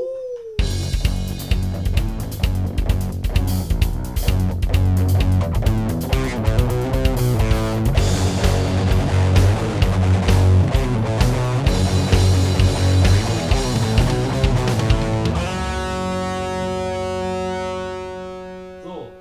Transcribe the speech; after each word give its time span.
So, 18.81 19.11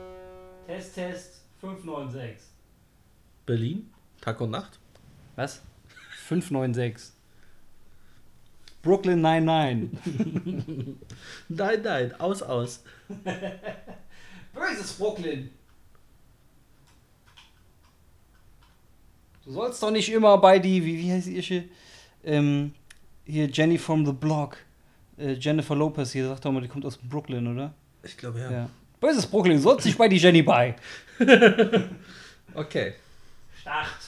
Test, 0.66 0.94
Test 0.94 1.42
596. 1.60 2.52
Berlin, 3.46 3.84
Tag 4.26 4.40
und 4.40 4.50
Nacht. 4.50 4.80
Was? 5.36 5.62
596. 6.24 7.12
Brooklyn 8.82 9.20
99. 9.20 9.98
Nein, 11.48 11.82
nein, 11.82 12.20
aus, 12.20 12.42
aus. 12.42 12.82
Böses 14.52 14.94
Brooklyn. 14.94 15.48
Du 19.44 19.52
sollst 19.52 19.80
doch 19.80 19.92
nicht 19.92 20.08
immer 20.10 20.38
bei 20.38 20.58
die, 20.58 20.84
wie, 20.84 20.98
wie 20.98 21.12
heißt 21.12 21.28
die 21.28 21.36
Ische? 21.36 21.64
Ähm, 22.24 22.74
hier 23.24 23.46
Jenny 23.46 23.78
from 23.78 24.04
the 24.04 24.12
Block. 24.12 24.56
Äh, 25.18 25.34
Jennifer 25.34 25.76
Lopez 25.76 26.10
hier, 26.10 26.26
sagt 26.26 26.44
doch 26.44 26.50
mal, 26.50 26.62
die 26.62 26.68
kommt 26.68 26.84
aus 26.84 26.96
Brooklyn, 26.96 27.46
oder? 27.46 27.72
Ich 28.02 28.16
glaube 28.16 28.40
ja. 28.40 28.50
Ja. 28.50 28.70
Böses 28.98 29.24
Brooklyn, 29.24 29.56
du 29.58 29.62
sollst 29.62 29.86
nicht 29.86 29.96
bei 29.96 30.08
die 30.08 30.16
Jenny 30.16 30.42
bei. 30.42 30.74
Okay. 32.54 32.94
Start. 33.60 34.05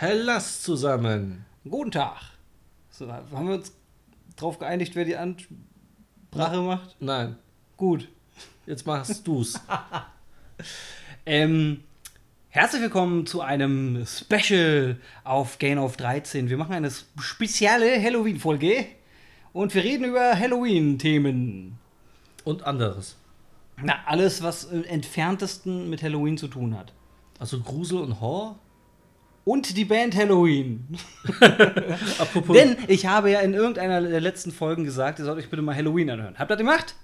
Hellas 0.00 0.62
zusammen. 0.62 1.44
Guten 1.68 1.90
Tag. 1.90 2.20
So, 2.88 3.12
haben 3.12 3.48
wir 3.48 3.56
uns 3.56 3.72
drauf 4.36 4.60
geeinigt, 4.60 4.94
wer 4.94 5.04
die 5.04 5.16
Ansprache 5.16 6.62
macht? 6.62 6.94
Nein, 7.00 7.34
Gut. 7.76 8.06
jetzt 8.64 8.86
machst 8.86 9.26
du's. 9.26 9.60
Ähm, 11.26 11.82
herzlich 12.48 12.80
willkommen 12.80 13.26
zu 13.26 13.40
einem 13.40 14.06
Special 14.06 15.00
auf 15.24 15.58
Gain 15.58 15.78
of 15.78 15.96
13. 15.96 16.48
Wir 16.48 16.56
machen 16.58 16.74
eine 16.74 16.92
spezielle 17.20 18.00
Halloween-Folge 18.00 18.86
und 19.52 19.74
wir 19.74 19.82
reden 19.82 20.04
über 20.04 20.38
Halloween-Themen. 20.38 21.76
Und 22.44 22.62
anderes. 22.62 23.16
Na, 23.82 23.96
alles, 24.06 24.42
was 24.44 24.62
im 24.62 24.84
entferntesten 24.84 25.90
mit 25.90 26.04
Halloween 26.04 26.38
zu 26.38 26.46
tun 26.46 26.78
hat. 26.78 26.92
Also 27.40 27.58
Grusel 27.60 27.98
und 27.98 28.20
Horror. 28.20 28.60
Und 29.48 29.78
die 29.78 29.86
Band 29.86 30.14
Halloween. 30.14 30.86
Apropos. 32.18 32.54
Denn 32.54 32.76
ich 32.86 33.06
habe 33.06 33.30
ja 33.30 33.40
in 33.40 33.54
irgendeiner 33.54 34.02
der 34.02 34.20
letzten 34.20 34.52
Folgen 34.52 34.84
gesagt, 34.84 35.20
ihr 35.20 35.24
sollt 35.24 35.38
euch 35.38 35.48
bitte 35.48 35.62
mal 35.62 35.74
Halloween 35.74 36.10
anhören. 36.10 36.38
Habt 36.38 36.50
ihr 36.50 36.56
das 36.56 36.58
gemacht? 36.58 36.94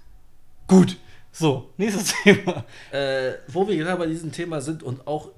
Gut. 0.67 0.97
So, 1.31 1.73
nächstes 1.77 2.13
Thema. 2.23 2.63
äh, 2.91 3.33
wo 3.47 3.67
wir 3.67 3.75
gerade 3.75 3.97
bei 3.97 4.05
diesem 4.05 4.31
Thema 4.31 4.61
sind 4.61 4.83
und 4.83 5.07
auch 5.07 5.31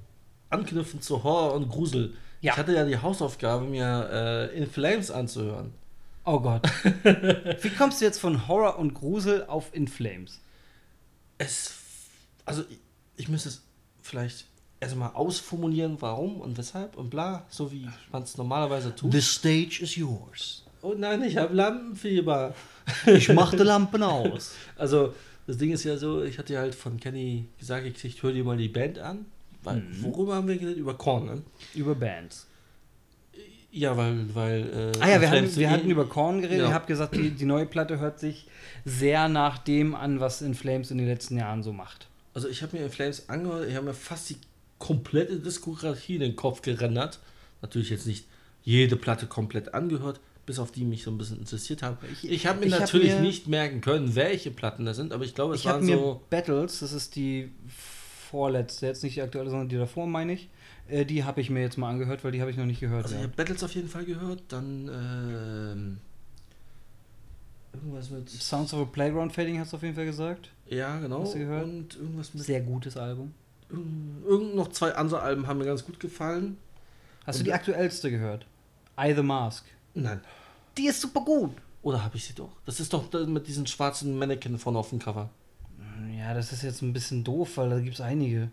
anknüpfen 0.50 1.00
zu 1.02 1.24
Horror 1.24 1.54
und 1.54 1.70
Grusel. 1.70 2.14
Ja. 2.42 2.52
Ich 2.52 2.60
hatte 2.60 2.74
ja 2.74 2.84
die 2.84 2.98
Hausaufgabe, 2.98 3.64
mir 3.64 4.50
äh, 4.52 4.58
In 4.58 4.70
Flames 4.70 5.10
anzuhören. 5.10 5.74
Oh 6.26 6.42
Gott. 6.42 6.70
Wie 7.62 7.70
kommst 7.70 8.02
du 8.02 8.06
jetzt 8.06 8.20
von 8.20 8.50
Horror 8.50 8.78
und 8.78 8.94
Grusel 8.94 9.46
auf 9.46 9.74
In 9.74 9.88
Flames? 9.88 10.42
Es. 11.38 11.74
Also, 12.44 12.66
ich, 12.70 12.80
ich 13.16 13.30
müsste 13.30 13.48
es 13.48 13.64
vielleicht 14.02 14.46
erstmal 14.80 15.12
ausformulieren, 15.14 15.98
warum 16.00 16.40
und 16.42 16.58
weshalb 16.58 16.98
und 16.98 17.10
bla, 17.10 17.46
so 17.50 17.72
wie 17.72 17.88
man 18.12 18.24
es 18.24 18.38
normalerweise 18.38 18.96
tut. 18.96 19.12
The 19.12 19.22
stage 19.22 19.80
is 19.82 19.96
yours. 19.96 20.64
oh 20.82 20.94
nein, 20.98 21.24
ich 21.24 21.38
habe 21.38 21.54
Lampenfieber. 21.56 22.54
Ich 23.08 23.30
mach 23.34 23.52
die 23.52 23.58
Lampen 23.64 24.04
aus. 24.04 24.54
Also, 24.78 25.14
das 25.48 25.58
Ding 25.58 25.72
ist 25.72 25.84
ja 25.84 25.98
so, 25.98 26.24
ich 26.24 26.38
hatte 26.38 26.58
halt 26.58 26.76
von 26.76 27.00
Kenny 27.00 27.46
gesagt, 27.60 27.86
ich 28.04 28.22
hör 28.24 28.32
dir 28.32 28.44
mal 28.44 28.58
die 28.58 28.68
Band 28.70 29.00
an. 29.00 29.26
Weil, 29.64 29.78
Mhm. 29.82 30.04
worüber 30.04 30.36
haben 30.36 30.48
wir 30.48 30.58
geredet? 30.58 30.78
Über 30.78 30.94
Korn, 30.94 31.26
ne? 31.26 31.42
Über 31.74 31.96
Bands. 31.96 32.46
Ja, 33.72 33.98
weil. 33.98 34.34
weil 34.34 34.92
äh, 34.96 35.00
Ah 35.02 35.10
ja, 35.10 35.22
wir, 35.22 35.30
hatten, 35.30 35.56
wir 35.56 35.70
hatten 35.70 35.90
über 35.90 36.06
Korn 36.08 36.42
geredet. 36.42 36.62
Ja. 36.62 36.68
Ich 36.68 36.74
habe 36.74 36.86
gesagt, 36.86 37.16
die, 37.16 37.32
die 37.32 37.46
neue 37.46 37.66
Platte 37.66 38.00
hört 38.00 38.20
sich 38.20 38.48
sehr 38.86 39.28
nach 39.28 39.58
dem 39.58 39.94
an, 39.96 40.20
was 40.20 40.42
In 40.42 40.56
Flames 40.56 40.92
in 40.92 40.98
den 40.98 41.08
letzten 41.08 41.38
Jahren 41.38 41.64
so 41.64 41.74
macht. 41.74 42.08
Also, 42.34 42.48
ich 42.48 42.62
habe 42.64 42.78
mir 42.78 42.86
In 42.86 42.92
Flames 42.92 43.28
angehört, 43.30 43.68
ich 43.68 43.76
habe 43.76 43.86
mir 43.88 43.94
fast 43.94 44.30
die 44.30 44.38
komplette 44.80 45.40
Diskografie 45.40 46.16
in 46.16 46.22
den 46.22 46.36
Kopf 46.36 46.62
gerendert. 46.62 47.20
Natürlich 47.62 47.90
jetzt 47.90 48.06
nicht 48.08 48.26
jede 48.64 48.96
Platte 48.96 49.26
komplett 49.28 49.74
angehört, 49.74 50.20
bis 50.46 50.60
auf 50.60 50.72
die 50.72 50.86
mich 50.86 51.04
so 51.04 51.12
ein 51.12 51.18
bisschen 51.18 51.40
interessiert 51.40 51.82
haben. 51.84 51.98
Ich- 52.12 52.30
Ich, 52.30 52.46
habe 52.48 52.60
mir 52.60 52.68
ich 52.68 52.74
hab 52.74 52.82
natürlich 52.82 53.12
mir- 53.14 53.22
nicht 53.22 53.48
merken 53.48 53.82
können, 53.82 54.16
welche 54.16 54.52
Platten 54.52 54.86
das 54.86 54.98
sind, 54.98 55.14
aber 55.14 55.24
ich 55.26 55.34
glaube, 55.36 55.56
es 55.56 55.62
Ich 55.62 55.66
waren 55.66 55.86
mir 55.86 55.98
so. 55.98 56.22
Battles, 56.30 56.80
das 56.80 56.92
ist 56.94 57.16
die 57.16 57.52
vorletzte, 58.30 58.86
jetzt 58.88 59.04
nicht 59.04 59.16
die 59.16 59.22
aktuelle, 59.22 59.50
sondern 59.50 59.70
die 59.70 59.78
davor, 59.78 60.06
meine 60.08 60.34
ich. 60.34 60.50
Äh, 60.90 61.06
die 61.06 61.24
habe 61.24 61.42
ich 61.42 61.50
mir 61.50 61.62
jetzt 61.62 61.78
mal 61.78 61.90
angehört, 61.90 62.24
weil 62.24 62.32
die 62.32 62.40
habe 62.42 62.52
ich 62.52 62.58
noch 62.58 62.66
nicht 62.66 62.80
gehört. 62.80 63.06
Also, 63.06 63.16
ich 63.18 63.24
habe 63.24 63.34
Battles 63.36 63.64
auf 63.64 63.74
jeden 63.76 63.90
Fall 63.90 64.06
gehört, 64.06 64.42
dann. 64.50 64.88
Ähm, 64.94 65.98
irgendwas 67.74 68.10
mit. 68.10 68.30
Sounds 68.30 68.74
of 68.74 68.82
a 68.82 68.86
Playground 68.86 69.34
Fading 69.34 69.60
hast 69.60 69.74
du 69.74 69.78
auf 69.78 69.84
jeden 69.84 69.96
Fall 69.96 70.06
gesagt. 70.06 70.50
Ja, 70.70 70.98
genau. 71.00 71.22
Hast 71.24 71.36
du 71.36 71.40
gehört? 71.40 71.64
Und 71.66 71.96
irgendwas 71.96 72.34
mit. 72.34 72.44
Sehr 72.44 72.62
gutes 72.62 72.96
Album. 72.98 73.34
Irgend 73.70 74.56
noch 74.56 74.70
zwei 74.70 74.94
andere 74.96 75.22
Alben 75.22 75.48
haben 75.48 75.58
mir 75.60 75.66
ganz 75.66 75.86
gut 75.86 76.00
gefallen. 76.00 76.58
Hast 77.26 77.40
du 77.40 77.42
Und- 77.42 77.46
die 77.46 77.54
aktuellste 77.54 78.10
gehört? 78.12 78.46
I 79.00 79.14
the 79.14 79.22
Mask. 79.22 79.66
Nein. 79.94 80.22
Die 80.78 80.88
ist 80.88 81.02
super 81.02 81.22
gut. 81.22 81.52
Oder 81.82 82.04
habe 82.04 82.18
ich 82.18 82.26
sie 82.26 82.34
doch? 82.34 82.50
Das 82.66 82.80
ist 82.80 82.94
doch 82.94 83.12
mit 83.28 83.48
diesen 83.48 83.68
schwarzen 83.68 84.18
Mannequin 84.18 84.58
vorne 84.58 84.80
auf 84.80 84.90
dem 84.90 85.00
Cover. 85.00 85.30
Ja, 86.18 86.34
das 86.34 86.52
ist 86.52 86.64
jetzt 86.64 86.82
ein 86.82 86.94
bisschen 86.94 87.24
doof, 87.24 87.58
weil 87.58 87.70
da 87.70 87.80
gibt 87.80 87.96
es 87.96 88.02
einige. 88.02 88.50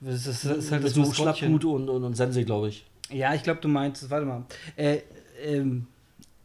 Das 0.00 0.26
ist, 0.26 0.44
das 0.44 0.44
ist 0.44 0.70
halt 0.72 0.84
das 0.84 0.94
mit 0.94 1.04
so 1.06 1.10
Maskottchen. 1.10 1.48
Schlapphut 1.48 1.64
und, 1.64 1.88
und, 1.88 2.04
und 2.04 2.14
Sense, 2.14 2.44
glaube 2.44 2.68
ich. 2.68 2.86
Ja, 3.10 3.34
ich 3.34 3.42
glaube, 3.42 3.60
du 3.60 3.68
meinst, 3.68 4.08
warte 4.10 4.26
mal. 4.26 4.44
Äh, 4.76 5.00
ähm, 5.42 5.86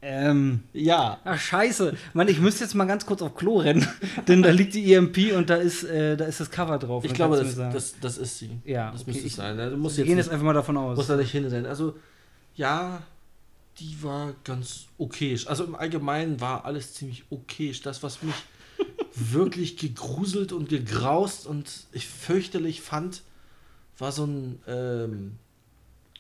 ähm, 0.03 0.63
Ja. 0.73 1.19
ach 1.23 1.39
scheiße. 1.39 1.95
Mann, 2.13 2.27
ich 2.27 2.39
müsste 2.39 2.63
jetzt 2.65 2.73
mal 2.75 2.85
ganz 2.85 3.05
kurz 3.05 3.21
auf 3.21 3.35
Klo 3.35 3.57
rennen, 3.59 3.87
denn 4.27 4.43
da 4.43 4.49
liegt 4.51 4.73
die 4.73 4.93
EMP 4.93 5.33
und 5.35 5.49
da 5.49 5.55
ist, 5.55 5.83
äh, 5.83 6.17
da 6.17 6.25
ist 6.25 6.39
das 6.39 6.51
Cover 6.51 6.77
drauf. 6.77 7.05
Ich 7.05 7.13
glaube, 7.13 7.37
das, 7.37 7.55
das, 7.55 7.95
das 7.99 8.17
ist 8.17 8.37
sie. 8.39 8.59
Ja, 8.65 8.91
das 8.91 9.01
okay, 9.01 9.11
müsste 9.11 9.25
ich- 9.27 9.33
es 9.33 9.37
sein. 9.37 9.57
Du 9.57 9.77
musst 9.77 9.97
Wir 9.97 10.03
jetzt 10.03 10.09
gehen 10.09 10.17
jetzt 10.17 10.29
einfach 10.29 10.45
mal 10.45 10.53
davon 10.53 10.77
aus. 10.77 10.97
muss 10.97 11.07
da 11.07 11.15
nicht 11.15 11.31
hinrennen. 11.31 11.65
Also, 11.65 11.95
ja, 12.55 13.01
die 13.79 13.97
war 14.03 14.33
ganz 14.43 14.85
okay. 14.97 15.37
Also 15.47 15.63
im 15.63 15.75
Allgemeinen 15.75 16.39
war 16.41 16.65
alles 16.65 16.93
ziemlich 16.93 17.23
okay. 17.31 17.73
Das, 17.83 18.03
was 18.03 18.21
mich 18.21 18.35
wirklich 19.15 19.77
gegruselt 19.77 20.51
und 20.51 20.69
gegraust 20.69 21.47
und 21.47 21.71
ich 21.91 22.07
fürchterlich 22.07 22.81
fand, 22.81 23.23
war 23.97 24.11
so 24.11 24.25
ein 24.25 24.59
ähm, 24.67 25.31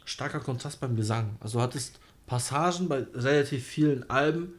starker 0.05 0.39
Kontrast 0.39 0.79
beim 0.79 0.95
Gesang. 0.95 1.35
Also 1.39 1.57
du 1.59 1.63
hattest 1.63 1.99
Passagen 2.27 2.87
bei 2.87 3.05
relativ 3.13 3.65
vielen 3.65 4.09
Alben, 4.09 4.53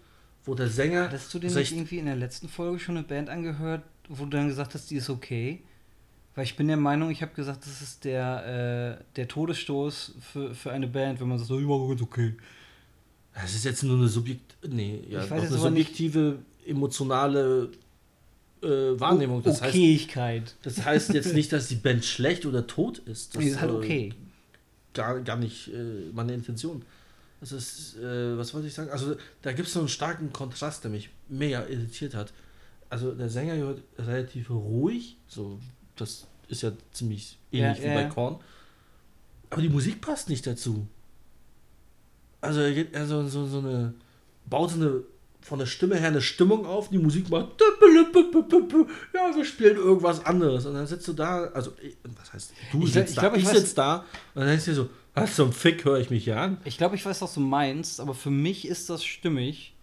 wo 0.45 0.55
der 0.55 0.69
Sänger 0.69 1.05
Hattest 1.05 1.33
du 1.35 1.39
den 1.39 1.51
recht- 1.53 1.71
nicht 1.73 1.79
irgendwie 1.81 1.99
in 1.99 2.07
der 2.07 2.17
letzten 2.17 2.49
Folge 2.49 2.79
schon 2.79 2.97
eine 2.97 3.07
Band 3.07 3.29
angehört, 3.31 3.83
wo 4.09 4.25
du 4.25 4.31
dann 4.31 4.49
gesagt 4.49 4.75
hast, 4.75 4.91
die 4.91 4.97
ist 4.97 5.09
okay? 5.11 5.63
Weil 6.35 6.45
ich 6.45 6.57
bin 6.57 6.67
der 6.69 6.77
Meinung, 6.77 7.11
ich 7.11 7.23
habe 7.23 7.33
gesagt, 7.35 7.65
das 7.65 7.81
ist 7.81 8.05
der, 8.05 8.99
äh, 9.01 9.05
der 9.17 9.29
Todesstoß 9.29 10.15
für, 10.33 10.55
für 10.55 10.73
eine 10.73 10.89
Band, 10.89 11.21
wenn 11.21 11.29
man 11.29 11.39
sagt, 11.39 11.49
so, 11.49 11.57
war 11.69 11.89
ganz 11.89 12.03
okay. 12.03 12.35
Das 13.35 13.55
ist 13.55 13.65
jetzt 13.65 13.83
nur 13.83 13.97
eine 13.97 14.09
Subjekt 14.09 14.57
nee, 14.69 15.01
ja, 15.09 15.21
eine 15.21 15.31
aber 15.31 15.41
nicht- 15.43 15.53
subjektive, 15.53 16.39
emotionale 16.67 17.71
äh, 18.63 18.67
Wahrnehmung. 19.01 19.43
Das 19.43 19.61
heißt, 19.63 19.75
Okayigkeit. 19.75 20.55
das 20.63 20.85
heißt 20.85 21.13
jetzt 21.15 21.35
nicht, 21.35 21.53
dass 21.53 21.69
die 21.69 21.75
Band 21.77 22.05
schlecht 22.05 22.47
oder 22.47 22.67
tot 22.67 22.99
ist. 22.99 23.35
Das 23.35 23.43
Die 23.43 23.49
ist 23.51 23.61
halt 23.61 23.71
äh, 23.73 23.75
okay. 23.75 24.13
gar, 24.93 25.21
gar 25.21 25.37
nicht 25.37 25.69
äh, 25.69 26.11
meine 26.13 26.35
Intention. 26.35 26.83
Das 27.45 27.53
ist, 27.53 27.97
äh, 27.99 28.39
was 28.39 28.55
wollte 28.55 28.69
ich 28.69 28.75
sagen? 28.75 28.91
Also, 28.91 29.17
da 29.43 29.53
gibt 29.53 29.69
es 29.69 29.75
so 29.75 29.81
einen 29.81 29.89
starken 29.89 30.33
Kontrast, 30.33 30.83
der 30.83 30.91
mich 30.91 31.11
mega 31.29 31.67
irritiert 31.67 32.15
hat. 32.15 32.33
Also, 32.89 33.13
der 33.13 33.29
Sänger 33.29 33.55
hört 33.57 33.83
relativ 33.99 34.49
ruhig, 34.51 35.19
so, 35.29 35.59
das 35.97 36.27
ist 36.49 36.63
ja 36.63 36.73
ziemlich 36.93 37.39
ähnlich 37.53 37.79
Ja, 37.79 37.85
wie 37.85 37.89
ja, 37.89 37.95
bei. 37.95 38.05
Korn. 38.09 38.41
Aber 39.51 39.61
die 39.61 39.69
Musik 39.69 40.01
passt 40.01 40.29
nicht 40.31 40.47
dazu. 40.47 40.87
Also, 42.41 42.61
er 42.61 42.73
geht 42.73 42.95
also 42.97 43.27
so, 43.29 43.47
so 43.47 43.59
eine, 43.59 43.93
baut 44.47 44.71
so 44.71 44.77
eine, 44.77 45.03
von 45.43 45.59
der 45.59 45.67
Stimme 45.67 45.97
her 45.97 46.09
eine 46.09 46.23
Stimmung 46.23 46.65
auf, 46.67 46.89
die 46.89 46.99
Musik 46.99 47.29
macht, 47.29 47.61
ja, 49.13 49.37
wir 49.37 49.45
spielen 49.45 49.77
irgendwas 49.77 50.25
anderes. 50.25 50.65
Und 50.67 50.75
dann 50.75 50.87
sitzt 50.87 51.07
du 51.09 51.13
da, 51.13 51.45
also, 51.49 51.73
ich- 51.83 51.97
was 52.19 52.33
heißt, 52.33 52.53
du 52.73 52.83
Ich 52.85 52.93
sitzt 52.93 53.11
ich 53.11 53.15
da, 53.17 53.21
glaub, 53.23 53.37
ich 53.37 53.43
ich 53.43 53.49
sitze 53.49 53.75
da, 53.75 53.97
und 54.35 54.41
dann 54.41 54.47
denkst 54.49 54.65
du 54.65 54.71
dir 54.71 54.77
so, 54.77 54.89
was 55.15 55.37
zum 55.37 55.53
Fick 55.53 55.85
höre 55.85 55.99
ich 55.99 56.11
mich 56.11 56.25
hier 56.25 56.41
an? 56.41 56.59
Ich 56.65 56.77
glaube, 56.77 56.97
ich 56.97 57.07
weiß, 57.07 57.23
was 57.23 57.35
du 57.35 57.41
meinst, 57.41 58.01
aber 58.01 58.15
für 58.15 58.31
mich 58.31 58.67
ist 58.67 58.91
das 58.91 59.05
stimmig, 59.05 59.75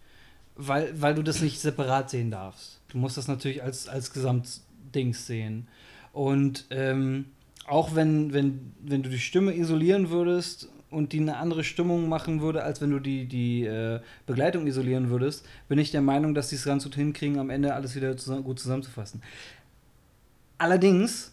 weil, 0.56 0.94
weil 1.02 1.16
du 1.16 1.24
das 1.24 1.42
nicht 1.42 1.60
separat 1.60 2.10
sehen 2.10 2.32
darfst. 2.32 2.82
Du 2.90 2.98
musst 2.98 3.18
das 3.18 3.28
natürlich 3.28 3.64
als, 3.64 3.88
als 3.88 4.12
Gesamtdings 4.12 5.26
sehen. 5.26 5.68
Und 6.12 6.66
ähm, 6.70 7.26
auch 7.66 7.96
wenn, 7.96 8.34
wenn, 8.34 8.74
wenn 8.82 9.04
du 9.04 9.10
die 9.10 9.20
Stimme 9.20 9.56
isolieren 9.56 10.10
würdest 10.10 10.68
und 10.90 11.14
die 11.14 11.22
eine 11.22 11.38
andere 11.38 11.64
Stimmung 11.64 12.10
machen 12.10 12.42
würde, 12.42 12.64
als 12.64 12.82
wenn 12.82 12.92
du 12.92 13.00
die, 13.00 13.26
die 13.26 13.64
äh, 13.64 14.02
Begleitung 14.26 14.68
isolieren 14.68 15.10
würdest, 15.10 15.46
bin 15.70 15.80
ich 15.80 15.92
der 15.92 16.02
Meinung, 16.02 16.34
dass 16.34 16.50
die 16.50 16.56
es 16.56 16.66
ganz 16.66 16.84
gut 16.84 16.96
hinkriegen, 16.96 17.40
am 17.40 17.50
Ende 17.50 17.74
alles 17.74 17.96
wieder 17.96 18.18
zusammen, 18.18 18.44
gut 18.44 18.60
zusammenzufassen. 18.60 19.22
Allerdings 20.58 21.31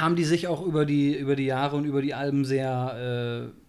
haben 0.00 0.16
die 0.16 0.24
sich 0.24 0.48
auch 0.48 0.64
über 0.64 0.84
die, 0.84 1.16
über 1.16 1.36
die 1.36 1.46
Jahre 1.46 1.76
und 1.76 1.84
über 1.84 2.02
die 2.02 2.14
Alben 2.14 2.44
sehr 2.44 3.50
äh, 3.50 3.64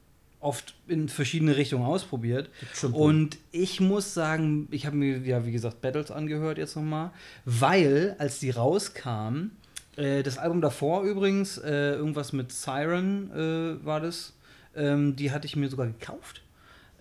oft 0.46 0.76
in 0.88 1.10
verschiedene 1.10 1.58
Richtungen 1.58 1.84
ausprobiert. 1.84 2.50
Und 2.94 3.38
ich 3.52 3.82
muss 3.82 4.14
sagen, 4.14 4.68
ich 4.72 4.86
habe 4.86 4.96
mir 4.96 5.18
ja, 5.20 5.46
wie 5.46 5.52
gesagt, 5.52 5.82
Battles 5.82 6.12
angehört 6.12 6.58
jetzt 6.58 6.76
nochmal, 6.76 7.12
weil, 7.46 8.16
als 8.20 8.40
die 8.40 8.52
rauskamen, 8.52 9.52
äh, 9.98 10.24
das 10.24 10.38
Album 10.38 10.62
davor 10.62 11.04
übrigens, 11.04 11.58
äh, 11.58 11.96
irgendwas 11.96 12.32
mit 12.32 12.52
Siren 12.52 13.32
äh, 13.32 13.86
war 13.86 14.00
das, 14.00 14.34
ähm, 14.76 15.16
die 15.16 15.32
hatte 15.32 15.48
ich 15.48 15.56
mir 15.56 15.70
sogar 15.70 15.88
gekauft. 15.88 16.44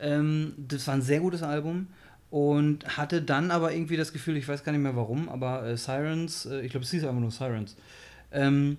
Ähm, 0.00 0.55
das 0.56 0.87
war 0.87 0.94
ein 0.94 1.03
sehr 1.03 1.21
gutes 1.21 1.43
Album 1.43 1.88
und 2.31 2.97
hatte 2.97 3.23
dann 3.23 3.50
aber 3.50 3.73
irgendwie 3.73 3.97
das 3.97 4.12
Gefühl, 4.12 4.37
ich 4.37 4.49
weiß 4.49 4.65
gar 4.65 4.73
nicht 4.73 4.81
mehr 4.81 4.97
warum, 4.97 5.29
aber 5.29 5.67
äh, 5.67 5.76
Sirens, 5.76 6.47
äh, 6.47 6.62
ich 6.62 6.71
glaube, 6.71 6.85
es 6.85 6.91
hieß 6.91 7.05
einfach 7.05 7.21
nur 7.21 7.31
Sirens, 7.31 7.76
ähm, 8.32 8.79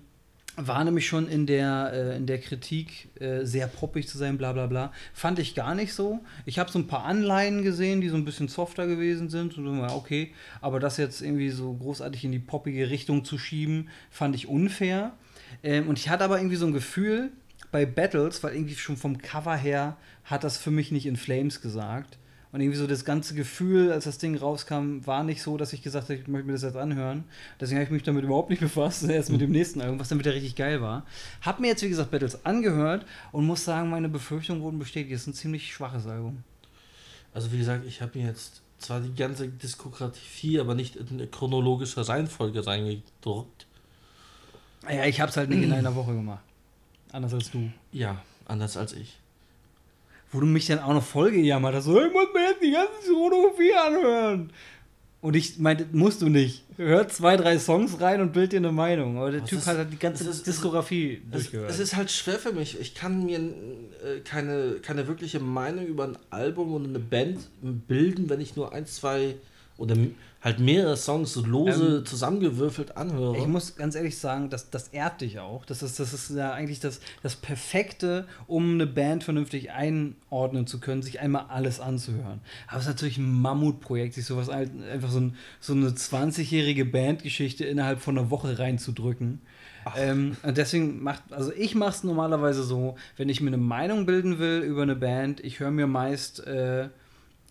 war 0.56 0.82
nämlich 0.84 1.06
schon 1.06 1.28
in 1.28 1.46
der, 1.46 1.90
äh, 1.92 2.16
in 2.16 2.26
der 2.26 2.40
Kritik 2.40 3.08
äh, 3.20 3.44
sehr 3.44 3.66
poppig 3.66 4.08
zu 4.08 4.16
sein, 4.18 4.38
bla 4.38 4.52
bla 4.52 4.66
bla. 4.66 4.92
Fand 5.12 5.38
ich 5.38 5.54
gar 5.54 5.74
nicht 5.74 5.92
so. 5.92 6.20
Ich 6.46 6.58
habe 6.58 6.70
so 6.70 6.78
ein 6.78 6.86
paar 6.86 7.04
Anleihen 7.04 7.62
gesehen, 7.62 8.00
die 8.00 8.08
so 8.08 8.16
ein 8.16 8.24
bisschen 8.24 8.48
softer 8.48 8.86
gewesen 8.86 9.28
sind. 9.28 9.58
Und 9.58 9.80
war 9.80 9.94
okay, 9.94 10.32
aber 10.60 10.80
das 10.80 10.96
jetzt 10.96 11.20
irgendwie 11.20 11.50
so 11.50 11.74
großartig 11.74 12.24
in 12.24 12.32
die 12.32 12.38
poppige 12.38 12.90
Richtung 12.90 13.24
zu 13.24 13.38
schieben, 13.38 13.88
fand 14.10 14.34
ich 14.34 14.48
unfair. 14.48 15.12
Ähm, 15.62 15.88
und 15.88 15.98
ich 15.98 16.08
hatte 16.08 16.24
aber 16.24 16.38
irgendwie 16.38 16.56
so 16.56 16.66
ein 16.66 16.72
Gefühl 16.72 17.30
bei 17.70 17.84
Battles, 17.84 18.42
weil 18.42 18.54
irgendwie 18.54 18.74
schon 18.74 18.96
vom 18.96 19.18
Cover 19.18 19.56
her 19.56 19.96
hat 20.24 20.44
das 20.44 20.56
für 20.56 20.70
mich 20.70 20.90
nicht 20.90 21.06
in 21.06 21.16
Flames 21.16 21.60
gesagt. 21.60 22.18
Und 22.56 22.62
irgendwie 22.62 22.78
so 22.78 22.86
das 22.86 23.04
ganze 23.04 23.34
Gefühl, 23.34 23.92
als 23.92 24.04
das 24.04 24.16
Ding 24.16 24.34
rauskam, 24.34 25.00
war 25.04 25.24
nicht 25.24 25.42
so, 25.42 25.58
dass 25.58 25.74
ich 25.74 25.82
gesagt 25.82 26.04
habe, 26.04 26.14
ich 26.14 26.26
möchte 26.26 26.46
mir 26.46 26.54
das 26.54 26.62
jetzt 26.62 26.78
anhören. 26.78 27.24
Deswegen 27.60 27.76
habe 27.76 27.84
ich 27.84 27.90
mich 27.90 28.02
damit 28.02 28.24
überhaupt 28.24 28.48
nicht 28.48 28.60
befasst, 28.60 29.04
erst 29.04 29.30
mit 29.30 29.42
dem 29.42 29.50
nächsten 29.50 29.82
Album, 29.82 30.00
was 30.00 30.08
dann 30.08 30.18
wieder 30.18 30.32
richtig 30.32 30.56
geil 30.56 30.80
war. 30.80 31.04
Hab 31.42 31.60
mir 31.60 31.66
jetzt, 31.66 31.82
wie 31.82 31.90
gesagt, 31.90 32.12
Battles 32.12 32.46
angehört 32.46 33.04
und 33.30 33.44
muss 33.44 33.62
sagen, 33.62 33.90
meine 33.90 34.08
Befürchtungen 34.08 34.62
wurden 34.62 34.78
bestätigt. 34.78 35.12
Es 35.12 35.20
ist 35.20 35.26
ein 35.26 35.34
ziemlich 35.34 35.70
schwaches 35.70 36.06
Album. 36.06 36.44
Also, 37.34 37.52
wie 37.52 37.58
gesagt, 37.58 37.84
ich 37.86 38.00
habe 38.00 38.18
mir 38.18 38.26
jetzt 38.28 38.62
zwar 38.78 39.00
die 39.00 39.14
ganze 39.14 39.48
Diskografie, 39.48 40.58
aber 40.58 40.74
nicht 40.74 40.96
in 40.96 41.08
eine 41.10 41.26
chronologische 41.26 42.08
Reihenfolge 42.08 42.66
reingedruckt. 42.66 43.66
Ja, 44.90 45.04
ich 45.04 45.20
habe 45.20 45.28
es 45.28 45.36
halt 45.36 45.50
nicht 45.50 45.62
in 45.62 45.74
einer 45.74 45.94
Woche 45.94 46.14
gemacht. 46.14 46.42
Anders 47.12 47.34
als 47.34 47.50
du. 47.50 47.70
Ja, 47.92 48.22
anders 48.46 48.78
als 48.78 48.94
ich 48.94 49.18
wo 50.36 50.40
du 50.40 50.46
mich 50.46 50.66
dann 50.66 50.80
auch 50.80 50.92
noch 50.92 51.02
voll 51.02 51.30
gejammert 51.30 51.74
hast, 51.74 51.84
so, 51.84 51.98
ich 51.98 52.12
muss 52.12 52.26
mir 52.34 52.50
jetzt 52.50 52.62
die 52.62 52.70
ganze 52.70 53.10
Chronografie 53.10 53.72
anhören. 53.72 54.52
Und 55.22 55.34
ich 55.34 55.58
meinte, 55.58 55.86
musst 55.92 56.20
du 56.20 56.28
nicht. 56.28 56.62
Hör 56.76 57.08
zwei, 57.08 57.38
drei 57.38 57.58
Songs 57.58 58.00
rein 58.02 58.20
und 58.20 58.34
bild 58.34 58.52
dir 58.52 58.58
eine 58.58 58.70
Meinung. 58.70 59.16
Aber 59.16 59.30
der 59.30 59.42
Was 59.42 59.48
Typ 59.48 59.58
ist, 59.60 59.66
hat 59.66 59.78
halt 59.78 59.92
die 59.92 59.98
ganze 59.98 60.28
ist, 60.28 60.46
Diskografie 60.46 61.22
es, 61.24 61.32
durchgehört. 61.32 61.70
Es 61.70 61.78
ist 61.78 61.96
halt 61.96 62.10
schwer 62.10 62.38
für 62.38 62.52
mich. 62.52 62.78
Ich 62.78 62.94
kann 62.94 63.24
mir 63.24 63.38
äh, 63.38 64.20
keine, 64.24 64.74
keine 64.82 65.08
wirkliche 65.08 65.40
Meinung 65.40 65.86
über 65.86 66.04
ein 66.04 66.18
Album 66.28 66.74
und 66.74 66.84
eine 66.84 66.98
Band 66.98 67.38
bilden, 67.62 68.28
wenn 68.28 68.42
ich 68.42 68.56
nur 68.56 68.74
ein, 68.74 68.84
zwei 68.86 69.36
oder 69.78 69.96
halt 70.46 70.60
mehrere 70.60 70.96
Songs 70.96 71.32
so 71.32 71.44
lose 71.44 71.98
ähm, 71.98 72.06
zusammengewürfelt 72.06 72.96
anhöre. 72.96 73.36
Ich 73.36 73.48
muss 73.48 73.74
ganz 73.74 73.96
ehrlich 73.96 74.16
sagen, 74.16 74.48
das, 74.48 74.70
das 74.70 74.88
ehrt 74.88 75.20
dich 75.20 75.40
auch. 75.40 75.64
Das 75.64 75.82
ist, 75.82 75.98
das 75.98 76.14
ist 76.14 76.30
ja 76.30 76.52
eigentlich 76.52 76.78
das, 76.78 77.00
das 77.24 77.34
Perfekte, 77.34 78.28
um 78.46 78.74
eine 78.74 78.86
Band 78.86 79.24
vernünftig 79.24 79.72
einordnen 79.72 80.68
zu 80.68 80.78
können, 80.78 81.02
sich 81.02 81.18
einmal 81.18 81.46
alles 81.48 81.80
anzuhören. 81.80 82.40
Aber 82.68 82.76
es 82.76 82.84
ist 82.84 82.90
natürlich 82.90 83.18
ein 83.18 83.32
Mammutprojekt, 83.42 84.14
sich 84.14 84.24
sowas 84.24 84.48
einfach 84.48 85.10
so, 85.10 85.18
ein, 85.18 85.34
so 85.58 85.72
eine 85.72 85.88
20-jährige 85.88 86.84
Bandgeschichte 86.84 87.64
innerhalb 87.64 88.00
von 88.00 88.16
einer 88.16 88.30
Woche 88.30 88.56
reinzudrücken. 88.56 89.40
Ähm, 89.96 90.36
und 90.44 90.56
deswegen 90.56 91.02
macht, 91.02 91.24
also 91.32 91.50
ich 91.56 91.74
mache 91.74 91.90
es 91.90 92.04
normalerweise 92.04 92.62
so, 92.62 92.94
wenn 93.16 93.28
ich 93.28 93.40
mir 93.40 93.48
eine 93.48 93.56
Meinung 93.56 94.06
bilden 94.06 94.38
will 94.38 94.60
über 94.60 94.82
eine 94.82 94.94
Band, 94.94 95.40
ich 95.40 95.58
höre 95.58 95.72
mir 95.72 95.88
meist 95.88 96.46
äh, 96.46 96.88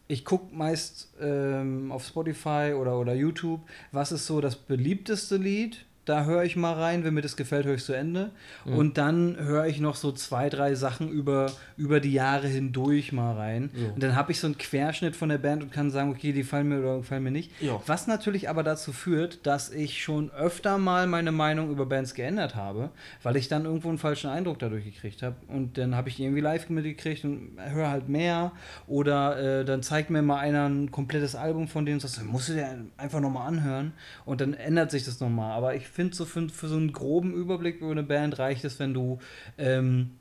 ich 0.08 0.26
gucke 0.26 0.54
meist 0.54 1.14
ähm, 1.20 1.92
auf 1.92 2.06
Spotify 2.06 2.74
oder, 2.80 3.00
oder 3.00 3.14
YouTube, 3.14 3.62
was 3.92 4.12
ist 4.12 4.26
so 4.28 4.42
das 4.42 4.56
beliebteste 4.56 5.38
Lied 5.38 5.86
da 6.06 6.26
höre 6.26 6.44
ich 6.44 6.56
mal 6.56 6.74
rein, 6.74 7.04
wenn 7.04 7.16
mir 7.16 7.22
das 7.22 7.36
gefällt, 7.36 7.66
höre 7.66 7.76
ich 7.76 7.84
zu 7.84 7.94
Ende. 7.94 8.30
Mhm. 8.64 8.76
Und 8.76 8.98
dann 8.98 9.38
höre 9.38 9.66
ich 9.66 9.80
noch 9.80 9.96
so 9.96 10.12
zwei, 10.12 10.50
drei 10.50 10.76
Sachen 10.76 11.10
über, 11.10 11.52
über 11.78 12.00
die 12.00 12.14
Jahre 12.14 12.48
hindurch 12.48 13.12
mal 13.12 13.34
rein. 13.36 13.72
Ja. 13.74 13.90
Und 13.94 14.04
dann 14.04 14.16
habe 14.16 14.32
ich 14.32 14.40
so 14.40 14.46
einen 14.46 14.58
Querschnitt 14.58 15.16
von 15.16 15.30
der 15.30 15.40
Band 15.40 15.64
und 15.64 15.72
kann 15.72 15.90
sagen, 15.90 16.12
okay, 16.12 16.32
die 16.32 16.44
fallen 16.44 16.70
mir 16.70 16.80
oder 16.80 16.98
gefallen 16.98 17.24
mir 17.24 17.32
nicht. 17.32 17.52
Ja. 17.60 17.82
Was 17.88 18.06
natürlich 18.06 18.50
aber 18.50 18.62
dazu 18.62 18.94
führt, 18.94 19.46
dass 19.48 19.72
ich 19.72 20.04
schon 20.04 20.30
öfter 20.32 20.78
mal 20.78 21.08
meine 21.08 21.32
Meinung 21.32 21.72
über 21.72 21.88
Bands 21.88 22.14
geändert 22.14 22.56
habe, 22.56 22.92
weil 23.24 23.36
ich 23.36 23.48
dann 23.48 23.66
irgendwo 23.66 23.90
einen 23.90 23.98
falschen 23.98 24.30
Eindruck 24.30 24.60
dadurch 24.60 24.86
gekriegt 24.86 25.24
habe. 25.24 25.36
Und 25.48 25.80
dann 25.80 25.96
habe 25.96 26.10
ich 26.10 26.20
irgendwie 26.20 26.42
live 26.42 26.70
mitgekriegt 26.70 27.24
und 27.24 27.58
höre 27.58 27.90
halt 27.90 28.10
mehr. 28.10 28.52
Oder 28.86 29.62
äh, 29.62 29.66
dann 29.66 29.82
zeigt 29.82 30.12
mir 30.12 30.22
mal 30.22 30.38
einer 30.38 30.70
ein 30.70 30.92
komplettes 30.92 31.36
Album 31.36 31.68
von 31.68 31.86
denen 31.86 32.00
und 32.00 32.08
sagt, 32.08 32.28
musst 32.28 32.50
du 32.50 32.54
dir 32.54 32.70
einfach 32.98 33.22
nochmal 33.22 33.48
anhören. 33.48 33.94
Und 34.24 34.42
dann 34.42 34.54
ändert 34.54 34.92
sich 34.92 35.04
das 35.04 35.20
nochmal. 35.20 35.52
Aber 35.52 35.74
ich 35.74 35.95
finde, 35.96 36.16
so 36.16 36.26
für, 36.26 36.50
für, 36.50 36.68
so 36.68 36.76
einen 36.76 36.92
groben 36.92 37.34
Überblick 37.34 37.80
über 37.80 37.92
eine 37.92 38.04
Band 38.04 38.38
reicht 38.38 38.66
es, 38.66 38.80
wenn 38.80 38.94
du, 38.94 39.20
ähm, 39.58 40.12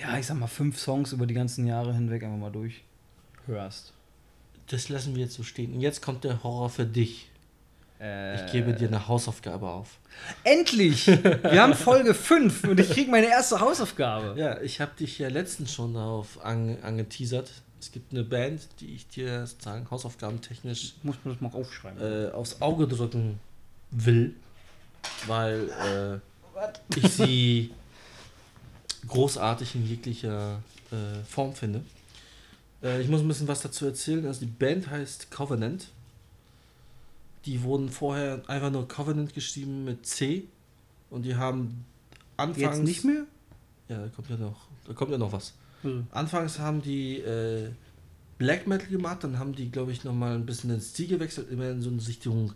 ja, 0.00 0.18
ich 0.18 0.26
sag 0.26 0.38
mal, 0.38 0.46
fünf 0.46 0.78
Songs 0.78 1.12
über 1.12 1.26
die 1.26 1.34
ganzen 1.34 1.66
Jahre 1.66 1.92
hinweg 1.92 2.24
einfach 2.24 2.38
mal 2.38 2.50
durchhörst. 2.50 3.92
Das 4.68 4.88
lassen 4.88 5.14
wir 5.14 5.24
jetzt 5.24 5.34
so 5.34 5.42
stehen. 5.42 5.74
Und 5.74 5.80
jetzt 5.80 6.00
kommt 6.00 6.24
der 6.24 6.42
Horror 6.42 6.70
für 6.70 6.86
dich. 6.86 7.28
Äh, 8.00 8.46
ich 8.46 8.52
gebe 8.52 8.72
dir 8.72 8.88
eine 8.88 9.08
Hausaufgabe 9.08 9.68
auf. 9.68 9.98
Endlich! 10.42 11.06
Wir 11.06 11.62
haben 11.62 11.74
Folge 11.74 12.14
5 12.14 12.64
und 12.64 12.80
ich 12.80 12.88
kriege 12.88 13.10
meine 13.10 13.26
erste 13.26 13.60
Hausaufgabe. 13.60 14.40
Ja, 14.40 14.60
ich 14.62 14.80
habe 14.80 14.92
dich 14.98 15.18
ja 15.18 15.28
letztens 15.28 15.74
schon 15.74 15.94
darauf 15.94 16.42
ange 16.42 16.82
angeteasert. 16.82 17.50
Es 17.78 17.92
gibt 17.92 18.12
eine 18.12 18.24
Band, 18.24 18.68
die 18.80 18.94
ich 18.94 19.06
dir 19.08 19.46
sozusagen 19.46 19.90
hausaufgabentechnisch 19.90 20.94
muss 21.02 21.16
man 21.24 21.34
das 21.34 21.42
mal 21.42 21.52
aufschreiben. 21.58 22.00
Äh, 22.00 22.30
aufs 22.30 22.62
Auge 22.62 22.88
drücken 22.88 23.38
will 23.90 24.34
weil 25.26 26.22
äh, 26.94 26.98
ich 26.98 27.12
sie 27.12 27.70
großartig 29.06 29.74
in 29.74 29.86
jeglicher 29.86 30.62
äh, 30.90 31.24
Form 31.28 31.54
finde. 31.54 31.82
Äh, 32.82 33.02
ich 33.02 33.08
muss 33.08 33.20
ein 33.20 33.28
bisschen 33.28 33.48
was 33.48 33.60
dazu 33.60 33.86
erzählen. 33.86 34.26
Also 34.26 34.40
die 34.40 34.46
Band 34.46 34.90
heißt 34.90 35.30
Covenant. 35.30 35.88
Die 37.46 37.62
wurden 37.62 37.88
vorher 37.88 38.42
einfach 38.48 38.70
nur 38.70 38.86
Covenant 38.86 39.32
geschrieben 39.32 39.84
mit 39.84 40.06
C 40.06 40.44
und 41.08 41.22
die 41.22 41.36
haben 41.36 41.84
anfangs 42.36 42.58
jetzt 42.58 42.82
nicht 42.82 43.04
mehr. 43.04 43.24
Ja, 43.88 44.02
da 44.02 44.08
kommt 44.08 44.28
ja 44.28 44.36
noch, 44.36 44.68
da 44.86 44.92
kommt 44.92 45.10
ja 45.10 45.18
noch 45.18 45.32
was. 45.32 45.54
Mhm. 45.82 46.06
Anfangs 46.10 46.58
haben 46.58 46.82
die 46.82 47.18
äh, 47.18 47.70
Black 48.38 48.66
Metal 48.66 48.88
gemacht, 48.88 49.24
dann 49.24 49.38
haben 49.38 49.54
die, 49.54 49.70
glaube 49.70 49.92
ich, 49.92 50.04
noch 50.04 50.12
mal 50.12 50.34
ein 50.34 50.46
bisschen 50.46 50.70
den 50.70 50.80
Stil 50.80 51.08
gewechselt, 51.08 51.50
immer 51.50 51.70
in 51.70 51.80
so 51.80 51.90
eine 51.90 52.06
Richtung 52.06 52.52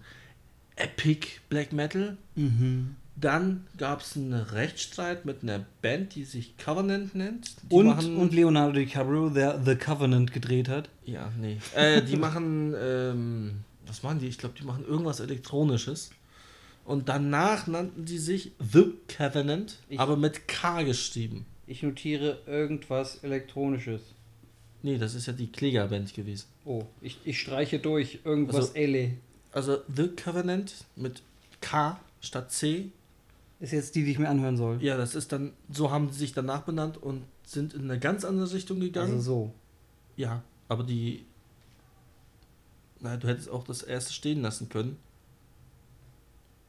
Epic 0.77 1.29
Black 1.49 1.73
Metal. 1.73 2.17
Mhm. 2.35 2.97
Dann 3.17 3.67
gab 3.79 4.01
es 4.01 4.17
einen 4.17 4.33
Rechtsstreit 4.35 5.25
mit 5.25 5.43
einer 5.43 5.65
Band, 5.83 6.17
die 6.17 6.25
sich 6.25 6.57
Covenant 6.57 7.15
nennt. 7.15 7.55
Die 7.71 7.75
und, 7.75 7.89
und 7.89 8.35
Leonardo 8.35 8.73
DiCaprio, 8.73 9.31
der 9.31 9.63
The 9.65 9.77
Covenant 9.77 10.33
gedreht 10.33 10.69
hat. 10.69 10.89
Ja, 11.05 11.31
nee. 11.41 11.59
äh, 11.77 12.03
die 12.03 12.17
machen, 12.17 12.75
ähm, 12.77 13.61
was 13.87 14.03
machen 14.03 14.19
die? 14.19 14.27
Ich 14.27 14.39
glaube, 14.39 14.57
die 14.59 14.65
machen 14.65 14.85
irgendwas 14.85 15.21
Elektronisches. 15.21 16.11
Und 16.85 17.09
danach 17.09 17.67
nannten 17.67 18.07
sie 18.07 18.19
sich 18.19 18.53
The 18.59 18.93
Covenant, 19.09 19.79
ich, 19.89 20.01
aber 20.01 20.17
mit 20.17 20.49
K 20.49 20.83
geschrieben. 20.83 21.47
Ich 21.67 21.83
notiere 21.83 22.41
irgendwas 22.47 23.23
Elektronisches. 23.23 24.03
Nee, 24.83 24.99
das 24.99 25.15
ist 25.15 25.27
ja 25.27 25.33
die 25.33 25.47
Klägerband 25.47 26.13
gewesen. 26.13 26.47
Oh, 26.67 26.85
ich, 27.01 27.19
ich 27.25 27.41
streiche 27.41 27.79
durch 27.79 28.19
irgendwas 28.25 28.57
also, 28.57 28.75
Ele. 28.75 29.13
Also 29.55 29.79
The 29.95 30.09
Covenant 30.09 30.85
mit 30.97 31.23
K 31.61 31.99
statt 32.21 32.51
C. 32.51 32.91
Ist 33.61 33.73
jetzt 33.73 33.95
die, 33.95 34.05
die 34.05 34.11
ich 34.11 34.19
mir 34.19 34.29
anhören 34.29 34.57
soll. 34.57 34.83
Ja, 34.83 34.97
das 34.97 35.15
ist 35.15 35.31
dann, 35.31 35.53
so 35.71 35.93
haben 35.93 36.11
sie 36.11 36.19
sich 36.19 36.33
danach 36.33 36.63
benannt 36.63 37.01
und 37.01 37.23
sind 37.45 37.73
in 37.73 37.83
eine 37.83 38.01
ganz 38.01 38.25
andere 38.25 38.53
Richtung 38.53 38.81
gegangen. 38.81 39.13
Also 39.13 39.23
so. 39.23 39.55
Ja, 40.17 40.43
aber 40.69 40.83
die. 40.83 41.25
Na, 42.99 43.17
du 43.17 43.29
hättest 43.29 43.49
auch 43.49 43.63
das 43.63 43.83
erste 43.83 44.13
stehen 44.13 44.43
lassen 44.43 44.69
können. 44.69 44.97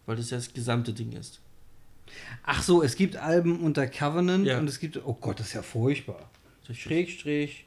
Weil 0.06 0.18
das 0.18 0.30
ja 0.30 0.38
das 0.38 0.54
gesamte 0.54 0.94
Ding 0.94 1.13
ist. 1.13 1.42
Ach 2.44 2.62
so, 2.62 2.84
es 2.84 2.96
gibt 2.96 3.15
Alben 3.15 3.62
unter 3.62 3.88
Covenant 3.88 4.46
ja. 4.46 4.60
und 4.60 4.68
es 4.68 4.80
gibt. 4.80 5.04
Oh 5.04 5.18
Gott, 5.20 5.39
das 5.39 5.48
ist 5.48 5.54
ja 5.54 5.63
furchtbar. 5.63 6.30
Schrägstrich 6.72 7.65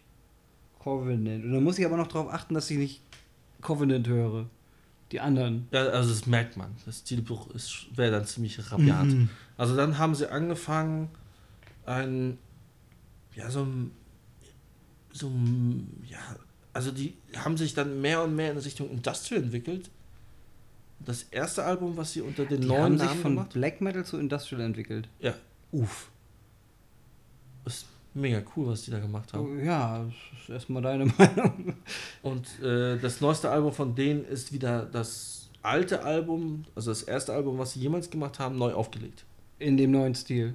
Covenant. 0.79 1.45
Und 1.45 1.53
dann 1.55 1.65
muss 1.65 1.77
ich 1.81 1.85
aber 1.85 1.97
noch 1.97 2.07
darauf 2.07 2.33
achten, 2.33 2.55
dass 2.55 2.71
ich 2.71 2.79
nicht 2.79 3.03
Covenant 3.61 4.07
höre. 4.07 4.47
Die 5.13 5.21
anderen. 5.21 5.69
Ja, 5.71 5.87
also 5.87 6.11
das 6.11 6.27
merkt 6.27 6.57
man. 6.57 6.77
Das 6.85 6.99
Stilbruch 6.99 7.49
wäre 7.95 8.11
dann 8.11 8.27
ziemlich 8.27 8.59
rabiat. 8.71 9.07
Mhm. 9.07 9.31
Also 9.57 9.75
dann 9.75 9.99
haben 9.99 10.15
sie 10.15 10.31
angefangen, 10.31 11.09
ein, 11.87 12.39
ja, 13.35 13.51
so 13.51 13.63
ein, 13.65 13.91
so 15.13 15.29
ein, 15.29 16.05
ja, 16.09 16.19
also 16.75 16.91
die 16.91 17.17
haben 17.37 17.57
sich 17.57 17.75
dann 17.75 18.01
mehr 18.01 18.23
und 18.23 18.37
mehr 18.37 18.53
in 18.53 18.59
Richtung 18.59 18.91
Industrial 18.91 19.43
entwickelt. 19.43 19.91
Das 21.01 21.23
erste 21.25 21.65
Album, 21.65 21.97
was 21.97 22.13
sie 22.13 22.21
unter 22.21 22.45
den 22.45 22.61
Die 22.63 22.67
neuen 22.67 22.83
haben 22.83 22.99
sich 22.99 23.09
Namen 23.09 23.23
von 23.23 23.35
gemacht, 23.37 23.53
Black 23.55 23.81
Metal 23.81 24.05
zu 24.05 24.19
Industrial 24.19 24.63
entwickelt. 24.63 25.09
ja, 25.21 25.35
uff. 25.73 26.11
Ist 27.65 27.87
mega 28.19 28.43
cool, 28.57 28.67
was 28.69 28.83
die 28.83 28.91
da 28.91 28.99
gemacht 28.99 29.33
haben. 29.33 29.65
Ja, 29.65 30.05
das 30.05 30.41
ist 30.43 30.49
erstmal 30.51 30.83
deine 30.83 31.07
Meinung. 31.19 31.75
Und 32.23 32.47
äh, 32.63 32.99
das 32.99 33.21
neueste 33.21 33.51
Album 33.51 33.73
von 33.73 33.95
denen 33.95 34.25
ist 34.25 34.53
wieder 34.53 34.85
das 34.87 35.49
alte 35.63 36.03
Album, 36.05 36.65
also 36.75 36.91
das 36.91 37.03
erste 37.03 37.33
Album, 37.33 37.59
was 37.59 37.73
sie 37.73 37.81
jemals 37.81 38.11
gemacht 38.11 38.39
haben, 38.39 38.59
neu 38.59 38.73
aufgelegt. 38.73 39.25
In 39.59 39.77
dem 39.77 39.91
neuen 39.91 40.15
Stil. 40.15 40.55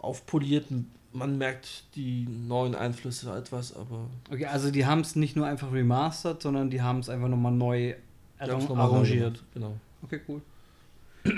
Aufpoliert, 0.00 0.66
man 1.12 1.36
merkt 1.36 1.84
die 1.94 2.26
neuen 2.26 2.74
Einflüsse 2.74 3.34
etwas, 3.36 3.74
aber 3.76 4.06
Okay, 4.30 4.46
also 4.46 4.70
die 4.70 4.86
haben 4.86 5.00
es 5.00 5.14
nicht 5.16 5.36
nur 5.36 5.46
einfach 5.46 5.72
remastert, 5.72 6.40
sondern 6.42 6.70
die 6.70 6.80
haben 6.80 7.00
es 7.00 7.08
einfach 7.08 7.28
nochmal 7.28 7.52
neu 7.52 7.94
die 8.38 8.50
haben's 8.50 8.64
arran- 8.64 8.68
noch 8.68 8.78
arrangiert. 8.78 9.42
Genau. 9.52 9.76
Okay, 10.02 10.20
cool. 10.28 10.40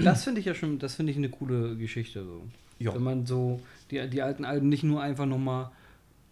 Das 0.04 0.22
finde 0.22 0.38
ich 0.40 0.46
ja 0.46 0.54
schon, 0.54 0.78
das 0.78 0.94
finde 0.94 1.10
ich 1.10 1.18
eine 1.18 1.28
coole 1.28 1.76
Geschichte. 1.76 2.22
So. 2.24 2.42
Ja. 2.82 2.94
Wenn 2.94 3.02
man 3.02 3.26
so 3.26 3.60
die, 3.90 4.08
die 4.08 4.22
alten 4.22 4.44
Alben 4.44 4.68
nicht 4.68 4.82
nur 4.82 5.00
einfach 5.00 5.26
nochmal 5.26 5.70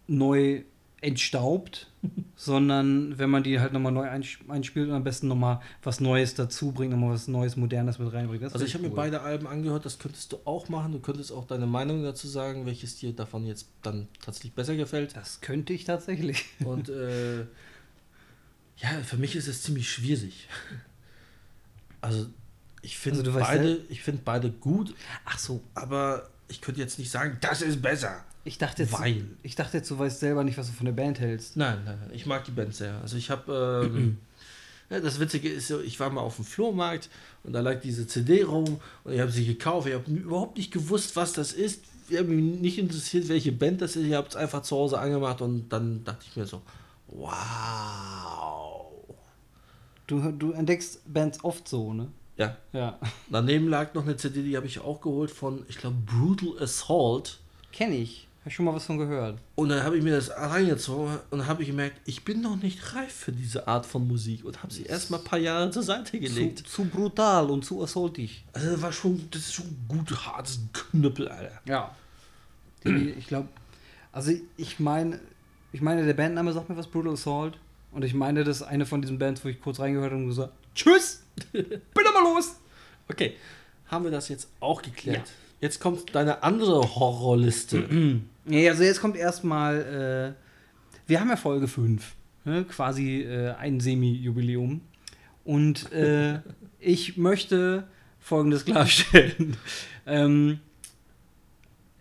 neu 0.07 0.63
entstaubt, 1.01 1.87
sondern 2.35 3.17
wenn 3.17 3.29
man 3.29 3.43
die 3.43 3.59
halt 3.59 3.73
nochmal 3.73 3.91
neu 3.91 4.07
einspielt 4.07 4.87
und 4.89 4.95
am 4.95 5.03
besten 5.03 5.27
nochmal 5.27 5.61
was 5.83 5.99
Neues 5.99 6.35
dazu 6.35 6.71
bringt, 6.71 6.91
nochmal 6.91 7.13
was 7.13 7.27
Neues, 7.27 7.55
Modernes 7.55 7.97
mit 7.97 8.13
reinbringt. 8.13 8.43
Das 8.43 8.53
Also 8.53 8.65
ich 8.65 8.73
habe 8.73 8.83
mir 8.83 8.89
cool. 8.89 8.95
beide 8.95 9.21
Alben 9.21 9.47
angehört, 9.47 9.85
das 9.85 9.97
könntest 9.97 10.31
du 10.31 10.37
auch 10.45 10.69
machen. 10.69 10.91
Du 10.91 10.99
könntest 10.99 11.31
auch 11.31 11.45
deine 11.45 11.65
Meinung 11.65 12.03
dazu 12.03 12.27
sagen, 12.27 12.65
welches 12.65 12.97
dir 12.97 13.13
davon 13.13 13.45
jetzt 13.45 13.67
dann 13.81 14.07
tatsächlich 14.23 14.53
besser 14.53 14.75
gefällt. 14.75 15.15
Das 15.15 15.41
könnte 15.41 15.73
ich 15.73 15.85
tatsächlich. 15.85 16.45
Und 16.63 16.89
äh, 16.89 17.41
ja, 18.77 18.89
für 19.03 19.17
mich 19.17 19.35
ist 19.35 19.47
es 19.47 19.63
ziemlich 19.63 19.89
schwierig. 19.89 20.47
Also 21.99 22.27
ich 22.81 22.97
finde 22.97 23.19
Also 23.19 23.39
beide, 23.39 23.79
ich 23.89 24.01
finde 24.01 24.21
beide 24.25 24.49
gut, 24.51 24.95
Ach 25.25 25.37
so, 25.37 25.61
aber 25.75 26.30
ich 26.51 26.61
könnte 26.61 26.81
jetzt 26.81 26.99
nicht 26.99 27.09
sagen, 27.09 27.37
das 27.41 27.61
ist 27.61 27.81
besser. 27.81 28.23
ich 28.43 28.57
dachte 28.57 28.83
jetzt, 28.83 28.93
Weil. 28.93 29.25
ich 29.41 29.55
dachte 29.55 29.77
jetzt, 29.77 29.89
du 29.89 29.97
weißt 29.97 30.19
selber 30.19 30.43
nicht, 30.43 30.57
was 30.57 30.67
du 30.67 30.73
von 30.73 30.85
der 30.85 30.93
Band 30.93 31.19
hältst. 31.19 31.55
Nein, 31.57 31.79
nein, 31.85 31.97
nein. 32.01 32.09
Ich 32.13 32.25
mag 32.25 32.43
die 32.43 32.51
Band 32.51 32.75
sehr. 32.75 32.99
Also 33.01 33.17
ich 33.17 33.29
habe, 33.29 33.89
ähm, 33.91 34.17
ja, 34.89 34.99
das 34.99 35.19
Witzige 35.19 35.49
ist 35.49 35.71
ich 35.71 35.99
war 35.99 36.09
mal 36.09 36.21
auf 36.21 36.35
dem 36.35 36.45
Flohmarkt 36.45 37.09
und 37.43 37.53
da 37.53 37.61
lag 37.61 37.79
diese 37.79 38.05
CD 38.05 38.43
rum 38.43 38.79
und 39.03 39.13
ich 39.13 39.19
habe 39.19 39.31
sie 39.31 39.45
gekauft. 39.45 39.87
Ich 39.87 39.93
habe 39.93 40.11
überhaupt 40.11 40.57
nicht 40.57 40.71
gewusst, 40.71 41.15
was 41.15 41.33
das 41.33 41.53
ist. 41.53 41.83
Ich 42.09 42.17
habe 42.17 42.27
mich 42.27 42.59
nicht 42.59 42.77
interessiert, 42.77 43.29
welche 43.29 43.53
Band 43.53 43.81
das 43.81 43.95
ist. 43.95 44.05
Ich 44.05 44.13
habe 44.13 44.27
es 44.27 44.35
einfach 44.35 44.63
zu 44.63 44.75
Hause 44.75 44.99
angemacht 44.99 45.41
und 45.41 45.69
dann 45.69 46.03
dachte 46.03 46.25
ich 46.29 46.35
mir 46.35 46.45
so, 46.45 46.61
wow. 47.07 48.87
Du, 50.07 50.19
du 50.31 50.51
entdeckst 50.51 50.99
Bands 51.11 51.41
oft 51.43 51.69
so, 51.69 51.93
ne? 51.93 52.09
Ja, 52.41 52.57
Ja. 52.73 52.99
daneben 53.29 53.67
lag 53.67 53.93
noch 53.93 54.03
eine 54.03 54.15
CD, 54.17 54.41
die 54.43 54.57
habe 54.57 54.65
ich 54.67 54.79
auch 54.79 55.01
geholt 55.01 55.31
von, 55.31 55.63
ich 55.69 55.77
glaube, 55.77 55.95
Brutal 56.05 56.61
Assault. 56.63 57.39
Kenn 57.71 57.93
ich. 57.93 58.27
Hab 58.43 58.51
schon 58.51 58.65
mal 58.65 58.73
was 58.73 58.85
von 58.85 58.97
gehört. 58.97 59.37
Und 59.53 59.69
dann 59.69 59.83
habe 59.83 59.95
ich 59.97 60.03
mir 60.03 60.15
das 60.15 60.31
reingezogen 60.31 61.19
und 61.29 61.45
habe 61.45 61.61
ich 61.61 61.69
gemerkt, 61.69 62.01
ich 62.05 62.25
bin 62.25 62.41
noch 62.41 62.55
nicht 62.55 62.95
reif 62.95 63.13
für 63.13 63.31
diese 63.31 63.67
Art 63.67 63.85
von 63.85 64.07
Musik 64.07 64.43
und 64.43 64.63
habe 64.63 64.73
sie 64.73 64.81
erst 64.83 65.11
mal 65.11 65.19
ein 65.19 65.23
paar 65.23 65.37
Jahre 65.37 65.69
zur 65.69 65.83
Seite 65.83 66.11
Zu, 66.13 66.19
gelegt. 66.19 66.67
zu 66.67 66.85
brutal 66.85 67.51
und 67.51 67.63
zu 67.63 67.83
assaultig. 67.83 68.43
Also 68.53 68.71
das 68.71 68.81
war 68.81 68.91
schon, 68.91 69.27
das 69.29 69.41
ist 69.41 69.53
schon 69.53 69.77
gut 69.87 70.09
hartes 70.25 70.59
Knüppel, 70.73 71.27
Alter. 71.27 71.61
Ja. 71.65 71.95
Die, 72.83 73.11
ich 73.11 73.27
glaube, 73.27 73.47
also 74.11 74.31
ich 74.57 74.79
meine, 74.79 75.19
ich 75.71 75.81
meine, 75.81 76.03
der 76.03 76.15
Bandname 76.15 76.51
sagt 76.51 76.67
mir 76.67 76.75
was, 76.77 76.87
Brutal 76.87 77.13
Assault. 77.13 77.59
Und 77.91 78.03
ich 78.03 78.15
meine, 78.15 78.43
das 78.43 78.57
ist 78.57 78.63
eine 78.63 78.87
von 78.87 79.01
diesen 79.03 79.19
Bands, 79.19 79.45
wo 79.45 79.49
ich 79.49 79.61
kurz 79.61 79.79
reingehört 79.79 80.11
habe 80.13 80.21
und 80.23 80.29
gesagt, 80.29 80.53
tschüss, 80.75 81.23
bin 81.51 82.07
aber 82.07 82.21
los. 82.21 82.55
Okay, 83.09 83.35
haben 83.87 84.05
wir 84.05 84.11
das 84.11 84.29
jetzt 84.29 84.49
auch 84.59 84.81
geklärt. 84.81 85.31
Jetzt 85.59 85.79
kommt 85.79 86.15
deine 86.15 86.43
andere 86.43 86.81
Horrorliste. 86.95 88.19
Nee, 88.45 88.69
also 88.69 88.83
jetzt 88.83 89.01
kommt 89.01 89.15
erstmal, 89.15 90.35
äh, 90.35 91.07
wir 91.07 91.19
haben 91.19 91.29
ja 91.29 91.35
Folge 91.35 91.67
5, 91.67 92.15
ne? 92.45 92.65
quasi 92.65 93.21
äh, 93.21 93.51
ein 93.51 93.79
Semi-Jubiläum. 93.79 94.81
Und 95.43 95.91
äh, 95.91 96.39
ich 96.79 97.17
möchte 97.17 97.87
Folgendes 98.19 98.65
klarstellen. 98.65 99.57
ähm, 100.05 100.59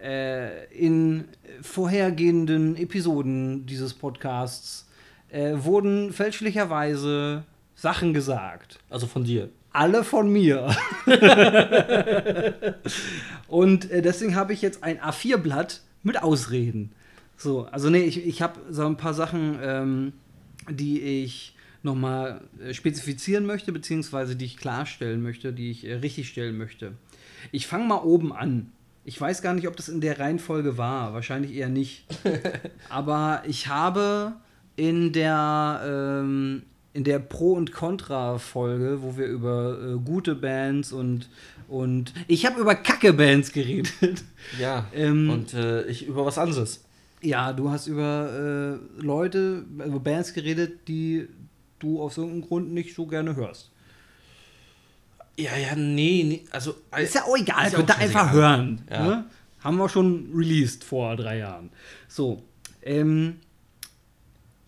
äh, 0.01 0.67
in 0.73 1.25
vorhergehenden 1.63 2.77
Episoden 2.77 3.67
dieses 3.67 3.95
Podcasts 3.95 4.89
äh, 5.29 5.53
wurden 5.57 6.13
fälschlicherweise 6.13 7.45
Sachen 7.81 8.13
gesagt 8.13 8.79
Also 8.91 9.07
von 9.07 9.25
dir. 9.25 9.49
alle 9.73 10.05
von 10.05 10.31
mir. 10.31 10.69
und 13.49 13.91
äh, 13.91 14.03
deswegen 14.03 14.35
habe 14.35 14.53
ich 14.53 14.61
jetzt 14.63 14.83
ein 14.83 15.01
A4-Blatt 15.01 15.81
mit 16.03 16.23
Ausreden. 16.23 16.93
So, 17.37 17.67
also 17.71 17.89
nee, 17.89 18.03
ich, 18.03 18.27
ich 18.27 18.43
habe 18.43 18.61
so 18.71 18.85
ein 18.85 18.97
paar 18.99 19.15
Sachen, 19.15 19.59
ähm, 19.63 20.13
die 20.69 21.01
ich 21.01 21.55
nochmal 21.83 22.43
äh, 22.63 22.75
spezifizieren 22.75 23.47
möchte, 23.47 23.73
beziehungsweise 23.73 24.37
die 24.37 24.45
ich 24.45 24.59
klarstellen 24.59 25.23
möchte, 25.23 25.53
die 25.55 25.71
ich 25.71 25.87
äh, 25.87 25.95
richtigstellen 25.95 26.59
möchte. 26.59 26.93
Ich 27.53 27.67
fange 27.67 27.87
mal 27.87 28.03
oben 28.03 28.35
an. 28.35 28.73
Ich 29.07 29.19
weiß 29.19 29.41
gar 29.41 29.55
nicht, 29.55 29.67
ob 29.67 29.77
das 29.77 29.89
in 29.89 30.03
der 30.03 30.19
Reihenfolge 30.19 30.77
war. 30.77 31.15
Wahrscheinlich 31.15 31.55
eher 31.55 31.71
nicht. 31.71 32.05
Aber 32.91 33.43
ich 33.47 33.69
habe 33.69 34.35
in 34.77 35.13
der, 35.13 35.81
ähm, 36.23 36.63
in 36.93 37.05
der 37.05 37.19
Pro- 37.19 37.53
und 37.55 37.73
Contra-Folge, 37.73 38.99
wo 39.03 39.17
wir 39.17 39.27
über 39.27 39.79
äh, 39.81 39.99
gute 40.05 40.35
Bands 40.35 40.93
und, 40.93 41.29
und 41.69 42.13
ich 42.27 42.47
habe 42.47 42.61
über 42.61 42.75
Kacke-Bands 42.75 43.53
geredet. 43.53 44.25
Ja. 44.59 44.87
Ähm, 44.93 45.31
und 45.31 45.55
äh, 45.55 45.87
ich 45.87 46.07
über 46.07 46.27
was 46.27 46.39
anderes. 46.39 46.85
Ja, 47.23 47.53
du 47.53 47.71
hast 47.71 47.87
über 47.87 48.79
äh, 48.99 49.03
Leute, 49.03 49.65
über 49.73 50.01
Bands 50.01 50.33
geredet, 50.33 50.89
die 50.89 51.29
du 51.79 52.03
aus 52.03 52.17
irgendeinem 52.17 52.49
Grund 52.49 52.73
nicht 52.73 52.95
so 52.95 53.07
gerne 53.07 53.37
hörst. 53.37 53.71
Ja, 55.37 55.57
ja, 55.57 55.75
nee, 55.77 56.25
nee. 56.27 56.45
Also, 56.51 56.75
Ist 56.99 57.15
ja 57.15 57.25
auch 57.25 57.37
egal, 57.37 57.65
ja 57.65 57.71
könnt 57.71 57.91
ihr 57.91 57.99
einfach 57.99 58.27
scheißegal. 58.27 58.33
hören. 58.33 58.83
Ja. 58.91 59.05
Ne? 59.07 59.25
Haben 59.61 59.77
wir 59.77 59.89
schon 59.89 60.31
released 60.35 60.85
vor 60.85 61.17
drei 61.17 61.39
Jahren. 61.39 61.71
So, 62.09 62.43
ähm, 62.83 63.37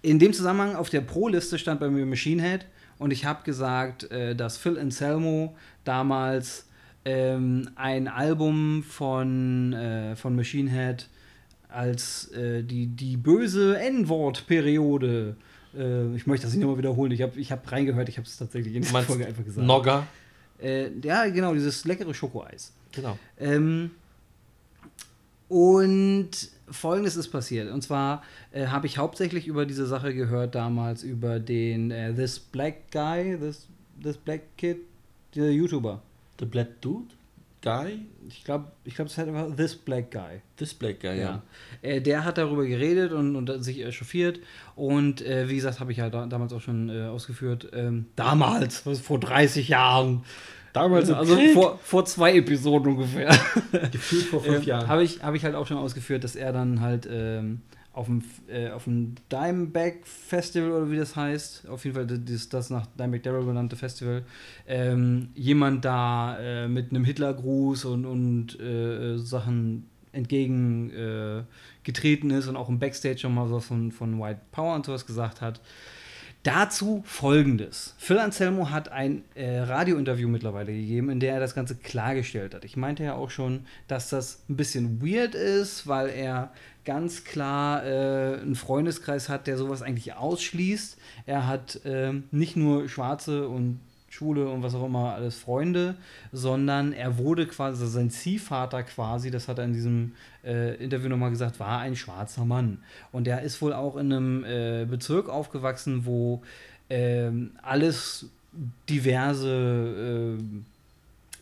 in 0.02 0.18
dem 0.18 0.32
Zusammenhang 0.32 0.76
auf 0.76 0.90
der 0.90 1.00
Pro-Liste 1.00 1.58
stand 1.58 1.80
bei 1.80 1.88
mir 1.88 2.04
Machine 2.04 2.42
Head 2.42 2.66
und 2.98 3.12
ich 3.12 3.24
habe 3.24 3.44
gesagt, 3.44 4.10
äh, 4.10 4.34
dass 4.34 4.58
Phil 4.58 4.78
Anselmo 4.78 5.56
damals 5.84 6.66
ähm, 7.04 7.70
ein 7.74 8.08
Album 8.08 8.82
von, 8.82 9.72
äh, 9.72 10.16
von 10.16 10.36
Machine 10.36 10.70
Head 10.70 11.08
als 11.68 12.30
äh, 12.32 12.62
die, 12.62 12.86
die 12.86 13.16
böse 13.16 13.78
N-Wort-Periode. 13.78 15.36
Äh, 15.76 16.14
ich 16.14 16.26
möchte 16.26 16.46
das 16.46 16.54
nicht 16.54 16.62
nochmal 16.62 16.78
wiederholen. 16.78 17.12
Ich 17.12 17.22
habe 17.22 17.38
ich 17.40 17.50
hab 17.50 17.70
reingehört, 17.70 18.08
ich 18.08 18.18
habe 18.18 18.26
es 18.26 18.36
tatsächlich 18.36 18.74
in 18.74 18.84
meinst 18.92 19.08
Folge 19.08 19.26
einfach 19.26 19.44
gesagt. 19.44 19.66
Nogger. 19.66 20.06
Äh, 20.60 20.90
ja, 21.02 21.26
genau, 21.28 21.54
dieses 21.54 21.84
leckere 21.84 22.14
Schokoeis. 22.14 22.72
Genau. 22.92 23.18
Ähm, 23.38 23.90
und 25.48 26.30
folgendes 26.72 27.16
ist 27.16 27.28
passiert. 27.28 27.70
Und 27.70 27.82
zwar 27.82 28.22
äh, 28.50 28.66
habe 28.66 28.86
ich 28.86 28.98
hauptsächlich 28.98 29.46
über 29.46 29.66
diese 29.66 29.86
Sache 29.86 30.14
gehört 30.14 30.54
damals, 30.54 31.02
über 31.02 31.38
den 31.40 31.90
äh, 31.90 32.14
This 32.14 32.38
Black 32.38 32.90
Guy, 32.90 33.38
This, 33.38 33.68
this 34.02 34.16
Black 34.16 34.56
Kid, 34.56 34.78
der 35.34 35.52
YouTuber. 35.52 36.02
The 36.38 36.46
Black 36.46 36.80
Dude? 36.80 37.14
Guy? 37.62 38.00
Ich 38.28 38.44
glaube, 38.44 38.72
ich 38.84 38.94
glaub, 38.96 39.06
es 39.06 39.16
heißt 39.16 39.28
einfach 39.28 39.54
This 39.56 39.76
Black 39.76 40.10
Guy. 40.10 40.42
This 40.56 40.74
Black 40.74 41.00
Guy, 41.00 41.18
ja. 41.18 41.22
Ja. 41.22 41.42
Äh, 41.80 42.00
der 42.00 42.24
hat 42.24 42.36
darüber 42.36 42.66
geredet 42.66 43.12
und, 43.12 43.36
und 43.36 43.62
sich 43.62 43.84
echauffiert. 43.84 44.40
Und 44.74 45.22
äh, 45.22 45.48
wie 45.48 45.54
gesagt, 45.54 45.80
habe 45.80 45.92
ich 45.92 45.98
ja 45.98 46.10
da, 46.10 46.26
damals 46.26 46.52
auch 46.52 46.60
schon 46.60 46.88
äh, 46.88 47.04
ausgeführt. 47.04 47.68
Ähm, 47.72 48.06
damals, 48.16 48.78
vor 48.78 49.20
30 49.20 49.68
Jahren. 49.68 50.24
Damals 50.72 51.10
also 51.10 51.36
vor, 51.52 51.78
vor 51.82 52.04
zwei 52.06 52.34
Episoden 52.36 52.92
ungefähr. 52.92 53.28
Gefühlt 53.90 54.24
vor 54.24 54.40
fünf 54.44 54.64
Jahren. 54.64 54.88
Habe 54.88 55.04
ich, 55.04 55.22
hab 55.22 55.34
ich 55.34 55.44
halt 55.44 55.54
auch 55.54 55.66
schon 55.66 55.76
ausgeführt, 55.76 56.24
dass 56.24 56.34
er 56.34 56.52
dann 56.52 56.80
halt 56.80 57.06
ähm, 57.10 57.60
auf 57.92 58.06
dem, 58.06 58.22
äh, 58.48 58.70
auf 58.70 58.84
dem 58.84 59.14
Dimeback 59.30 60.06
Festival 60.06 60.72
oder 60.72 60.90
wie 60.90 60.96
das 60.96 61.14
heißt, 61.14 61.68
auf 61.68 61.84
jeden 61.84 61.94
Fall 61.94 62.06
das, 62.06 62.48
das 62.48 62.70
nach 62.70 62.86
Dimeback 62.98 63.22
Daryl 63.22 63.44
benannte 63.44 63.76
Festival, 63.76 64.22
ähm, 64.66 65.28
jemand 65.34 65.84
da 65.84 66.38
äh, 66.38 66.68
mit 66.68 66.90
einem 66.90 67.04
Hitlergruß 67.04 67.84
und, 67.84 68.06
und 68.06 68.58
äh, 68.58 69.18
Sachen 69.18 69.90
entgegen 70.12 70.90
äh, 70.90 71.42
ist 71.84 72.48
und 72.48 72.56
auch 72.56 72.68
im 72.68 72.78
Backstage 72.78 73.18
schon 73.18 73.34
mal 73.34 73.48
so 73.48 73.60
von, 73.60 73.92
von 73.92 74.18
White 74.20 74.40
Power 74.52 74.74
und 74.74 74.86
sowas 74.86 75.06
gesagt 75.06 75.40
hat. 75.40 75.60
Dazu 76.42 77.04
folgendes. 77.06 77.94
Phil 77.98 78.18
Anselmo 78.18 78.70
hat 78.70 78.90
ein 78.90 79.22
äh, 79.36 79.60
Radiointerview 79.60 80.28
mittlerweile 80.28 80.72
gegeben, 80.72 81.08
in 81.08 81.20
der 81.20 81.34
er 81.34 81.40
das 81.40 81.54
Ganze 81.54 81.76
klargestellt 81.76 82.52
hat. 82.52 82.64
Ich 82.64 82.76
meinte 82.76 83.04
ja 83.04 83.14
auch 83.14 83.30
schon, 83.30 83.64
dass 83.86 84.08
das 84.08 84.42
ein 84.48 84.56
bisschen 84.56 85.00
weird 85.00 85.36
ist, 85.36 85.86
weil 85.86 86.08
er 86.08 86.52
ganz 86.84 87.22
klar 87.22 87.84
äh, 87.86 88.40
einen 88.40 88.56
Freundeskreis 88.56 89.28
hat, 89.28 89.46
der 89.46 89.56
sowas 89.56 89.82
eigentlich 89.82 90.14
ausschließt. 90.14 90.98
Er 91.26 91.46
hat 91.46 91.84
äh, 91.84 92.12
nicht 92.32 92.56
nur 92.56 92.88
Schwarze 92.88 93.46
und 93.46 93.78
Schule 94.12 94.46
und 94.46 94.62
was 94.62 94.74
auch 94.74 94.84
immer 94.84 95.14
alles 95.14 95.36
Freunde, 95.38 95.94
sondern 96.32 96.92
er 96.92 97.16
wurde 97.16 97.46
quasi, 97.46 97.82
also 97.82 97.86
sein 97.86 98.10
Ziehvater 98.10 98.82
quasi, 98.82 99.30
das 99.30 99.48
hat 99.48 99.58
er 99.58 99.64
in 99.64 99.72
diesem 99.72 100.12
äh, 100.44 100.74
Interview 100.76 101.08
nochmal 101.08 101.30
gesagt, 101.30 101.58
war 101.58 101.80
ein 101.80 101.96
schwarzer 101.96 102.44
Mann. 102.44 102.78
Und 103.10 103.26
er 103.26 103.40
ist 103.40 103.62
wohl 103.62 103.72
auch 103.72 103.96
in 103.96 104.12
einem 104.12 104.44
äh, 104.44 104.84
Bezirk 104.84 105.30
aufgewachsen, 105.30 106.04
wo 106.04 106.42
äh, 106.90 107.30
alles 107.62 108.26
diverse 108.86 110.36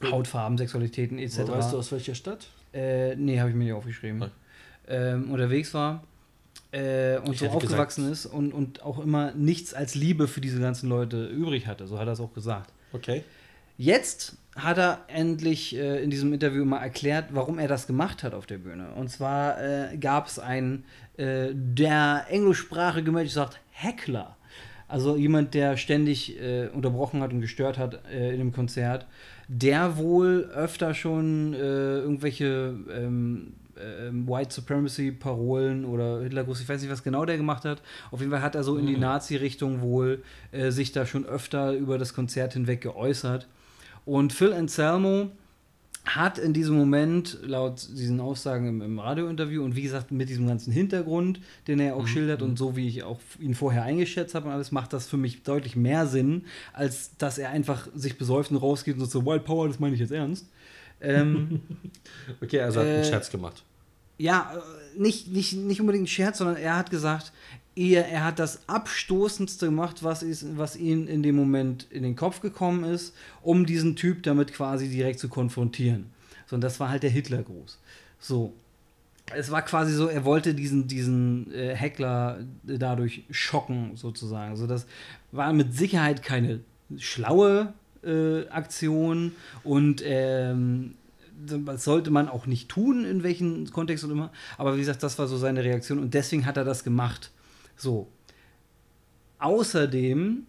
äh, 0.03 0.07
Hautfarben, 0.07 0.57
Sexualitäten 0.57 1.19
etc. 1.19 1.39
Weißt 1.49 1.73
du 1.73 1.79
aus 1.79 1.91
welcher 1.91 2.15
Stadt? 2.15 2.47
Äh, 2.73 3.17
nee, 3.17 3.41
habe 3.41 3.51
ich 3.51 3.57
mir 3.57 3.65
nicht 3.65 3.73
aufgeschrieben. 3.73 4.31
Ähm, 4.87 5.31
unterwegs 5.33 5.75
war 5.75 6.05
äh, 6.73 7.19
und 7.19 7.33
ich 7.33 7.41
so 7.41 7.49
aufgewachsen 7.49 8.09
gesagt. 8.09 8.27
ist 8.27 8.27
und, 8.27 8.53
und 8.53 8.83
auch 8.83 8.99
immer 8.99 9.33
nichts 9.33 9.75
als 9.75 9.95
Liebe 9.95 10.29
für 10.29 10.41
diese 10.41 10.61
ganzen 10.61 10.89
Leute 10.89 11.27
übrig 11.27 11.67
hatte. 11.67 11.87
So 11.87 11.99
hat 11.99 12.07
er 12.07 12.13
es 12.13 12.21
auch 12.21 12.33
gesagt. 12.33 12.73
Okay. 12.93 13.25
Jetzt 13.77 14.37
hat 14.57 14.79
er 14.79 15.05
endlich 15.09 15.75
äh, 15.75 16.03
in 16.03 16.11
diesem 16.11 16.33
Interview 16.33 16.65
mal 16.65 16.81
erklärt, 16.81 17.29
warum 17.31 17.59
er 17.59 17.69
das 17.69 17.87
gemacht 17.87 18.23
hat 18.23 18.35
auf 18.35 18.47
der 18.47 18.59
Bühne. 18.59 18.93
Und 18.95 19.09
zwar 19.09 19.61
äh, 19.63 19.97
gab 19.97 20.27
es 20.27 20.39
einen, 20.39 20.85
äh, 21.17 21.49
der 21.53 22.27
englischsprachige 22.29 23.11
Mensch 23.11 23.31
sagt, 23.31 23.61
Heckler. 23.71 24.37
Also 24.87 25.17
jemand, 25.17 25.55
der 25.55 25.77
ständig 25.77 26.41
äh, 26.41 26.67
unterbrochen 26.69 27.23
hat 27.23 27.33
und 27.33 27.41
gestört 27.41 27.79
hat 27.79 28.05
äh, 28.13 28.33
in 28.33 28.39
dem 28.39 28.53
Konzert, 28.53 29.07
der 29.49 29.97
wohl 29.97 30.51
öfter 30.55 30.95
schon 30.95 31.55
irgendwelche 31.55 32.75
ähm, 32.93 33.55
ähm, 33.83 34.29
White 34.29 34.55
Supremacy 34.55 35.13
Parolen 35.13 35.85
oder 35.85 36.21
Hitlergruß, 36.21 36.61
ich 36.61 36.69
weiß 36.69 36.81
nicht, 36.81 36.91
was 36.91 37.03
genau 37.03 37.25
der 37.25 37.37
gemacht 37.37 37.65
hat. 37.65 37.83
Auf 38.11 38.21
jeden 38.21 38.33
Fall 38.33 38.43
hat 38.43 38.55
er 38.55 38.65
so 38.65 38.77
in 38.77 38.87
die 38.87 38.95
mhm. 38.95 39.01
Nazi-Richtung 39.01 39.81
wohl 39.81 40.23
äh, 40.53 40.71
sich 40.71 40.93
da 40.93 41.07
schon 41.07 41.27
öfter 41.27 41.73
über 41.73 41.99
das 41.99 42.15
Konzert 42.15 42.53
hinweg 42.55 42.81
geäußert. 42.81 43.47
Und 44.05 44.33
Phil 44.33 44.53
Anselmo 44.53 45.31
hat 46.07 46.39
in 46.39 46.53
diesem 46.53 46.77
Moment, 46.77 47.39
laut 47.43 47.87
diesen 47.91 48.21
Aussagen 48.21 48.67
im, 48.67 48.83
im 48.83 48.99
Radiointerview 48.99 49.63
und 49.63 49.77
wie 49.77 49.83
gesagt 49.83 50.11
mit 50.11 50.29
diesem 50.29 50.47
ganzen 50.47 50.73
Hintergrund, 50.73 51.41
den 51.69 51.79
er 51.79 51.95
auch 51.95 52.03
mhm. 52.03 52.09
schildert 52.09 52.43
und 52.43 52.53
mhm. 52.53 52.57
so 52.57 52.77
wie 52.77 52.89
ich 52.89 53.03
auch 53.03 53.21
ihn 53.39 53.55
vorher 53.55 53.85
eingeschätzt 53.85 54.35
habe 54.35 54.47
und 54.47 54.53
alles, 54.53 54.73
macht 54.73 54.93
das 54.93 55.07
für 55.07 55.19
mich 55.19 55.43
deutlich 55.43 55.77
mehr 55.77 56.07
Sinn, 56.07 56.45
als 56.73 57.17
dass 57.19 57.39
er 57.39 57.51
einfach 57.51 57.89
sich 57.95 58.17
besäuft 58.17 58.51
und 58.51 58.57
rausgeht 58.57 58.99
und 58.99 59.11
so, 59.11 59.27
Wild 59.27 59.45
Power, 59.45 59.69
das 59.69 59.79
meine 59.79 59.95
ich 59.95 60.01
jetzt 60.01 60.13
ernst. 60.13 60.49
Ähm, 61.03 61.61
okay, 62.43 62.61
also 62.61 62.81
hat 62.81 62.87
äh, 62.87 62.95
einen 62.97 63.05
Scherz 63.05 63.31
gemacht 63.31 63.63
ja, 64.21 64.53
äh, 64.55 65.01
nicht, 65.01 65.29
nicht, 65.29 65.55
nicht 65.55 65.81
unbedingt 65.81 66.05
ein 66.05 66.09
Scherz, 66.09 66.39
sondern 66.39 66.57
er 66.57 66.77
hat 66.77 66.91
gesagt, 66.91 67.33
er, 67.75 68.07
er 68.09 68.25
hat 68.25 68.39
das 68.39 68.69
Abstoßendste 68.69 69.67
gemacht, 69.67 70.03
was, 70.03 70.23
ist, 70.23 70.59
was 70.59 70.77
ihm 70.77 71.09
in 71.09 71.23
dem 71.23 71.37
Moment 71.37 71.87
in 71.91 72.03
den 72.03 72.17
Kopf 72.17 72.41
gekommen 72.41 72.85
ist, 72.85 73.15
um 73.43 73.65
diesen 73.65 73.97
Typ 73.97 74.23
damit 74.23 74.53
quasi 74.53 74.89
direkt 74.89 75.21
zu 75.21 75.29
konfrontieren. 75.29 76.11
So, 76.47 76.57
und 76.57 76.61
das 76.63 76.79
war 76.81 76.91
halt 76.91 77.03
der 77.03 77.11
Hitlergruß. 77.11 77.79
So. 78.19 78.53
Es 79.33 79.53
war 79.53 79.63
quasi 79.63 79.95
so, 79.95 80.09
er 80.09 80.25
wollte 80.25 80.55
diesen, 80.55 80.89
diesen 80.89 81.55
äh, 81.55 81.75
Heckler 81.75 82.41
dadurch 82.65 83.23
schocken, 83.31 83.93
sozusagen. 83.95 84.57
So, 84.57 84.67
das 84.67 84.87
war 85.31 85.53
mit 85.53 85.73
Sicherheit 85.73 86.25
keine 86.25 86.61
schlaue 86.99 87.73
äh, 88.03 88.49
Aktion 88.49 89.33
und 89.63 90.03
ähm, 90.05 90.97
das 91.47 91.85
sollte 91.85 92.11
man 92.11 92.29
auch 92.29 92.47
nicht 92.47 92.69
tun, 92.69 93.05
in 93.05 93.23
welchen 93.23 93.71
Kontext 93.71 94.05
und 94.05 94.11
immer. 94.11 94.31
Aber 94.59 94.75
wie 94.75 94.81
gesagt, 94.81 95.03
das 95.03 95.19
war 95.19 95.27
so 95.27 95.37
seine 95.37 95.65
Reaktion 95.65 95.99
und 95.99 96.15
deswegen 96.15 96.47
hat 96.47 96.57
er 96.57 96.65
das 96.65 96.85
gemacht. 96.85 97.31
So. 97.77 98.09
Außerdem 99.39 100.47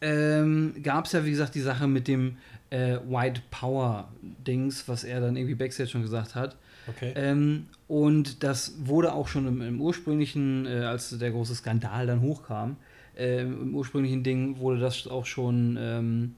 ähm, 0.00 0.74
gab 0.82 1.06
es 1.06 1.12
ja, 1.12 1.24
wie 1.24 1.30
gesagt, 1.30 1.54
die 1.54 1.60
Sache 1.60 1.86
mit 1.86 2.08
dem 2.08 2.36
äh, 2.70 2.98
White 3.06 3.42
Power-Dings, 3.50 4.88
was 4.88 5.04
er 5.04 5.20
dann 5.20 5.36
irgendwie 5.36 5.54
Backstage 5.54 5.90
schon 5.90 6.02
gesagt 6.02 6.34
hat. 6.34 6.56
Okay. 6.88 7.12
Ähm, 7.14 7.66
und 7.86 8.42
das 8.42 8.74
wurde 8.84 9.12
auch 9.12 9.28
schon 9.28 9.46
im, 9.46 9.60
im 9.60 9.80
ursprünglichen, 9.80 10.66
äh, 10.66 10.80
als 10.80 11.16
der 11.16 11.30
große 11.30 11.54
Skandal 11.54 12.06
dann 12.06 12.22
hochkam, 12.22 12.76
äh, 13.16 13.42
im 13.42 13.74
ursprünglichen 13.74 14.24
Ding 14.24 14.58
wurde 14.58 14.80
das 14.80 15.06
auch 15.06 15.26
schon 15.26 15.76
ähm, 15.78 16.34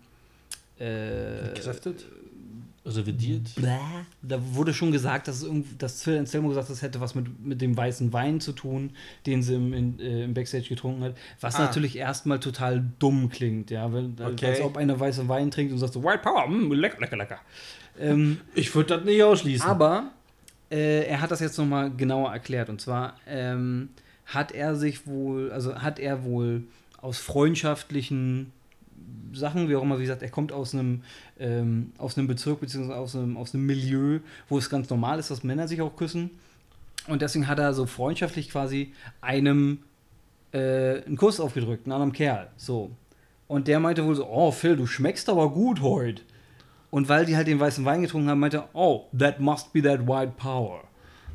äh, 0.79 1.49
Entkräftet? 1.49 2.05
Revidiert. 2.87 3.55
Bläh. 3.55 3.79
Da 4.23 4.39
wurde 4.55 4.75
schon 4.75 4.93
gesagt, 4.93 5.29
dass, 5.29 5.45
dass 5.79 6.03
Phil 6.03 6.19
Anselmo 6.19 6.49
gesagt 6.49 6.69
hat, 6.69 6.73
das 6.77 6.83
hätte 6.83 7.01
was 7.01 7.15
mit, 7.15 7.45
mit 7.45 7.61
dem 7.63 7.77
weißen 7.77 8.13
Wein 8.13 8.41
zu 8.41 8.53
tun, 8.53 8.91
den 9.27 9.43
sie 9.43 9.55
im, 9.55 9.73
in, 9.73 10.01
äh, 10.01 10.25
im 10.25 10.35
Backstage 10.35 10.69
getrunken 10.69 11.03
hat. 11.05 11.15
Was 11.41 11.57
ah. 11.57 11.61
natürlich 11.65 11.97
erstmal 11.97 12.41
total 12.41 12.85
dumm 12.99 13.31
klingt, 13.31 13.71
ja. 13.71 13.93
Wenn, 13.93 14.17
okay. 14.23 14.47
Als 14.47 14.61
ob 14.61 14.77
einer 14.77 14.99
weißen 14.99 15.29
Wein 15.29 15.51
trinkt 15.51 15.73
und 15.73 15.79
sagt 15.79 15.95
so, 15.95 16.03
White 16.03 16.23
Power, 16.23 16.47
mh, 16.47 16.57
mm, 16.57 16.73
lecker, 16.73 17.01
lecker, 17.01 17.17
lecker. 17.17 17.39
Ähm, 17.99 18.41
ich 18.55 18.75
würde 18.75 18.97
das 18.97 19.05
nicht 19.05 19.23
ausschließen. 19.23 19.67
Aber 19.69 20.11
äh, 20.71 21.07
er 21.07 21.21
hat 21.21 21.31
das 21.31 21.41
jetzt 21.41 21.57
nochmal 21.59 21.91
genauer 21.91 22.33
erklärt. 22.33 22.69
Und 22.69 22.81
zwar 22.81 23.17
ähm, 23.27 23.89
hat 24.27 24.53
er 24.53 24.77
sich 24.77 25.07
wohl, 25.07 25.53
also 25.53 25.77
hat 25.77 25.99
er 25.99 26.25
wohl 26.25 26.65
aus 27.01 27.19
freundschaftlichen 27.19 28.53
Sachen, 29.33 29.69
wie 29.69 29.77
auch 29.77 29.83
immer, 29.83 29.99
wie 29.99 30.03
gesagt, 30.03 30.23
er 30.23 30.31
kommt 30.31 30.53
aus 30.53 30.75
einem, 30.75 31.03
ähm, 31.39 31.93
aus 31.99 32.17
einem 32.17 32.27
Bezirk 32.27 32.61
beziehungsweise 32.61 32.99
aus 32.99 33.17
einem, 33.17 33.37
aus 33.37 33.55
einem 33.55 33.67
Milieu, 33.67 34.21
wo 34.49 34.59
es 34.59 34.71
ganz 34.71 34.89
normal 34.91 35.19
ist, 35.19 35.31
dass 35.31 35.43
Männer 35.43 35.69
sich 35.69 35.81
auch 35.81 35.97
küssen. 35.97 36.31
Und 37.09 37.21
deswegen 37.21 37.49
hat 37.49 37.59
er 37.59 37.75
so 37.75 37.87
freundschaftlich 37.87 38.51
quasi 38.51 38.93
einem 39.21 39.81
äh, 40.53 41.03
einen 41.05 41.17
Kuss 41.17 41.41
aufgedrückt, 41.41 41.87
einem 41.87 41.95
anderen 41.95 42.13
Kerl. 42.13 42.49
So. 42.57 42.91
Und 43.49 43.69
der 43.69 43.81
meinte 43.81 44.05
wohl 44.05 44.15
so, 44.15 44.27
oh 44.27 44.53
Phil, 44.53 44.77
du 44.77 44.87
schmeckst 44.87 45.29
aber 45.29 45.51
gut 45.51 45.83
heute. 45.83 46.23
Und 46.91 47.09
weil 47.09 47.27
die 47.27 47.37
halt 47.37 47.49
den 47.49 47.59
weißen 47.59 47.85
Wein 47.85 48.03
getrunken 48.03 48.31
haben, 48.31 48.39
meinte 48.39 48.59
er, 48.59 48.69
oh, 48.73 49.07
that 49.19 49.41
must 49.41 49.73
be 49.73 49.83
that 49.83 50.07
white 50.07 50.35
power. 50.37 50.85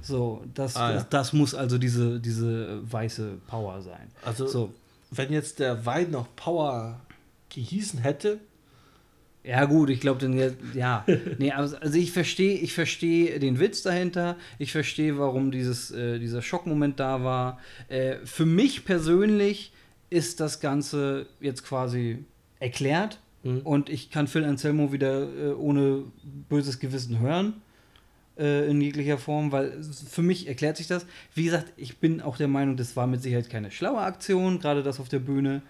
So, 0.01 0.41
das, 0.53 0.77
ah, 0.77 0.89
ja. 0.89 0.95
das, 0.95 1.09
das, 1.09 1.33
muss 1.33 1.53
also 1.53 1.77
diese, 1.77 2.19
diese 2.21 2.79
weiße 2.89 3.39
Power 3.45 3.81
sein. 3.81 4.07
Also, 4.23 4.47
so. 4.47 4.73
wenn 5.11 5.33
jetzt 5.33 5.59
der 5.59 5.85
Wein 5.85 6.11
noch 6.11 6.33
Power 6.37 7.01
gehießen 7.49 7.99
hätte. 7.99 8.39
Ja, 9.43 9.65
gut, 9.65 9.89
ich 9.89 10.01
glaube, 10.01 10.19
dann 10.19 10.37
ja. 10.73 11.05
nee, 11.37 11.51
also, 11.51 11.77
also 11.77 11.97
ich 11.97 12.11
verstehe, 12.11 12.57
ich 12.57 12.73
verstehe 12.73 13.39
den 13.39 13.59
Witz 13.59 13.81
dahinter. 13.81 14.35
Ich 14.57 14.71
verstehe, 14.71 15.17
warum 15.17 15.51
dieses, 15.51 15.91
äh, 15.91 16.19
dieser 16.19 16.41
Schockmoment 16.41 16.99
da 16.99 17.23
war. 17.23 17.59
Äh, 17.87 18.17
für 18.25 18.45
mich 18.45 18.85
persönlich 18.85 19.71
ist 20.09 20.39
das 20.39 20.59
Ganze 20.59 21.27
jetzt 21.39 21.63
quasi 21.63 22.25
erklärt 22.59 23.19
mhm. 23.43 23.61
und 23.61 23.89
ich 23.89 24.11
kann 24.11 24.27
Phil 24.27 24.43
Anselmo 24.43 24.91
wieder 24.91 25.21
äh, 25.23 25.53
ohne 25.53 26.03
böses 26.49 26.79
Gewissen 26.79 27.19
hören 27.19 27.53
äh, 28.37 28.69
in 28.69 28.81
jeglicher 28.81 29.17
Form, 29.17 29.51
weil 29.51 29.81
für 29.83 30.21
mich 30.21 30.47
erklärt 30.47 30.77
sich 30.77 30.87
das. 30.87 31.05
Wie 31.35 31.43
gesagt, 31.43 31.71
ich 31.77 31.97
bin 31.97 32.21
auch 32.21 32.37
der 32.37 32.47
Meinung, 32.47 32.77
das 32.77 32.95
war 32.95 33.07
mit 33.07 33.21
Sicherheit 33.21 33.49
keine 33.49 33.71
schlaue 33.71 33.99
Aktion, 33.99 34.59
gerade 34.59 34.83
das 34.83 34.99
auf 34.99 35.09
der 35.09 35.19
Bühne. 35.19 35.61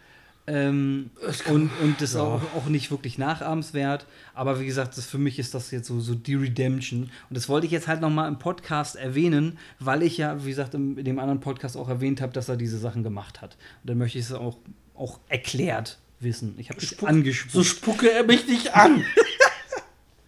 Ähm, 0.49 1.11
und, 1.47 1.69
und 1.81 2.01
das 2.01 2.15
ja. 2.15 2.21
auch, 2.21 2.41
auch 2.55 2.65
nicht 2.65 2.89
wirklich 2.89 3.19
nachahmenswert. 3.19 4.07
Aber 4.33 4.59
wie 4.59 4.65
gesagt, 4.65 4.97
das, 4.97 5.05
für 5.05 5.19
mich 5.19 5.37
ist 5.37 5.53
das 5.53 5.69
jetzt 5.69 5.87
so, 5.87 5.99
so 5.99 6.15
die 6.15 6.33
Redemption. 6.33 7.03
Und 7.03 7.37
das 7.37 7.47
wollte 7.49 7.67
ich 7.67 7.71
jetzt 7.71 7.87
halt 7.87 8.01
nochmal 8.01 8.27
im 8.27 8.39
Podcast 8.39 8.95
erwähnen, 8.95 9.59
weil 9.79 10.01
ich 10.01 10.17
ja, 10.17 10.43
wie 10.43 10.49
gesagt, 10.49 10.73
in, 10.73 10.95
dem 10.95 11.19
anderen 11.19 11.39
Podcast 11.39 11.77
auch 11.77 11.87
erwähnt 11.87 12.19
habe, 12.19 12.33
dass 12.33 12.49
er 12.49 12.57
diese 12.57 12.79
Sachen 12.79 13.03
gemacht 13.03 13.41
hat. 13.41 13.57
Und 13.83 13.91
dann 13.91 13.99
möchte 13.99 14.17
ich 14.17 14.25
es 14.25 14.33
auch, 14.33 14.57
auch 14.95 15.19
erklärt 15.27 15.99
wissen. 16.19 16.55
Ich 16.57 16.69
habe 16.69 16.79
dich 16.79 16.89
Spuck, 16.89 17.09
angesprochen. 17.09 17.51
So 17.51 17.63
spucke 17.63 18.11
er 18.11 18.23
mich 18.23 18.47
nicht 18.47 18.73
an. 18.73 19.03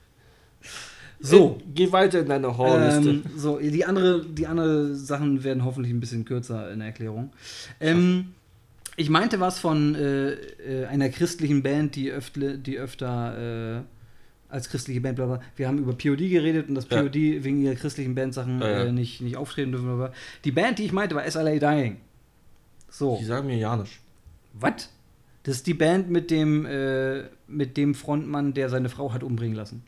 so, 1.20 1.58
äh, 1.60 1.64
geh 1.74 1.92
weiter 1.92 2.20
in 2.20 2.28
deine 2.28 2.60
Horrorliste. 2.60 3.10
Ähm, 3.10 3.24
so, 3.36 3.58
die 3.58 3.86
andere, 3.86 4.24
die 4.24 4.46
andere 4.46 4.94
Sachen 4.94 5.44
werden 5.44 5.66
hoffentlich 5.66 5.92
ein 5.92 6.00
bisschen 6.00 6.26
kürzer 6.26 6.72
in 6.72 6.78
der 6.78 6.90
Erklärung. 6.90 7.34
Ähm, 7.80 8.34
ich 8.98 9.10
meinte 9.10 9.40
was 9.40 9.60
von 9.60 9.96
äh, 9.96 10.32
äh, 10.32 10.86
einer 10.86 11.10
christlichen 11.10 11.64
Band, 11.64 11.96
die, 11.96 12.12
öftle, 12.12 12.58
die 12.58 12.78
öfter 12.78 13.78
äh, 13.78 13.82
als 14.50 14.70
christliche 14.70 15.02
Band, 15.02 15.16
bla, 15.16 15.26
bla. 15.26 15.42
wir 15.56 15.68
haben 15.68 15.78
über 15.78 15.94
POD 15.94 16.30
geredet 16.30 16.68
und 16.68 16.76
dass 16.76 16.90
ja. 16.90 17.02
POD 17.02 17.16
wegen 17.16 17.62
ihrer 17.62 17.76
christlichen 17.76 18.16
Bandsachen 18.16 18.60
ja. 18.60 18.84
Äh, 18.84 18.92
nicht, 18.92 19.22
nicht 19.22 19.38
auftreten 19.38 19.72
dürfen. 19.72 19.96
Bla, 19.96 20.12
Die 20.44 20.52
Band, 20.52 20.80
die 20.80 20.84
ich 20.84 20.92
meinte, 20.92 21.16
war 21.16 21.30
SLA 21.30 21.58
Dying. 21.58 21.98
So. 22.90 23.18
Die 23.18 23.26
sagen 23.26 23.48
mir 23.48 23.58
ja 23.58 23.78
nicht. 23.78 24.00
Was? 24.54 24.90
Das 25.44 25.56
ist 25.56 25.68
die 25.68 25.74
Band 25.74 26.10
mit 26.10 26.30
dem, 26.30 26.66
äh, 26.66 27.24
mit 27.48 27.78
dem 27.78 27.96
Frontmann, 27.96 28.54
der 28.54 28.70
seine 28.70 28.90
Frau 28.90 29.14
hat 29.14 29.24
umbringen 29.24 29.56
lassen. 29.56 29.84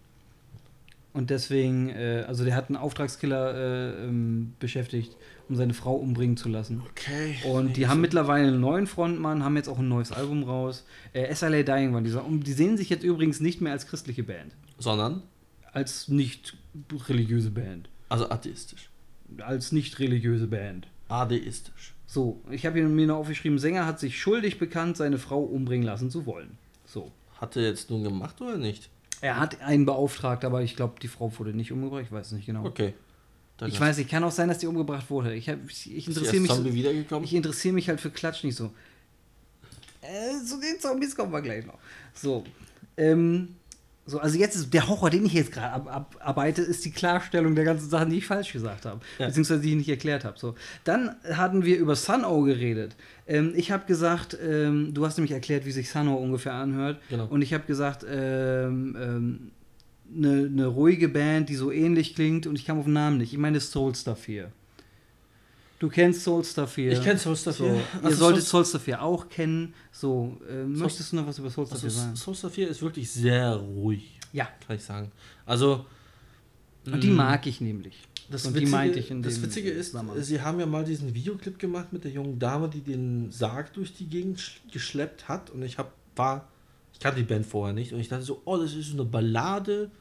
Und 1.12 1.30
deswegen, 1.30 1.90
äh, 1.90 2.24
also 2.28 2.44
der 2.44 2.56
hat 2.56 2.70
einen 2.70 2.78
Auftragskiller 2.78 3.54
äh, 3.54 4.06
ähm, 4.06 4.54
beschäftigt, 4.60 5.16
um 5.50 5.56
seine 5.56 5.74
Frau 5.74 5.96
umbringen 5.96 6.38
zu 6.38 6.50
lassen. 6.50 6.82
Okay. 6.90 7.36
Und 7.46 7.78
die 7.78 7.88
haben 7.88 8.02
mittlerweile 8.02 8.48
einen 8.48 8.60
neuen 8.62 8.88
Frontmann, 8.88 9.44
haben 9.44 9.56
jetzt 9.56 9.68
auch 9.70 9.80
ein 9.80 9.88
neues 9.88 10.12
Album 10.12 10.44
raus. 10.44 10.86
Äh, 11.14 11.34
SLA 11.34 11.64
Dying 11.64 11.94
waren 11.94 12.04
die. 12.04 12.12
Und 12.12 12.48
die 12.48 12.54
sehen 12.54 12.78
sich 12.78 12.90
jetzt 12.90 13.04
übrigens 13.04 13.40
nicht 13.40 13.62
mehr 13.62 13.74
als 13.74 13.88
christliche 13.88 14.24
Band. 14.24 14.56
Sondern, 14.80 15.22
Als 15.72 16.08
nicht 16.08 16.56
religiöse 17.08 17.52
Band. 17.52 17.90
also 18.10 18.30
atheistisch. 18.30 18.90
Als 19.40 19.72
nicht 19.72 20.00
religiöse 20.00 20.48
Band. 20.48 20.88
Adeistisch. 21.10 21.94
So, 22.06 22.42
ich 22.52 22.66
habe 22.66 22.82
mir 22.84 23.08
noch 23.08 23.18
aufgeschrieben, 23.18 23.58
Sänger 23.60 23.86
hat 23.86 24.00
sich 24.00 24.20
schuldig 24.20 24.60
bekannt, 24.60 24.98
seine 24.98 25.18
Frau 25.18 25.42
umbringen 25.42 25.86
lassen 25.86 26.10
zu 26.12 26.26
wollen. 26.26 26.58
So. 26.86 27.12
Hat 27.40 27.56
er 27.56 27.64
jetzt 27.64 27.90
nun 27.90 28.04
gemacht 28.04 28.40
oder 28.42 28.58
nicht? 28.58 28.90
Er 29.22 29.40
hat 29.40 29.62
einen 29.62 29.86
beauftragt, 29.86 30.46
aber 30.46 30.62
ich 30.62 30.76
glaube, 30.76 30.96
die 31.02 31.08
Frau 31.08 31.32
wurde 31.40 31.54
nicht 31.54 31.72
umgebracht. 31.72 32.04
Ich 32.04 32.12
weiß 32.12 32.28
es 32.28 32.32
nicht 32.34 32.46
genau. 32.46 32.66
Okay. 32.66 32.94
Dann 33.58 33.70
Ich 33.70 33.80
weiß 33.80 33.98
nicht, 33.98 34.10
kann 34.10 34.24
auch 34.24 34.32
sein, 34.32 34.48
dass 34.48 34.58
die 34.58 34.68
umgebracht 34.68 35.10
wurde. 35.10 35.36
Ich, 35.36 35.50
hab, 35.50 35.58
ich, 35.68 35.96
ich 35.96 36.08
interessiere 36.08 36.42
mich, 36.42 36.50
so, 36.50 36.56
Zombie 36.58 36.74
wiedergekommen. 36.74 37.24
ich 37.24 37.34
interessiere 37.34 37.74
mich 37.74 37.88
halt 37.88 38.02
für 38.02 38.10
Klatsch 38.10 38.44
nicht 38.44 38.56
so. 38.56 38.72
Äh, 40.02 40.44
zu 40.44 40.60
den 40.60 40.80
Zombies 40.80 41.16
kommen 41.16 41.32
wir 41.32 41.42
gleich 41.42 41.66
noch. 41.66 41.78
So. 42.14 42.44
Ähm, 42.98 43.56
so, 44.06 44.20
also 44.20 44.38
jetzt 44.38 44.56
ist 44.56 44.74
der 44.74 44.90
Horror, 44.90 45.10
den 45.10 45.26
ich 45.26 45.34
jetzt 45.34 45.54
gerade 45.54 45.90
ab, 45.90 46.16
abarbeite, 46.20 46.62
ist 46.62 46.84
die 46.84 46.92
Klarstellung 46.92 47.56
der 47.56 47.64
ganzen 47.64 47.90
Sachen, 47.90 48.10
die 48.10 48.18
ich 48.18 48.28
falsch 48.28 48.52
gesagt 48.52 48.86
habe. 48.86 49.00
Ja. 49.18 49.28
Beziehungsweise 49.28 49.62
die 49.62 49.70
ich 49.70 49.76
nicht 49.78 49.90
erklärt 49.90 50.26
habe. 50.26 50.38
So. 50.38 50.56
Dann 50.84 51.16
hatten 51.32 51.64
wir 51.64 51.78
über 51.78 51.96
Sun-O 51.96 52.42
geredet. 52.42 52.98
Ähm, 53.28 53.54
ich 53.56 53.72
habe 53.72 53.86
gesagt, 53.86 54.38
ähm, 54.44 54.94
du 54.94 55.06
hast 55.06 55.18
nämlich 55.18 55.32
erklärt, 55.32 55.66
wie 55.66 55.72
sich 55.72 55.90
Sun-O 55.90 56.16
ungefähr 56.16 56.54
anhört. 56.54 57.00
Genau. 57.10 57.28
Und 57.28 57.42
ich 57.42 57.54
habe 57.54 57.66
gesagt, 57.66 58.06
ähm, 58.10 58.98
ähm, 59.00 59.52
eine, 60.16 60.46
eine 60.48 60.68
ruhige 60.68 61.10
Band, 61.10 61.50
die 61.50 61.56
so 61.56 61.72
ähnlich 61.72 62.16
klingt 62.16 62.48
und 62.48 62.56
ich 62.58 62.66
kam 62.66 62.80
auf 62.80 62.86
den 62.86 62.94
Namen 62.94 63.18
nicht. 63.18 63.34
Ich 63.34 63.40
meine 63.40 63.60
Soulstar 63.60 64.16
4. 64.16 64.52
Du 65.80 65.90
kennst 65.90 66.24
Soulstar 66.24 66.66
4. 66.68 66.94
Ich 66.94 67.02
kenn 67.04 67.18
Soulstar 67.18 67.54
4. 67.54 67.66
So, 67.66 67.80
Also 67.98 68.10
ihr 68.10 68.16
solltet 68.16 68.44
Soul- 68.44 68.64
Soulstar 68.64 68.82
4 68.82 69.02
auch 69.02 69.28
kennen. 69.30 69.74
So, 69.92 70.38
Soul- 70.48 70.66
möchtest 70.68 71.12
du 71.12 71.16
noch 71.18 71.28
was 71.28 71.40
über 71.40 71.50
Soulstar 71.50 71.76
Also 71.76 71.88
4 71.90 71.92
sagen? 71.92 72.16
Soulstar 72.16 72.50
4 72.52 72.70
ist 72.70 72.82
wirklich 72.82 73.12
sehr 73.12 73.56
ruhig, 73.56 74.18
Ja, 74.32 74.48
kann 74.66 74.78
ich 74.78 74.84
sagen. 74.84 75.12
Also. 75.46 75.86
und 76.86 77.04
die 77.04 77.08
mh, 77.10 77.16
mag 77.16 77.46
ich 77.48 77.60
nämlich. 77.60 77.96
Das, 78.30 78.46
und 78.46 78.54
Witzige, 78.54 78.66
die 78.66 78.72
meinte 78.72 79.00
ich 79.00 79.12
in 79.12 79.22
das 79.22 79.34
dem 79.36 79.44
Witzige 79.44 79.70
ist, 79.72 79.96
sie 80.22 80.42
haben 80.42 80.58
ja 80.60 80.66
mal 80.66 80.86
diesen 80.86 81.14
Videoclip 81.14 81.60
gemacht 81.60 81.92
mit 81.92 82.06
der 82.06 82.12
jungen 82.12 82.40
Dame, 82.40 82.70
die 82.70 82.80
den 82.80 83.30
Sarg 83.32 83.74
durch 83.74 83.94
die 83.94 84.08
Gegend 84.08 84.40
sch- 84.40 84.60
geschleppt 84.72 85.28
hat. 85.28 85.50
Und 85.50 85.62
ich 85.64 85.78
hab, 85.78 85.94
war, 86.16 86.48
ich 86.94 87.00
kannte 87.02 87.20
die 87.20 87.26
Band 87.28 87.46
vorher 87.46 87.74
nicht. 87.74 87.92
Und 87.92 88.00
ich 88.00 88.08
dachte 88.08 88.24
so, 88.24 88.42
oh, 88.46 88.56
das 88.58 88.74
ist 88.74 88.88
so 88.88 88.94
eine 88.94 89.04
Ballade. 89.06 89.92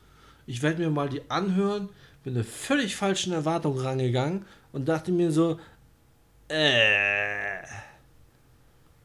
Ich 0.46 0.62
werde 0.62 0.81
mir 0.83 0.90
mal 0.90 1.09
die 1.09 1.22
anhören. 1.31 1.88
Bin 2.24 2.35
eine 2.35 2.44
völlig 2.44 2.94
falschen 2.96 3.33
Erwartung 3.33 3.78
rangegangen 3.78 4.44
und 4.72 4.88
dachte 4.88 5.11
mir 5.12 5.33
so, 5.33 5.59
äh. 6.48 7.62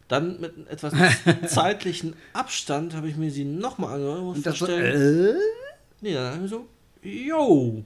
Dann 0.08 0.40
mit 0.40 0.54
etwas 0.70 0.94
zeitlichen 1.48 2.16
Abstand 2.34 2.94
habe 2.96 3.10
ich 3.10 3.18
mir 3.18 3.30
sie 3.32 3.44
nochmal 3.44 3.96
angehört 3.96 4.20
und, 4.20 4.28
Und 4.38 4.46
das 4.46 4.58
feststellen, 4.58 5.36
äh? 5.36 5.40
Nee, 6.02 6.14
dann 6.14 6.34
haben 6.34 6.42
wir 6.42 6.48
so, 6.48 6.68
yo, 7.02 7.84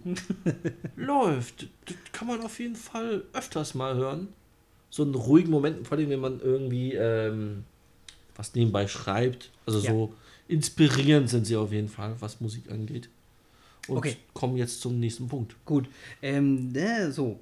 läuft. 0.96 1.68
Das 1.86 1.96
kann 2.12 2.28
man 2.28 2.42
auf 2.42 2.60
jeden 2.60 2.76
Fall 2.76 3.24
öfters 3.34 3.74
mal 3.74 3.96
hören. 3.96 4.28
So 4.90 5.04
einen 5.04 5.16
ruhigen 5.16 5.50
Moment, 5.50 5.88
vor 5.88 5.98
allem 5.98 6.10
wenn 6.10 6.20
man 6.20 6.40
irgendwie 6.42 6.94
ähm, 6.94 7.64
was 8.36 8.54
nebenbei 8.54 8.88
schreibt. 8.88 9.50
Also 9.66 9.80
Ja. 9.80 9.92
so 9.92 10.14
inspirierend 10.48 11.30
sind 11.30 11.46
sie 11.46 11.56
auf 11.56 11.72
jeden 11.72 11.88
Fall, 11.90 12.16
was 12.20 12.42
Musik 12.42 12.70
angeht. 12.70 13.10
Und 13.88 13.98
Okay. 13.98 14.18
kommen 14.34 14.58
jetzt 14.58 14.82
zum 14.82 15.00
nächsten 15.00 15.28
Punkt. 15.28 15.56
Gut. 15.66 15.90
Ähm, 16.22 16.74
äh, 16.76 17.10
so. 17.12 17.40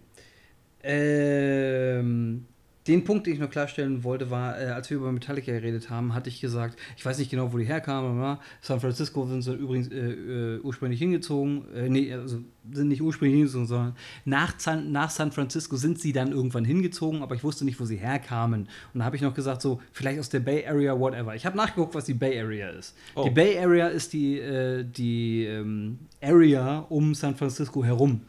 Ähm, 0.82 2.46
den 2.90 3.04
Punkt, 3.04 3.28
den 3.28 3.34
ich 3.36 3.40
noch 3.40 3.52
klarstellen 3.52 4.04
wollte, 4.04 4.32
war, 4.32 4.60
äh, 4.60 4.66
als 4.66 4.90
wir 4.90 4.98
über 4.98 5.12
Metallica 5.12 5.52
geredet 5.52 5.92
haben, 5.92 6.16
hatte 6.16 6.28
ich 6.28 6.42
gesagt, 6.42 6.78
ich 6.98 7.06
weiß 7.06 7.20
nicht 7.20 7.30
genau, 7.30 7.54
wo 7.54 7.58
die 7.60 7.66
herkamen, 7.66 8.18
aber 8.18 8.40
San 8.62 8.80
Francisco 8.80 9.28
sind 9.28 9.44
sie 9.44 9.54
übrigens 9.54 9.90
äh, 9.90 10.56
äh, 10.56 10.60
ursprünglich 10.62 11.00
hingezogen. 11.00 11.66
Äh, 11.76 11.88
nee, 11.88 12.12
also 12.12 12.40
sind 12.72 12.88
nicht 12.88 13.02
ursprünglich 13.02 13.38
hingezogen, 13.38 13.68
sondern 13.68 13.96
nach 14.26 14.60
San, 14.60 14.92
nach 14.92 15.12
San 15.12 15.32
Francisco 15.32 15.76
sind 15.76 16.00
sie 16.00 16.14
dann 16.14 16.32
irgendwann 16.32 16.66
hingezogen, 16.66 17.22
aber 17.22 17.36
ich 17.36 17.44
wusste 17.44 17.64
nicht, 17.64 17.80
wo 17.80 17.86
sie 17.86 17.98
herkamen. 17.98 18.68
Und 18.94 19.00
da 19.00 19.06
habe 19.06 19.16
ich 19.16 19.22
noch 19.22 19.36
gesagt, 19.36 19.62
so, 19.62 19.80
vielleicht 19.92 20.20
aus 20.20 20.30
der 20.30 20.40
Bay 20.40 20.66
Area, 20.66 21.00
whatever. 21.00 21.36
Ich 21.36 21.46
habe 21.46 21.56
nachgeguckt, 21.56 21.94
was 21.94 22.06
die 22.06 22.16
Bay 22.16 22.40
Area 22.40 22.70
ist. 22.70 22.96
Oh. 23.14 23.24
Die 23.24 23.30
Bay 23.30 23.60
Area 23.60 23.88
ist 23.88 24.14
die, 24.14 24.40
äh, 24.40 24.84
die 24.84 25.46
ähm, 25.46 26.00
Area 26.22 26.80
um 26.90 27.14
San 27.14 27.36
Francisco 27.36 27.84
herum. 27.84 28.22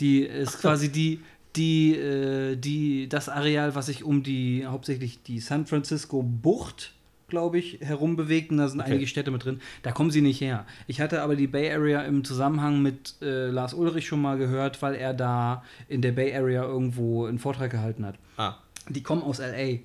Die 0.00 0.22
ist 0.22 0.60
quasi 0.60 0.88
die, 0.90 1.20
die, 1.58 1.94
äh, 1.96 2.56
die, 2.56 3.08
das 3.08 3.28
Areal, 3.28 3.74
was 3.74 3.86
sich 3.86 4.04
um 4.04 4.22
die, 4.22 4.64
hauptsächlich 4.66 5.22
die 5.22 5.40
San 5.40 5.66
Francisco 5.66 6.22
Bucht, 6.22 6.94
glaube 7.28 7.58
ich, 7.58 7.80
herum 7.80 8.16
bewegt. 8.16 8.50
Und 8.50 8.56
da 8.58 8.68
sind 8.68 8.80
Okay. 8.80 8.92
einige 8.92 9.06
Städte 9.06 9.30
mit 9.30 9.44
drin. 9.44 9.60
Da 9.82 9.92
kommen 9.92 10.10
sie 10.10 10.22
nicht 10.22 10.40
her. 10.40 10.64
Ich 10.86 11.00
hatte 11.02 11.20
aber 11.22 11.36
die 11.36 11.46
Bay 11.46 11.70
Area 11.70 12.00
im 12.02 12.24
Zusammenhang 12.24 12.80
mit 12.80 13.16
äh, 13.20 13.48
Lars 13.50 13.74
Ulrich 13.74 14.06
schon 14.06 14.22
mal 14.22 14.38
gehört, 14.38 14.80
weil 14.80 14.94
er 14.94 15.12
da 15.12 15.62
in 15.88 16.00
der 16.00 16.12
Bay 16.12 16.34
Area 16.34 16.62
irgendwo 16.62 17.26
einen 17.26 17.38
Vortrag 17.38 17.70
gehalten 17.70 18.06
hat. 18.06 18.14
Ah, 18.38 18.54
Die 18.88 19.02
kommen 19.02 19.22
aus 19.22 19.40
L.A. 19.40 19.80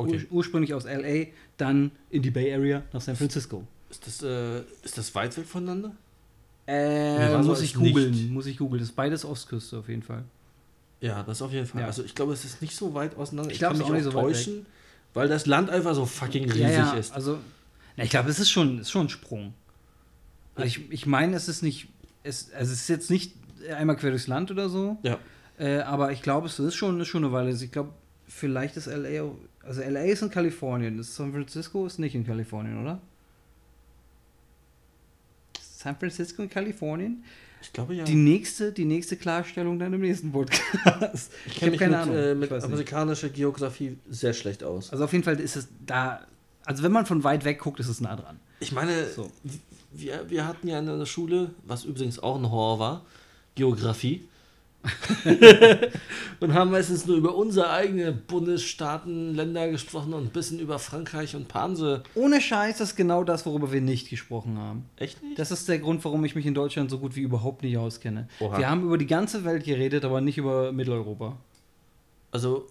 okay. 0.00 0.20
Ur 0.30 0.36
ursprünglich 0.38 0.74
aus 0.74 0.84
L.A., 0.84 1.26
dann 1.56 1.90
in 2.10 2.22
die 2.22 2.30
Bay 2.30 2.52
Area 2.54 2.84
nach 2.92 3.00
San 3.00 3.16
Francisco. 3.16 3.64
Ist 3.90 4.06
das, 4.06 4.22
äh, 4.22 4.60
ist 4.84 4.96
das 4.98 5.12
weit 5.16 5.36
weg 5.36 5.46
voneinander? 5.46 5.92
Äh, 6.68 7.36
muss 7.38 7.62
ich 7.62 7.74
googeln, 7.74 8.32
muss 8.32 8.46
ich 8.46 8.58
googeln. 8.58 8.80
Das 8.80 8.90
ist 8.90 8.94
beides 8.94 9.24
Ostküste 9.24 9.78
auf 9.78 9.88
jeden 9.88 10.02
Fall. 10.02 10.22
Ja, 11.00 11.22
das 11.22 11.40
auf 11.42 11.52
jeden 11.52 11.66
Fall. 11.66 11.82
Ja. 11.82 11.86
Also 11.86 12.02
ich 12.04 12.14
glaube, 12.14 12.32
es 12.32 12.44
ist 12.44 12.60
nicht 12.60 12.74
so 12.74 12.94
weit 12.94 13.16
auseinander. 13.16 13.50
Ich 13.52 13.58
glaube, 13.58 13.74
kann 13.78 13.82
es 13.82 13.88
ist 13.88 13.92
mich 13.92 14.02
auch 14.04 14.04
nicht 14.04 14.12
so 14.12 14.18
weit 14.18 14.34
täuschen, 14.34 14.66
weil 15.14 15.28
das 15.28 15.46
Land 15.46 15.70
einfach 15.70 15.94
so 15.94 16.06
fucking 16.06 16.44
riesig 16.44 16.60
ja, 16.62 16.70
ja, 16.70 16.92
ist. 16.94 17.12
Also, 17.12 17.38
na, 17.96 18.04
ich 18.04 18.10
glaube, 18.10 18.30
es 18.30 18.38
ist 18.38 18.50
schon, 18.50 18.78
ist 18.80 18.90
schon 18.90 19.06
ein 19.06 19.08
Sprung. 19.08 19.54
Also 20.56 20.66
ich, 20.66 20.90
ich 20.90 21.06
meine, 21.06 21.36
es 21.36 21.48
ist 21.48 21.62
nicht, 21.62 21.88
es, 22.24 22.52
also 22.52 22.72
es 22.72 22.80
ist 22.80 22.88
jetzt 22.88 23.10
nicht 23.10 23.32
einmal 23.76 23.96
quer 23.96 24.10
durchs 24.10 24.26
Land 24.26 24.50
oder 24.50 24.68
so, 24.68 24.98
Ja. 25.04 25.18
äh, 25.58 25.78
aber 25.80 26.10
ich 26.12 26.20
glaube, 26.22 26.48
es 26.48 26.58
ist 26.58 26.74
schon, 26.74 27.00
ist 27.00 27.08
schon 27.08 27.24
eine 27.24 27.32
Weile. 27.32 27.48
Also 27.50 27.64
ich 27.64 27.70
glaube, 27.70 27.90
vielleicht 28.26 28.76
ist 28.76 28.86
LA, 28.86 29.22
auch- 29.22 29.36
also 29.62 29.82
LA 29.82 30.02
ist 30.04 30.22
in 30.22 30.30
Kalifornien, 30.30 30.96
das 30.98 31.14
San 31.14 31.32
Francisco 31.32 31.86
ist 31.86 31.98
nicht 32.00 32.14
in 32.16 32.26
Kalifornien, 32.26 32.80
oder? 32.82 33.00
Ist 35.58 35.78
San 35.80 35.96
Francisco 35.96 36.42
in 36.42 36.50
Kalifornien? 36.50 37.24
Ich 37.60 37.72
glaube 37.72 37.94
ja. 37.94 38.04
Die 38.04 38.14
nächste, 38.14 38.72
die 38.72 38.84
nächste 38.84 39.16
Klarstellung 39.16 39.78
dann 39.78 39.92
im 39.92 40.00
nächsten 40.00 40.32
Podcast. 40.32 41.32
ich 41.46 41.52
Ich 41.54 41.58
kenne 41.58 41.72
habe 41.72 41.76
keine 41.78 41.90
mit, 41.90 42.00
Ahnung. 42.00 42.16
äh, 42.16 42.34
mit 42.34 42.52
amerikanischer 42.52 43.28
Geografie 43.28 43.98
sehr 44.08 44.32
schlecht 44.32 44.62
aus. 44.64 44.90
Also 44.92 45.04
auf 45.04 45.12
jeden 45.12 45.24
Fall 45.24 45.38
ist 45.40 45.56
es 45.56 45.68
da, 45.84 46.26
also 46.64 46.82
wenn 46.82 46.92
man 46.92 47.06
von 47.06 47.24
weit 47.24 47.44
weg 47.44 47.58
guckt, 47.58 47.80
ist 47.80 47.88
es 47.88 48.00
nah 48.00 48.16
dran. 48.16 48.38
Ich 48.60 48.72
meine, 48.72 49.06
So. 49.08 49.30
wir, 49.92 50.28
wir 50.30 50.46
hatten 50.46 50.68
ja 50.68 50.78
in 50.78 50.86
der 50.86 51.06
Schule, 51.06 51.50
was 51.64 51.84
übrigens 51.84 52.18
auch 52.18 52.36
ein 52.36 52.50
Horror 52.50 52.78
war, 52.78 53.04
Geografie. 53.54 54.28
und 56.40 56.54
haben 56.54 56.70
meistens 56.70 57.06
nur 57.06 57.16
über 57.16 57.34
unsere 57.34 57.70
eigenen 57.70 58.22
Bundesstaaten, 58.26 59.34
Länder 59.34 59.68
gesprochen 59.68 60.14
und 60.14 60.26
ein 60.26 60.30
bisschen 60.30 60.60
über 60.60 60.78
Frankreich 60.78 61.34
und 61.34 61.48
Panse. 61.48 62.02
Ohne 62.14 62.40
Scheiß, 62.40 62.78
das 62.78 62.90
ist 62.90 62.96
genau 62.96 63.24
das, 63.24 63.44
worüber 63.44 63.72
wir 63.72 63.80
nicht 63.80 64.08
gesprochen 64.08 64.58
haben. 64.58 64.84
Echt 64.96 65.22
nicht? 65.22 65.38
Das 65.38 65.50
ist 65.50 65.68
der 65.68 65.78
Grund, 65.78 66.04
warum 66.04 66.24
ich 66.24 66.34
mich 66.34 66.46
in 66.46 66.54
Deutschland 66.54 66.90
so 66.90 66.98
gut 66.98 67.16
wie 67.16 67.20
überhaupt 67.20 67.62
nicht 67.62 67.76
auskenne. 67.76 68.28
Oha. 68.40 68.58
Wir 68.58 68.70
haben 68.70 68.82
über 68.82 68.98
die 68.98 69.06
ganze 69.06 69.44
Welt 69.44 69.64
geredet, 69.64 70.04
aber 70.04 70.20
nicht 70.20 70.38
über 70.38 70.72
Mitteleuropa. 70.72 71.36
Also, 72.30 72.66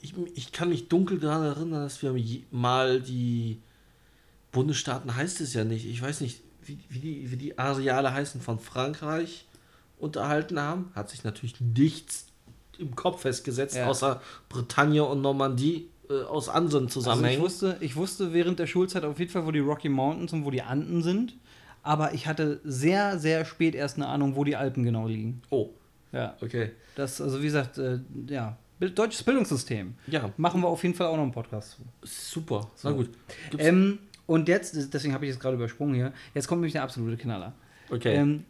ich, 0.00 0.14
ich 0.34 0.52
kann 0.52 0.68
mich 0.68 0.88
dunkel 0.88 1.18
daran 1.18 1.44
erinnern, 1.44 1.82
dass 1.82 2.02
wir 2.02 2.14
mal 2.50 3.00
die 3.00 3.60
Bundesstaaten 4.52 5.14
heißt 5.14 5.40
es 5.40 5.54
ja 5.54 5.64
nicht. 5.64 5.86
Ich 5.86 6.00
weiß 6.02 6.22
nicht, 6.22 6.40
wie, 6.64 6.78
wie, 6.88 6.98
die, 6.98 7.30
wie 7.30 7.36
die 7.36 7.58
Areale 7.58 8.12
heißen 8.12 8.40
von 8.40 8.58
Frankreich 8.58 9.46
unterhalten 9.98 10.60
haben. 10.60 10.90
Hat 10.94 11.08
sich 11.10 11.24
natürlich 11.24 11.60
nichts 11.60 12.26
im 12.78 12.94
Kopf 12.94 13.22
festgesetzt, 13.22 13.76
Ja. 13.76 13.86
außer 13.86 14.20
Bretagne 14.48 15.04
und 15.04 15.22
Normandie 15.22 15.88
äh, 16.10 16.22
aus 16.24 16.48
anderen 16.48 16.84
Also 16.84 17.00
ich, 17.00 17.04
Zusammenhängen. 17.04 17.42
wusste, 17.42 17.76
ich 17.80 17.96
wusste 17.96 18.32
während 18.32 18.58
der 18.58 18.66
Schulzeit 18.66 19.04
auf 19.04 19.18
jeden 19.18 19.30
Fall, 19.30 19.46
wo 19.46 19.50
die 19.50 19.58
Rocky 19.60 19.88
Mountains 19.88 20.32
und 20.32 20.44
wo 20.44 20.50
die 20.50 20.62
Anden 20.62 21.02
sind. 21.02 21.36
Aber 21.82 22.14
ich 22.14 22.26
hatte 22.26 22.60
sehr, 22.64 23.18
sehr 23.18 23.44
spät 23.44 23.74
erst 23.74 23.96
eine 23.96 24.06
Ahnung, 24.08 24.36
wo 24.36 24.44
die 24.44 24.56
Alpen 24.56 24.82
genau 24.84 25.06
liegen. 25.08 25.40
oh, 25.50 25.70
Ja. 26.12 26.36
okay. 26.40 26.72
Das, 26.96 27.20
also 27.20 27.38
wie 27.40 27.44
gesagt, 27.46 27.78
äh, 27.78 28.00
ja. 28.28 28.56
Deutsches 28.78 29.22
Bildungssystem. 29.22 29.94
Ja, 30.06 30.30
Machen 30.36 30.60
wir 30.60 30.68
auf 30.68 30.82
jeden 30.82 30.94
Fall 30.94 31.06
auch 31.06 31.16
noch 31.16 31.22
einen 31.22 31.32
Podcast 31.32 31.72
zu. 31.72 31.82
super. 32.02 32.70
So. 32.74 32.90
Na 32.90 32.94
gut. 32.96 33.08
Ähm, 33.58 34.00
und 34.26 34.48
jetzt, 34.48 34.92
deswegen 34.92 35.14
habe 35.14 35.24
ich 35.24 35.32
es 35.32 35.40
gerade 35.40 35.56
übersprungen 35.56 35.94
hier, 35.94 36.12
jetzt 36.34 36.46
kommt 36.46 36.60
nämlich 36.60 36.72
der 36.74 36.82
absolute 36.82 37.16
Knaller. 37.16 37.54
okay. 37.90 38.14
Ähm, 38.16 38.44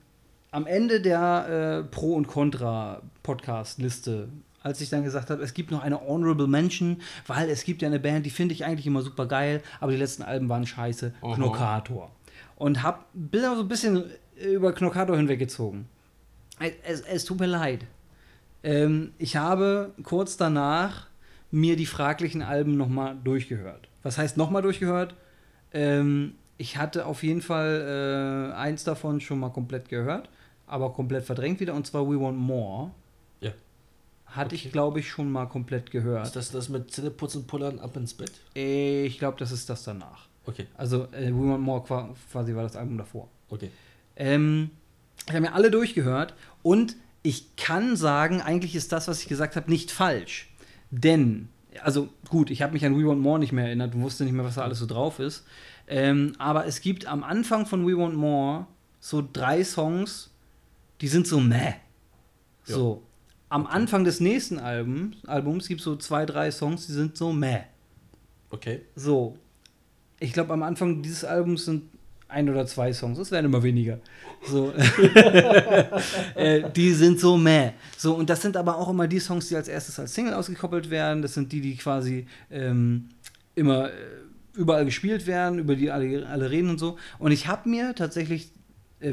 am 0.57 0.66
Ende 0.66 1.03
der 1.03 1.83
äh, 1.85 1.88
Pro- 1.90 2.14
und 2.14 2.29
Contra-Podcast-Liste, 2.29 4.31
als 4.62 4.81
ich 4.81 4.88
dann 4.88 5.05
gesagt 5.05 5.29
habe, 5.29 5.42
es 5.42 5.53
gibt 5.53 5.71
noch 5.71 5.83
eine 5.83 6.01
Honorable 6.01 6.47
Mention, 6.47 7.03
weil 7.27 7.51
es 7.51 7.62
gibt 7.62 7.83
ja 7.83 7.88
eine 7.88 8.01
Band, 8.01 8.25
die 8.25 8.31
finde 8.31 8.55
ich 8.55 8.64
eigentlich 8.64 8.87
immer 8.87 9.03
super 9.03 9.27
geil, 9.27 9.62
aber 9.81 9.92
die 9.92 9.99
letzten 9.99 10.23
Alben 10.23 10.49
waren 10.49 10.66
scheiße, 10.66 11.12
Aha. 11.21 11.35
Knockator. 11.35 12.11
Und 12.55 12.83
hab 12.83 13.05
bin 13.12 13.42
so 13.42 13.61
ein 13.61 13.69
bisschen 13.69 14.05
über 14.35 14.73
Knockato 14.73 15.14
hinweggezogen. 15.14 15.90
Es, 16.59 16.73
es, 16.85 17.03
es 17.03 17.27
tut 17.27 17.38
mir 17.38 17.45
leid. 17.45 17.85
Ähm, 18.62 19.12
ich 19.19 19.37
habe 19.37 19.92
kurz 20.05 20.38
danach 20.38 21.09
mir 21.51 21.77
die 21.77 21.85
fraglichen 21.85 22.40
Alben 22.40 22.79
nochmal 22.79 23.14
durchgehört. 23.23 23.90
Was 24.03 24.16
heißt 24.16 24.38
nochmal 24.38 24.62
durchgehört? 24.62 25.16
Ähm, 25.75 26.33
ich 26.57 26.79
hatte 26.79 27.05
auf 27.05 27.23
jeden 27.23 27.42
Fall 27.42 28.53
äh, 28.53 28.57
eins 28.57 28.85
davon 28.85 29.21
schon 29.21 29.38
mal 29.38 29.51
komplett 29.51 29.90
gehört, 29.90 30.31
aber 30.66 30.92
komplett 30.92 31.24
verdrängt 31.24 31.61
wieder, 31.61 31.74
und 31.74 31.87
zwar 31.87 32.09
We 32.09 32.20
Want 32.20 32.38
More. 32.38 32.90
Ja. 33.40 33.52
Hatte 34.26 34.55
Okay. 34.55 34.66
ich, 34.66 34.72
glaube 34.72 35.00
ich, 35.00 35.09
schon 35.09 35.31
mal 35.31 35.46
komplett 35.46 35.90
gehört. 35.90 36.26
Ist 36.26 36.37
das 36.37 36.50
das 36.50 36.68
mit 36.68 36.90
Zähneputzen, 36.90 37.46
Pullern, 37.46 37.79
ab 37.79 37.96
ins 37.96 38.14
Bett? 38.14 38.33
Ich 38.55 39.18
glaube, 39.18 39.38
das 39.38 39.52
ist 39.52 39.68
das 39.70 39.85
danach. 39.85 40.26
Okay, 40.44 40.66
Also 40.76 41.09
äh, 41.12 41.29
We 41.33 41.48
Want 41.48 41.62
More 41.62 41.83
qua- 41.83 42.14
quasi 42.31 42.55
war 42.55 42.62
das 42.62 42.76
Album 42.76 42.98
davor. 42.98 43.29
okay. 43.50 43.70
Ähm, 44.16 44.70
ich 45.26 45.33
habe 45.35 45.40
mir 45.42 45.52
alle 45.55 45.70
durchgehört 45.70 46.35
und 46.62 46.96
ich 47.22 47.57
kann 47.57 47.96
sagen, 47.96 48.40
eigentlich 48.40 48.74
ist 48.76 48.92
das, 48.92 49.09
was 49.09 49.20
ich 49.20 49.29
gesagt 49.29 49.57
habe, 49.57 49.68
nicht 49.70 49.90
falsch. 49.90 50.48
Denn, 50.92 51.48
also 51.83 52.09
gut, 52.29 52.50
ich 52.50 52.62
habe 52.62 52.72
mich 52.74 52.87
an 52.87 52.96
We 52.96 53.07
Want 53.07 53.20
More 53.20 53.38
nicht 53.40 53.52
mehr 53.52 53.66
erinnert 53.66 53.94
und 53.94 54.02
wusste 54.02 54.22
nicht 54.24 54.33
mehr, 54.33 54.44
was 54.44 54.55
da 54.55 54.62
alles 54.62 54.79
so 54.79 54.87
drauf 54.87 55.18
ist. 55.18 55.44
Ähm, 55.88 56.33
aber 56.38 56.66
es 56.66 56.81
gibt 56.81 57.07
am 57.07 57.24
Anfang 57.24 57.66
von 57.66 57.87
We 57.87 57.96
Want 57.98 58.14
More 58.16 58.66
so 59.00 59.22
drei 59.33 59.64
Songs, 59.64 60.31
die 61.01 61.09
sind 61.09 61.27
so 61.27 61.41
meh. 61.41 61.75
So. 62.65 63.03
Am 63.49 63.67
Anfang 63.67 64.05
des 64.05 64.21
nächsten 64.21 64.59
Album, 64.59 65.13
Albums 65.27 65.69
gibt 65.69 65.81
es 65.81 65.85
so 65.85 65.97
zwei, 65.97 66.27
drei 66.27 66.51
Songs, 66.51 66.87
die 66.87 66.93
sind 66.93 67.17
so 67.17 67.33
meh. 67.33 67.61
Okay. 68.51 68.83
So. 68.97 69.37
Ich 70.19 70.33
glaube, 70.33 70.53
am 70.53 70.63
Anfang 70.63 71.03
dieses 71.03 71.25
Albums 71.25 71.67
sind 71.67 71.85
ein 72.29 72.49
oder 72.49 72.67
zwei 72.67 72.93
Songs. 72.93 73.19
Es 73.19 73.31
werden 73.31 73.47
immer 73.47 73.63
weniger. 73.63 73.99
So. 74.45 74.73
äh, 76.35 76.69
die 76.75 76.93
sind 76.93 77.21
so 77.21 77.37
meh. 77.37 77.73
So, 77.97 78.15
und 78.15 78.29
das 78.29 78.43
sind 78.43 78.57
aber 78.57 78.79
auch 78.79 78.89
immer 78.89 79.07
die 79.07 79.21
Songs, 79.21 79.49
die 79.49 79.57
als 79.57 79.69
erstes 79.69 79.99
als 79.99 80.15
Single 80.15 80.35
ausgekoppelt 80.35 80.91
werden. 80.91 81.23
Das 81.23 81.35
sind 81.35 81.53
die, 81.53 81.61
die 81.61 81.77
quasi 81.77 82.27
ähm, 82.51 83.11
immer 83.55 83.91
äh, 83.91 83.93
überall 84.55 84.85
gespielt 84.85 85.27
werden, 85.27 85.59
über 85.59 85.77
die 85.77 85.91
alle, 85.91 86.27
alle 86.27 86.51
reden 86.51 86.71
und 86.71 86.79
so. 86.79 86.97
Und 87.19 87.31
ich 87.31 87.47
habe 87.47 87.69
mir 87.69 87.95
tatsächlich, 87.95 88.51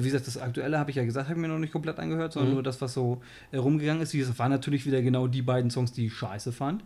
wie 0.01 0.05
gesagt, 0.09 0.27
das 0.27 0.37
Aktuelle 0.37 0.79
habe 0.79 0.89
ich 0.91 0.95
ja 0.95 1.03
gesagt, 1.03 1.27
habe 1.29 1.37
ich 1.37 1.41
mir 1.41 1.47
noch 1.49 1.59
nicht 1.59 1.73
komplett 1.73 1.99
angehört, 1.99 2.33
sondern 2.33 2.49
Mhm. 2.51 2.55
nur 2.55 2.63
das, 2.63 2.79
was 2.81 2.93
so 2.93 3.21
äh, 3.51 3.57
rumgegangen 3.57 4.01
ist. 4.01 4.11
Gesagt, 4.13 4.39
waren 4.39 4.51
natürlich 4.51 4.85
wieder 4.85 5.01
genau 5.01 5.27
die 5.27 5.41
beiden 5.41 5.69
Songs, 5.71 5.91
die 5.91 6.07
ich 6.07 6.13
scheiße 6.13 6.51
fand. 6.51 6.83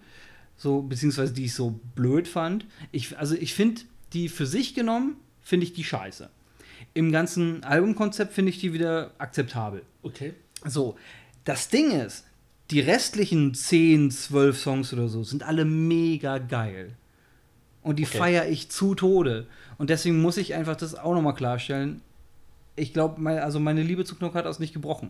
So, 0.58 0.82
beziehungsweise 0.82 1.34
die 1.34 1.46
ich 1.46 1.54
so 1.54 1.80
blöd 1.96 2.28
fand. 2.28 2.66
Ich, 2.92 3.18
also 3.18 3.36
ich 3.36 3.54
finde 3.54 3.82
die 4.14 4.28
für 4.30 4.46
sich 4.48 4.74
genommen, 4.74 5.18
finde 5.42 5.66
ich 5.66 5.74
die 5.74 5.84
scheiße. 5.84 6.30
Im 6.94 7.12
ganzen 7.12 7.64
Albumkonzept 7.64 8.34
finde 8.34 8.50
ich 8.50 8.60
die 8.60 8.74
wieder 8.74 9.12
akzeptabel. 9.20 9.84
Okay. 10.02 10.34
So, 10.66 10.96
das 11.46 11.70
Ding 11.70 11.92
ist, 11.92 12.26
die 12.72 12.80
restlichen 12.80 13.54
10, 13.54 14.10
12 14.12 14.60
Songs 14.60 14.94
oder 14.94 15.08
so 15.08 15.24
sind 15.24 15.44
alle 15.44 15.64
mega 15.66 16.38
geil. 16.40 16.94
Und 17.84 18.00
die 18.00 18.06
Okay. 18.06 18.18
feiere 18.18 18.48
ich 18.50 18.70
zu 18.70 18.96
Tode. 18.96 19.46
Und 19.78 19.90
deswegen 19.90 20.22
muss 20.22 20.38
ich 20.38 20.56
einfach 20.56 20.76
das 20.76 20.96
auch 20.96 21.14
nochmal 21.14 21.36
klarstellen. 21.36 22.02
Ich 22.78 22.94
glaube, 22.94 23.20
mein, 23.20 23.40
also 23.40 23.60
meine 23.60 23.84
Liebe 23.84 24.06
zu 24.06 24.16
Knockout 24.16 24.46
ist 24.46 24.60
nicht 24.60 24.74
gebrochen. 24.74 25.10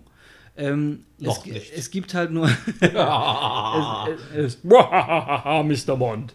Ähm, 0.56 1.03
Noch 1.19 1.45
es, 1.45 1.53
nicht. 1.53 1.73
es 1.75 1.91
gibt 1.91 2.15
halt 2.15 2.32
nur. 2.32 2.49
Ah. 2.95 4.08
es, 4.36 4.56
es, 4.56 4.63
Mr. 4.63 5.95
Bond. 5.95 6.34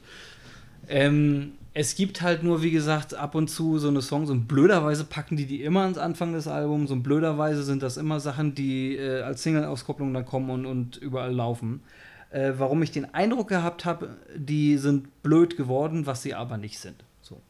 Ähm, 0.89 1.55
es 1.75 1.95
gibt 1.97 2.23
halt 2.23 2.43
nur, 2.43 2.63
wie 2.63 2.71
gesagt, 2.71 3.15
ab 3.15 3.35
und 3.35 3.49
zu 3.49 3.79
so 3.79 3.89
eine 3.89 4.03
Songs 4.03 4.31
und 4.31 4.47
blöderweise 4.47 5.05
packen 5.05 5.37
die 5.37 5.47
die 5.47 5.63
immer 5.63 5.83
ans 5.83 5.99
Anfang 5.99 6.35
des 6.35 6.47
Albums 6.47 6.91
und 6.91 7.03
blöderweise 7.03 7.63
sind 7.63 7.83
das 7.83 7.97
immer 7.97 8.21
Sachen, 8.21 8.55
die 8.55 8.97
äh, 8.97 9.23
als 9.23 9.43
Single-Auskopplung 9.43 10.13
dann 10.13 10.27
kommen 10.27 10.51
und, 10.51 10.67
und 10.67 10.97
überall 10.99 11.33
laufen. 11.33 11.83
Äh, 12.31 12.53
warum 12.59 12.83
ich 12.83 12.91
den 12.91 13.13
Eindruck 13.15 13.49
gehabt 13.49 13.85
habe, 13.85 14.17
die 14.37 14.77
sind 14.77 15.23
blöd 15.23 15.57
geworden, 15.57 16.07
was 16.07 16.23
sie 16.23 16.35
aber 16.35 16.59
nicht 16.59 16.79
sind. 16.79 17.03
So. 17.23 17.41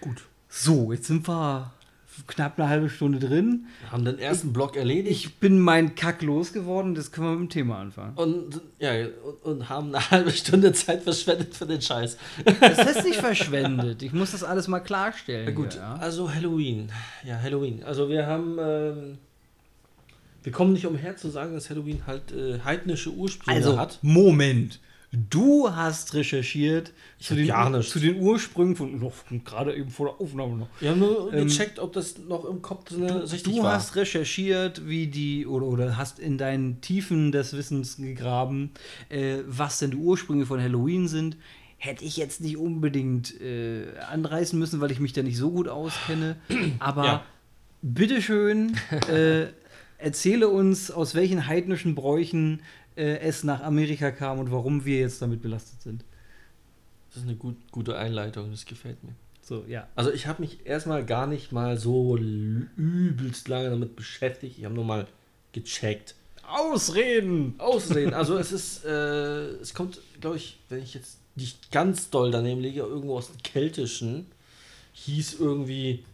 Gut. 0.00 0.26
So, 0.48 0.92
jetzt 0.92 1.06
sind 1.06 1.26
wir 1.26 1.72
knapp 2.26 2.58
eine 2.58 2.68
halbe 2.68 2.90
Stunde 2.90 3.18
drin. 3.18 3.66
Wir 3.80 3.92
haben 3.92 4.04
den 4.04 4.18
ersten 4.18 4.52
Block 4.52 4.76
erledigt. 4.76 5.10
Ich 5.24 5.34
bin 5.36 5.58
mein 5.60 5.94
Kack 5.94 6.22
losgeworden, 6.22 6.94
jetzt 6.96 7.12
können 7.12 7.26
wir 7.28 7.32
mit 7.36 7.40
dem 7.40 7.50
Thema 7.50 7.78
anfangen. 7.78 8.14
und, 8.16 8.60
ja, 8.78 8.92
und, 9.24 9.44
und 9.44 9.68
haben 9.68 9.94
eine 9.94 10.10
halbe 10.10 10.30
Stunde 10.30 10.72
Zeit 10.72 11.02
verschwendet 11.02 11.54
für 11.54 11.66
den 11.66 11.80
Scheiß. 11.80 12.16
Das 12.60 12.96
ist 12.96 13.04
nicht 13.04 13.20
verschwendet. 13.20 14.02
Ich 14.02 14.12
muss 14.12 14.32
das 14.32 14.42
alles 14.44 14.68
mal 14.68 14.80
klarstellen. 14.80 15.46
Na 15.46 15.52
gut, 15.52 15.72
hier, 15.74 15.82
ja? 15.82 15.94
also 15.96 16.32
Halloween. 16.32 16.90
Ja, 17.24 17.38
Halloween. 17.40 17.82
Also 17.84 18.08
wir 18.08 18.26
haben, 18.26 18.56
ähm, 18.60 19.18
wir 20.42 20.52
kommen 20.52 20.72
nicht 20.72 20.86
umher 20.86 21.16
zu 21.16 21.28
sagen, 21.30 21.54
dass 21.54 21.68
Halloween 21.70 22.02
halt 22.06 22.32
äh, 22.32 22.60
heidnische 22.64 23.10
Ursprünge 23.10 23.56
Also, 23.56 23.78
hat. 23.78 23.98
Moment. 24.02 24.80
Du 25.10 25.70
hast 25.74 26.12
recherchiert 26.12 26.92
zu 27.18 27.34
den, 27.34 27.82
zu 27.82 27.98
den 27.98 28.20
Ursprüngen 28.20 28.76
von 28.76 28.98
noch 29.00 29.14
gerade 29.44 29.74
eben 29.74 29.88
vor 29.90 30.06
der 30.08 30.20
Aufnahme 30.20 30.56
noch. 30.58 30.68
Wir 30.80 30.90
haben 30.90 30.98
nur 30.98 31.32
Ähm, 31.32 31.46
gecheckt, 31.46 31.78
ob 31.78 31.94
das 31.94 32.18
noch 32.18 32.44
im 32.44 32.60
Kopf 32.60 32.84
drin 32.90 33.04
richtig 33.04 33.42
Du 33.44 33.62
war. 33.62 33.72
hast 33.72 33.96
recherchiert, 33.96 34.86
wie 34.86 35.06
die 35.06 35.46
oder, 35.46 35.64
oder 35.64 35.96
hast 35.96 36.18
in 36.18 36.36
deinen 36.36 36.82
Tiefen 36.82 37.32
des 37.32 37.54
Wissens 37.56 37.96
gegraben, 37.96 38.70
äh, 39.08 39.38
was 39.46 39.78
denn 39.78 39.92
die 39.92 39.96
Ursprünge 39.96 40.44
von 40.44 40.60
Halloween 40.60 41.08
sind. 41.08 41.38
Hätte 41.78 42.04
ich 42.04 42.18
jetzt 42.18 42.42
nicht 42.42 42.58
unbedingt 42.58 43.40
äh, 43.40 43.84
anreißen 44.10 44.58
müssen, 44.58 44.80
weil 44.80 44.90
ich 44.90 45.00
mich 45.00 45.14
da 45.14 45.22
nicht 45.22 45.38
so 45.38 45.50
gut 45.50 45.68
auskenne. 45.68 46.36
Aber 46.80 47.04
Ja. 47.04 47.24
bitteschön, 47.80 48.76
äh, 49.10 49.46
erzähle 49.98 50.48
uns, 50.48 50.90
aus 50.90 51.14
welchen 51.14 51.46
heidnischen 51.46 51.94
Bräuchen 51.94 52.60
äh, 52.98 53.20
es 53.20 53.44
nach 53.44 53.62
Amerika 53.62 54.10
kam 54.10 54.40
und 54.40 54.50
warum 54.50 54.84
wir 54.84 55.00
jetzt 55.00 55.22
damit 55.22 55.40
belastet 55.40 55.80
sind. 55.80 56.04
Das 57.08 57.22
ist 57.22 57.28
eine 57.28 57.36
gut, 57.36 57.56
gute 57.70 57.96
Einleitung, 57.96 58.50
das 58.50 58.66
gefällt 58.66 59.02
mir. 59.04 59.14
So, 59.40 59.64
ja. 59.66 59.88
Also 59.94 60.12
ich 60.12 60.26
habe 60.26 60.42
mich 60.42 60.66
erstmal 60.66 61.06
gar 61.06 61.26
nicht 61.26 61.52
mal 61.52 61.78
so 61.78 62.18
übelst 62.18 63.48
lange 63.48 63.70
damit 63.70 63.96
beschäftigt. 63.96 64.58
Ich 64.58 64.64
habe 64.64 64.74
nur 64.74 64.84
mal 64.84 65.06
gecheckt. 65.52 66.16
Ausreden! 66.46 67.54
Aussehen. 67.58 68.12
Also 68.12 68.36
es 68.38 68.52
ist, 68.52 68.84
äh, 68.84 69.52
es 69.60 69.72
kommt, 69.72 70.00
glaube 70.20 70.36
ich, 70.36 70.58
wenn 70.68 70.82
ich 70.82 70.92
jetzt 70.92 71.18
nicht 71.36 71.70
ganz 71.70 72.10
doll 72.10 72.30
daneben 72.30 72.60
lege, 72.60 72.80
irgendwo 72.80 73.16
aus 73.16 73.28
dem 73.28 73.42
Keltischen. 73.42 74.26
Hieß 74.92 75.36
irgendwie 75.38 76.04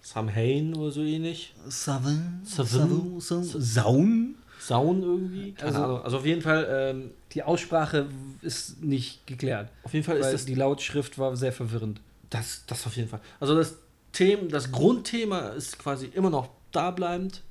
Samhain 0.00 0.74
oder 0.74 0.92
so 0.92 1.02
ähnlich. 1.02 1.54
Savin? 1.68 2.40
Savin? 2.44 3.20
Saun? 3.20 4.36
Saun 4.68 5.02
irgendwie. 5.02 5.52
Keine 5.52 5.72
Also- 5.72 5.82
Ahnung. 5.84 6.02
Also 6.02 6.18
auf 6.18 6.26
jeden 6.26 6.42
Fall, 6.42 6.66
ähm, 6.70 7.10
Die 7.34 7.42
Aussprache 7.42 8.06
ist 8.42 8.82
nicht 8.82 9.26
geklärt. 9.26 9.70
auf 9.82 9.92
jeden 9.94 10.04
Fall 10.04 10.16
ist 10.18 10.32
das 10.32 10.44
die 10.46 10.54
Lautschrift 10.54 11.18
war 11.18 11.36
sehr 11.36 11.52
verwirrend. 11.52 12.00
Das, 12.30 12.64
das 12.66 12.86
auf 12.86 12.96
jeden 12.96 13.08
Fall. 13.08 13.20
Also 13.40 13.54
das 13.54 13.76
Thema, 14.12 14.42
das 14.48 14.70
Grundthema 14.72 15.48
ist 15.50 15.78
quasi 15.78 16.06
immer 16.06 16.30
noch 16.30 16.48
da 16.72 16.90
bleibend. 16.90 17.42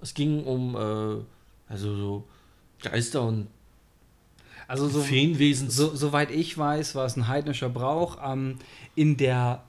Es 0.00 0.14
ging 0.14 0.44
um 0.44 0.74
äh, 0.74 1.22
also 1.72 1.96
so 1.96 2.24
Geister 2.82 3.22
und 3.22 3.46
Also 4.68 4.88
so, 4.88 5.00
Feenwesen. 5.00 5.70
so, 5.70 5.94
soweit 5.94 6.30
ich 6.30 6.56
weiß, 6.58 6.94
war 6.94 7.04
es 7.06 7.16
ein 7.16 7.28
heidnischer 7.28 7.68
Brauch. 7.68 8.18
Ähm, 8.24 8.58
in 8.94 9.16
der 9.16 9.62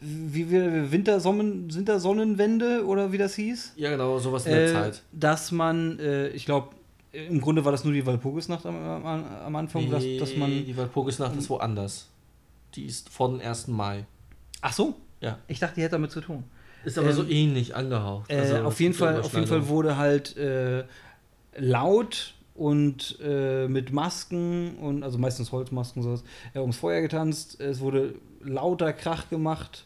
wie 0.00 0.50
wir 0.50 0.90
Wintersonnen, 0.92 1.72
Wintersonnenwende 1.74 2.84
oder 2.86 3.12
wie 3.12 3.18
das 3.18 3.34
hieß, 3.34 3.74
ja, 3.76 3.90
genau, 3.90 4.18
sowas 4.18 4.46
in 4.46 4.52
der 4.52 4.64
äh, 4.68 4.72
Zeit. 4.72 5.02
dass 5.12 5.52
man, 5.52 5.98
äh, 5.98 6.28
ich 6.28 6.44
glaube, 6.46 6.68
im 7.12 7.40
Grunde 7.40 7.64
war 7.64 7.72
das 7.72 7.84
nur 7.84 7.92
die 7.92 8.06
Walpurgisnacht 8.06 8.64
am, 8.66 8.76
am, 8.76 9.04
am 9.24 9.56
Anfang, 9.56 9.90
dass, 9.90 10.04
dass 10.18 10.36
man. 10.36 10.48
die 10.64 10.76
Walpurgisnacht 10.76 11.36
ist 11.36 11.50
woanders. 11.50 12.08
Die 12.76 12.84
ist 12.84 13.08
vor 13.08 13.28
dem 13.30 13.40
1. 13.40 13.66
Mai. 13.68 14.06
Ach 14.60 14.72
so, 14.72 14.94
Ja. 15.20 15.38
ich 15.48 15.58
dachte, 15.58 15.74
die 15.76 15.82
hätte 15.82 15.92
damit 15.96 16.12
zu 16.12 16.20
tun. 16.20 16.44
Ist 16.84 16.96
aber 16.98 17.12
so 17.12 17.22
Ähm, 17.24 17.30
ähnlich 17.30 17.74
angehaucht. 17.74 18.30
Äh, 18.30 18.36
Also, 18.38 18.56
auf, 18.58 18.74
es 18.74 18.78
jeden 18.78 18.94
Fall, 18.94 19.20
auf 19.20 19.34
jeden 19.34 19.46
Fall 19.48 19.66
wurde 19.68 19.96
halt 19.96 20.36
äh, 20.36 20.84
laut 21.58 22.34
und 22.54 23.18
äh, 23.22 23.66
mit 23.68 23.92
Masken 23.92 24.76
und 24.78 25.02
also 25.02 25.18
meistens 25.18 25.50
Holzmasken 25.52 26.02
sowas, 26.02 26.22
äh, 26.54 26.58
ums 26.60 26.76
Feuer 26.76 27.00
getanzt. 27.00 27.60
Es 27.60 27.80
wurde 27.80 28.14
lauter 28.42 28.92
Krach 28.92 29.28
gemacht, 29.28 29.84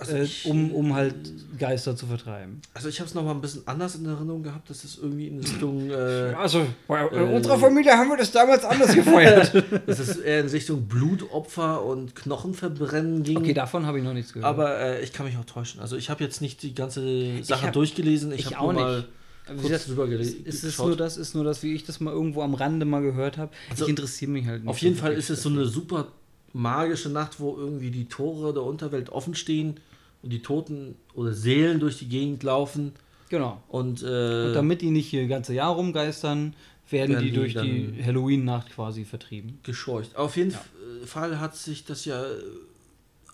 Also 0.00 0.16
äh, 0.16 0.22
ich- 0.24 0.46
um, 0.46 0.72
um 0.72 0.94
halt 0.94 1.14
Geister 1.58 1.94
zu 1.94 2.06
vertreiben. 2.06 2.60
Also 2.74 2.88
ich 2.88 2.98
habe 3.00 3.08
es 3.08 3.14
nochmal 3.14 3.34
ein 3.34 3.40
bisschen 3.42 3.62
anders 3.66 3.94
in 3.96 4.06
Erinnerung 4.06 4.42
gehabt, 4.42 4.70
dass 4.70 4.82
es 4.82 4.96
irgendwie 4.96 5.28
in 5.28 5.38
Richtung, 5.40 5.90
äh, 5.90 6.32
Also 6.36 6.66
bei 6.88 7.02
Äh, 7.02 7.34
unserer 7.36 7.58
Familie 7.58 7.92
haben 7.92 8.08
wir 8.08 8.16
das 8.16 8.32
damals 8.32 8.64
anders 8.64 8.94
gefeiert. 8.94 9.52
dass 9.86 9.98
es 9.98 10.16
eher 10.16 10.40
in 10.40 10.48
Richtung 10.48 10.86
Blutopfer 10.86 11.84
und 11.84 12.14
Knochenverbrennen 12.16 13.22
ging. 13.22 13.36
okay, 13.36 13.52
davon 13.52 13.84
habe 13.86 13.98
ich 13.98 14.04
noch 14.04 14.14
nichts 14.14 14.32
gehört. 14.32 14.48
Aber 14.48 14.78
äh, 14.78 15.02
ich 15.02 15.12
kann 15.12 15.26
mich 15.26 15.36
auch 15.36 15.44
täuschen. 15.44 15.80
Also 15.80 15.96
ich 15.96 16.08
habe 16.10 16.24
jetzt 16.24 16.40
nicht 16.40 16.62
die 16.62 16.74
ganze 16.74 17.42
Sache 17.44 17.66
hab- 17.66 17.72
durchgelesen. 17.74 18.32
Ich, 18.32 18.40
ich 18.46 18.56
habe 18.56 18.72
nur 18.72 18.96
nicht. 18.96 19.08
Wie 19.52 19.68
kurz 19.68 19.86
drüber 19.86 20.04
gele- 20.04 20.20
es, 20.20 20.28
es 20.44 20.54
ist 20.56 20.62
geschaut. 20.62 20.86
nur 20.88 20.96
das, 20.96 21.16
ist 21.16 21.34
nur 21.34 21.42
das, 21.44 21.62
wie 21.62 21.74
ich 21.74 21.84
das 21.84 21.98
mal 22.00 22.12
irgendwo 22.12 22.42
am 22.42 22.54
Rande 22.54 22.86
mal 22.86 23.02
gehört 23.02 23.36
habe. 23.36 23.50
Also, 23.68 23.84
ich 23.84 23.90
interessiere 23.90 24.30
mich 24.30 24.46
halt 24.46 24.62
nicht. 24.62 24.70
Auf 24.70 24.78
jeden 24.78 24.96
Fall 24.96 25.12
ist 25.12 25.28
es 25.28 25.42
so 25.42 25.48
eine 25.48 25.64
super 25.66 26.06
magische 26.52 27.08
Nacht, 27.08 27.40
wo 27.40 27.56
irgendwie 27.56 27.90
die 27.90 28.06
Tore 28.06 28.52
der 28.52 28.62
Unterwelt 28.62 29.10
offen 29.10 29.34
stehen 29.34 29.80
und 30.22 30.30
die 30.30 30.42
Toten 30.42 30.96
oder 31.14 31.32
Seelen 31.32 31.80
durch 31.80 31.98
die 31.98 32.08
Gegend 32.08 32.42
laufen. 32.42 32.92
Genau. 33.28 33.62
Und, 33.68 34.02
äh, 34.02 34.46
Und 34.46 34.54
damit 34.54 34.82
die 34.82 34.90
nicht 34.90 35.08
hier 35.08 35.26
ganze 35.28 35.54
Jahr 35.54 35.72
rumgeistern, 35.74 36.54
werden 36.90 37.10
Werden 37.12 37.24
die 37.24 37.30
die 37.30 37.36
durch 37.36 37.54
die 37.54 38.02
Halloween-Nacht 38.04 38.70
quasi 38.74 39.04
vertrieben. 39.04 39.60
gescheucht. 39.62 40.16
Auf 40.16 40.36
jeden 40.36 40.50
Ja. 40.50 40.58
F- 41.02 41.10
Fall 41.10 41.38
hat 41.38 41.56
sich 41.56 41.84
das 41.84 42.04
ja 42.04 42.24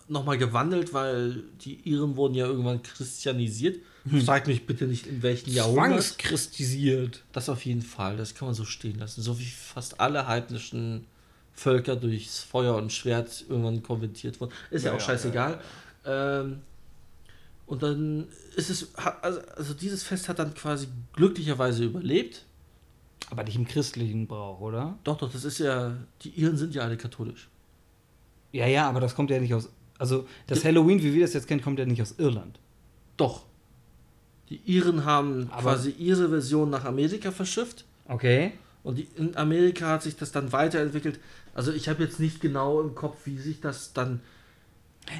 nochmal 0.07 0.37
gewandelt, 0.37 0.93
weil 0.93 1.43
die 1.65 1.79
Iren 1.83 2.15
wurden 2.15 2.35
ja 2.35 2.45
irgendwann 2.45 2.81
christianisiert. 2.83 3.79
Fragt 4.25 4.47
mich 4.47 4.65
bitte 4.65 4.85
nicht, 4.85 5.05
in 5.07 5.21
welchen 5.23 5.51
Jahrhundert. 5.51 6.01
Zwangschristisiert. 6.03 7.23
Das 7.33 7.49
auf 7.49 7.65
jeden 7.65 7.81
Fall, 7.81 8.15
das 8.15 8.33
kann 8.35 8.47
man 8.47 8.55
so 8.55 8.63
stehen 8.63 8.99
lassen. 8.99 9.21
So 9.21 9.37
wie 9.39 9.45
fast 9.45 9.99
alle 9.99 10.27
heidnischen 10.27 11.05
Völker 11.53 11.95
durchs 11.95 12.39
Feuer 12.43 12.75
und 12.75 12.93
Schwert 12.93 13.43
irgendwann 13.49 13.81
konvertiert 13.83 14.39
wurden. 14.39 14.53
Ist 14.69 14.83
ja, 14.85 14.91
Ja, 14.91 14.95
auch 14.95 15.01
ja, 15.01 15.05
scheißegal. 15.07 15.59
Ähm, 16.05 16.59
und 17.67 17.83
dann 17.83 18.27
ist 18.55 18.69
es, 18.69 18.95
also, 19.21 19.39
also 19.55 19.73
dieses 19.73 20.03
Fest 20.03 20.27
hat 20.29 20.39
dann 20.39 20.53
quasi 20.55 20.87
glücklicherweise 21.13 21.83
überlebt. 21.85 22.45
Aber 23.29 23.43
nicht 23.43 23.57
im 23.57 23.67
christlichen 23.67 24.25
Brauch, 24.25 24.61
oder? 24.61 24.97
Doch, 25.03 25.17
doch, 25.17 25.31
das 25.31 25.43
ist 25.43 25.59
ja, 25.59 25.95
die 26.21 26.29
Iren 26.29 26.55
sind 26.57 26.73
ja 26.73 26.83
alle 26.83 26.95
katholisch. 26.97 27.49
Ja, 28.53 28.65
ja, 28.67 28.87
aber 28.87 29.01
das 29.01 29.13
kommt 29.15 29.29
ja 29.29 29.39
nicht 29.39 29.53
aus. 29.53 29.69
Also, 29.99 30.25
das 30.47 30.63
Halloween, 30.63 31.01
wie 31.03 31.13
wir 31.13 31.21
das 31.21 31.33
jetzt 31.33 31.47
kennen, 31.47 31.61
kommt 31.61 31.77
ja 31.77 31.85
nicht 31.85 32.01
aus 32.01 32.15
Irland. 32.17 32.57
Doch. 33.17 33.43
Die 34.49 34.61
Iren 34.65 35.03
haben 35.03 35.49
Aber- 35.51 35.73
quasi 35.73 35.89
ihre 35.91 36.29
Version 36.29 36.69
nach 36.69 36.85
Amerika 36.85 37.31
verschifft. 37.31 37.83
Okay. 38.07 38.53
Und 38.83 38.97
die, 38.97 39.07
in 39.17 39.35
Amerika 39.35 39.87
hat 39.87 40.03
sich 40.03 40.15
das 40.15 40.31
dann 40.31 40.53
weiterentwickelt. 40.53 41.19
Also 41.53 41.73
ich 41.73 41.89
habe 41.89 42.03
jetzt 42.03 42.21
nicht 42.21 42.39
genau 42.39 42.79
im 42.79 42.95
Kopf, 42.95 43.17
wie 43.25 43.37
sich 43.37 43.59
das 43.59 43.91
dann. 43.91 44.21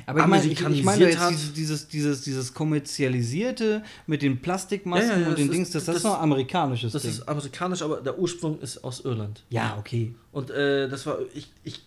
Aber 0.05 0.21
ich 0.21 0.27
meine, 0.27 0.45
ich, 0.45 0.61
ich 0.61 0.83
meine 0.83 1.09
jetzt 1.09 1.19
dieses, 1.29 1.53
dieses, 1.53 1.87
dieses, 1.87 2.21
dieses 2.21 2.53
kommerzialisierte 2.53 3.83
mit 4.05 4.21
den 4.21 4.41
Plastikmasken 4.41 5.09
Ja, 5.09 5.17
ja, 5.19 5.27
und 5.29 5.37
den 5.37 5.49
Dings, 5.51 5.71
das, 5.71 5.85
das, 5.85 5.97
ist 5.97 6.03
noch 6.03 6.19
amerikanisches 6.19 6.93
Das 6.93 7.01
Ding. 7.03 7.11
ist 7.11 7.27
amerikanisch, 7.27 7.81
aber 7.81 8.01
der 8.01 8.17
Ursprung 8.19 8.59
ist 8.59 8.83
aus 8.83 9.01
Irland. 9.01 9.43
ja, 9.49 9.75
okay. 9.79 10.13
Und 10.31 10.49
äh, 10.51 10.87
das 10.89 11.05
war. 11.05 11.19
Ich, 11.33 11.51
ich, 11.63 11.81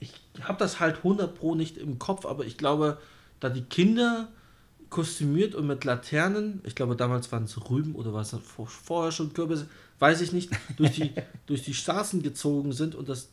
ich 0.00 0.12
habe 0.42 0.58
das 0.58 0.80
halt 0.80 0.96
100 0.98 1.34
Pro 1.34 1.54
nicht 1.54 1.76
im 1.78 1.98
Kopf, 1.98 2.26
aber 2.26 2.44
ich 2.44 2.56
glaube, 2.58 2.98
da 3.40 3.48
die 3.48 3.62
Kinder 3.62 4.28
kostümiert 4.90 5.54
und 5.54 5.66
mit 5.66 5.84
Laternen, 5.84 6.60
ich 6.64 6.74
glaube 6.74 6.94
damals 6.96 7.32
waren 7.32 7.44
es 7.44 7.70
Rüben 7.70 7.94
oder 7.94 8.12
war 8.12 8.22
es 8.22 8.30
vor- 8.44 8.66
vorher 8.66 9.10
schon 9.12 9.32
Kürbisse, 9.32 9.66
weiß 9.98 10.20
ich 10.20 10.32
nicht, 10.32 10.50
durch 10.76 10.92
die, 10.92 11.10
durch 11.46 11.62
die 11.62 11.74
Straßen 11.74 12.22
gezogen 12.22 12.72
sind 12.72 12.94
und 12.94 13.08
dass 13.08 13.28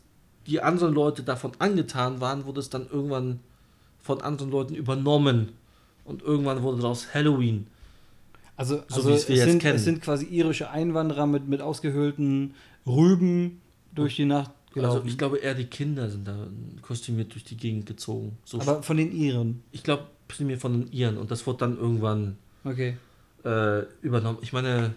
die 0.46 0.60
anderen 0.60 0.92
Leute 0.92 1.22
davon 1.22 1.52
angetan 1.60 2.20
waren, 2.20 2.46
wurde 2.46 2.58
es 2.60 2.68
dann 2.70 2.88
irgendwann 2.88 3.38
von 4.02 4.20
anderen 4.20 4.50
Leuten 4.50 4.74
übernommen. 4.74 5.52
Und 6.04 6.22
irgendwann 6.22 6.62
wurde 6.62 6.82
daraus 6.82 7.14
Halloween. 7.14 7.66
Also, 8.56 8.82
So 8.88 8.96
also 8.96 9.08
wie 9.08 9.12
es, 9.14 9.22
es 9.22 9.28
wir 9.28 9.36
jetzt 9.36 9.46
sind, 9.50 9.58
kennen. 9.62 9.76
es 9.76 9.84
sind 9.84 10.02
quasi 10.02 10.26
irische 10.26 10.70
Einwanderer 10.70 11.26
mit, 11.26 11.48
mit 11.48 11.60
ausgehöhlten 11.60 12.54
Rüben 12.86 13.60
durch 13.94 14.16
die 14.16 14.24
Nacht 14.24 14.50
gelaufen. 14.74 14.96
Also 14.98 15.08
ich 15.08 15.16
glaube 15.18 15.38
eher 15.38 15.54
die 15.54 15.64
Kinder 15.66 16.10
sind 16.10 16.26
da 16.26 16.46
kostümiert 16.82 17.32
durch 17.34 17.44
die 17.44 17.56
Gegend 17.56 17.86
gezogen. 17.86 18.36
So 18.44 18.60
aber 18.60 18.82
von 18.82 18.96
den 18.96 19.12
Iren. 19.12 19.62
ich 19.72 19.82
glaube 19.82 20.04
primär 20.28 20.58
von 20.58 20.72
den 20.72 20.92
Iren 20.92 21.18
und 21.18 21.30
das 21.30 21.46
wurde 21.46 21.58
dann 21.58 21.76
irgendwann 21.78 22.36
Okay. 22.64 22.96
äh, 23.44 23.82
übernommen. 24.02 24.38
Ich 24.42 24.52
meine, 24.52 24.94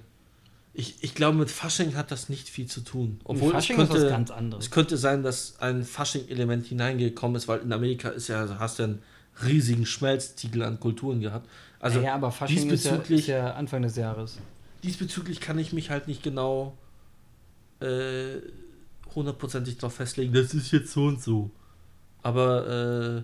ich, 0.78 0.98
ich 1.02 1.16
glaube, 1.16 1.38
mit 1.38 1.50
Fasching 1.50 1.96
hat 1.96 2.12
das 2.12 2.28
nicht 2.28 2.50
viel 2.50 2.66
zu 2.68 2.82
tun. 2.82 3.20
Obwohl 3.24 3.54
Fasching 3.54 3.78
es 3.78 3.84
ist 3.84 3.90
könnte, 3.90 4.04
was 4.06 4.12
ganz 4.12 4.32
anderes. 4.32 4.66
es 4.66 4.72
könnte 4.72 4.98
sein, 4.98 5.24
dass 5.24 5.60
ein 5.60 5.84
Fasching-Element 5.84 6.68
hineingekommen 6.68 7.38
ist, 7.38 7.48
weil 7.48 7.60
in 7.62 7.72
Amerika 7.72 8.10
ist 8.10 8.28
ja, 8.28 8.60
hast 8.60 8.80
du 8.80 8.84
einen 8.84 9.02
riesigen 9.44 9.86
Schmelztiegel 9.86 10.64
an 10.64 10.80
Kulturen 10.80 11.22
gehabt. 11.22 11.50
Also 11.80 12.00
ja, 12.00 12.08
ja, 12.08 12.16
aber 12.16 12.32
Fasching 12.32 12.70
ist 12.70 12.86
ja, 12.86 12.92
diesbezüglich, 12.92 13.22
ist 13.22 13.28
ja 13.28 13.54
Anfang 13.54 13.82
des 13.84 13.96
Jahres. 13.96 14.38
diesbezüglich 14.84 15.40
kann 15.40 15.58
ich 15.60 15.72
mich 15.72 15.90
halt 15.90 16.08
nicht 16.08 16.24
genau 16.24 16.78
äh, 17.80 18.38
hundertprozentig 19.14 19.78
darauf 19.78 19.96
festlegen, 19.96 20.34
das 20.34 20.54
ist 20.54 20.72
jetzt 20.72 20.92
so 20.92 21.06
und 21.06 21.22
so. 21.22 21.52
Aber 22.22 23.24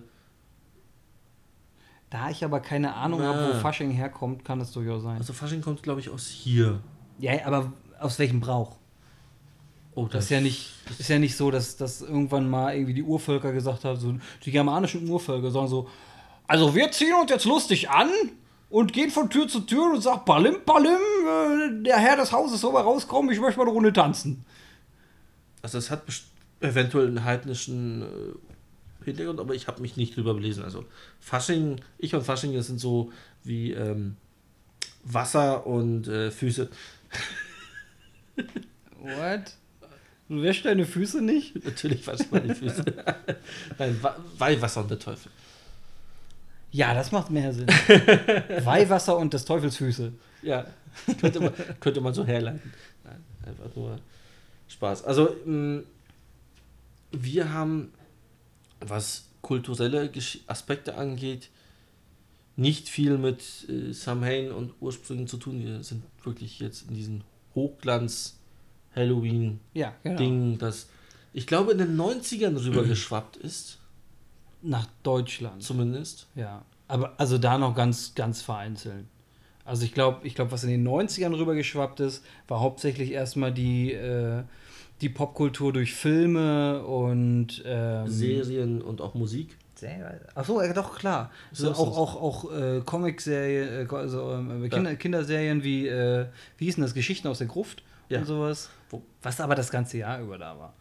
Da 2.08 2.30
ich 2.30 2.44
aber 2.44 2.60
keine 2.60 2.94
Ahnung 2.94 3.22
habe, 3.22 3.48
wo 3.48 3.58
Fasching 3.58 3.90
herkommt, 3.90 4.44
kann 4.44 4.60
es 4.60 4.72
durchaus 4.72 5.02
sein. 5.02 5.18
also 5.18 5.32
Fasching 5.32 5.60
kommt, 5.60 5.82
glaube 5.82 6.00
ich, 6.00 6.08
aus 6.08 6.28
hier. 6.28 6.80
Ja, 7.18 7.46
aber 7.46 7.72
aus 8.00 8.18
welchem 8.18 8.40
Brauch? 8.40 8.76
Oh, 9.94 10.06
Das 10.10 10.24
ist 10.24 10.30
ja 10.30 10.40
nicht, 10.40 10.70
ist 10.98 11.10
ja 11.10 11.18
nicht 11.18 11.36
so, 11.36 11.50
dass, 11.50 11.76
dass 11.76 12.00
irgendwann 12.00 12.48
mal 12.48 12.74
irgendwie 12.74 12.94
die 12.94 13.02
Urvölker 13.02 13.52
gesagt 13.52 13.84
haben, 13.84 14.00
so 14.00 14.14
die 14.44 14.50
germanischen 14.50 15.06
Urvölker, 15.08 15.50
sondern 15.50 15.70
so, 15.70 15.88
also 16.46 16.74
wir 16.74 16.90
ziehen 16.90 17.14
uns 17.20 17.30
jetzt 17.30 17.44
lustig 17.44 17.90
an 17.90 18.10
und 18.70 18.92
gehen 18.94 19.10
von 19.10 19.28
Tür 19.28 19.48
zu 19.48 19.60
Tür 19.60 19.92
und 19.92 20.02
sagen, 20.02 20.22
Palim, 20.24 20.56
Palim, 20.64 20.96
äh, 20.96 21.82
der 21.82 21.98
Herr 21.98 22.16
des 22.16 22.32
Hauses 22.32 22.60
soll 22.60 22.72
mal 22.72 22.80
rauskommen, 22.80 23.30
ich 23.30 23.40
möchte 23.40 23.58
mal 23.58 23.64
eine 23.64 23.72
Runde 23.72 23.92
tanzen. 23.92 24.44
Also 25.60 25.76
es 25.76 25.90
hat 25.90 26.04
eventuell 26.60 27.08
einen 27.08 27.24
heidnischen 27.24 28.02
äh, 28.02 29.04
Hintergrund, 29.04 29.40
aber 29.40 29.54
ich 29.54 29.66
habe 29.66 29.82
mich 29.82 29.96
nicht 29.96 30.16
drüber 30.16 30.32
belesen. 30.34 30.64
Also 30.64 30.84
Fasching, 31.20 31.80
ich 31.98 32.14
und 32.14 32.22
Fasching, 32.22 32.54
das 32.54 32.68
sind 32.68 32.80
so 32.80 33.12
wie 33.44 33.72
ähm, 33.72 34.16
Wasser 35.04 35.66
und 35.66 36.08
äh, 36.08 36.30
Füße. 36.30 36.70
What? 39.00 39.54
Du 40.28 40.42
wäschst 40.42 40.64
deine 40.64 40.86
Füße 40.86 41.20
nicht? 41.20 41.62
Natürlich 41.64 42.06
wascht 42.06 42.30
man 42.30 42.46
die 42.48 42.54
Füße. 42.54 42.84
Nein, 43.78 43.98
Wa- 44.02 44.16
Weihwasser 44.38 44.80
und 44.80 44.90
der 44.90 44.98
Teufel. 44.98 45.30
Ja, 46.70 46.94
das 46.94 47.12
macht 47.12 47.30
mehr 47.30 47.52
Sinn. 47.52 47.66
Weihwasser 48.64 49.16
und 49.18 49.34
des 49.34 49.44
Teufels 49.44 49.76
Füße. 49.76 50.12
Ja, 50.42 50.66
könnte 51.20 51.40
man, 51.40 51.52
könnte 51.80 52.00
man 52.00 52.14
so 52.14 52.24
herleiten. 52.24 52.72
Nein, 53.04 53.22
einfach 53.46 53.76
nur 53.76 53.98
Spaß. 54.68 55.04
Also, 55.04 55.36
mh, 55.44 55.82
wir 57.10 57.52
haben, 57.52 57.92
was 58.80 59.24
kulturelle 59.42 60.08
Gesch 60.08 60.38
Aspekte 60.46 60.94
angeht, 60.94 61.50
nicht 62.56 62.88
viel 62.88 63.18
mit 63.18 63.42
äh, 63.68 63.92
Samhain 63.92 64.52
und 64.52 64.72
Ursprüngen 64.80 65.26
zu 65.26 65.36
tun. 65.38 65.62
Wir 65.64 65.82
sind 65.82 66.02
wirklich 66.22 66.60
jetzt 66.60 66.88
in 66.88 66.94
diesem 66.94 67.22
Hochglanz-Halloween-Ding, 67.54 69.58
Ja, 69.74 69.94
genau. 70.02 70.56
das 70.58 70.88
ich 71.34 71.46
glaube 71.46 71.72
in 71.72 71.78
den 71.78 71.96
90ern 71.96 72.62
rübergeschwappt 72.62 73.38
ist, 73.38 73.78
Nach 74.60 74.86
Deutschland. 75.02 75.62
zumindest. 75.62 76.26
Ja, 76.34 76.62
aber 76.88 77.14
also 77.18 77.38
da 77.38 77.56
noch 77.56 77.74
ganz, 77.74 78.14
ganz 78.14 78.42
vereinzelt. 78.42 79.06
Also 79.64 79.84
ich 79.84 79.94
glaube, 79.94 80.26
ich 80.26 80.34
glaube, 80.34 80.50
was 80.52 80.64
in 80.64 80.70
den 80.70 80.86
90ern 80.86 81.34
rübergeschwappt 81.38 82.00
ist, 82.00 82.22
war 82.48 82.60
hauptsächlich 82.60 83.12
erstmal 83.12 83.52
die, 83.52 83.92
äh, 83.92 84.42
die 85.00 85.08
Popkultur 85.08 85.72
durch 85.72 85.94
Filme 85.94 86.84
und 86.84 87.62
ähm, 87.64 88.08
Serien 88.08 88.82
und 88.82 89.00
auch 89.00 89.14
Musik. 89.14 89.56
Achso, 90.34 90.62
ja, 90.62 90.72
doch, 90.72 90.98
klar. 90.98 91.30
So 91.52 91.66
So, 91.66 91.72
ist 91.72 91.78
auch 91.78 91.90
es. 91.90 91.96
auch, 91.96 92.22
auch 92.22 92.52
äh, 92.52 92.80
Comic-Serien, 92.84 93.86
äh, 93.88 93.94
also 93.94 94.32
ähm, 94.32 94.68
Kinder, 94.70 94.94
Kinderserien 94.96 95.62
wie, 95.64 95.88
äh, 95.88 96.26
wie 96.58 96.64
hießen 96.66 96.82
das, 96.82 96.94
Geschichten 96.94 97.28
aus 97.28 97.38
der 97.38 97.46
Gruft 97.48 97.82
Ja. 98.08 98.20
und 98.20 98.26
sowas. 98.26 98.70
Wo- 98.90 99.02
Was 99.22 99.40
aber 99.40 99.54
das 99.54 99.70
ganze 99.70 99.98
Jahr 99.98 100.20
über 100.20 100.38
da 100.38 100.58
war. 100.58 100.74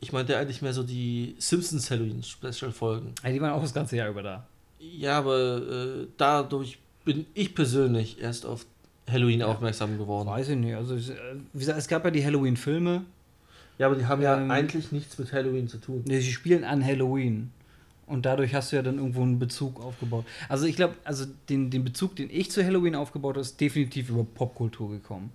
Ich 0.00 0.12
meinte 0.12 0.36
eigentlich 0.36 0.62
mehr 0.62 0.72
so 0.72 0.82
die 0.84 1.34
Simpsons 1.38 1.90
Halloween-Special-Folgen. 1.90 3.14
Ja, 3.24 3.30
die 3.30 3.40
waren 3.40 3.50
auch 3.52 3.62
das 3.62 3.74
ganze 3.74 3.96
Jahr 3.96 4.08
über 4.08 4.22
da. 4.22 4.46
Ja, 4.78 5.18
aber 5.18 5.58
äh, 5.58 6.06
dadurch 6.16 6.78
bin 7.04 7.26
ich 7.34 7.54
persönlich 7.54 8.20
erst 8.20 8.46
auf 8.46 8.64
Halloween 9.10 9.42
aufmerksam 9.42 9.98
geworden. 9.98 10.28
Weiß 10.28 10.50
ich 10.50 10.56
nicht. 10.56 10.76
Also, 10.76 10.94
es, 10.94 11.08
äh, 11.10 11.14
wie 11.52 11.58
gesagt, 11.60 11.78
es 11.78 11.88
gab 11.88 12.04
ja 12.04 12.10
die 12.10 12.24
Halloween-Filme. 12.24 13.02
Ja, 13.78 13.86
aber 13.86 13.96
die 13.96 14.06
haben 14.06 14.22
ja 14.22 14.36
Ähm, 14.40 14.50
eigentlich 14.50 14.92
nichts 14.92 15.18
mit 15.18 15.32
Halloween 15.32 15.66
zu 15.68 15.78
tun. 15.78 16.02
Nee, 16.06 16.20
sie 16.20 16.32
spielen 16.32 16.64
an 16.64 16.84
Halloween. 16.84 17.50
Und 18.08 18.24
dadurch 18.26 18.54
hast 18.54 18.72
du 18.72 18.76
ja 18.76 18.82
dann 18.82 18.98
irgendwo 18.98 19.22
einen 19.22 19.38
Bezug 19.38 19.80
aufgebaut. 19.84 20.24
Also 20.48 20.66
ich 20.66 20.76
glaube, 20.76 20.94
also 21.04 21.26
den, 21.48 21.70
den 21.70 21.84
Bezug, 21.84 22.16
den 22.16 22.28
ich 22.30 22.50
zu 22.50 22.64
Halloween 22.64 22.94
aufgebaut 22.94 23.34
habe, 23.34 23.40
ist 23.42 23.60
definitiv 23.60 24.08
über 24.10 24.24
Popkultur 24.24 24.90
gekommen. 24.90 25.30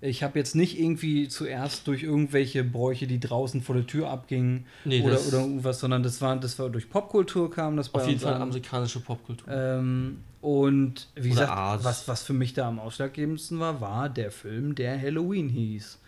Ich 0.00 0.22
habe 0.22 0.38
jetzt 0.38 0.54
nicht 0.54 0.78
irgendwie 0.78 1.26
zuerst 1.26 1.86
durch 1.88 2.04
irgendwelche 2.04 2.62
Bräuche, 2.62 3.08
die 3.08 3.18
draußen 3.18 3.62
vor 3.62 3.74
der 3.74 3.86
Tür 3.86 4.10
abgingen 4.10 4.64
Nee, 4.84 5.02
oder, 5.02 5.18
oder 5.26 5.40
irgendwas, 5.40 5.80
sondern 5.80 6.04
das 6.04 6.20
war, 6.20 6.36
das 6.36 6.56
war 6.60 6.70
durch 6.70 6.88
Popkultur 6.88 7.50
kam 7.50 7.76
das 7.76 7.92
Auf 7.92 8.06
jeden 8.06 8.20
Fall 8.20 8.34
an. 8.34 8.42
amerikanische 8.42 9.00
Popkultur. 9.00 9.48
Ähm, 9.50 10.18
und 10.40 11.08
wie 11.16 11.30
Oder 11.32 11.40
gesagt, 11.40 11.50
Art. 11.50 11.84
was, 11.84 12.06
was 12.06 12.22
für 12.22 12.32
mich 12.32 12.54
da 12.54 12.68
am 12.68 12.78
ausschlaggebendsten 12.78 13.58
war, 13.58 13.80
war 13.80 14.08
der 14.08 14.30
Film, 14.30 14.76
der 14.76 15.00
Halloween 15.00 15.48
hieß. 15.48 15.98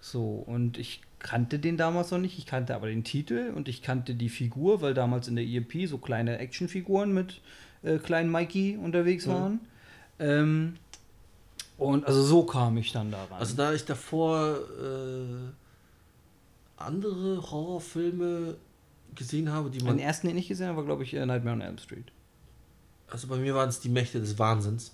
So, 0.00 0.42
und 0.46 0.76
ich 0.78 1.00
kannte 1.18 1.58
den 1.58 1.76
damals 1.76 2.10
noch 2.10 2.18
nicht, 2.18 2.38
ich 2.38 2.46
kannte 2.46 2.74
aber 2.74 2.86
den 2.88 3.04
Titel 3.04 3.52
und 3.54 3.68
ich 3.68 3.82
kannte 3.82 4.14
die 4.14 4.28
Figur, 4.28 4.80
weil 4.80 4.94
damals 4.94 5.28
in 5.28 5.36
der 5.36 5.44
EEP 5.44 5.88
so 5.88 5.98
kleine 5.98 6.38
Actionfiguren 6.38 7.12
mit 7.12 7.40
äh, 7.82 7.98
kleinen 7.98 8.30
Mikey 8.30 8.76
unterwegs 8.76 9.26
Mhm. 9.26 9.30
waren. 9.30 9.60
Ähm, 10.20 10.74
und 11.76 12.04
also 12.06 12.22
so 12.24 12.42
kam 12.44 12.76
ich 12.76 12.92
dann 12.92 13.10
daran. 13.10 13.38
Also 13.38 13.54
da 13.56 13.72
ich 13.72 13.84
davor 13.84 14.58
äh, 14.80 15.52
andere 16.76 17.42
Horrorfilme 17.50 18.56
gesehen 19.14 19.50
habe, 19.50 19.70
die 19.70 19.80
man... 19.80 19.96
den 19.96 20.04
ersten, 20.04 20.28
den 20.28 20.36
ich 20.38 20.48
gesehen 20.48 20.68
habe, 20.68 20.78
war, 20.78 20.84
glaube 20.84 21.02
ich, 21.04 21.14
äh, 21.14 21.24
Nightmare 21.26 21.54
on 21.56 21.60
Elm 21.62 21.78
Street. 21.78 22.10
Also 23.10 23.26
bei 23.26 23.36
mir 23.36 23.54
waren 23.54 23.68
es 23.68 23.80
die 23.80 23.88
Mächte 23.88 24.20
des 24.20 24.38
Wahnsinns. 24.38 24.92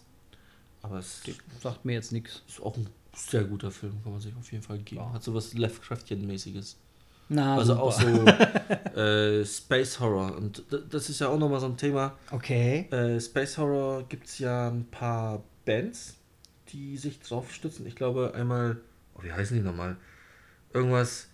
Aber 0.83 0.99
es 0.99 1.23
Sagt 1.63 1.85
mir 1.85 1.93
jetzt 1.95 2.13
nichts. 2.13 2.43
ist 2.47 2.63
auch 2.63 2.77
ein 2.77 2.87
sehr 3.17 3.45
guter 3.45 3.71
Film, 3.71 4.03
kann 4.03 4.13
man 4.13 4.21
sich 4.21 4.35
auf 4.37 4.51
jeden 4.51 4.63
Fall 4.63 4.79
geben. 4.79 5.13
Hat 5.13 5.23
sowas 5.23 5.55
Lovecraftian-mäßiges. 5.55 6.77
Na, 7.29 7.57
also 7.57 7.73
super. 7.73 7.83
auch 7.83 7.93
so 7.93 8.07
äh, 9.01 9.45
Space 9.45 9.99
Horror. 9.99 10.37
Und 10.37 10.63
das 10.91 11.09
ist 11.09 11.21
ja 11.21 11.29
auch 11.29 11.39
nochmal 11.39 11.61
so 11.61 11.67
ein 11.67 11.77
Thema. 11.77 12.17
Okay. 12.31 12.87
Äh, 12.91 13.21
Space 13.21 13.57
Horror 13.57 14.05
gibt 14.09 14.27
es 14.27 14.39
ja 14.39 14.69
ein 14.69 14.87
paar 14.91 15.43
Bands, 15.65 16.17
die 16.69 16.97
sich 16.97 17.21
drauf 17.21 17.53
stützen. 17.53 17.87
Ich 17.87 17.97
glaube 17.97 18.33
einmal, 18.35 18.81
oh, 19.15 19.23
wie 19.23 19.33
heißen 19.33 19.57
die 19.57 19.63
nochmal? 19.63 19.97
Irgendwas. 20.73 21.29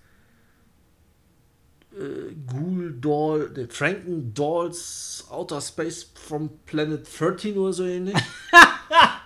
Äh, 1.93 2.35
Ghoul 2.47 2.93
Doll, 3.01 3.51
ne, 3.51 3.67
Franken 3.69 4.33
Dolls 4.33 5.25
Outer 5.29 5.61
Space 5.61 6.09
from 6.15 6.51
Planet 6.67 7.05
13 7.19 7.59
oder 7.59 7.73
so 7.73 7.85
ähnlich. 7.85 8.15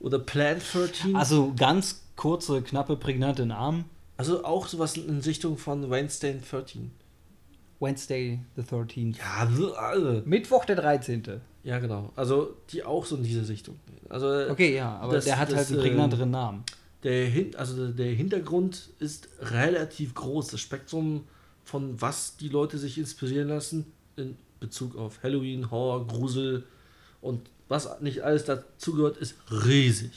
oder 0.00 0.18
Planet 0.18 0.62
13. 0.72 1.16
Also 1.16 1.52
ganz 1.56 2.02
kurze, 2.16 2.62
knappe, 2.62 2.96
prägnante 2.96 3.46
Namen. 3.46 3.84
Also 4.16 4.44
auch 4.44 4.66
sowas 4.66 4.96
in 4.96 5.18
Richtung 5.20 5.56
von 5.58 5.90
Wednesday 5.90 6.38
13. 6.50 6.90
Wednesday 7.80 8.40
the 8.56 8.62
13th. 8.62 9.16
Ja, 9.18 9.48
alle. 9.76 10.22
Mittwoch 10.26 10.64
der 10.64 10.76
13. 10.76 11.40
Ja, 11.62 11.78
genau. 11.78 12.12
Also 12.16 12.54
die 12.70 12.82
auch 12.82 13.04
so 13.06 13.16
in 13.16 13.22
diese 13.22 13.46
Richtung. 13.48 13.78
Also 14.08 14.26
Okay, 14.50 14.74
ja, 14.74 14.96
aber 14.98 15.14
Das- 15.14 15.24
der 15.26 15.38
hat 15.38 15.50
das, 15.50 15.58
halt 15.58 15.68
einen 15.68 15.78
äh, 15.78 15.82
prägnanteren 15.82 16.30
Namen. 16.30 16.64
der, 17.04 17.26
Hin 17.26 17.54
also 17.56 17.88
der 17.92 18.12
Hintergrund 18.12 18.88
ist 18.98 19.28
relativ 19.40 20.14
groß. 20.14 20.48
Das 20.48 20.60
Spektrum 20.60 21.24
von 21.62 22.00
was 22.00 22.36
die 22.36 22.48
Leute 22.48 22.78
sich 22.78 22.98
inspirieren 22.98 23.48
lassen 23.48 23.92
in 24.16 24.36
Bezug 24.58 24.96
auf 24.96 25.22
Halloween, 25.22 25.70
Horror, 25.70 26.06
Grusel 26.08 26.64
und 27.20 27.48
was 27.68 28.00
nicht 28.00 28.22
alles 28.22 28.44
dazugehört, 28.44 29.16
ist 29.18 29.34
riesig. 29.50 30.12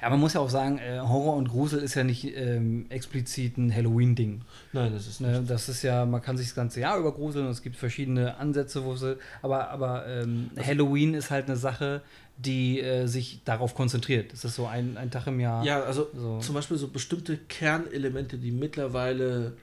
Ja, 0.00 0.10
man 0.10 0.20
muss 0.20 0.34
ja 0.34 0.40
auch 0.40 0.50
sagen, 0.50 0.78
äh, 0.78 1.00
Horror 1.00 1.34
und 1.36 1.48
Grusel 1.48 1.80
ist 1.80 1.94
ja 1.94 2.04
nicht 2.04 2.24
ähm, 2.36 2.86
explizit 2.90 3.56
ein 3.56 3.74
Halloween-Ding. 3.74 4.42
Nein, 4.72 4.92
das 4.92 5.06
ist 5.08 5.20
nicht. 5.20 5.30
Ne? 5.30 5.42
Das 5.46 5.68
ist 5.68 5.82
ja, 5.82 6.04
man 6.06 6.22
kann 6.22 6.36
sich 6.36 6.48
das 6.48 6.54
ganze 6.54 6.80
Jahr 6.80 6.98
über 6.98 7.12
gruseln 7.12 7.46
und 7.46 7.52
es 7.52 7.62
gibt 7.62 7.76
verschiedene 7.76 8.36
Ansätze, 8.36 8.84
wo 8.84 8.94
sie, 8.94 9.16
aber, 9.40 9.70
aber 9.70 10.06
ähm, 10.06 10.50
Halloween 10.56 11.14
ist 11.14 11.30
halt 11.30 11.46
eine 11.46 11.56
Sache, 11.56 12.02
die 12.36 12.80
äh, 12.80 13.06
sich 13.06 13.40
darauf 13.44 13.74
konzentriert. 13.74 14.32
Das 14.32 14.44
ist 14.44 14.54
so 14.54 14.66
ein, 14.66 14.96
ein 14.96 15.10
Tag 15.10 15.26
im 15.26 15.40
Jahr. 15.40 15.64
Ja, 15.64 15.82
also 15.82 16.08
So. 16.14 16.38
zum 16.38 16.54
Beispiel 16.54 16.76
so 16.76 16.88
bestimmte 16.88 17.36
Kernelemente, 17.36 18.38
die 18.38 18.52
mittlerweile 18.52 19.56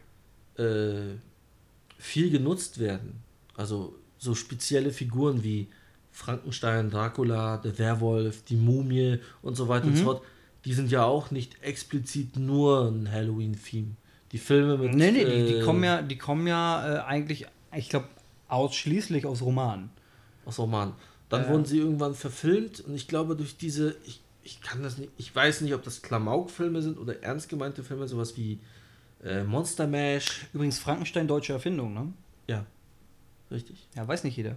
äh, 0.58 1.16
viel 1.98 2.30
genutzt 2.30 2.80
werden. 2.80 3.22
Also 3.56 3.96
so 4.18 4.36
spezielle 4.36 4.92
Figuren 4.92 5.44
wie 5.44 5.68
Frankenstein, 6.20 6.90
Dracula, 6.92 7.58
der 7.58 7.78
Werwolf, 7.80 8.44
die 8.44 8.56
Mumie 8.58 9.20
und 9.42 9.56
so 9.56 9.68
weiter 9.70 9.88
und 9.88 9.96
so 9.98 10.04
fort. 10.04 10.22
Die 10.66 10.74
sind 10.74 10.92
ja 10.92 11.06
auch 11.06 11.32
nicht 11.32 11.64
explizit 11.64 12.36
nur 12.38 12.90
ein 12.90 13.10
Halloween-Theme. 13.10 13.96
Die 14.34 14.38
Filme 14.38 14.78
mit. 14.78 14.94
Nee, 14.94 15.12
nee, 15.12 15.24
die, 15.26 15.46
die 15.46 15.54
äh, 15.56 15.62
kommen 15.62 15.84
ja, 15.84 16.02
die 16.02 16.18
kommen 16.18 16.46
ja 16.46 16.98
äh, 16.98 17.00
eigentlich, 17.00 17.48
ich 17.76 17.88
glaube, 17.90 18.08
ausschließlich 18.50 19.26
aus 19.26 19.42
Romanen. 19.42 19.90
aus 20.46 20.60
Roman. 20.60 20.94
Dann 21.30 21.44
Ja. 21.44 21.50
wurden 21.50 21.66
sie 21.66 21.78
irgendwann 21.78 22.14
verfilmt 22.16 22.82
und 22.82 22.96
ich 22.96 23.08
glaube 23.08 23.36
durch 23.36 23.56
diese, 23.58 23.96
ich, 24.06 24.22
ich 24.44 24.62
kann 24.62 24.84
das 24.84 24.98
nicht, 24.98 25.12
ich 25.18 25.34
weiß 25.34 25.62
nicht, 25.62 25.74
ob 25.74 25.84
das 25.84 26.02
Klamauk-Filme 26.02 26.82
sind 26.82 26.98
oder 26.98 27.24
ernst 27.24 27.48
gemeinte 27.50 27.84
Filme, 27.84 28.08
sowas 28.08 28.36
wie 28.36 28.60
äh, 29.24 29.44
Monster 29.44 29.88
Mash. 29.88 30.48
Übrigens 30.54 30.80
Frankenstein 30.80 31.28
deutsche 31.28 31.54
Erfindung, 31.54 31.94
ne? 31.94 32.12
Ja, 32.48 32.66
richtig. 33.52 33.88
Ja, 33.96 34.08
weiß 34.08 34.24
nicht 34.26 34.36
jeder. 34.38 34.56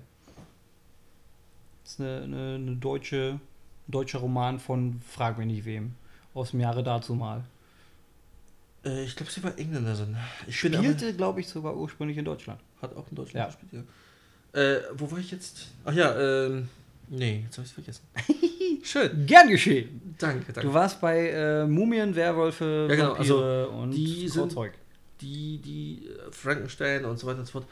Ist 1.93 2.01
eine, 2.01 2.22
eine, 2.22 2.55
eine 2.55 2.76
deutsche, 2.76 3.38
deutscher 3.86 4.20
Roman 4.20 4.59
von 4.59 5.01
frag 5.07 5.36
mich 5.36 5.47
nicht 5.47 5.64
wem. 5.66 5.95
Aus 6.32 6.53
dem 6.53 6.61
Jahre 6.61 6.82
dazu 6.82 7.14
mal. 7.14 7.45
Äh, 8.84 9.05
ich 9.05 9.14
glaube, 9.14 9.30
sie 9.30 9.43
war 9.43 9.59
Engländerin. 9.59 10.16
Ich 10.47 10.59
Spielte, 10.59 11.12
glaube 11.14 11.40
ich, 11.40 11.49
sogar 11.49 11.76
ursprünglich 11.76 12.16
in 12.16 12.24
Deutschland. 12.24 12.61
Hat 12.80 12.97
auch 12.97 13.05
in 13.11 13.16
Deutschland 13.16 13.34
Ja. 13.34 13.47
gespielt, 13.47 13.84
ja. 14.55 14.61
Äh, 14.61 14.80
wo 14.95 15.11
war 15.11 15.18
ich 15.18 15.30
jetzt? 15.30 15.68
Ach 15.84 15.93
ja, 15.93 16.18
ähm, 16.47 16.68
nee, 17.09 17.43
jetzt 17.45 17.59
habe 17.59 17.66
ich 17.66 17.74
vergessen. 17.74 18.03
Schön. 18.82 19.26
Gern 19.26 19.49
geschehen. 19.49 20.14
Danke, 20.18 20.47
danke. 20.53 20.62
Du 20.68 20.72
warst 20.74 20.99
bei 21.01 21.28
äh, 21.28 21.66
Mumien, 21.66 22.14
Werwölfe, 22.16 22.86
Ja, 22.88 22.97
genau, 22.97 23.18
Vampire 23.18 23.68
und 23.68 23.90
die 23.93 24.26
Zeug. 24.28 24.72
die, 25.20 25.59
die 25.59 26.07
äh, 26.09 26.30
Frankenstein 26.32 27.05
und 27.05 27.18
so 27.18 27.26
weiter 27.26 27.40
und 27.40 27.47
so 27.47 27.53
fort. 27.53 27.66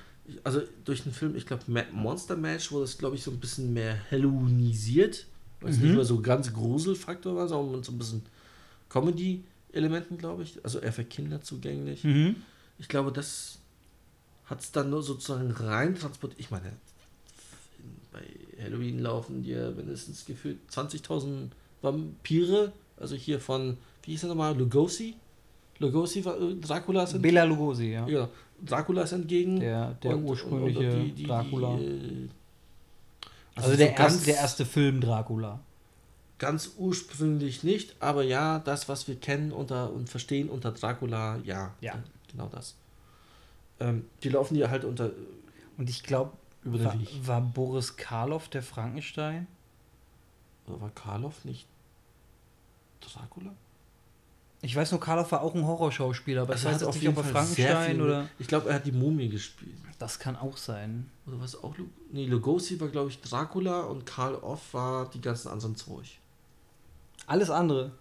Also 0.45 0.63
durch 0.85 1.03
den 1.03 1.13
Film, 1.13 1.35
ich 1.37 1.47
glaube, 1.47 1.65
Monster 1.93 2.37
Mash 2.37 2.71
wurde 2.73 2.85
es, 2.85 2.99
glaube 2.99 3.17
ich, 3.17 3.23
so 3.23 3.31
ein 3.31 3.41
bisschen 3.41 3.73
mehr 3.73 3.99
Halloweenisiert. 4.11 5.27
Weil 5.61 5.71
es 5.71 5.77
Mhm. 5.79 5.85
nicht 5.85 5.95
mehr 5.97 6.05
so 6.05 6.21
ganz 6.23 6.53
Gruselfaktor 6.53 7.37
war, 7.37 7.47
sondern 7.49 7.77
mit 7.77 7.85
so 7.85 7.93
ein 7.93 7.99
bisschen 7.99 8.23
Comedy-Elementen, 8.89 10.17
glaube 10.19 10.43
ich. 10.43 10.63
Also 10.65 10.79
eher 10.79 10.93
für 10.93 11.05
Kinder 11.05 11.43
zugänglich. 11.43 12.05
Mhm. 12.05 12.37
Ich 12.79 12.89
glaube, 12.89 13.13
das 13.13 13.59
hat 14.47 14.61
es 14.61 14.73
dann 14.73 14.91
nur 14.91 15.03
sozusagen 15.03 15.51
rein 15.51 15.95
transportiert. 15.95 16.41
Ich 16.41 16.51
meine, 16.51 16.73
bei 18.13 18.23
Halloween 18.63 18.99
laufen 18.99 19.43
dir 19.43 19.73
mindestens 19.77 20.25
gefühlt 20.25 20.59
20.000 20.71 21.51
Vampire. 21.83 22.73
Also 22.97 23.15
hier 23.17 23.39
von, 23.41 23.77
wie 24.05 24.13
hieß 24.13 24.25
er 24.25 24.29
nochmal, 24.31 24.57
Lugosi? 24.57 25.15
Lugosi 25.81 26.25
war 26.25 26.41
äh, 26.41 26.55
Dracula 26.55 27.07
sind 27.07 27.21
Bela 27.23 27.43
Lugosi, 27.45 27.93
ja. 27.93 28.07
ja, 28.07 28.29
Dracula 28.65 29.03
ist 29.03 29.13
entgegen. 29.13 29.59
Der, 29.61 29.95
der 29.95 30.17
Und- 30.17 30.25
ursprüngliche 30.25 30.79
und- 30.93 31.05
die- 31.07 31.13
die- 31.13 31.27
Dracula. 31.27 31.77
Die, 31.77 31.85
äh, 31.85 32.29
also 33.57 33.71
so 33.73 33.77
der, 33.77 33.93
ganz, 33.93 34.13
erste, 34.15 34.27
der 34.27 34.37
erste 34.37 34.65
Film 34.67 35.01
Dracula. 35.01 35.59
Ganz 36.39 36.71
ursprünglich 36.79 37.65
nicht, 37.65 37.97
aber 38.01 38.23
ja, 38.23 38.61
das, 38.61 38.89
was 38.89 39.09
wir 39.09 39.17
kennen 39.17 39.53
unter 39.53 39.93
und 39.93 40.09
verstehen 40.09 40.49
unter 40.49 40.73
Dracula, 40.73 41.39
ja. 41.45 41.75
Ja. 41.81 41.95
äh, 41.95 41.99
Genau 42.31 42.49
das. 42.53 42.77
Ähm, 43.81 44.05
die 44.23 44.29
laufen 44.29 44.55
hier 44.55 44.71
halt 44.71 44.85
unter 44.85 45.11
Und 45.79 45.91
ich 45.91 46.03
glaube, 46.05 46.33
war, 46.63 46.95
war 47.25 47.41
Boris 47.41 47.97
Karloff 47.97 48.49
der 48.49 48.63
Frankenstein? 48.63 49.47
Oder 50.67 50.81
war 50.83 50.91
Karloff 50.91 51.45
nicht 51.45 51.67
Dracula? 53.01 53.51
Ich 54.63 54.77
weiß 54.77 54.91
nur, 54.93 55.01
Karloff 55.01 55.33
war 55.33 55.41
auch 55.43 55.55
ein 55.55 55.67
Horrorschauspieler, 55.67 56.43
aber 56.43 56.53
Also 56.53 56.69
ich 56.69 56.75
weiß 56.75 56.83
jetzt 56.83 56.95
nicht, 56.97 57.09
ob 57.09 57.17
er 57.17 57.25
Frankenstein 57.25 57.93
viel- 57.93 58.03
oder. 58.03 58.29
Ich 58.39 58.47
glaube, 58.47 58.69
er 58.69 58.75
hat 58.77 58.87
die 58.87 58.93
Mumie 58.93 59.29
gespielt. 59.29 59.75
Das 59.99 60.19
kann 60.19 60.37
auch 60.37 60.57
sein. 60.57 61.11
Oder 61.27 61.41
was 61.41 61.57
auch? 61.63 61.75
Nee, 62.13 62.27
Lugosi 62.27 62.79
war, 62.81 62.89
glaube 62.89 63.11
ich, 63.11 63.21
Dracula 63.21 63.81
und 63.83 64.05
Karl 64.07 64.35
Off 64.37 64.73
war 64.75 65.09
die 65.11 65.21
ganzen 65.21 65.49
anderen 65.49 65.77
Zeug. 65.77 66.07
Alles 67.27 67.51
andere. 67.51 67.93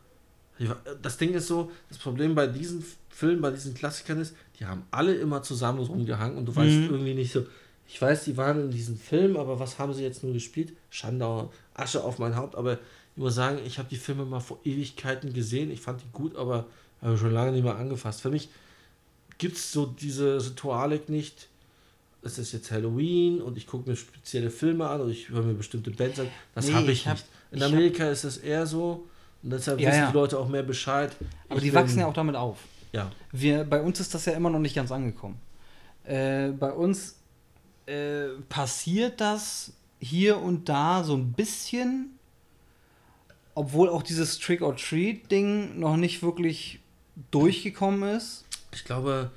Das 1.01 1.17
Ding 1.17 1.33
ist 1.33 1.47
so, 1.47 1.71
das 1.87 1.97
Problem 1.97 2.35
bei 2.35 2.45
diesen 2.47 2.83
Filmen, 3.09 3.41
bei 3.41 3.51
diesen 3.51 3.73
Klassikern 3.73 4.19
ist, 4.19 4.35
die 4.59 4.65
haben 4.65 4.83
alle 4.91 5.15
immer 5.15 5.41
zusammen 5.41 5.79
rumgehangen 5.79 6.37
und 6.37 6.45
du 6.45 6.55
weißt 6.55 6.75
Mhm. 6.75 6.89
irgendwie 6.89 7.13
nicht 7.13 7.31
so, 7.31 7.45
ich 7.87 8.01
weiß, 8.01 8.25
die 8.25 8.35
waren 8.35 8.65
in 8.65 8.71
diesem 8.71 8.97
Film, 8.97 9.37
aber 9.37 9.59
was 9.59 9.79
haben 9.79 9.93
sie 9.93 10.03
jetzt 10.03 10.23
nur 10.23 10.33
gespielt? 10.33 10.73
Schande, 10.89 11.49
Asche 11.73 12.03
auf 12.03 12.19
mein 12.19 12.35
Haupt, 12.35 12.55
aber 12.55 12.77
muss 13.19 13.35
sagen, 13.35 13.59
ich 13.65 13.77
habe 13.77 13.89
die 13.89 13.97
Filme 13.97 14.25
mal 14.25 14.39
vor 14.39 14.59
Ewigkeiten 14.63 15.33
gesehen, 15.33 15.71
ich 15.71 15.81
fand 15.81 16.01
die 16.01 16.09
gut, 16.13 16.35
aber 16.35 16.65
habe 17.01 17.17
schon 17.17 17.31
lange 17.31 17.51
nicht 17.51 17.63
mehr 17.63 17.75
angefasst. 17.75 18.21
Für 18.21 18.29
mich 18.29 18.49
gibt 19.37 19.57
es 19.57 19.71
so 19.71 19.85
diese 19.85 20.43
Ritualik 20.45 21.09
nicht, 21.09 21.47
es 22.21 22.37
ist 22.37 22.51
jetzt 22.51 22.71
Halloween 22.71 23.41
und 23.41 23.57
ich 23.57 23.65
gucke 23.67 23.89
mir 23.89 23.95
spezielle 23.95 24.49
Filme 24.49 24.87
an 24.89 25.01
und 25.01 25.09
ich 25.09 25.29
höre 25.29 25.41
mir 25.43 25.53
bestimmte 25.53 25.91
Bands 25.91 26.19
an. 26.19 26.27
Das 26.53 26.67
Nee, 26.67 26.73
habe 26.73 26.91
ich, 26.91 26.99
ich 27.01 27.07
hab- 27.07 27.15
nicht. 27.17 27.25
In 27.51 27.57
ich 27.59 27.63
hab- 27.63 27.71
Amerika 27.71 28.09
ist 28.09 28.23
es 28.25 28.37
eher 28.37 28.65
so 28.67 29.07
und 29.41 29.51
deshalb 29.51 29.79
Ja, 29.79 29.89
wissen 29.89 30.07
die 30.11 30.13
Leute 30.13 30.37
auch 30.37 30.49
mehr 30.49 30.63
Bescheid. 30.63 31.15
Aber 31.47 31.57
Ich 31.57 31.63
die 31.63 31.71
bin- 31.71 31.79
wachsen 31.79 31.99
ja 31.99 32.07
auch 32.07 32.13
damit 32.13 32.35
auf. 32.35 32.57
Ja, 32.91 33.09
Wir, 33.31 33.63
bei 33.63 33.81
uns 33.81 33.99
ist 33.99 34.13
das 34.13 34.25
ja 34.25 34.33
immer 34.33 34.49
noch 34.49 34.59
nicht 34.59 34.75
ganz 34.75 34.91
angekommen. 34.91 35.37
Äh, 36.03 36.49
bei 36.49 36.71
uns 36.73 37.15
äh, 37.85 38.29
passiert 38.49 39.21
das 39.21 39.71
hier 39.99 40.37
und 40.39 40.67
da 40.69 41.03
so 41.03 41.15
ein 41.15 41.31
bisschen, 41.33 42.18
obwohl 43.59 43.89
auch 43.89 44.03
dieses 44.03 44.39
Trick-or-Treat-Ding 44.39 45.77
noch 45.77 45.97
nicht 45.97 46.23
wirklich 46.23 46.79
durchgekommen 47.29 48.15
ist. 48.15 48.45
ich 48.73 48.85
glaube, 48.85 49.31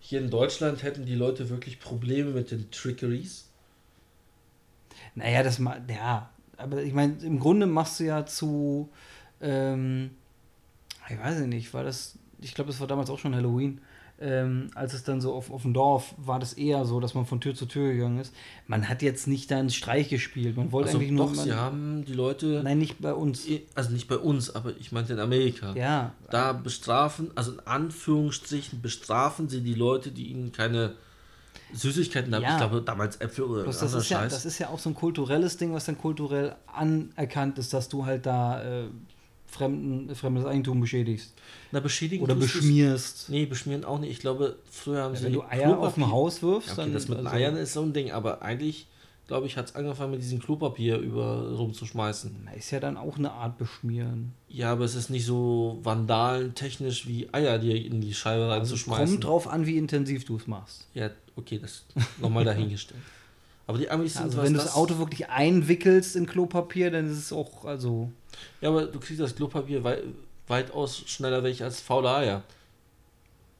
hier 0.00 0.20
in 0.20 0.30
Deutschland 0.30 0.82
hätten 0.82 1.06
die 1.06 1.14
Leute 1.14 1.48
wirklich 1.48 1.78
Probleme 1.78 2.32
mit 2.32 2.50
den 2.50 2.72
Trickeries. 2.72 3.46
Naja, 5.14 5.44
das 5.44 5.60
ma 5.60 5.76
ja, 5.88 6.28
aber 6.56 6.82
ich 6.82 6.92
meine, 6.92 7.18
im 7.22 7.38
Grunde 7.38 7.66
machst 7.66 8.00
du 8.00 8.04
ja 8.04 8.26
zu, 8.26 8.88
ähm, 9.40 10.10
ich 11.08 11.16
weiß 11.16 11.38
nicht, 11.42 11.72
war 11.72 11.84
das, 11.84 12.18
ich 12.40 12.54
glaube, 12.54 12.72
das 12.72 12.80
war 12.80 12.88
damals 12.88 13.10
auch 13.10 13.20
schon 13.20 13.36
Halloween, 13.36 13.80
ähm, 14.20 14.70
als 14.74 14.94
es 14.94 15.04
dann 15.04 15.20
so 15.20 15.32
auf, 15.32 15.50
auf 15.50 15.62
dem 15.62 15.72
Dorf 15.74 16.14
war 16.16 16.40
das 16.40 16.52
eher 16.54 16.84
so, 16.84 16.98
dass 16.98 17.14
man 17.14 17.24
von 17.26 17.40
Tür 17.40 17.54
zu 17.54 17.66
Tür 17.66 17.92
gegangen 17.92 18.18
ist. 18.18 18.34
Man 18.66 18.88
hat 18.88 19.00
jetzt 19.02 19.28
nicht 19.28 19.50
da 19.50 19.58
einen 19.58 19.70
Streich 19.70 20.08
gespielt, 20.08 20.56
man 20.56 20.72
wollte 20.72 20.88
Also 20.88 20.98
eigentlich 20.98 21.12
nur. 21.12 21.26
doch, 21.28 21.34
sie 21.34 21.52
haben 21.52 22.04
die 22.04 22.14
Leute, 22.14 22.60
nein, 22.64 22.78
nicht 22.78 23.00
bei 23.00 23.14
uns. 23.14 23.46
also 23.76 23.90
nicht 23.92 24.08
bei 24.08 24.16
uns, 24.18 24.54
aber 24.54 24.72
ich 24.78 24.90
meinte 24.92 25.12
in 25.12 25.20
Amerika. 25.20 25.72
Ja, 25.74 26.14
Da 26.30 26.52
bestrafen, 26.52 27.30
also 27.36 27.52
in 27.52 27.60
Anführungsstrichen 27.66 28.82
bestrafen 28.82 29.48
sie 29.48 29.60
die 29.60 29.74
Leute, 29.74 30.10
die 30.10 30.28
ihnen 30.32 30.50
keine 30.52 30.94
Süßigkeiten, 31.72 32.32
Ja. 32.32 32.38
ich 32.40 32.56
glaube 32.56 32.80
damals 32.82 33.16
Äpfel 33.20 33.44
oder 33.44 33.62
Bloß 33.64 33.78
das, 33.80 33.92
ist 33.94 34.08
ja, 34.10 34.18
Scheiß. 34.20 34.32
das 34.32 34.46
ist 34.46 34.58
ja 34.58 34.68
auch 34.68 34.78
so 34.78 34.88
ein 34.90 34.94
kulturelles 34.94 35.58
Ding, 35.58 35.72
was 35.74 35.84
dann 35.84 35.98
kulturell 35.98 36.54
anerkannt 36.66 37.58
ist, 37.58 37.72
dass 37.74 37.88
du 37.88 38.06
halt 38.06 38.24
da 38.26 38.62
äh, 38.62 38.84
fremden, 39.48 40.14
fremdes 40.14 40.44
Eigentum 40.44 40.80
beschädigst. 40.80 41.32
Na, 41.72 41.80
beschädigen 41.80 42.22
Oder 42.22 42.34
beschmierst. 42.34 43.28
Nee, 43.30 43.46
beschmieren 43.46 43.84
auch 43.84 43.98
nicht. 43.98 44.10
Ich 44.10 44.20
glaube, 44.20 44.56
früher 44.70 45.02
haben 45.02 45.16
sie 45.16 45.24
Wenn 45.24 45.32
du 45.32 45.42
Eier 45.42 45.78
auf 45.78 45.94
dem 45.94 46.10
Haus 46.10 46.42
wirfst, 46.42 46.68
Ja, 46.68 46.72
okay, 46.74 46.82
dann. 46.82 46.92
das 46.92 47.08
mit 47.08 47.18
also- 47.18 47.30
Eiern 47.30 47.56
ist 47.56 47.72
so 47.72 47.82
ein 47.82 47.92
Ding, 47.92 48.10
aber 48.10 48.42
eigentlich, 48.42 48.86
glaube 49.26 49.46
ich, 49.46 49.56
hat 49.56 49.66
es 49.66 49.74
angefangen 49.74 50.12
mit 50.12 50.22
diesem 50.22 50.38
Klopapier 50.38 50.98
über 50.98 51.50
rumzuschmeißen. 51.56 52.42
Na, 52.44 52.52
Ist 52.52 52.70
ja 52.70 52.80
dann 52.80 52.96
auch 52.96 53.16
eine 53.18 53.32
Art 53.32 53.58
Beschmieren. 53.58 54.32
Ja, 54.48 54.72
aber 54.72 54.84
es 54.84 54.94
ist 54.94 55.10
nicht 55.10 55.24
so 55.26 55.78
vandalentechnisch 55.82 57.06
wie 57.08 57.28
Eier 57.32 57.58
dir 57.58 57.74
in 57.84 58.00
die 58.00 58.14
Scheibe 58.14 58.44
Also 58.44 58.52
reinzuschmeißen. 58.74 59.06
kommt 59.16 59.24
drauf 59.24 59.48
an, 59.48 59.66
wie 59.66 59.76
intensiv 59.76 60.24
du 60.24 60.36
es 60.36 60.46
machst. 60.46 60.86
Ja, 60.94 61.10
okay, 61.36 61.58
das 61.58 61.84
nochmal 62.20 62.44
dahingestellt. 62.44 63.00
Aber 63.68 63.76
die 63.76 63.90
Amis 63.90 64.14
sind 64.14 64.24
Also 64.24 64.38
was 64.38 64.46
wenn 64.46 64.54
du 64.54 64.60
das, 64.60 64.74
Auto 64.74 64.98
wirklich 64.98 65.28
einwickelst 65.28 66.16
in 66.16 66.26
Klopapier, 66.26 66.90
dann 66.90 67.10
ist 67.10 67.18
es 67.18 67.32
auch, 67.32 67.66
also. 67.66 68.10
Ja, 68.62 68.70
aber 68.70 68.86
du 68.86 68.98
kriegst 68.98 69.20
das 69.20 69.36
Klopapier 69.36 69.84
wei 69.84 69.98
weitaus 70.46 71.02
schneller 71.06 71.44
weg 71.44 71.60
als 71.60 71.78
faule 71.78 72.10
Eier. 72.10 72.42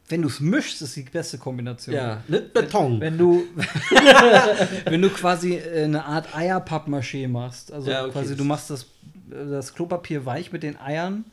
Wenn 0.08 0.22
du 0.22 0.28
es 0.28 0.40
mischst, 0.40 0.80
ist 0.80 0.96
die 0.96 1.02
beste 1.02 1.36
Kombination. 1.36 1.94
Ja, 1.94 2.22
nicht 2.26 2.54
Beton. 2.54 2.98
Wenn 2.98 3.18
du, 3.18 3.44
wenn 4.86 5.02
du 5.02 5.10
quasi 5.10 5.56
äh, 5.56 5.84
eine 5.84 6.06
Art 6.06 6.34
Eierpappmaché 6.34 7.28
machst, 7.28 7.70
also 7.70 7.90
Ja, 7.90 8.04
okay, 8.04 8.12
quasi 8.12 8.34
du 8.34 8.44
machst 8.44 8.70
das, 8.70 8.84
äh, 9.30 9.50
das 9.50 9.74
Klopapier 9.74 10.24
weich 10.24 10.50
mit 10.50 10.62
den 10.62 10.80
Eiern 10.80 11.26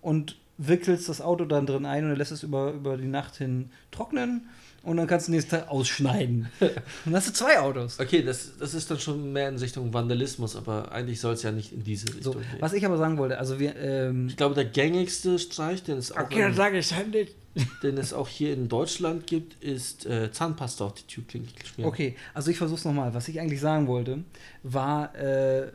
und 0.00 0.38
wickelst 0.56 1.10
das 1.10 1.20
Auto 1.20 1.44
dann 1.44 1.66
drin 1.66 1.84
ein 1.84 2.10
und 2.10 2.16
lässt 2.16 2.32
es 2.32 2.42
über, 2.42 2.72
über 2.72 2.96
die 2.96 3.08
Nacht 3.08 3.36
hin 3.36 3.70
trocknen 3.90 4.48
und 4.82 4.96
dann 4.96 5.06
kannst 5.06 5.28
du 5.28 5.32
nächsten 5.32 5.50
Tag 5.50 5.68
ausschneiden. 5.70 6.48
und 6.60 6.70
dann 7.04 7.14
hast 7.14 7.28
du 7.28 7.32
zwei 7.32 7.58
Autos. 7.58 8.00
Okay, 8.00 8.22
das, 8.22 8.52
das 8.58 8.74
ist 8.74 8.90
dann 8.90 8.98
schon 8.98 9.32
mehr 9.32 9.48
in 9.48 9.56
Richtung 9.56 9.92
Vandalismus, 9.92 10.56
aber 10.56 10.90
eigentlich 10.92 11.20
soll 11.20 11.34
es 11.34 11.42
ja 11.42 11.52
nicht 11.52 11.72
in 11.72 11.84
diese 11.84 12.08
Richtung 12.08 12.22
So, 12.22 12.38
gehen. 12.38 12.46
was 12.60 12.72
ich 12.72 12.84
aber 12.84 12.96
sagen 12.98 13.18
wollte, 13.18 13.38
also 13.38 13.58
wir, 13.58 13.76
ähm, 13.76 14.28
Ich 14.28 14.36
glaube, 14.36 14.54
der 14.54 14.64
gängigste 14.64 15.38
Streich, 15.38 15.82
den 15.82 15.98
es 15.98 16.12
auch, 16.12 16.30
in, 16.30 16.54
sage 16.54 16.78
ich 16.78 16.92
nicht. 17.12 17.34
den 17.82 17.98
es 17.98 18.12
auch 18.12 18.28
hier 18.28 18.54
in 18.54 18.68
Deutschland 18.68 19.26
gibt, 19.26 19.62
ist 19.62 20.06
äh, 20.06 20.32
Zahnpasta 20.32 20.86
auf 20.86 20.94
die 20.94 21.02
Türklinke 21.06 21.50
schmieren. 21.66 21.88
Okay, 21.88 22.16
also 22.32 22.50
ich 22.50 22.56
versuch's 22.56 22.84
nochmal. 22.84 23.12
Was 23.12 23.28
ich 23.28 23.40
eigentlich 23.40 23.60
sagen 23.60 23.86
wollte, 23.86 24.24
war, 24.62 25.14
äh, 25.14 25.70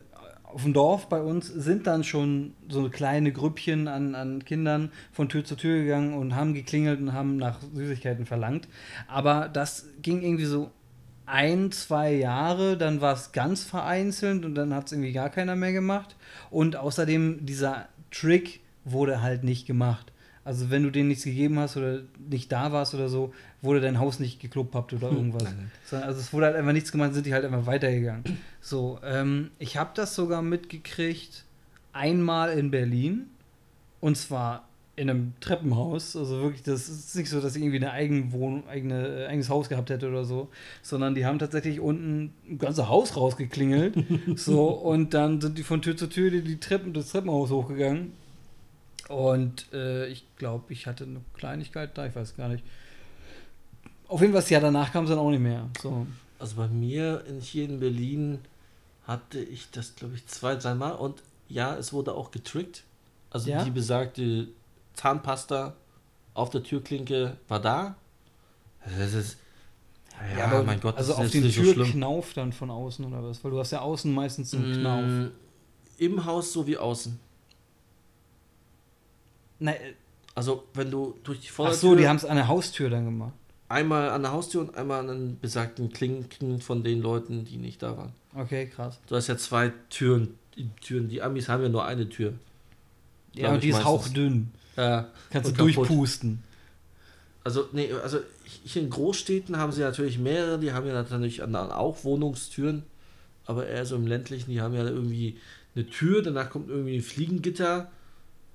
auf 0.47 0.63
dem 0.63 0.73
Dorf 0.73 1.09
bei 1.09 1.21
uns 1.21 1.47
sind 1.47 1.87
dann 1.87 2.03
schon 2.03 2.53
so 2.69 2.89
kleine 2.89 3.31
Grüppchen 3.31 3.87
an, 3.87 4.15
an 4.15 4.45
Kindern 4.45 4.91
von 5.11 5.29
Tür 5.29 5.43
zu 5.43 5.55
Tür 5.55 5.83
gegangen 5.83 6.13
und 6.13 6.35
haben 6.35 6.53
geklingelt 6.53 6.99
und 6.99 7.13
haben 7.13 7.37
nach 7.37 7.59
Süßigkeiten 7.73 8.25
verlangt. 8.25 8.67
Aber 9.07 9.49
das 9.49 9.87
ging 10.01 10.21
irgendwie 10.21 10.45
so 10.45 10.71
ein, 11.25 11.71
zwei 11.73 12.13
Jahre, 12.13 12.77
dann 12.77 13.01
war 13.01 13.13
es 13.13 13.33
ganz 13.33 13.65
vereinzelt 13.65 14.45
und 14.45 14.55
dann 14.55 14.73
hat 14.73 14.87
es 14.87 14.93
irgendwie 14.93 15.11
gar 15.11 15.29
keiner 15.29 15.57
mehr 15.57 15.73
gemacht. 15.73 16.15
Und 16.49 16.77
außerdem, 16.77 17.45
dieser 17.45 17.89
Trick 18.09 18.61
wurde 18.85 19.21
halt 19.21 19.43
nicht 19.43 19.67
gemacht. 19.67 20.13
Also 20.45 20.69
wenn 20.69 20.83
du 20.83 20.91
denen 20.91 21.09
nichts 21.09 21.25
gegeben 21.25 21.59
hast 21.59 21.75
oder 21.75 22.03
nicht 22.17 22.53
da 22.53 22.71
warst 22.71 22.95
oder 22.95 23.09
so, 23.09 23.33
wurde 23.61 23.81
dein 23.81 23.99
Haus 23.99 24.19
nicht 24.19 24.39
gekloppt 24.39 24.93
oder 24.93 25.11
irgendwas. 25.11 25.43
Nein, 25.43 25.55
nein. 25.57 25.71
Sondern, 25.85 26.09
also 26.09 26.21
es 26.21 26.31
wurde 26.31 26.47
halt 26.47 26.55
einfach 26.55 26.73
nichts 26.73 26.91
gemacht, 26.91 27.13
sind 27.13 27.25
die 27.25 27.33
halt 27.33 27.45
einfach 27.45 27.65
weitergegangen. 27.65 28.23
So, 28.61 28.99
ähm, 29.03 29.51
ich 29.59 29.77
habe 29.77 29.91
das 29.95 30.15
sogar 30.15 30.41
mitgekriegt 30.41 31.43
einmal 31.93 32.57
in 32.57 32.69
Berlin 32.69 33.27
und 33.99 34.17
zwar 34.17 34.67
in 34.97 35.09
einem 35.09 35.33
Treppenhaus. 35.39 36.15
Also 36.15 36.41
wirklich, 36.41 36.63
das 36.63 36.89
ist 36.89 37.15
nicht 37.15 37.29
so, 37.29 37.39
dass 37.39 37.55
ich 37.55 37.61
irgendwie 37.61 37.77
eine 37.77 37.91
eigene 37.91 38.31
Wohnung, 38.31 38.67
eigene, 38.67 39.25
äh, 39.25 39.27
eigenes 39.27 39.49
Haus 39.49 39.69
gehabt 39.69 39.89
hätte 39.89 40.09
oder 40.09 40.25
so, 40.25 40.49
sondern 40.81 41.15
die 41.15 41.25
haben 41.25 41.39
tatsächlich 41.39 41.79
unten 41.79 42.33
ein 42.49 42.57
ganzes 42.57 42.87
Haus 42.87 43.15
rausgeklingelt. 43.15 43.95
so, 44.35 44.69
und 44.69 45.13
dann 45.13 45.39
sind 45.39 45.57
die 45.57 45.63
von 45.63 45.81
Tür 45.81 45.95
zu 45.95 46.07
Tür 46.07 46.31
die, 46.31 46.41
die 46.41 46.59
Treppen, 46.59 46.93
das 46.93 47.11
Treppenhaus 47.11 47.51
hochgegangen. 47.51 48.11
Und 49.07 49.71
äh, 49.71 50.07
ich 50.07 50.25
glaube, 50.37 50.73
ich 50.73 50.87
hatte 50.87 51.05
eine 51.05 51.21
Kleinigkeit 51.35 51.97
da, 51.97 52.07
ich 52.07 52.15
weiß 52.15 52.35
gar 52.35 52.49
nicht. 52.49 52.63
Auf 54.07 54.21
jeden 54.21 54.33
Fall, 54.33 54.41
das 54.41 54.49
Jahr 54.49 54.61
danach 54.61 54.91
kam 54.91 55.03
es 55.03 55.09
dann 55.09 55.19
auch 55.19 55.29
nicht 55.29 55.41
mehr. 55.41 55.67
So. 55.81 56.05
Also 56.39 56.55
bei 56.55 56.67
mir 56.67 57.23
in, 57.27 57.41
hier 57.41 57.65
in 57.65 57.79
Berlin 57.79 58.39
hatte 59.05 59.39
ich 59.39 59.69
das, 59.71 59.95
glaube 59.95 60.15
ich, 60.15 60.27
zwei, 60.27 60.55
dreimal 60.55 60.93
und 60.93 61.21
ja, 61.49 61.75
es 61.75 61.93
wurde 61.93 62.13
auch 62.13 62.31
getrickt. 62.31 62.83
Also 63.29 63.49
Ja? 63.49 63.63
die 63.63 63.71
besagte 63.71 64.47
Zahnpasta 64.93 65.73
auf 66.33 66.49
der 66.49 66.63
Türklinke 66.63 67.37
war 67.47 67.59
da. 67.59 67.95
Das 68.97 69.13
ist. 69.13 69.37
Ja, 70.37 70.45
aber 70.45 70.63
mein 70.63 70.79
Gott, 70.79 70.97
also 70.97 71.11
das 71.11 71.19
auf 71.19 71.25
ist 71.25 71.33
den 71.35 71.43
nicht 71.43 71.55
so. 71.55 71.61
Türknauf 71.73 72.33
dann 72.33 72.51
von 72.53 72.71
außen 72.71 73.05
oder 73.05 73.23
was? 73.23 73.43
Weil 73.43 73.51
du 73.51 73.59
hast 73.59 73.71
ja 73.71 73.81
außen 73.81 74.11
meistens 74.13 74.53
einen 74.53 74.73
Knauf. 74.73 75.03
Mm, 75.05 75.27
Im 75.99 76.25
Haus 76.25 76.53
sowie 76.53 76.77
außen. 76.77 77.19
Na, 79.59 79.71
äh, 79.73 79.93
Also 80.35 80.63
wenn 80.73 80.89
du 80.91 81.15
durch 81.23 81.39
die 81.41 81.47
ach 81.49 81.53
Vordertür 81.53 81.79
so, 81.79 81.95
die 81.95 82.07
haben 82.07 82.17
es 82.17 82.25
an 82.25 82.35
der 82.37 82.47
Haustür 82.47 82.89
dann 82.89 83.05
gemacht. 83.05 83.33
Einmal 83.69 84.09
an 84.09 84.21
der 84.21 84.31
Haustür 84.31 84.61
und 84.61 84.75
einmal 84.75 84.99
an 85.01 85.07
den 85.07 85.39
besagten 85.39 85.91
Klinken 85.91 86.59
von 86.61 86.83
den 86.83 87.01
Leuten, 87.01 87.45
die 87.45 87.57
nicht 87.57 87.81
da 87.83 87.97
waren. 87.97 88.13
Okay, 88.35 88.67
krass. 88.67 88.99
Du 89.07 89.15
hast 89.15 89.27
ja 89.27 89.37
zwei 89.37 89.73
Türen. 89.89 90.37
Die 90.55 90.69
Türen. 90.81 91.09
Die 91.09 91.21
Amis 91.21 91.49
haben 91.49 91.63
ja 91.63 91.69
nur 91.69 91.85
eine 91.85 92.09
Tür. 92.09 92.33
Ja, 93.33 93.53
und 93.53 93.63
die 93.63 93.69
ist 93.69 93.83
hauchdünn. 93.83 94.51
Ja, 94.75 95.09
Kannst 95.29 95.51
du 95.51 95.55
kaputt. 95.55 95.75
durchpusten. 95.77 96.43
Also, 97.43 97.67
nee, 97.71 97.91
also 97.93 98.19
hier 98.43 98.81
in 98.81 98.89
Großstädten 98.89 99.57
haben 99.57 99.71
sie 99.71 99.81
natürlich 99.81 100.19
mehrere, 100.19 100.59
die 100.59 100.73
haben 100.73 100.85
ja 100.85 100.93
natürlich 100.93 101.41
auch 101.41 102.03
Wohnungstüren, 102.03 102.83
aber 103.45 103.67
eher 103.67 103.85
so 103.85 103.95
im 103.95 104.05
ländlichen, 104.05 104.51
die 104.51 104.59
haben 104.59 104.73
ja 104.73 104.83
irgendwie 104.83 105.37
eine 105.73 105.87
Tür, 105.87 106.21
danach 106.21 106.49
kommt 106.49 106.69
irgendwie 106.69 106.97
ein 106.97 107.01
Fliegengitter 107.01 107.89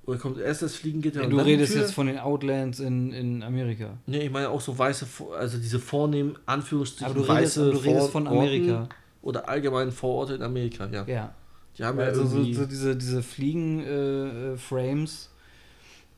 oder 0.05 0.17
kommt 0.17 0.37
erst 0.37 0.61
das 0.61 0.75
Fliegengitter 0.75 1.19
Ja, 1.21 1.25
und 1.25 1.31
du 1.31 1.37
redest 1.37 1.75
jetzt 1.75 1.93
von 1.93 2.07
den 2.07 2.19
Outlands 2.19 2.79
in, 2.79 3.13
in 3.13 3.41
Amerika. 3.43 3.97
Nee, 4.05 4.25
ich 4.25 4.31
meine 4.31 4.49
auch 4.49 4.61
so 4.61 4.77
weiße, 4.77 5.05
also 5.37 5.57
diese 5.57 5.79
vornehmen, 5.79 6.35
Anführungsstrichen, 6.45 7.05
Aber 7.05 7.15
du 7.15 7.21
redest, 7.21 7.57
weiße 7.57 7.71
du 7.71 7.77
redest 7.77 8.09
von 8.09 8.27
Amerika. 8.27 8.89
Oder 9.21 9.47
allgemein 9.47 9.91
Vororte 9.93 10.33
in 10.35 10.41
Amerika, 10.41 10.87
ja. 10.91 11.05
Ja. 11.07 11.33
Die 11.77 11.83
haben 11.85 11.97
ja 11.99 12.05
Also 12.05 12.25
so, 12.25 12.43
so 12.43 12.65
diese, 12.65 12.95
diese 12.97 13.23
Fliegen-Frames, 13.23 15.29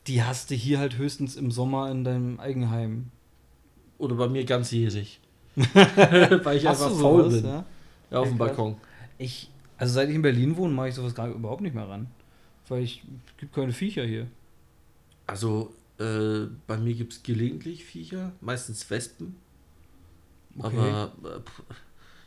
die 0.08 0.24
hast 0.24 0.52
du 0.52 0.56
hier 0.56 0.80
halt 0.80 0.98
höchstens 0.98 1.36
im 1.36 1.52
Sommer 1.52 1.90
in 1.92 2.04
deinem 2.04 2.40
Eigenheim. 2.40 3.12
oder 3.98 4.16
bei 4.16 4.28
mir 4.28 4.44
ganzjährig. 4.46 5.20
Weil 5.56 6.58
ich 6.58 6.68
Hast 6.68 6.82
einfach 6.82 7.00
faul 7.00 7.24
sowas, 7.24 7.42
bin. 7.42 7.46
Ja? 7.52 7.66
Ja, 8.12 8.20
auf 8.20 8.28
dem 8.28 8.38
Balkon. 8.38 8.76
Ich, 9.18 9.50
also 9.78 9.94
seit 9.94 10.10
ich 10.10 10.16
in 10.16 10.22
Berlin 10.22 10.58
wohne, 10.58 10.74
mache 10.74 10.90
ich 10.90 10.96
sowas 10.96 11.16
gar 11.16 11.30
überhaupt 11.30 11.62
nicht 11.62 11.76
mehr 11.76 11.88
ran. 11.88 12.08
Weil 12.68 12.84
ich, 12.84 13.03
es 13.28 13.38
gibt 13.38 13.53
keine 13.53 13.72
Viecher 13.74 14.03
hier. 14.05 14.28
Also, 15.28 15.74
äh, 15.99 16.45
bei 16.68 16.78
mir 16.78 16.93
gibt 16.93 17.13
es 17.13 17.24
gelegentlich 17.24 17.86
Viecher, 17.86 18.32
meistens 18.41 18.89
Wespen. 18.89 19.36
Okay. 20.57 20.76
Aber 20.78 21.11
äh, 21.24 21.39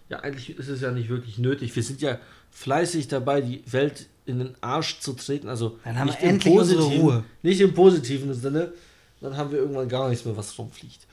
ja, 0.08 0.20
eigentlich 0.20 0.50
ist 0.58 0.68
es 0.68 0.80
ja 0.80 0.90
nicht 0.90 1.08
wirklich 1.08 1.38
nötig. 1.38 1.74
Wir 1.76 1.82
sind 1.82 2.00
ja 2.00 2.18
fleißig 2.50 3.08
dabei, 3.08 3.40
die 3.40 3.62
Welt 3.70 4.06
in 4.26 4.38
den 4.38 4.54
Arsch 4.62 5.00
zu 5.00 5.12
treten. 5.14 5.48
Also 5.48 5.78
Dann 5.84 5.98
haben 5.98 6.06
nicht 6.06 6.20
wir 6.20 6.28
im 6.28 6.34
endlich 6.36 6.54
unsere 6.54 6.80
positiven- 6.82 7.00
Ruhe. 7.02 7.24
Nicht 7.42 7.60
im 7.60 7.74
positiven 7.74 8.34
Sinne. 8.34 8.72
Dann 9.20 9.36
haben 9.36 9.50
wir 9.50 9.58
irgendwann 9.58 9.88
gar 9.88 10.08
nichts 10.08 10.24
mehr, 10.24 10.36
was 10.36 10.56
rumfliegt. 10.58 11.06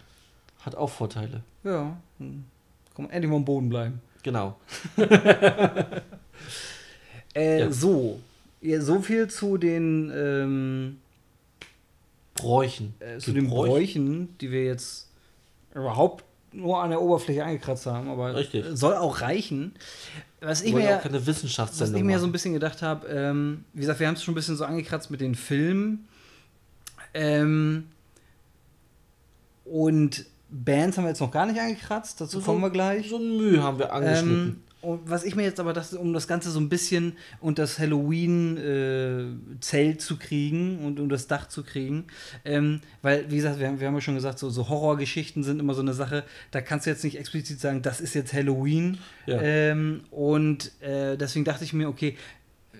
Hat 0.62 0.76
auch 0.76 0.90
Vorteile. 0.90 1.42
Ja. 1.64 1.98
hm. 2.20 2.44
Komm, 2.94 3.10
endlich 3.10 3.30
mal 3.30 3.38
am 3.38 3.46
Boden 3.46 3.70
bleiben. 3.70 4.02
Genau. 4.24 4.60
Äh, 7.36 7.60
Ja. 7.60 7.72
So. 7.72 8.20
Ja, 8.62 8.82
so 8.82 9.02
viel 9.02 9.28
zu 9.28 9.58
den, 9.58 10.12
ähm, 10.16 10.98
Bräuchen. 12.36 12.94
äh, 13.00 13.18
zu 13.18 13.32
den 13.32 13.50
Bräuchen, 13.50 14.38
die 14.40 14.52
wir 14.52 14.66
jetzt 14.66 15.10
überhaupt 15.74 16.24
nur 16.52 16.82
an 16.82 16.90
der 16.90 17.02
Oberfläche 17.02 17.44
angekratzt 17.44 17.86
haben. 17.86 18.10
Aber 18.10 18.36
Richtig. 18.36 18.66
soll 18.74 18.96
auch 18.96 19.22
reichen. 19.22 19.74
Was 20.42 20.62
ich 20.62 20.74
mir 20.74 20.98
keine 20.98 21.26
Was 21.26 21.44
ich 21.92 22.04
mir 22.04 22.20
so 22.20 22.26
ein 22.26 22.32
bisschen 22.32 22.54
gedacht 22.54 22.82
habe, 22.82 23.08
ähm, 23.08 23.66
wie 23.74 23.82
gesagt, 23.82 24.00
wir 24.00 24.08
haben 24.08 24.16
es 24.16 24.24
schon 24.24 24.34
ein 24.34 24.36
bisschen 24.36 24.56
so 24.56 24.66
angekratzt 24.66 25.10
mit 25.10 25.22
den 25.22 25.36
Filmen. 25.36 26.08
Ähm, 27.14 27.88
und 29.66 30.26
Bands 30.50 30.98
haben 30.98 31.06
wir 31.06 31.10
jetzt 31.10 31.22
noch 31.22 31.32
gar 31.32 31.46
nicht 31.46 31.60
angekratzt, 31.60 32.22
dazu 32.22 32.40
kommen 32.42 32.62
wir 32.62 32.70
gleich. 32.70 33.10
So 33.10 33.18
ein 33.18 33.38
Mühe 33.38 33.64
haben 33.64 33.80
wir 33.80 33.92
angeschnitten. 33.92 34.48
Ähm, 34.48 34.64
und 34.86 35.10
was 35.10 35.24
ich 35.24 35.36
mir 35.36 35.42
jetzt 35.44 35.60
aber 35.60 35.74
dachte, 35.74 35.98
um 35.98 36.14
das 36.14 36.28
Ganze 36.28 36.52
so 36.52 36.60
ein 36.60 36.70
bisschen 36.70 37.14
und 37.40 37.58
das 37.60 37.80
Halloween-Zelt 37.80 40.02
zu 40.02 40.18
kriegen 40.18 40.80
und 40.80 41.00
um 41.00 41.08
das 41.10 41.28
Dach 41.28 41.48
zu 41.48 41.64
kriegen, 41.64 42.06
ähm, 42.46 42.82
weil, 43.02 43.32
wie 43.32 43.38
gesagt, 43.38 43.60
wir 43.60 43.68
haben, 43.68 43.80
wir 43.80 43.88
haben 43.88 43.96
ja 43.96 44.02
schon 44.02 44.16
gesagt, 44.16 44.40
so, 44.40 44.50
so 44.50 44.70
Horrorgeschichten 44.70 45.44
sind 45.44 45.60
immer 45.60 45.74
so 45.74 45.82
eine 45.82 45.94
Sache, 45.94 46.24
da 46.52 46.62
kannst 46.62 46.86
du 46.86 46.92
jetzt 46.92 47.04
nicht 47.04 47.18
explizit 47.18 47.60
sagen, 47.60 47.82
das 47.82 48.00
ist 48.00 48.14
jetzt 48.14 48.34
Halloween. 48.34 49.00
Ja. 49.26 49.42
Ähm, 49.42 50.04
und 50.12 50.72
äh, 50.82 51.18
deswegen 51.18 51.46
dachte 51.46 51.64
ich 51.64 51.74
mir, 51.74 51.90
okay, 51.90 52.16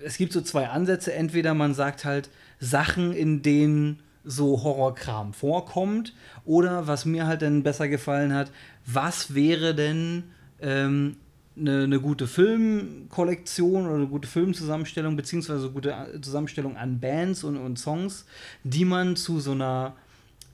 es 0.04 0.16
gibt 0.16 0.32
so 0.32 0.40
zwei 0.40 0.68
Ansätze. 0.68 1.12
Entweder 1.12 1.54
man 1.54 1.74
sagt 1.74 2.04
halt 2.04 2.30
Sachen, 2.60 3.12
in 3.12 3.42
denen 3.42 4.00
so 4.24 4.62
Horrorkram 4.62 5.32
vorkommt. 5.32 6.14
Oder 6.44 6.86
was 6.86 7.04
mir 7.04 7.26
halt 7.26 7.42
dann 7.42 7.62
besser 7.62 7.88
gefallen 7.88 8.34
hat, 8.34 8.50
was 8.84 9.34
wäre 9.34 9.74
denn 9.74 10.24
ähm, 10.60 11.16
eine, 11.58 11.84
eine 11.84 12.00
gute 12.00 12.26
Filmkollektion 12.26 13.86
oder 13.86 13.96
eine 13.96 14.06
gute 14.06 14.28
Filmzusammenstellung, 14.28 15.16
beziehungsweise 15.16 15.64
eine 15.64 15.72
gute 15.72 16.20
Zusammenstellung 16.20 16.76
an 16.76 17.00
Bands 17.00 17.44
und, 17.44 17.56
und 17.56 17.78
Songs, 17.78 18.26
die 18.64 18.84
man 18.84 19.16
zu 19.16 19.40
so 19.40 19.52
einer 19.52 19.96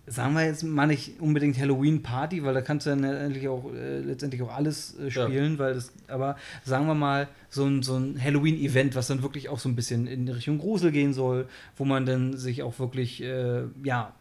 sagen 0.07 0.34
wir 0.34 0.44
jetzt 0.44 0.64
mal 0.64 0.86
nicht 0.86 1.20
unbedingt 1.20 1.57
Halloween 1.59 2.03
Party, 2.03 2.42
weil 2.42 2.55
da 2.55 2.61
kannst 2.61 2.86
du 2.86 2.90
dann 2.90 3.03
letztendlich 3.03 3.48
auch, 3.48 3.72
äh, 3.72 4.00
letztendlich 4.00 4.42
auch 4.42 4.53
alles 4.53 4.98
äh, 4.98 5.11
spielen, 5.11 5.53
ja. 5.53 5.59
weil 5.59 5.74
das, 5.74 5.92
aber 6.09 6.36
sagen 6.64 6.86
wir 6.86 6.94
mal, 6.94 7.28
so 7.50 7.64
ein, 7.64 7.82
so 7.82 7.96
ein 7.96 8.20
Halloween-Event, 8.20 8.94
was 8.96 9.07
dann 9.07 9.22
wirklich 9.22 9.48
auch 9.48 9.61
so 9.61 9.68
ein 9.68 9.76
bisschen 9.76 10.07
in 10.07 10.28
Richtung 10.28 10.59
Grusel 10.59 10.90
gehen 10.90 11.14
soll, 11.14 11.46
wo 11.76 11.84
man 11.84 12.05
dann 12.05 12.36
sich 12.36 12.62
auch 12.62 12.78
wirklich, 12.78 13.22
äh, 13.22 13.62
ja, 13.84 14.12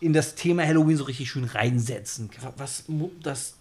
in 0.00 0.12
das 0.12 0.34
Thema 0.34 0.66
Halloween 0.66 0.96
so 0.96 1.04
richtig 1.04 1.30
schön 1.30 1.44
reinsetzen 1.44 2.30
kann. 2.30 2.52
Was 2.56 2.84
das 3.22 3.54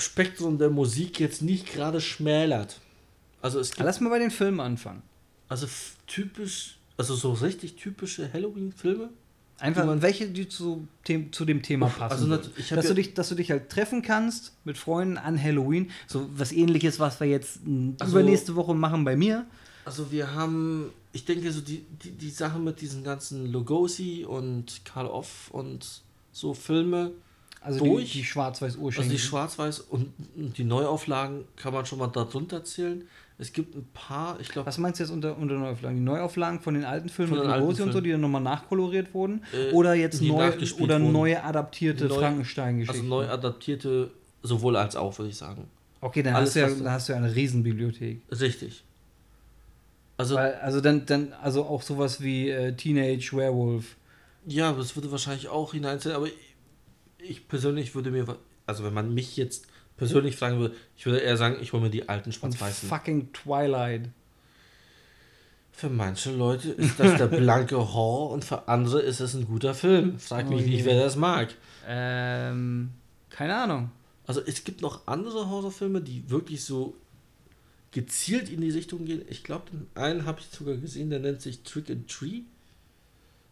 Spektrum 0.00 0.58
der 0.58 0.70
Musik 0.70 1.20
jetzt 1.20 1.42
nicht 1.42 1.72
gerade 1.72 2.00
schmälert. 2.00 2.80
Also 3.42 3.60
es 3.60 3.70
gibt, 3.70 3.84
Lass 3.84 4.00
mal 4.00 4.10
bei 4.10 4.18
den 4.18 4.30
Filmen 4.30 4.60
anfangen. 4.60 5.02
Also 5.48 5.66
typisch, 6.06 6.78
also 6.96 7.14
so 7.14 7.32
richtig 7.32 7.76
typische 7.76 8.32
Halloween-Filme 8.32 9.10
Einfach 9.60 9.84
man, 9.84 10.00
welche, 10.00 10.26
die 10.28 10.48
zu, 10.48 10.88
zu 11.32 11.44
dem 11.44 11.62
Thema 11.62 11.88
passen. 11.88 12.32
Also, 12.32 12.50
dass, 12.50 12.70
ja 12.70 12.80
du 12.80 12.94
dich, 12.94 13.12
dass 13.12 13.28
du 13.28 13.34
dich 13.34 13.50
halt 13.50 13.68
treffen 13.68 14.00
kannst 14.00 14.54
mit 14.64 14.78
Freunden 14.78 15.18
an 15.18 15.40
Halloween. 15.40 15.90
So 16.06 16.28
was 16.34 16.50
ähnliches, 16.50 16.98
was 16.98 17.20
wir 17.20 17.26
jetzt 17.26 17.60
also, 18.00 18.18
übernächste 18.18 18.56
Woche 18.56 18.74
machen 18.74 19.04
bei 19.04 19.16
mir. 19.16 19.46
Also 19.84 20.10
wir 20.10 20.34
haben, 20.34 20.90
ich 21.12 21.26
denke, 21.26 21.52
so 21.52 21.60
die, 21.60 21.84
die, 22.02 22.12
die 22.12 22.30
Sache 22.30 22.58
mit 22.58 22.80
diesen 22.80 23.04
ganzen 23.04 23.52
Lugosi 23.52 24.24
und 24.26 24.82
Karl 24.86 25.06
Off 25.06 25.50
und 25.50 26.00
so 26.32 26.54
Filme. 26.54 27.12
Also 27.62 27.84
durch. 27.84 28.12
die, 28.12 28.18
die 28.18 28.24
schwarz-weiß 28.24 28.78
Also 28.78 29.02
die 29.02 29.18
schwarz-weiß 29.18 29.80
und 29.80 30.12
die 30.34 30.64
Neuauflagen 30.64 31.44
kann 31.56 31.74
man 31.74 31.84
schon 31.84 31.98
mal 31.98 32.06
darunter 32.08 32.64
zählen. 32.64 33.06
Es 33.38 33.52
gibt 33.54 33.74
ein 33.74 33.88
paar, 33.94 34.38
ich 34.38 34.50
glaube. 34.50 34.66
Was 34.66 34.76
meinst 34.76 35.00
du 35.00 35.04
jetzt 35.04 35.10
unter, 35.10 35.36
unter 35.36 35.54
Neuauflagen? 35.54 35.96
Die 35.96 36.04
Neuauflagen 36.04 36.60
von 36.60 36.74
den 36.74 36.84
alten 36.84 37.08
Filmen 37.08 37.38
mit 37.38 37.44
Lugosi 37.44 37.82
und 37.82 37.92
so, 37.92 38.00
die 38.02 38.10
dann 38.10 38.20
nochmal 38.20 38.42
nachkoloriert 38.42 39.14
wurden? 39.14 39.42
Äh, 39.52 39.72
oder 39.72 39.94
jetzt 39.94 40.20
neu, 40.20 40.52
oder 40.78 40.98
neue 40.98 41.42
adaptierte 41.42 42.10
Frankenstein-Geschichten? 42.10 43.00
Also 43.00 43.08
neu 43.08 43.28
adaptierte, 43.28 44.10
sowohl 44.42 44.76
als 44.76 44.94
auch, 44.94 45.18
würde 45.18 45.30
ich 45.30 45.36
sagen. 45.36 45.68
Okay, 46.02 46.22
dann 46.22 46.34
Alles, 46.34 46.50
hast, 46.50 46.56
du 46.56 46.60
ja, 46.60 46.68
dann 46.68 46.92
hast 46.92 47.08
du 47.08 47.12
ja 47.12 47.18
eine 47.18 47.34
Riesenbibliothek. 47.34 48.20
Richtig. 48.30 48.84
Also, 50.18 50.34
Weil, 50.34 50.54
also 50.56 50.82
dann, 50.82 51.06
dann, 51.06 51.32
also 51.42 51.64
auch 51.64 51.80
sowas 51.80 52.20
wie 52.20 52.50
äh, 52.50 52.74
Teenage 52.74 53.30
Werewolf. 53.32 53.96
Ja, 54.46 54.72
das 54.72 54.94
würde 54.96 55.10
wahrscheinlich 55.10 55.48
auch 55.48 55.72
hineinzählen, 55.72 56.16
aber 56.16 56.28
ich, 57.22 57.30
ich 57.30 57.48
persönlich 57.48 57.94
würde 57.94 58.10
mir, 58.10 58.36
also 58.66 58.84
wenn 58.84 58.94
man 58.94 59.14
mich 59.14 59.36
jetzt 59.36 59.66
persönlich 59.96 60.36
fragen 60.36 60.58
würde, 60.58 60.74
ich 60.96 61.06
würde 61.06 61.18
eher 61.18 61.36
sagen, 61.36 61.58
ich 61.60 61.72
hole 61.72 61.82
mir 61.82 61.90
die 61.90 62.08
alten 62.08 62.32
schwarz-weißen. 62.32 62.88
Fucking 62.88 63.32
Twilight. 63.32 64.08
Für 65.72 65.88
manche 65.88 66.32
Leute 66.32 66.70
ist 66.70 66.98
das 66.98 67.16
der 67.16 67.26
blanke 67.26 67.76
Horror 67.76 68.30
und 68.30 68.44
für 68.44 68.68
andere 68.68 69.00
ist 69.00 69.20
es 69.20 69.34
ein 69.34 69.46
guter 69.46 69.74
Film. 69.74 70.18
Frag 70.18 70.48
mich 70.48 70.64
oh 70.64 70.68
nicht, 70.68 70.84
wer 70.84 71.02
das 71.02 71.16
mag. 71.16 71.54
Ähm, 71.86 72.90
keine 73.30 73.56
Ahnung. 73.56 73.90
Also 74.26 74.40
es 74.44 74.64
gibt 74.64 74.82
noch 74.82 75.06
andere 75.06 75.48
Horrorfilme, 75.48 76.00
die 76.00 76.28
wirklich 76.30 76.64
so 76.64 76.96
gezielt 77.92 78.48
in 78.48 78.60
die 78.60 78.70
Richtung 78.70 79.04
gehen. 79.04 79.22
Ich 79.28 79.42
glaube, 79.42 79.64
einen 79.94 80.26
habe 80.26 80.40
ich 80.40 80.46
sogar 80.46 80.76
gesehen, 80.76 81.10
der 81.10 81.20
nennt 81.20 81.40
sich 81.40 81.62
Trick 81.62 81.90
and 81.90 82.08
Tree. 82.08 82.42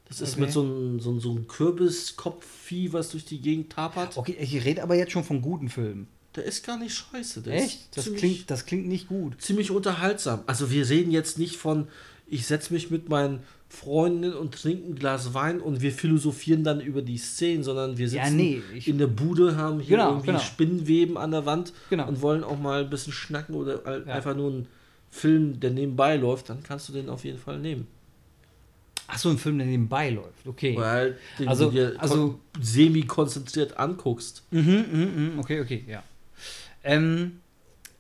Das 0.09 0.21
ist 0.21 0.35
okay. 0.35 0.43
mit 0.43 0.53
so 0.53 0.63
einem, 0.63 1.01
so, 1.01 1.19
so 1.21 1.31
einem 1.31 1.47
Kürbiskopfvieh, 1.47 2.93
was 2.93 3.11
durch 3.11 3.25
die 3.25 3.41
Gegend 3.41 3.73
tapert. 3.73 4.17
Okay, 4.17 4.37
ich 4.41 4.65
rede 4.65 4.83
aber 4.83 4.95
jetzt 4.95 5.13
schon 5.13 5.25
von 5.25 5.43
guten 5.43 5.69
Filmen. 5.69 6.09
Der 6.35 6.45
ist 6.45 6.65
gar 6.65 6.79
nicht 6.79 6.95
scheiße. 6.95 7.43
Der 7.43 7.55
Echt? 7.55 7.97
Das 7.97 8.13
klingt, 8.15 8.51
das 8.51 8.65
klingt 8.65 8.87
nicht 8.87 9.09
gut. 9.09 9.41
Ziemlich 9.41 9.71
unterhaltsam. 9.71 10.41
Also 10.47 10.71
wir 10.71 10.89
reden 10.89 11.11
jetzt 11.11 11.39
nicht 11.39 11.57
von, 11.57 11.89
ich 12.27 12.47
setze 12.47 12.73
mich 12.73 12.91
mit 12.91 13.09
meinen 13.09 13.41
Freundinnen 13.69 14.35
und 14.35 14.55
trinke 14.55 14.91
ein 14.91 14.95
Glas 14.95 15.35
Wein 15.35 15.61
und 15.61 15.83
wir 15.83 15.93
philosophieren 15.93 16.65
dann 16.65 16.81
über 16.81 17.03
die 17.03 17.19
Szenen, 17.19 17.63
sondern 17.63 17.99
wir 17.99 18.09
sitzen 18.09 18.25
ja, 18.25 18.31
nee, 18.31 18.63
in 18.87 18.97
der 18.97 19.09
Bude, 19.09 19.57
haben 19.57 19.81
hier 19.81 19.99
genau, 19.99 20.11
irgendwie 20.11 20.29
genau. 20.29 20.39
Spinnenweben 20.39 21.17
an 21.19 21.33
der 21.33 21.45
Wand 21.45 21.73
genau. 21.91 22.09
und 22.09 22.23
wollen 22.23 22.45
auch 22.45 22.59
mal 22.59 22.85
ein 22.85 22.91
bisschen 22.91 23.13
schnacken 23.13 23.55
oder 23.55 24.07
ja. 24.07 24.15
einfach 24.15 24.35
nur 24.35 24.51
einen 24.51 24.67
Film, 25.11 25.61
der 25.61 25.71
nebenbei 25.71 26.17
läuft, 26.17 26.49
dann 26.49 26.63
kannst 26.63 26.89
du 26.89 26.93
den 26.95 27.11
auf 27.11 27.25
jeden 27.25 27.39
Fall 27.39 27.59
nehmen. 27.59 27.87
Ach 29.11 29.19
so, 29.19 29.31
ein 29.31 29.39
Film, 29.39 29.59
der 29.59 29.67
nebenbei 29.67 30.11
läuft. 30.11 30.47
Okay. 30.47 30.77
Weil 30.77 31.17
den 31.39 31.49
also, 31.49 31.67
du 31.67 31.71
dir 31.73 31.95
also 31.99 32.39
semi-konzentriert 32.61 33.79
anguckst. 33.79 34.45
Mhm, 34.51 34.85
mhm, 34.93 35.33
mhm, 35.33 35.39
okay, 35.39 35.61
okay, 35.63 35.83
ja. 35.89 36.03
Ähm, 36.85 37.41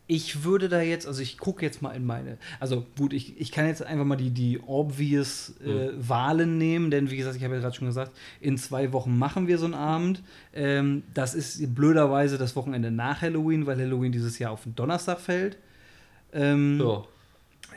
ich 0.06 0.44
würde 0.44 0.68
da 0.68 0.80
jetzt, 0.80 1.06
also 1.06 1.20
ich 1.22 1.38
gucke 1.38 1.64
jetzt 1.64 1.82
mal 1.82 1.92
in 1.92 2.04
meine, 2.04 2.38
also 2.60 2.86
gut, 2.96 3.12
ich, 3.12 3.38
ich 3.40 3.52
kann 3.52 3.66
jetzt 3.66 3.82
einfach 3.82 4.04
mal 4.04 4.16
die, 4.16 4.30
die 4.30 4.58
obvious 4.58 5.54
äh, 5.64 5.68
mhm. 5.68 6.08
Wahlen 6.08 6.58
nehmen, 6.58 6.90
denn 6.90 7.10
wie 7.10 7.16
gesagt, 7.16 7.36
ich 7.36 7.44
habe 7.44 7.54
ja 7.54 7.60
gerade 7.60 7.76
schon 7.76 7.88
gesagt, 7.88 8.12
in 8.40 8.58
zwei 8.58 8.92
Wochen 8.92 9.16
machen 9.16 9.48
wir 9.48 9.58
so 9.58 9.64
einen 9.64 9.74
Abend. 9.74 10.22
Ähm, 10.54 11.04
das 11.14 11.34
ist 11.34 11.74
blöderweise 11.74 12.36
das 12.36 12.54
Wochenende 12.54 12.90
nach 12.90 13.22
Halloween, 13.22 13.66
weil 13.66 13.78
Halloween 13.78 14.12
dieses 14.12 14.38
Jahr 14.38 14.52
auf 14.52 14.62
den 14.64 14.74
Donnerstag 14.74 15.20
fällt. 15.20 15.56
Ähm, 16.32 16.78
ja. 16.80 17.04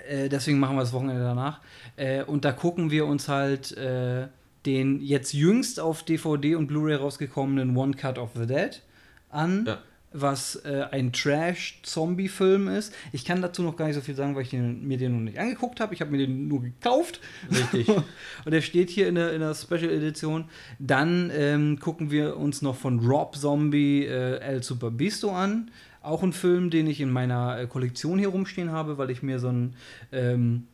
Äh, 0.08 0.30
deswegen 0.30 0.60
machen 0.60 0.76
wir 0.76 0.82
das 0.82 0.93
Wochenende 0.93 1.24
danach. 1.24 1.60
Äh, 1.95 2.24
und 2.24 2.45
da 2.45 2.52
gucken 2.52 2.91
wir 2.91 3.06
uns 3.06 3.28
halt 3.28 3.76
äh, 3.78 4.28
den 4.66 5.02
jetzt 5.02 5.34
jüngst 5.34 5.80
auf 5.80 6.04
DVD 6.04 6.56
und 6.56 6.68
Blu-ray 6.68 6.95
rausgekommenen 6.95 7.76
One 7.76 7.93
Cut 7.93 8.18
of 8.18 8.32
the 8.36 8.45
Dead 8.45 8.82
an. 9.30 9.66
Ja 9.68 9.80
was 10.14 10.58
äh, 10.66 10.86
ein 10.91 11.14
Trash-Zombie-Film 11.14 12.68
ist. 12.68 12.93
Ich 13.12 13.24
kann 13.24 13.41
dazu 13.41 13.64
noch 13.64 13.78
gar 13.78 13.86
nicht 13.86 13.95
so 13.95 14.02
viel 14.02 14.16
sagen, 14.16 14.36
weil 14.36 14.43
ich 14.43 14.49
den, 14.49 14.86
mir 14.88 14.97
den 14.97 15.14
noch 15.14 15.22
nicht 15.22 15.39
angeguckt 15.39 15.80
habe. 15.80 15.93
Ich 15.93 16.02
habe 16.02 16.12
mir 16.12 16.18
den 16.18 16.47
nur 16.47 16.62
gekauft. 16.62 17.22
Richtig. 17.49 17.88
und 18.45 18.52
der 18.52 18.62
steht 18.62 18.89
hier 18.89 19.08
in 19.08 19.16
der, 19.16 19.34
in 19.34 19.39
der 19.39 19.56
Special-Edition. 19.56 20.45
Dann 20.80 21.32
ähm, 21.34 21.80
gucken 21.80 22.12
wir 22.12 22.38
uns 22.38 22.62
noch 22.62 22.76
von 22.76 22.99
Rob 22.99 23.36
Zombie 23.38 24.06
äh, 24.06 24.39
El 24.39 24.64
Super 24.64 24.91
Bisto 24.91 25.32
an. 25.32 25.72
Auch 26.02 26.24
ein 26.24 26.34
Film, 26.34 26.70
den 26.70 26.88
ich 26.88 26.99
in 26.99 27.12
meiner 27.12 27.60
äh, 27.60 27.68
Kollektion 27.68 28.20
hier 28.20 28.30
rumstehen 28.30 28.72
habe, 28.72 28.97
weil 28.97 29.10
ich 29.10 29.22
mir 29.22 29.39
so 29.39 29.49
ein 29.49 29.76
ähm, 30.12 30.68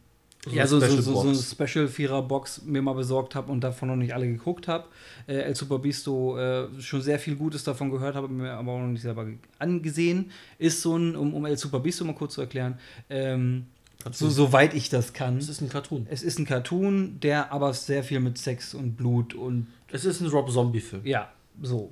so 0.45 0.55
ja, 0.55 0.67
so, 0.67 0.79
so, 0.79 1.01
so, 1.01 1.21
so, 1.21 1.27
eine 1.27 1.35
Special 1.35 1.87
Vierer 1.87 2.21
Box 2.21 2.61
mir 2.63 2.81
mal 2.81 2.93
besorgt 2.93 3.35
habe 3.35 3.51
und 3.51 3.61
davon 3.61 3.89
noch 3.89 3.95
nicht 3.95 4.13
alle 4.13 4.27
geguckt 4.27 4.67
habe. 4.67 4.85
Äh, 5.27 5.39
El 5.39 5.55
Super 5.55 5.79
Bisto 5.79 6.37
äh, 6.37 6.67
schon 6.79 7.01
sehr 7.01 7.19
viel 7.19 7.35
Gutes 7.35 7.63
davon 7.63 7.91
gehört 7.91 8.15
habe, 8.15 8.29
mir 8.29 8.53
aber 8.53 8.73
auch 8.73 8.79
noch 8.79 8.87
nicht 8.87 9.01
selber 9.01 9.27
angesehen. 9.59 10.31
Ist 10.57 10.81
so 10.81 10.95
ein, 10.95 11.15
um, 11.15 11.33
um 11.33 11.45
El 11.45 11.57
Super 11.57 11.79
Bisto 11.79 12.05
mal 12.05 12.15
kurz 12.15 12.35
zu 12.35 12.41
erklären, 12.41 12.79
ähm, 13.09 13.65
so, 14.11 14.29
soweit 14.29 14.73
ich 14.73 14.89
das 14.89 15.11
kann. 15.13 15.37
Es 15.37 15.49
ist 15.49 15.61
ein 15.61 15.69
Cartoon. 15.69 16.07
Es 16.09 16.23
ist 16.23 16.39
ein 16.39 16.45
Cartoon, 16.45 17.19
der 17.19 17.51
aber 17.51 17.73
sehr 17.73 18.03
viel 18.03 18.19
mit 18.19 18.37
Sex 18.37 18.73
und 18.73 18.95
Blut 18.95 19.33
und. 19.33 19.67
Es 19.91 20.05
ist 20.05 20.21
ein 20.21 20.27
Rob 20.27 20.49
Zombie-Film. 20.49 21.05
Ja, 21.05 21.31
so. 21.61 21.89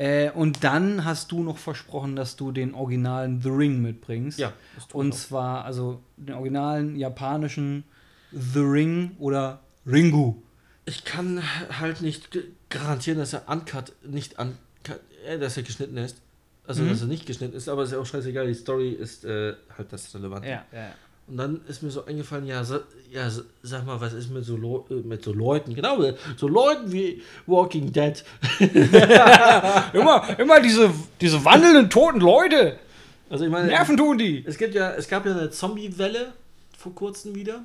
Äh, 0.00 0.30
und 0.30 0.64
dann 0.64 1.04
hast 1.04 1.30
du 1.30 1.42
noch 1.42 1.58
versprochen, 1.58 2.16
dass 2.16 2.34
du 2.34 2.52
den 2.52 2.72
originalen 2.72 3.42
The 3.42 3.50
Ring 3.50 3.82
mitbringst. 3.82 4.38
Ja. 4.38 4.54
Und 4.94 5.14
zwar, 5.14 5.66
also 5.66 6.00
den 6.16 6.34
originalen 6.36 6.96
japanischen 6.96 7.84
The 8.32 8.60
Ring 8.60 9.10
oder 9.18 9.60
Ringu. 9.86 10.36
Ich 10.86 11.04
kann 11.04 11.42
halt 11.78 12.00
nicht 12.00 12.30
garantieren, 12.70 13.18
dass 13.18 13.34
er 13.34 13.46
uncut, 13.46 13.92
nicht 14.02 14.38
uncut, 14.38 15.00
äh, 15.26 15.38
dass 15.38 15.58
er 15.58 15.64
geschnitten 15.64 15.98
ist. 15.98 16.22
Also, 16.66 16.82
mhm. 16.82 16.88
dass 16.88 17.02
er 17.02 17.06
nicht 17.06 17.26
geschnitten 17.26 17.54
ist, 17.54 17.68
aber 17.68 17.82
ist 17.82 17.92
ja 17.92 17.98
auch 17.98 18.06
scheißegal, 18.06 18.46
die 18.46 18.54
Story 18.54 18.92
ist 18.92 19.26
äh, 19.26 19.52
halt 19.76 19.92
das 19.92 20.14
Relevante. 20.14 20.48
Ja, 20.48 20.64
ja, 20.72 20.78
ja. 20.78 20.94
Und 21.30 21.36
dann 21.36 21.60
ist 21.68 21.80
mir 21.80 21.90
so 21.90 22.04
eingefallen, 22.06 22.44
ja, 22.44 22.64
so, 22.64 22.80
ja 23.08 23.30
sag 23.62 23.86
mal, 23.86 24.00
was 24.00 24.12
ist 24.12 24.30
mit 24.30 24.44
so, 24.44 24.86
äh, 24.90 24.94
mit 24.94 25.22
so 25.22 25.32
Leuten, 25.32 25.76
genau, 25.76 26.02
so 26.36 26.48
Leuten 26.48 26.90
wie 26.90 27.22
Walking 27.46 27.92
Dead. 27.92 28.24
immer, 29.92 30.38
immer 30.40 30.60
diese, 30.60 30.90
diese 31.20 31.44
wandelnden 31.44 31.88
toten 31.88 32.18
Leute. 32.18 32.80
Also 33.28 33.44
ich 33.44 33.50
meine, 33.50 33.68
Nerven 33.68 33.96
tun 33.96 34.18
die. 34.18 34.44
Es 34.44 34.58
gibt 34.58 34.74
ja, 34.74 34.90
es 34.90 35.08
gab 35.08 35.24
ja 35.24 35.30
eine 35.30 35.50
Zombie-Welle 35.50 36.32
vor 36.76 36.96
kurzem 36.96 37.32
wieder. 37.36 37.62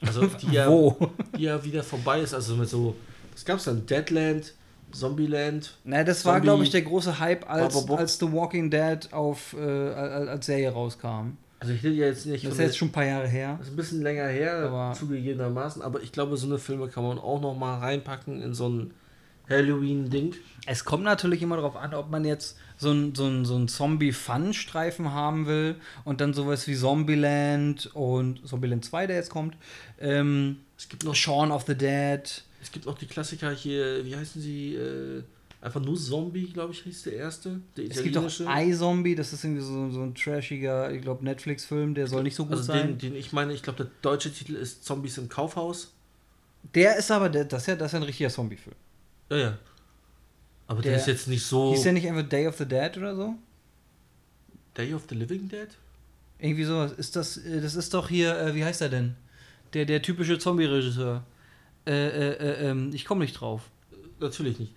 Also 0.00 0.24
die 0.26 0.52
ja, 0.52 0.68
die 1.36 1.42
ja 1.42 1.64
wieder 1.64 1.82
vorbei 1.82 2.20
ist. 2.20 2.34
Also 2.34 2.54
mit 2.54 2.68
so, 2.68 2.94
was 3.32 3.44
gab 3.44 3.58
es 3.58 3.64
dann? 3.64 3.84
Deadland, 3.84 4.54
Zombieland. 4.92 5.76
Na, 5.82 6.04
das 6.04 6.22
Zombie 6.22 6.34
war, 6.34 6.40
glaube 6.40 6.62
ich, 6.62 6.70
der 6.70 6.82
große 6.82 7.18
Hype, 7.18 7.50
als, 7.50 7.88
als 7.88 8.20
The 8.20 8.32
Walking 8.32 8.70
Dead 8.70 9.12
auf, 9.12 9.56
äh, 9.58 9.60
als 9.60 10.46
Serie 10.46 10.70
rauskam. 10.70 11.36
Also 11.60 11.72
ich 11.72 11.82
rede 11.82 11.94
ja 11.94 12.06
jetzt 12.06 12.26
nicht. 12.26 12.44
Das 12.44 12.52
ist 12.52 12.60
jetzt 12.60 12.78
schon 12.78 12.88
ein 12.88 12.92
paar 12.92 13.04
Jahre 13.04 13.26
her. 13.26 13.56
Das 13.58 13.66
ist 13.66 13.72
ein 13.72 13.76
bisschen 13.76 14.02
länger 14.02 14.28
her, 14.28 14.58
aber 14.58 14.94
zugegebenermaßen. 14.94 15.82
Aber 15.82 16.02
ich 16.02 16.12
glaube, 16.12 16.36
so 16.36 16.46
eine 16.46 16.58
Filme 16.58 16.88
kann 16.88 17.02
man 17.02 17.18
auch 17.18 17.40
noch 17.40 17.56
mal 17.56 17.78
reinpacken 17.78 18.40
in 18.42 18.54
so 18.54 18.68
ein 18.68 18.94
Halloween-Ding. 19.48 20.34
Es 20.66 20.84
kommt 20.84 21.04
natürlich 21.04 21.42
immer 21.42 21.56
darauf 21.56 21.76
an, 21.76 21.94
ob 21.94 22.10
man 22.10 22.24
jetzt 22.24 22.58
so 22.76 22.92
ein, 22.92 23.14
so 23.14 23.26
ein, 23.26 23.44
so 23.44 23.56
ein 23.56 23.66
Zombie-Fun-Streifen 23.66 25.12
haben 25.12 25.46
will 25.46 25.76
und 26.04 26.20
dann 26.20 26.34
sowas 26.34 26.68
wie 26.68 26.76
Zombieland 26.76 27.90
und 27.94 28.46
Zombieland 28.46 28.84
2, 28.84 29.06
der 29.08 29.16
jetzt 29.16 29.30
kommt. 29.30 29.56
Ähm, 29.98 30.58
es 30.76 30.88
gibt 30.88 31.04
noch 31.04 31.14
Shaun 31.14 31.50
of 31.50 31.64
the 31.66 31.74
Dead. 31.74 32.44
Es 32.62 32.70
gibt 32.70 32.86
auch 32.86 32.98
die 32.98 33.06
Klassiker 33.06 33.50
hier, 33.50 34.04
wie 34.04 34.14
heißen 34.14 34.40
sie? 34.40 34.74
Äh, 34.74 35.22
einfach 35.60 35.80
nur 35.80 35.96
Zombie, 35.96 36.46
glaube 36.46 36.72
ich, 36.72 36.82
hieß 36.82 37.02
der 37.04 37.14
erste. 37.14 37.60
Der 37.76 37.86
Es 37.90 38.02
gibt 38.02 38.16
auch 38.16 38.24
iZombie, 38.26 39.14
das 39.14 39.32
ist 39.32 39.44
irgendwie 39.44 39.62
so, 39.62 39.90
so 39.90 40.02
ein 40.02 40.14
trashiger, 40.14 40.92
ich 40.92 41.02
glaube, 41.02 41.24
Netflix-Film, 41.24 41.94
der 41.94 42.06
soll 42.06 42.22
nicht 42.22 42.34
so 42.36 42.44
gut 42.44 42.52
also 42.52 42.64
sein. 42.64 42.98
den, 42.98 42.98
den 42.98 43.16
ich 43.16 43.32
meine, 43.32 43.52
ich 43.52 43.62
glaube, 43.62 43.84
der 43.84 43.92
deutsche 44.02 44.32
Titel 44.32 44.54
ist 44.54 44.84
Zombies 44.84 45.18
im 45.18 45.28
Kaufhaus. 45.28 45.92
Der 46.74 46.96
ist 46.96 47.10
aber, 47.10 47.28
der, 47.28 47.44
das, 47.44 47.62
ist 47.62 47.66
ja, 47.68 47.76
das 47.76 47.86
ist 47.88 47.92
ja 47.92 47.98
ein 48.00 48.04
richtiger 48.04 48.30
Zombie-Film. 48.30 48.76
Ja, 49.30 49.36
ja. 49.36 49.58
Aber 50.66 50.82
der, 50.82 50.92
Der- 50.92 51.00
ist 51.00 51.06
jetzt 51.06 51.28
nicht 51.28 51.44
so. 51.44 51.72
Hieß 51.72 51.82
der 51.82 51.92
nicht 51.92 52.06
einfach 52.06 52.28
Day 52.28 52.46
of 52.46 52.56
the 52.56 52.66
Dead 52.66 52.96
oder 52.96 53.16
so? 53.16 53.34
Day 54.76 54.92
of 54.94 55.04
the 55.08 55.14
Living 55.14 55.48
Dead? 55.48 55.68
Irgendwie 56.38 56.64
sowas. 56.64 56.92
Ist 56.92 57.16
das, 57.16 57.36
äh, 57.38 57.60
das 57.60 57.74
ist 57.74 57.94
doch 57.94 58.08
hier, 58.08 58.38
äh, 58.38 58.54
wie 58.54 58.64
heißt 58.64 58.80
er 58.82 58.90
denn? 58.90 59.16
Der, 59.72 59.84
der 59.86 60.02
typische 60.02 60.38
Zombie-Regisseur. 60.38 61.24
Äh, 61.86 61.90
äh, 61.92 62.32
äh, 62.32 62.70
ähm, 62.70 62.90
ich 62.92 63.04
komme 63.04 63.22
nicht 63.22 63.34
drauf. 63.40 63.70
Natürlich 64.20 64.58
nicht. 64.58 64.74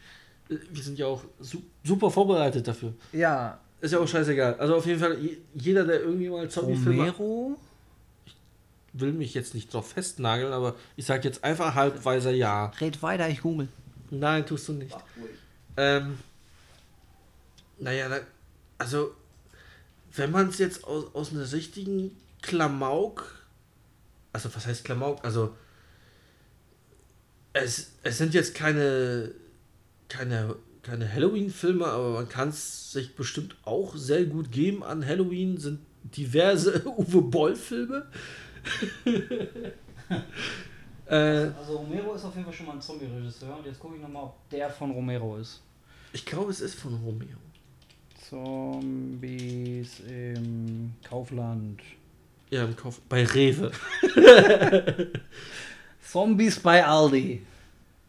Wir 0.71 0.83
sind 0.83 0.97
ja 0.99 1.05
auch 1.07 1.23
su 1.39 1.61
super 1.83 2.11
vorbereitet 2.11 2.67
dafür. 2.67 2.93
Ja. 3.13 3.59
Ist 3.79 3.91
ja 3.93 3.99
auch 3.99 4.07
scheißegal. 4.07 4.55
Also 4.59 4.75
auf 4.75 4.85
jeden 4.85 4.99
Fall, 4.99 5.17
je- 5.19 5.37
jeder, 5.55 5.85
der 5.85 6.01
irgendwie 6.01 6.29
mal 6.29 6.49
Zombie-Filme 6.49 7.09
Romero? 7.11 7.57
will 8.93 9.13
mich 9.13 9.33
jetzt 9.33 9.53
nicht 9.53 9.73
drauf 9.73 9.89
festnageln, 9.91 10.51
aber 10.51 10.75
ich 10.97 11.05
sag 11.05 11.23
jetzt 11.23 11.43
einfach 11.45 11.75
halbweiser 11.75 12.31
Ja. 12.31 12.65
Red 12.81 13.01
weiter, 13.01 13.29
ich 13.29 13.41
google. 13.41 13.69
Nein, 14.09 14.45
tust 14.45 14.67
du 14.67 14.73
nicht. 14.73 14.95
Ähm, 15.77 16.17
naja, 17.79 18.09
da, 18.09 18.19
also, 18.77 19.11
wenn 20.15 20.29
man 20.31 20.49
es 20.49 20.57
jetzt 20.57 20.83
aus, 20.83 21.05
aus 21.15 21.31
einer 21.31 21.49
richtigen 21.49 22.11
Klamauk, 22.41 23.45
also 24.33 24.53
was 24.53 24.67
heißt 24.67 24.83
Klamauk? 24.83 25.23
Also, 25.23 25.55
es, 27.53 27.91
es 28.03 28.17
sind 28.17 28.33
jetzt 28.33 28.53
keine, 28.55 29.31
keine, 30.11 30.55
keine 30.83 31.11
Halloween-Filme, 31.11 31.85
aber 31.85 32.11
man 32.11 32.27
kann 32.29 32.49
es 32.49 32.91
sich 32.91 33.15
bestimmt 33.15 33.55
auch 33.63 33.95
sehr 33.95 34.25
gut 34.25 34.51
geben 34.51 34.83
an 34.83 35.05
Halloween, 35.05 35.57
sind 35.57 35.79
diverse 36.03 36.83
Uwe 36.97 37.21
Boll-Filme. 37.21 38.05
äh, 41.05 41.15
Also 41.15 41.77
Romero 41.77 42.13
ist 42.13 42.25
auf 42.25 42.33
jeden 42.35 42.45
Fall 42.45 42.53
schon 42.53 42.65
mal 42.67 42.73
ein 42.73 42.81
Zombie-Regisseur 42.81 43.57
und 43.57 43.65
jetzt 43.65 43.79
gucke 43.79 43.95
ich 43.95 44.01
nochmal, 44.01 44.23
ob 44.23 44.49
der 44.49 44.69
von 44.69 44.91
Romero 44.91 45.37
ist. 45.37 45.61
ich 46.13 46.25
glaube, 46.25 46.51
es 46.51 46.59
ist 46.61 46.75
von 46.75 46.93
Romeo. 46.95 47.37
Zombies 48.29 50.01
im 50.07 50.93
Kaufland. 51.03 51.81
Ja, 52.49 52.65
im 52.65 52.75
Kauf. 52.75 53.01
Bei 53.07 53.25
Rewe. 53.25 53.71
Zombies 56.01 56.59
bei 56.59 56.85
Aldi. 56.85 57.41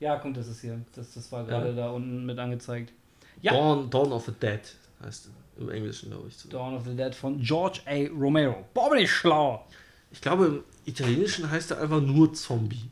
Ja, 0.02 0.16
kommt, 0.16 0.36
das 0.36 0.48
ist 0.48 0.60
hier. 0.62 0.80
Das, 0.96 1.14
das 1.14 1.30
war 1.30 1.44
gerade 1.44 1.74
da 1.76 1.90
unten 1.90 2.26
mit 2.26 2.36
angezeigt. 2.38 2.92
Ja. 3.40 3.52
Dawn, 3.52 3.88
Dawn 3.88 4.10
of 4.12 4.24
the 4.26 4.32
Dead 4.32 4.60
heißt 5.04 5.30
im 5.58 5.70
Englischen, 5.70 6.10
glaube 6.10 6.26
ich. 6.28 6.36
so. 6.36 6.48
Dawn 6.48 6.74
of 6.74 6.84
the 6.84 6.94
Dead 6.96 7.14
von 7.14 7.40
George 7.40 7.80
A. 7.86 8.08
Romero. 8.18 8.64
Boah, 8.74 8.90
bin 8.90 8.98
ich 9.00 9.10
schlau. 9.12 9.64
Ich 10.10 10.20
glaube, 10.20 10.46
im 10.46 10.64
Italienischen 10.86 11.48
heißt 11.50 11.70
er 11.70 11.80
einfach 11.80 12.00
nur 12.00 12.32
Zombie. 12.34 12.90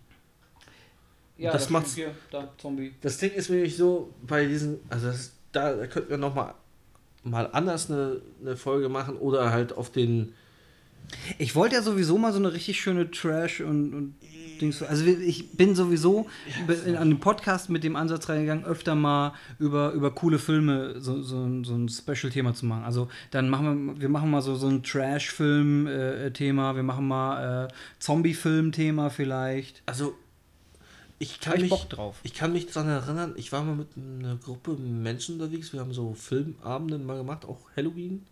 Ja, 1.36 1.52
Das 1.52 1.62
das 1.62 1.70
macht's- 1.70 1.88
macht's 1.88 1.94
hier. 1.96 2.14
Da, 2.30 2.48
Zombie. 2.58 2.94
Das 3.00 3.18
Ding 3.18 3.32
ist 3.32 3.50
nämlich 3.50 3.76
so, 3.76 4.12
bei 4.22 4.46
diesen, 4.46 4.78
also 4.88 5.06
das, 5.08 5.16
ist- 5.16 5.34
da, 5.52 5.74
da 5.74 5.86
könnten 5.88 6.10
wir 6.10 6.18
nochmal 6.18 6.54
mal 7.24 7.48
anders 7.52 7.90
eine, 7.90 8.20
eine 8.40 8.56
Folge 8.56 8.88
machen 8.88 9.16
oder 9.16 9.50
halt 9.50 9.72
auf 9.76 9.90
den. 9.90 10.32
Ich 11.38 11.54
wollte 11.56 11.74
ja 11.74 11.82
sowieso 11.82 12.16
mal 12.18 12.32
so 12.32 12.38
eine 12.38 12.52
richtig 12.52 12.80
schöne 12.80 13.10
Trash 13.10 13.60
und, 13.62 13.94
und 13.94 14.14
Dings. 14.60 14.82
Also 14.82 15.04
ich 15.04 15.50
bin 15.52 15.74
sowieso 15.74 16.28
in, 16.86 16.96
an 16.96 17.08
den 17.10 17.20
Podcast 17.20 17.70
mit 17.70 17.82
dem 17.84 17.96
Ansatz 17.96 18.28
reingegangen, 18.28 18.64
öfter 18.64 18.94
mal 18.94 19.32
über, 19.58 19.92
über 19.92 20.10
coole 20.12 20.38
Filme 20.38 21.00
so, 21.00 21.22
so, 21.22 21.38
ein- 21.42 21.64
so 21.64 21.74
ein 21.74 21.88
Special-Thema 21.88 22.54
zu 22.54 22.66
machen. 22.66 22.84
Also 22.84 23.08
dann 23.30 23.48
machen 23.48 23.86
wir, 23.94 24.00
wir 24.02 24.08
machen 24.08 24.30
mal 24.30 24.42
so, 24.42 24.54
so 24.54 24.68
ein 24.68 24.82
Trash-Film-Thema, 25.64 26.76
wir 26.76 26.82
machen 26.82 27.08
mal 27.08 27.66
äh, 27.66 27.68
Zombie-Film-Thema 27.98 29.10
vielleicht. 29.10 29.82
Also, 29.86 30.14
ich 31.18 31.40
kann, 31.40 31.56
ich 31.56 31.62
mich, 31.62 31.70
Bock 31.70 31.88
drauf. 31.90 32.16
ich 32.22 32.32
kann 32.34 32.52
mich 32.52 32.66
daran 32.66 32.88
erinnern, 32.88 33.34
ich 33.36 33.52
war 33.52 33.62
mal 33.62 33.74
mit 33.76 33.88
einer 33.96 34.36
Gruppe 34.36 34.72
Menschen 34.72 35.34
unterwegs. 35.40 35.72
Wir 35.72 35.80
haben 35.80 35.92
so 35.92 36.14
Filmabende 36.14 36.98
mal 36.98 37.18
gemacht, 37.18 37.44
auch 37.44 37.58
Halloween. 37.76 38.22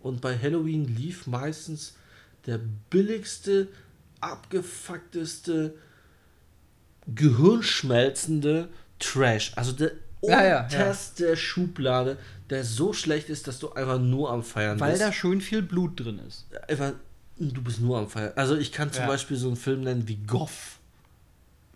Und 0.00 0.20
bei 0.20 0.36
Halloween 0.36 0.84
lief 0.96 1.26
meistens 1.26 1.94
der 2.46 2.60
billigste, 2.90 3.68
abgefuckteste, 4.20 5.74
gehirnschmelzende 7.14 8.68
Trash. 8.98 9.52
Also 9.56 9.72
der 9.72 9.92
Ja, 10.22 10.42
ja, 10.42 10.48
ja. 10.48 10.62
unterste 10.64 11.36
Schublade, 11.36 12.18
der 12.50 12.64
so 12.64 12.92
schlecht 12.92 13.28
ist, 13.28 13.46
dass 13.46 13.58
du 13.58 13.72
einfach 13.72 13.98
nur 13.98 14.30
am 14.32 14.42
Feiern 14.42 14.80
Weil 14.80 14.92
bist. 14.92 15.02
da 15.02 15.12
schön 15.12 15.40
viel 15.40 15.62
Blut 15.62 16.00
drin 16.00 16.20
ist. 16.26 16.46
einfach, 16.68 16.92
du 17.38 17.62
bist 17.62 17.80
nur 17.80 17.98
am 17.98 18.08
Feiern. 18.08 18.32
Also 18.36 18.56
ich 18.56 18.72
kann 18.72 18.90
zum 18.92 19.02
Ja. 19.02 19.08
Beispiel 19.08 19.36
so 19.36 19.48
einen 19.48 19.56
Film 19.56 19.82
nennen 19.82 20.08
wie 20.08 20.16
Goff. 20.16 20.78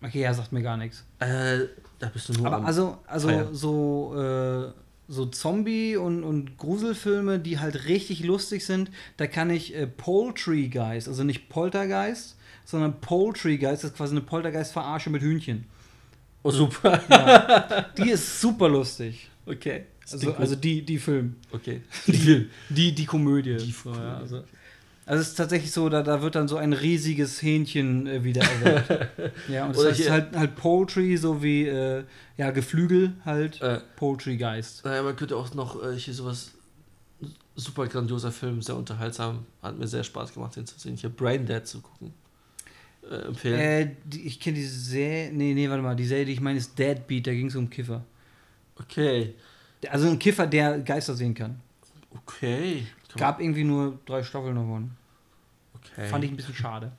Okay, 0.01 0.21
ja, 0.21 0.33
sagt 0.33 0.51
mir 0.51 0.63
gar 0.63 0.77
nichts. 0.77 1.03
Äh, 1.19 1.59
da 1.99 2.07
bist 2.07 2.27
du 2.29 2.33
nur 2.33 2.47
am 2.47 2.53
Aber 2.55 2.65
also, 2.65 2.97
also 3.05 3.27
Feiern. 3.27 3.53
so, 3.53 4.15
äh, 4.17 4.71
so 5.11 5.25
Zombie- 5.25 5.97
und, 5.97 6.23
und 6.23 6.57
Gruselfilme, 6.57 7.37
die 7.37 7.59
halt 7.59 7.85
richtig 7.85 8.23
lustig 8.23 8.65
sind, 8.65 8.89
da 9.17 9.27
kann 9.27 9.49
ich 9.49 9.75
äh, 9.75 9.85
Poultrygeist, 9.85 11.09
also 11.09 11.23
nicht 11.25 11.49
Poltergeist, 11.49 12.37
sondern 12.63 13.01
Poultrygeist, 13.01 13.83
das 13.83 13.91
ist 13.91 13.97
quasi 13.97 14.13
eine 14.13 14.21
Poltergeist-Verarsche 14.21 15.09
mit 15.09 15.21
Hühnchen. 15.21 15.65
Oh, 16.43 16.51
super. 16.51 17.89
Die 17.97 18.09
ist 18.09 18.39
super 18.39 18.69
lustig. 18.69 19.29
Okay. 19.45 19.83
Also, 20.11 20.33
also 20.33 20.55
die, 20.55 20.81
die 20.81 20.97
Film. 20.97 21.35
okay. 21.51 21.81
Die, 22.07 22.49
die, 22.69 22.91
die 22.93 23.05
Komödie. 23.05 23.57
Die 23.57 23.71
Komödie. 23.71 24.01
ja, 24.01 24.17
also. 24.17 24.43
Also 25.11 25.23
es 25.23 25.27
ist 25.27 25.35
tatsächlich 25.35 25.73
so, 25.73 25.89
da, 25.89 26.03
da 26.03 26.21
wird 26.21 26.35
dann 26.35 26.47
so 26.47 26.55
ein 26.55 26.71
riesiges 26.71 27.41
Hähnchen 27.41 28.07
äh, 28.07 28.23
wieder 28.23 28.43
erweckt. 28.43 29.09
ja, 29.49 29.65
und 29.65 29.75
das 29.75 29.83
heißt 29.87 29.99
hier- 29.99 30.11
halt, 30.11 30.33
halt 30.37 30.55
Poultry, 30.55 31.17
so 31.17 31.43
wie 31.43 31.67
äh, 31.67 32.05
ja, 32.37 32.51
Geflügel 32.51 33.11
halt. 33.25 33.61
Äh, 33.61 33.81
Poultrygeist. 33.97 34.85
naja, 34.85 35.03
man 35.03 35.17
könnte 35.17 35.35
auch 35.35 35.53
noch 35.53 35.83
äh, 35.83 35.97
hier 35.97 36.13
sowas. 36.13 36.51
Super 37.57 37.87
grandioser 37.87 38.31
Film, 38.31 38.61
sehr 38.61 38.77
unterhaltsam. 38.77 39.45
Hat 39.61 39.77
mir 39.77 39.85
sehr 39.85 40.05
Spaß 40.05 40.33
gemacht, 40.33 40.55
den 40.55 40.65
zu 40.65 40.79
sehen. 40.79 40.95
Hier 40.95 41.09
Brain 41.09 41.45
Dead 41.45 41.67
zu 41.67 41.81
gucken. 41.81 42.13
Äh, 43.03 43.15
empfehlen. 43.27 43.59
Äh, 43.59 43.95
die, 44.05 44.21
ich 44.21 44.39
kenne 44.39 44.55
die 44.55 44.65
Serie. 44.65 45.33
Nee, 45.33 45.53
nee, 45.53 45.69
warte 45.69 45.83
mal. 45.83 45.93
Die 45.97 46.05
Serie, 46.05 46.23
die 46.23 46.31
ich 46.31 46.39
meine, 46.39 46.57
ist 46.57 46.79
Deadbeat. 46.79 47.27
Da 47.27 47.33
ging 47.33 47.47
es 47.47 47.55
um 47.57 47.69
Kiffer. 47.69 48.05
Okay. 48.79 49.33
Also 49.89 50.07
ein 50.07 50.17
Kiffer, 50.17 50.47
der 50.47 50.79
Geister 50.79 51.15
sehen 51.15 51.33
kann. 51.33 51.59
Okay. 52.15 52.85
Gab 53.17 53.41
irgendwie 53.41 53.65
nur 53.65 53.99
drei 54.05 54.23
Staffeln 54.23 54.55
davon. 54.55 54.91
Okay. 55.93 56.07
Fand 56.07 56.23
ich 56.23 56.31
ein 56.31 56.37
bisschen 56.37 56.55
schade. 56.55 56.91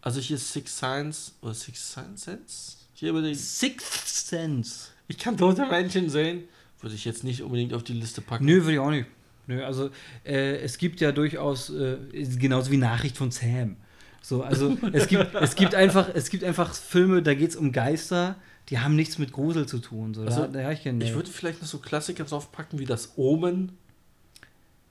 Also 0.00 0.20
hier 0.20 0.38
Six 0.38 0.78
Signs 0.78 1.34
oder 1.42 1.54
Six 1.54 1.92
Sense? 1.92 2.76
Hier 2.94 3.10
über 3.10 3.22
den. 3.22 3.34
Sixth 3.34 4.06
Sense. 4.08 4.88
Ich 5.08 5.18
kann 5.18 5.36
tote 5.36 5.66
Menschen 5.66 6.08
sehen. 6.08 6.44
Würde 6.80 6.94
ich 6.94 7.04
jetzt 7.04 7.24
nicht 7.24 7.42
unbedingt 7.42 7.72
auf 7.74 7.82
die 7.82 7.94
Liste 7.94 8.20
packen. 8.20 8.44
Nö, 8.44 8.62
würde 8.62 8.74
ich 8.74 8.78
auch 8.78 8.90
nicht. 8.90 9.06
Nö, 9.46 9.64
also 9.64 9.90
äh, 10.24 10.56
es 10.58 10.78
gibt 10.78 11.00
ja 11.00 11.12
durchaus, 11.12 11.70
äh, 11.70 11.98
genauso 12.38 12.70
wie 12.70 12.76
Nachricht 12.76 13.16
von 13.16 13.30
Sam. 13.30 13.76
So, 14.20 14.42
also 14.42 14.76
es 14.92 15.06
gibt, 15.06 15.34
es 15.34 15.54
gibt 15.54 15.74
einfach, 15.74 16.08
es 16.12 16.30
gibt 16.30 16.42
einfach 16.42 16.74
Filme, 16.74 17.22
da 17.22 17.34
geht 17.34 17.50
es 17.50 17.56
um 17.56 17.72
Geister, 17.72 18.36
die 18.68 18.80
haben 18.80 18.96
nichts 18.96 19.18
mit 19.18 19.32
Grusel 19.32 19.66
zu 19.66 19.78
tun. 19.78 20.14
So, 20.14 20.22
Also, 20.22 20.40
da, 20.42 20.62
da 20.62 20.72
ich. 20.72 20.84
Ich 20.84 21.14
würde 21.14 21.30
vielleicht 21.30 21.62
noch 21.62 21.68
so 21.68 21.78
Klassiker 21.78 22.24
draufpacken 22.24 22.78
wie 22.78 22.86
das 22.86 23.16
Omen. 23.16 23.72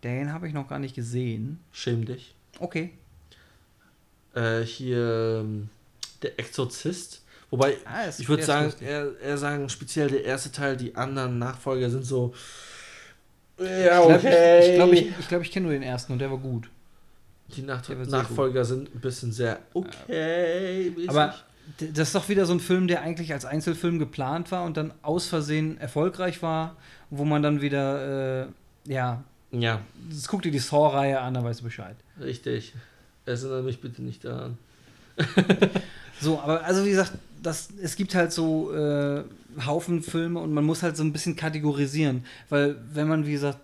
Den 0.03 0.31
habe 0.31 0.47
ich 0.47 0.53
noch 0.53 0.67
gar 0.67 0.79
nicht 0.79 0.95
gesehen. 0.95 1.59
Schäm 1.71 2.05
dich. 2.05 2.35
Okay. 2.59 2.93
Äh, 4.35 4.61
hier 4.61 5.39
ähm, 5.41 5.69
der 6.21 6.37
Exorzist. 6.39 7.21
Wobei, 7.49 7.77
Ah, 7.85 8.07
ich 8.17 8.27
würde 8.27 8.43
sagen, 8.43 8.73
eher, 8.81 9.11
eher 9.21 9.37
sagen, 9.37 9.69
speziell 9.69 10.09
der 10.09 10.23
erste 10.25 10.51
Teil, 10.51 10.75
die 10.75 10.95
anderen 10.95 11.39
Nachfolger 11.39 11.89
sind 11.89 12.05
so. 12.05 12.33
Ja, 13.57 13.65
Ich 14.01 14.05
glaube, 14.05 14.13
okay. 14.15 14.69
ich, 14.69 14.75
glaub, 14.75 14.91
ich, 14.91 15.19
ich, 15.19 15.27
glaub, 15.27 15.41
ich 15.41 15.51
kenne 15.51 15.65
nur 15.67 15.73
den 15.73 15.83
ersten 15.83 16.11
und 16.11 16.19
der 16.19 16.29
war 16.29 16.37
gut. 16.37 16.69
die 17.55 17.61
Nach 17.61 17.81
Nachfolger 17.87 18.65
sind 18.65 18.93
ein 18.93 18.99
bisschen 18.99 19.31
sehr 19.31 19.59
okay. 19.73 20.91
-mäßig. 20.97 21.09
Aber 21.09 21.35
das 21.79 22.09
ist 22.09 22.15
doch 22.15 22.27
wieder 22.27 22.45
so 22.45 22.53
ein 22.53 22.59
Film, 22.59 22.87
der 22.87 23.01
eigentlich 23.01 23.31
als 23.31 23.45
Einzelfilm 23.45 23.97
geplant 23.99 24.51
war 24.51 24.65
und 24.65 24.75
dann 24.75 24.93
aus 25.01 25.27
Versehen 25.27 25.79
erfolgreich 25.79 26.41
war, 26.41 26.75
wo 27.09 27.23
man 27.23 27.41
dann 27.41 27.61
wieder, 27.61 28.43
äh, 28.43 28.47
ja, 28.91 29.23
ja, 29.51 29.79
das 30.09 30.27
guck 30.27 30.41
dir 30.41 30.51
die 30.51 30.59
Saw-Reihe 30.59 31.21
an, 31.21 31.33
dann 31.35 31.43
weißt 31.45 31.61
du 31.61 31.63
Bescheid. 31.65 31.95
richtig. 32.19 32.73
Erinnere 33.25 33.63
mich 33.63 33.79
bitte 33.81 34.01
nicht 34.01 34.23
daran. 34.25 34.57
So, 36.21 36.39
aber 36.39 36.63
also 36.63 36.85
wie 36.85 36.91
gesagt, 36.91 37.11
das, 37.43 37.67
es 37.81 37.97
gibt 37.97 38.15
halt 38.15 38.31
so 38.31 38.73
äh, 38.73 39.23
Haufen 39.65 40.01
Filme 40.01 40.39
und 40.39 40.53
man 40.53 40.63
muss 40.63 40.81
halt 40.81 40.95
so 40.95 41.03
ein 41.03 41.11
bisschen 41.11 41.35
kategorisieren, 41.35 42.23
weil 42.49 42.77
wenn 42.93 43.09
man, 43.09 43.27
wie 43.27 43.33
gesagt, 43.33 43.59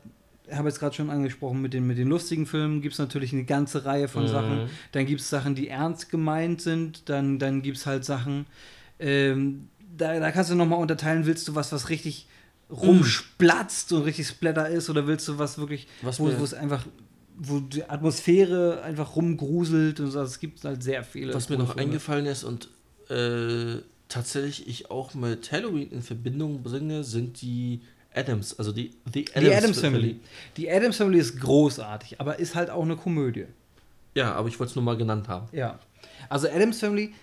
ich 0.49 0.55
habe 0.57 0.67
jetzt 0.67 0.79
gerade 0.79 0.93
schon 0.93 1.09
angesprochen, 1.09 1.61
mit 1.61 1.73
den, 1.73 1.87
mit 1.87 1.97
den 1.97 2.09
lustigen 2.09 2.45
Filmen 2.45 2.81
gibt 2.81 2.91
es 2.93 2.99
natürlich 2.99 3.31
eine 3.31 3.45
ganze 3.45 3.85
Reihe 3.85 4.09
von 4.09 4.23
Mhm. 4.23 4.27
Sachen. 4.27 4.69
Dann 4.91 5.05
gibt 5.05 5.21
es 5.21 5.29
Sachen, 5.29 5.55
die 5.55 5.69
ernst 5.69 6.09
gemeint 6.09 6.61
sind, 6.61 7.07
dann, 7.07 7.39
dann 7.39 7.61
gibt 7.61 7.77
es 7.77 7.85
halt 7.85 8.03
Sachen, 8.03 8.47
ähm, 8.99 9.69
da, 9.97 10.19
da 10.19 10.31
kannst 10.31 10.51
du 10.51 10.55
nochmal 10.55 10.79
unterteilen, 10.79 11.25
willst 11.25 11.47
du 11.47 11.55
was, 11.55 11.71
was 11.71 11.87
richtig 11.89 12.27
rumsplatzt 12.69 13.93
und 13.93 14.03
richtig 14.03 14.27
Splatter 14.27 14.67
ist, 14.69 14.89
oder 14.89 15.07
willst 15.07 15.27
du 15.27 15.37
was 15.37 15.57
wirklich, 15.57 15.87
Was 16.01 16.19
wo 16.19 16.27
es 16.27 16.53
einfach, 16.53 16.85
wo 17.43 17.59
die 17.59 17.83
Atmosphäre 17.83 18.83
einfach 18.83 19.15
rumgruselt 19.15 19.99
und 19.99 20.11
so. 20.11 20.19
Also 20.19 20.31
es 20.31 20.39
gibt 20.39 20.63
halt 20.63 20.83
sehr 20.83 21.03
viele. 21.03 21.33
Was 21.33 21.49
mir 21.49 21.57
noch 21.57 21.73
Filme. 21.73 21.81
eingefallen 21.81 22.27
ist 22.27 22.43
und 22.43 22.69
äh, 23.09 23.81
tatsächlich 24.07 24.67
ich 24.67 24.91
auch 24.91 25.15
mit 25.15 25.51
Halloween 25.51 25.89
in 25.91 26.01
Verbindung 26.03 26.61
bringe, 26.61 27.03
sind 27.03 27.41
die 27.41 27.81
Adams, 28.13 28.59
also 28.59 28.71
die 28.71 28.91
The 29.11 29.25
Adams, 29.33 29.49
Die 29.49 29.55
Adams 29.55 29.79
Family. 29.79 30.19
Die 30.57 30.69
Adams 30.71 30.97
Family 30.97 31.17
ist 31.17 31.39
großartig, 31.39 32.19
aber 32.21 32.37
ist 32.37 32.53
halt 32.55 32.69
auch 32.69 32.83
eine 32.83 32.95
Komödie. 32.95 33.45
Ja, 34.13 34.33
aber 34.33 34.47
ich 34.47 34.59
wollte 34.59 34.71
es 34.71 34.75
nur 34.75 34.83
mal 34.83 34.97
genannt 34.97 35.27
haben. 35.27 35.47
Ja. 35.51 35.79
Also 36.29 36.47
Adams 36.47 36.79
Family 36.79 37.13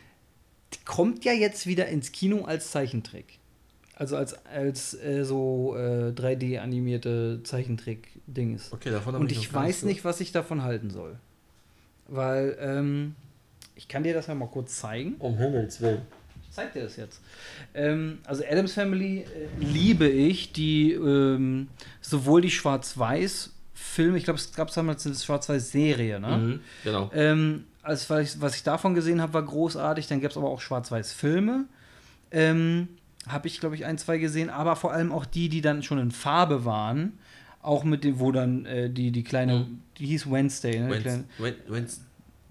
kommt 0.85 1.25
ja 1.25 1.33
jetzt 1.33 1.67
wieder 1.67 1.87
ins 1.87 2.11
Kino 2.11 2.45
als 2.45 2.71
Zeichentrick. 2.71 3.39
Also 3.95 4.17
als, 4.17 4.35
als 4.47 4.95
äh, 4.95 5.25
so 5.25 5.77
äh, 5.77 6.13
3D-animierte 6.13 7.43
Zeichentrick-Dings. 8.29 8.73
Okay, 8.73 8.91
davon 8.91 9.15
Und 9.17 9.33
ich 9.33 9.53
gar 9.53 9.65
weiß 9.65 9.85
nicht, 9.85 10.05
was 10.05 10.21
ich 10.21 10.33
davon 10.33 10.63
halten 10.63 10.91
soll. 10.91 11.17
Weil, 12.07 12.57
ähm, 12.61 13.15
ich 13.75 13.89
kann 13.89 14.03
dir 14.03 14.15
das 14.15 14.27
ja 14.27 14.35
mal 14.35 14.49
kurz 14.49 14.79
zeigen. 14.79 15.15
Um 15.19 15.37
Himmels 15.37 15.81
Willen. 15.81 16.03
Ich 16.43 16.51
zeig 16.51 16.73
dir 16.73 16.83
das 16.83 16.97
jetzt. 16.97 17.21
Ähm, 17.75 18.19
also 18.25 18.43
Adams 18.49 18.73
Family 18.73 19.21
äh, 19.21 19.27
liebe 19.61 20.09
ich, 20.09 20.53
die 20.53 20.93
ähm, 20.93 21.69
sowohl 22.01 22.41
die 22.41 22.51
Schwarz-Weiß-Filme, 22.51 24.17
ich 24.17 24.25
glaube, 24.25 24.39
es 24.39 24.53
gab 24.55 24.73
damals 24.73 25.07
eine 25.07 25.15
Schwarz-Weiß-Serie, 25.15 26.21
ne? 26.21 26.37
Mhm, 26.39 26.61
genau. 26.85 27.11
Ähm, 27.15 27.65
als 27.83 28.11
was 28.11 28.35
ich, 28.35 28.41
was 28.41 28.57
ich 28.57 28.63
davon 28.63 28.95
gesehen 28.95 29.21
habe, 29.21 29.35
war 29.35 29.43
großartig. 29.43 30.07
Dann 30.09 30.21
gab 30.21 30.31
es 30.31 30.37
aber 30.37 30.49
auch 30.49 30.61
Schwarz-Weiß-Filme. 30.61 31.67
Ähm, 32.31 32.89
habe 33.27 33.49
ich, 33.49 33.61
glaube 33.61 33.75
ich, 33.75 33.85
ein, 33.85 33.99
zwei 33.99 34.19
gesehen, 34.19 34.51
aber 34.51 34.77
vor 34.77 34.93
allem 34.93 35.13
auch 35.13 35.27
die, 35.27 35.49
die 35.49 35.61
dann 35.61 35.83
schon 35.83 35.99
in 35.99 36.11
Farbe 36.11 36.65
waren. 36.65 37.19
Auch 37.69 37.85
mit 37.85 38.03
dem, 38.05 38.19
wo 38.19 38.33
dann 38.33 38.65
äh, 38.65 38.89
die, 38.89 39.11
die 39.11 39.23
kleine, 39.25 39.61
Mhm. 39.61 39.81
die 39.99 40.07
hieß 40.07 40.31
Wednesday, 40.31 40.81
ne? 40.81 40.87
Die 40.89 40.95
Wednes- 40.95 41.03
kleine, 41.03 41.25
Wed- 41.39 41.69
Wednes- 41.71 42.01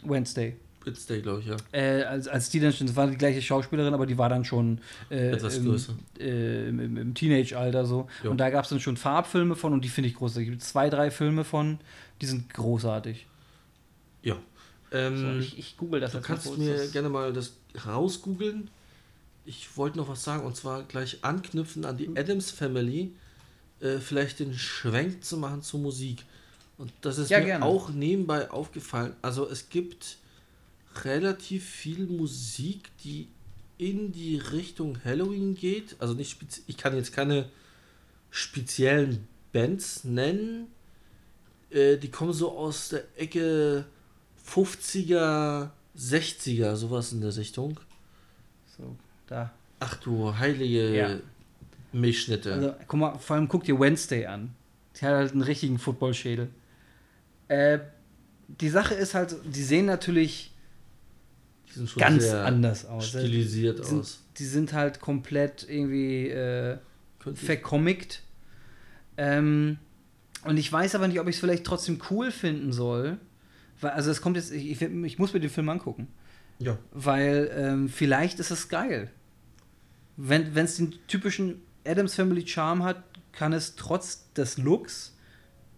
Wednesday. 0.03 0.55
Wednesday, 0.85 1.21
glaube 1.21 1.41
ich, 1.41 1.47
ja. 1.47 1.57
Äh, 1.71 2.03
als, 2.03 2.27
als 2.27 2.49
die 2.49 2.59
dann 2.59 2.71
schon, 2.71 2.87
das 2.87 2.95
war 2.95 3.07
die 3.07 3.17
gleiche 3.17 3.41
Schauspielerin, 3.41 3.93
aber 3.93 4.05
die 4.05 4.17
war 4.17 4.29
dann 4.29 4.45
schon 4.45 4.79
äh, 5.09 5.31
Etwas 5.31 5.57
im, 5.57 5.75
äh, 6.19 6.69
im, 6.69 6.97
im, 6.97 7.13
Teenage-Alter 7.13 7.85
so. 7.85 8.07
Jo. 8.23 8.31
Und 8.31 8.37
da 8.37 8.49
gab 8.51 8.63
es 8.63 8.69
dann 8.69 8.79
schon 8.79 8.95
Farbfilme 8.95 9.55
von 9.55 9.73
und 9.73 9.83
die 9.83 9.89
finde 9.89 10.09
ich 10.09 10.15
großartig. 10.15 10.47
Es 10.47 10.51
gibt 10.51 10.63
zwei, 10.63 10.89
drei 10.89 11.09
Filme 11.11 11.43
von, 11.43 11.79
die 12.21 12.25
sind 12.27 12.53
großartig. 12.53 13.25
Ja. 14.21 14.37
So, 14.91 14.97
Ähm, 14.97 15.39
ich, 15.41 15.57
ich 15.59 15.77
google 15.77 15.99
das 15.99 16.11
du 16.11 16.17
mal 16.19 16.23
kannst 16.23 16.45
kurz, 16.45 16.57
mir 16.57 16.73
das- 16.77 16.91
gerne 16.93 17.09
mal 17.09 17.33
das 17.33 17.57
rausgoogeln. 17.85 18.69
Ich 19.45 19.75
wollte 19.77 19.97
noch 19.97 20.07
was 20.09 20.23
sagen 20.23 20.45
und 20.45 20.55
zwar 20.55 20.83
gleich 20.83 21.17
anknüpfen 21.23 21.83
an 21.85 21.97
die 21.97 22.07
Adams 22.15 22.51
Family, 22.51 23.11
äh, 23.79 23.99
vielleicht 23.99 24.39
den 24.39 24.53
Schwenk 24.53 25.23
zu 25.23 25.37
machen 25.37 25.61
zur 25.61 25.79
Musik. 25.79 26.23
Und 26.77 26.91
das 27.01 27.17
ist 27.17 27.29
Ja, 27.29 27.39
mir 27.39 27.45
gerne. 27.45 27.65
auch 27.65 27.89
nebenbei 27.89 28.49
aufgefallen. 28.51 29.15
Also 29.21 29.49
es 29.49 29.69
gibt 29.69 30.17
relativ 31.03 31.65
viel 31.65 32.05
Musik, 32.07 32.89
die 33.03 33.27
in 33.77 34.11
die 34.11 34.37
Richtung 34.37 34.97
Halloween 35.05 35.55
geht. 35.55 35.95
Also 35.99 36.13
nicht 36.13 36.31
spezi 36.31 36.61
ich 36.67 36.77
kann 36.77 36.95
jetzt 36.95 37.13
keine 37.13 37.49
speziellen 38.31 39.27
Bands 39.53 40.03
nennen. 40.03 40.67
Äh, 41.69 41.97
die 41.97 42.09
kommen 42.09 42.33
so 42.33 42.57
aus 42.57 42.89
der 42.89 43.03
Ecke 43.17 43.85
50er, 44.47 45.69
60er, 45.97 46.75
sowas 46.75 47.11
in 47.11 47.21
der 47.21 47.35
Richtung. 47.35 47.79
So, 48.77 48.95
da. 49.27 49.51
Ach 49.79 49.95
du 49.95 50.35
heilige 50.37 50.95
Ja. 50.95 51.19
Milchschnitte. 51.99 52.53
Also, 52.53 52.75
guck 52.87 52.99
mal, 52.99 53.17
vor 53.17 53.35
allem 53.35 53.47
guck 53.47 53.63
dir 53.63 53.79
Wednesday 53.79 54.25
an. 54.25 54.55
Die 54.95 55.05
hat 55.05 55.13
halt 55.13 55.31
einen 55.31 55.41
richtigen 55.41 55.79
Footballschädel. 55.79 56.49
Äh, 57.47 57.79
die 58.47 58.69
Sache 58.69 58.93
ist 58.93 59.13
halt, 59.13 59.35
die 59.45 59.63
sehen 59.63 59.85
natürlich 59.85 60.53
die 61.69 61.73
sind 61.73 61.89
schon 61.89 61.99
ganz 61.99 62.25
anders 62.29 62.85
aus. 62.85 63.09
stilisiert 63.09 63.79
Die 63.79 63.83
sind, 63.83 63.99
aus. 63.99 64.23
die 64.37 64.45
sind 64.45 64.73
halt 64.73 65.01
komplett 65.01 65.67
irgendwie 65.69 66.29
äh, 66.29 66.77
vercomict. 67.33 68.21
Ähm, 69.17 69.77
und 70.43 70.57
ich 70.57 70.71
weiß 70.71 70.95
aber 70.95 71.07
nicht, 71.07 71.19
ob 71.19 71.27
ich 71.27 71.35
es 71.35 71.39
vielleicht 71.39 71.65
trotzdem 71.65 71.99
cool 72.09 72.31
finden 72.31 72.71
soll. 72.71 73.17
Weil, 73.81 73.91
also 73.91 74.11
es 74.11 74.21
kommt 74.21 74.37
jetzt, 74.37 74.51
ich, 74.51 74.71
ich, 74.71 74.81
ich 74.81 75.19
muss 75.19 75.33
mir 75.33 75.39
den 75.39 75.49
Film 75.49 75.69
angucken. 75.69 76.07
Ja. 76.59 76.77
Weil 76.91 77.51
ähm, 77.53 77.89
vielleicht 77.89 78.39
ist 78.39 78.51
es 78.51 78.69
geil. 78.69 79.11
Wenn 80.15 80.55
es 80.55 80.77
den 80.77 80.95
typischen 81.07 81.61
Adams 81.87 82.15
Family 82.15 82.45
Charme 82.45 82.83
hat, 82.83 83.03
kann 83.31 83.53
es 83.53 83.75
trotz 83.75 84.31
des 84.33 84.57
Looks 84.57 85.15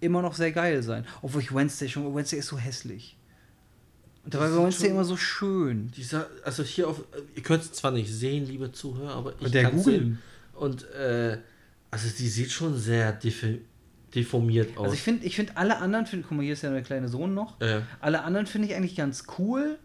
immer 0.01 0.21
noch 0.21 0.33
sehr 0.33 0.51
geil 0.51 0.81
sein. 0.83 1.05
Obwohl 1.21 1.41
ich 1.41 1.53
Wednesday 1.53 1.89
schon, 1.89 2.15
Wednesday 2.15 2.39
ist 2.39 2.47
so 2.47 2.57
hässlich. 2.57 3.17
Und 4.23 4.33
dabei 4.33 4.51
war 4.51 4.63
Wednesday 4.63 4.89
immer 4.89 5.05
so 5.05 5.17
schön. 5.17 5.91
Dieser, 5.95 6.27
also 6.43 6.63
hier 6.63 6.87
auf, 6.87 7.03
ihr 7.35 7.43
könnt 7.43 7.63
es 7.63 7.73
zwar 7.73 7.91
nicht 7.91 8.11
sehen, 8.11 8.45
liebe 8.45 8.71
Zuhörer, 8.71 9.15
aber 9.15 9.33
ich 9.39 9.51
der 9.51 9.63
kann's 9.63 9.83
googeln. 9.83 9.99
sehen. 9.99 10.19
Und 10.55 10.89
äh, 10.91 11.37
also 11.91 12.09
die 12.17 12.27
sieht 12.27 12.51
schon 12.51 12.77
sehr 12.77 13.17
deformiert 14.15 14.77
aus. 14.77 14.83
Also 14.85 14.93
ich 14.93 15.01
finde, 15.01 15.25
ich 15.25 15.35
find 15.35 15.57
alle 15.57 15.77
anderen, 15.77 16.05
find, 16.05 16.25
guck 16.27 16.37
mal, 16.37 16.43
hier 16.43 16.53
ist 16.53 16.61
ja 16.61 16.71
der 16.71 16.81
kleine 16.81 17.07
Sohn 17.09 17.33
noch. 17.33 17.59
äh, 17.61 17.81
Alle 17.99 18.23
anderen 18.23 18.45
finde 18.45 18.67
ich 18.67 18.75
eigentlich 18.75 18.95
ganz 18.95 19.23
cool, 19.37 19.77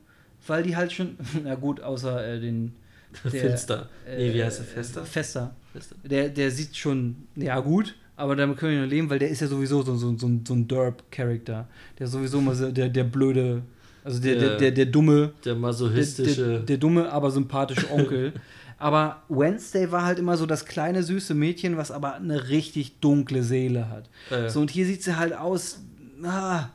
weil 0.46 0.62
die 0.62 0.76
halt 0.76 0.92
schon, 0.92 1.16
na 1.44 1.54
gut, 1.54 1.80
außer 1.80 2.26
äh, 2.26 2.40
den. 2.40 2.74
der, 3.24 3.30
Finster. 3.30 3.88
nee, 4.16 4.34
wie 4.34 4.42
heißt 4.44 4.58
der? 4.60 4.66
äh, 4.66 4.68
Fester? 4.70 5.04
Fester. 5.04 5.56
Fester. 5.72 5.96
Der, 6.04 6.28
der 6.28 6.50
sieht 6.50 6.76
schon, 6.76 7.16
ja 7.36 7.58
gut, 7.60 7.94
aber 8.16 8.36
damit 8.36 8.58
können 8.58 8.72
wir 8.72 8.82
noch 8.82 8.88
leben, 8.90 9.10
weil 9.10 9.18
der 9.18 9.28
ist 9.30 9.40
ja 9.40 9.46
sowieso 9.48 9.82
so, 9.82 9.96
so, 9.96 10.16
so, 10.16 10.26
ein- 10.28 10.44
so 10.46 10.54
ein 10.54 10.68
Derp-Charakter. 10.68 11.66
Der 11.98 12.06
ist 12.06 12.12
sowieso 12.12 12.40
mal 12.40 12.54
so, 12.54 12.70
der, 12.70 12.88
der 12.88 13.04
blöde, 13.04 13.62
also 14.04 14.20
der, 14.20 14.34
der, 14.36 14.48
Der- 14.50 14.58
der, 14.58 14.70
der 14.72 14.86
dumme, 14.86 15.32
Der 15.44 15.54
der, 15.54 15.54
masochistische. 15.56 16.46
der, 16.46 16.58
der 16.60 16.76
dumme, 16.78 17.10
aber 17.10 17.30
sympathische 17.30 17.90
Onkel. 17.90 18.32
aber 18.78 19.22
Wednesday 19.28 19.90
war 19.90 20.04
halt 20.04 20.18
immer 20.18 20.36
so 20.36 20.46
das 20.46 20.64
kleine, 20.66 21.02
süße 21.02 21.34
Mädchen, 21.34 21.76
was 21.76 21.90
aber 21.90 22.14
eine 22.14 22.48
richtig 22.50 23.00
dunkle 23.00 23.42
Seele 23.42 23.88
hat. 23.88 24.08
äh, 24.30 24.48
So, 24.48 24.60
und 24.60 24.70
hier 24.70 24.86
sieht 24.86 25.02
sie 25.02 25.16
halt 25.16 25.32
aus. 25.32 25.80
Ah, 26.22 26.68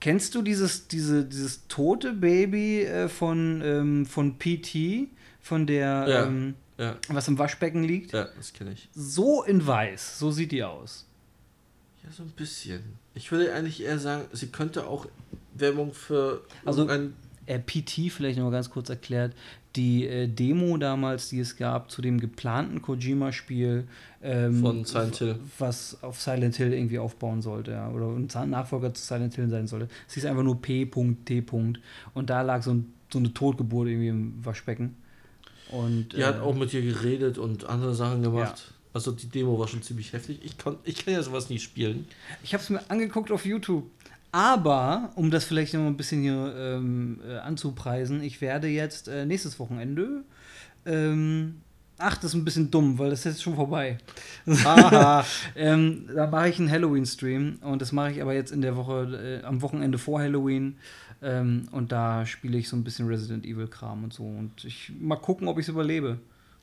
kennst 0.00 0.34
du 0.34 0.42
dieses, 0.42 0.88
diese, 0.88 1.24
dieses 1.24 1.66
tote 1.68 2.12
Baby 2.14 2.82
äh, 2.82 3.08
von, 3.08 3.60
ähm, 3.64 4.06
von 4.06 4.38
PT, 4.38 5.08
von 5.40 5.66
der, 5.66 6.06
Ja. 6.08 6.24
ähm, 6.26 6.54
ja, 6.78 6.96
was 7.08 7.28
im 7.28 7.38
Waschbecken 7.38 7.84
liegt? 7.84 8.12
ja, 8.12 8.28
das 8.36 8.52
kenne 8.52 8.72
ich. 8.72 8.88
So 8.94 9.42
in 9.42 9.66
weiß, 9.66 10.18
so 10.18 10.30
sieht 10.30 10.52
die 10.52 10.62
aus. 10.64 11.06
Ja, 12.04 12.10
so 12.10 12.22
ein 12.22 12.30
bisschen. 12.30 12.80
Ich 13.14 13.30
würde 13.32 13.52
eigentlich 13.52 13.82
eher 13.82 13.98
sagen, 13.98 14.24
sie 14.32 14.46
könnte 14.48 14.86
auch 14.86 15.06
Werbung 15.54 15.92
für 15.92 16.42
Also- 16.64 16.86
ein 16.86 17.14
Äh, 17.46 17.58
PT, 17.58 18.10
vielleicht 18.12 18.38
noch 18.38 18.44
mal 18.44 18.52
ganz 18.52 18.70
kurz 18.70 18.90
erklärt, 18.90 19.34
die 19.74 20.06
äh, 20.06 20.28
Demo 20.28 20.76
damals, 20.76 21.30
die 21.30 21.40
es 21.40 21.56
gab 21.56 21.90
zu 21.90 22.00
dem 22.00 22.20
geplanten 22.20 22.80
Kojima-Spiel 22.80 23.88
ähm, 24.22 24.60
Von 24.60 24.84
Silent 24.84 25.16
Hill. 25.16 25.36
was 25.58 26.00
auf 26.02 26.20
Silent 26.20 26.54
Hill 26.56 26.72
irgendwie 26.72 26.98
aufbauen 27.00 27.42
sollte, 27.42 27.72
ja, 27.72 27.90
oder 27.90 28.06
ein 28.08 28.50
Nachfolger 28.50 28.94
zu 28.94 29.02
Silent 29.02 29.34
Hill 29.34 29.48
sein 29.48 29.66
sollte. 29.66 29.88
Es 30.06 30.14
hieß 30.14 30.26
einfach 30.26 30.44
nur 30.44 30.62
P.T. 30.62 31.44
Und 32.14 32.30
da 32.30 32.42
lag 32.42 32.62
so, 32.62 32.72
ein, 32.72 32.92
so 33.12 33.18
eine 33.18 33.34
Totgeburt 33.34 33.88
irgendwie 33.88 34.08
im 34.08 34.44
Waschbecken. 34.44 34.94
Und, 35.70 36.14
Die 36.14 36.24
hat 36.24 36.38
äh, 36.38 36.40
auch 36.40 36.54
mit 36.54 36.72
ihr 36.74 36.82
geredet 36.82 37.38
und 37.38 37.64
andere 37.64 37.94
Sachen 37.94 38.22
gemacht. 38.22 38.72
Also 38.92 39.12
die 39.12 39.28
Demo 39.28 39.58
war 39.58 39.68
schon 39.68 39.82
ziemlich 39.82 40.12
heftig. 40.12 40.40
Ich 40.42 40.58
kann, 40.58 40.76
ich 40.84 41.04
kann 41.04 41.14
ja 41.14 41.22
sowas 41.22 41.48
nicht 41.48 41.62
spielen. 41.62 42.06
Ich 42.42 42.54
habe 42.54 42.62
es 42.62 42.70
mir 42.70 42.80
angeguckt 42.88 43.30
auf 43.30 43.46
YouTube. 43.46 43.84
Aber, 44.32 45.10
um 45.16 45.30
das 45.30 45.44
vielleicht 45.44 45.74
noch 45.74 45.86
ein 45.86 45.96
bisschen 45.96 46.22
hier 46.22 46.54
ähm, 46.56 47.20
äh, 47.28 47.38
anzupreisen, 47.38 48.22
ich 48.22 48.40
werde 48.40 48.68
jetzt 48.68 49.08
äh, 49.08 49.26
nächstes 49.26 49.58
Wochenende. 49.58 50.22
Ähm, 50.86 51.60
ach, 51.98 52.16
das 52.16 52.26
ist 52.26 52.34
ein 52.34 52.44
bisschen 52.44 52.70
dumm, 52.70 52.98
weil 52.98 53.10
das 53.10 53.20
ist 53.20 53.24
jetzt 53.26 53.42
schon 53.42 53.56
vorbei. 53.56 53.98
Ähm, 55.56 56.08
da 56.14 56.26
mache 56.26 56.48
ich 56.48 56.58
einen 56.58 56.70
Halloween-Stream 56.70 57.58
und 57.62 57.82
das 57.82 57.92
mache 57.92 58.12
ich 58.12 58.22
aber 58.22 58.32
jetzt 58.34 58.52
in 58.52 58.62
der 58.62 58.76
Woche, 58.76 59.40
äh, 59.42 59.46
am 59.46 59.62
Wochenende 59.62 59.98
vor 59.98 60.20
Halloween. 60.20 60.76
Ähm, 61.22 61.68
und 61.72 61.92
da 61.92 62.24
spiele 62.24 62.56
ich 62.56 62.68
so 62.68 62.76
ein 62.76 62.84
bisschen 62.84 63.06
Resident 63.06 63.44
Evil-Kram 63.44 64.04
und 64.04 64.12
so. 64.12 64.24
Und 64.24 64.64
ich 64.64 64.92
mal 64.98 65.16
gucken, 65.16 65.48
ob 65.48 65.58
ich 65.58 65.64
es 65.64 65.68
überlebe. 65.68 66.18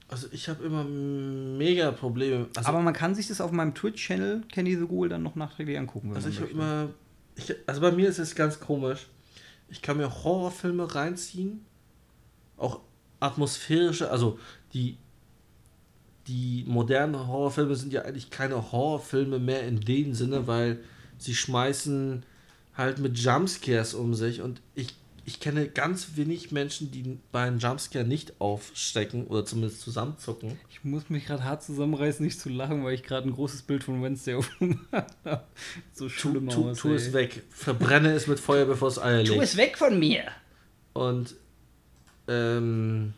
Also 0.09 0.27
ich 0.31 0.47
habe 0.47 0.63
immer 0.63 0.83
mega 0.83 1.91
Probleme. 1.91 2.47
Also, 2.55 2.69
aber 2.69 2.79
man 2.81 2.93
kann 2.93 3.13
sich 3.13 3.27
das 3.27 3.41
auf 3.41 3.51
meinem 3.51 3.75
Twitch-Channel 3.75 4.43
Kenny 4.51 4.75
the 4.75 4.87
Ghoul 4.87 5.09
dann 5.09 5.21
noch 5.21 5.35
nachträglich 5.35 5.77
angucken. 5.77 6.13
also 6.15 6.29
ich 6.29 6.39
habe 6.39 6.49
immer. 6.49 6.89
Ich, 7.35 7.53
also 7.67 7.81
bei 7.81 7.91
mir 7.91 8.09
ist 8.09 8.17
es 8.17 8.33
ganz 8.33 8.59
komisch. 8.59 9.07
Ich 9.69 9.81
kann 9.81 9.97
mir 9.97 10.23
Horrorfilme 10.23 10.95
reinziehen. 10.95 11.65
Auch 12.55 12.79
atmosphärische, 13.19 14.09
also 14.09 14.39
die. 14.73 14.97
Die 16.27 16.65
modernen 16.67 17.15
Horrorfilme 17.15 17.73
sind 17.77 17.93
ja 17.93 18.01
eigentlich 18.01 18.29
keine 18.29 18.73
Horrorfilme 18.73 19.39
mehr 19.39 19.65
in 19.65 19.79
dem 19.79 20.13
Sinne, 20.13 20.45
weil 20.45 20.79
sie 21.17 21.33
schmeißen 21.33 22.25
halt 22.77 22.99
mit 22.99 23.17
Jumpscares 23.17 23.93
um 23.93 24.13
sich 24.13 24.41
und 24.41 24.61
ich 24.75 24.93
ich 25.25 25.41
kenne 25.41 25.67
ganz 25.67 26.11
wenig 26.15 26.53
Menschen, 26.53 26.89
die 26.89 27.19
bei 27.33 27.41
einem 27.43 27.59
Jumpscare 27.59 28.05
nicht 28.05 28.39
aufstecken 28.39 29.27
oder 29.27 29.43
zumindest 29.43 29.81
zusammenzucken. 29.81 30.57
Ich 30.69 30.85
muss 30.85 31.09
mich 31.09 31.25
gerade 31.25 31.43
hart 31.43 31.61
zusammenreißen, 31.63 32.25
nicht 32.25 32.39
zu 32.39 32.47
lachen, 32.47 32.85
weil 32.85 32.93
ich 32.93 33.03
gerade 33.03 33.27
ein 33.27 33.33
großes 33.33 33.63
Bild 33.63 33.83
von 33.83 34.01
Wednesday 34.01 34.35
aufgemacht 34.35 34.87
habe. 35.25 35.43
So 35.91 36.05
Tu, 36.05 36.09
schlimm 36.11 36.47
tu, 36.47 36.69
aus. 36.69 36.77
tu 36.77 36.93
es 36.93 37.11
weg. 37.11 37.43
Verbrenne 37.49 38.13
es 38.13 38.27
mit 38.27 38.39
Feuer, 38.39 38.63
bevor 38.65 38.87
es 38.87 38.99
Eier 38.99 39.25
Tu 39.25 39.33
legt. 39.33 39.43
es 39.43 39.57
weg 39.57 39.77
von 39.77 39.99
mir! 39.99 40.23
Und, 40.93 41.35
ähm. 42.29 43.13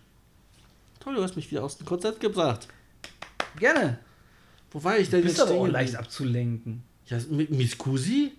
Toll, 1.00 1.14
du 1.14 1.22
hast 1.22 1.36
mich 1.36 1.52
wieder 1.52 1.64
aus 1.64 1.78
dem 1.78 1.86
Konzept 1.86 2.22
gebracht. 2.22 2.68
Gerne. 3.60 4.00
Wo 4.72 4.84
war 4.84 4.98
ich 4.98 5.12
denn 5.12 5.22
Du 5.22 5.28
bist 5.28 5.38
jetzt 5.38 5.48
aber 5.48 5.60
auch 5.60 5.68
leicht 5.68 5.96
abzulenken. 5.96 6.82
Ja, 7.06 7.20
mit 7.30 7.52
Miss 7.52 7.78
Kusi? 7.78 8.32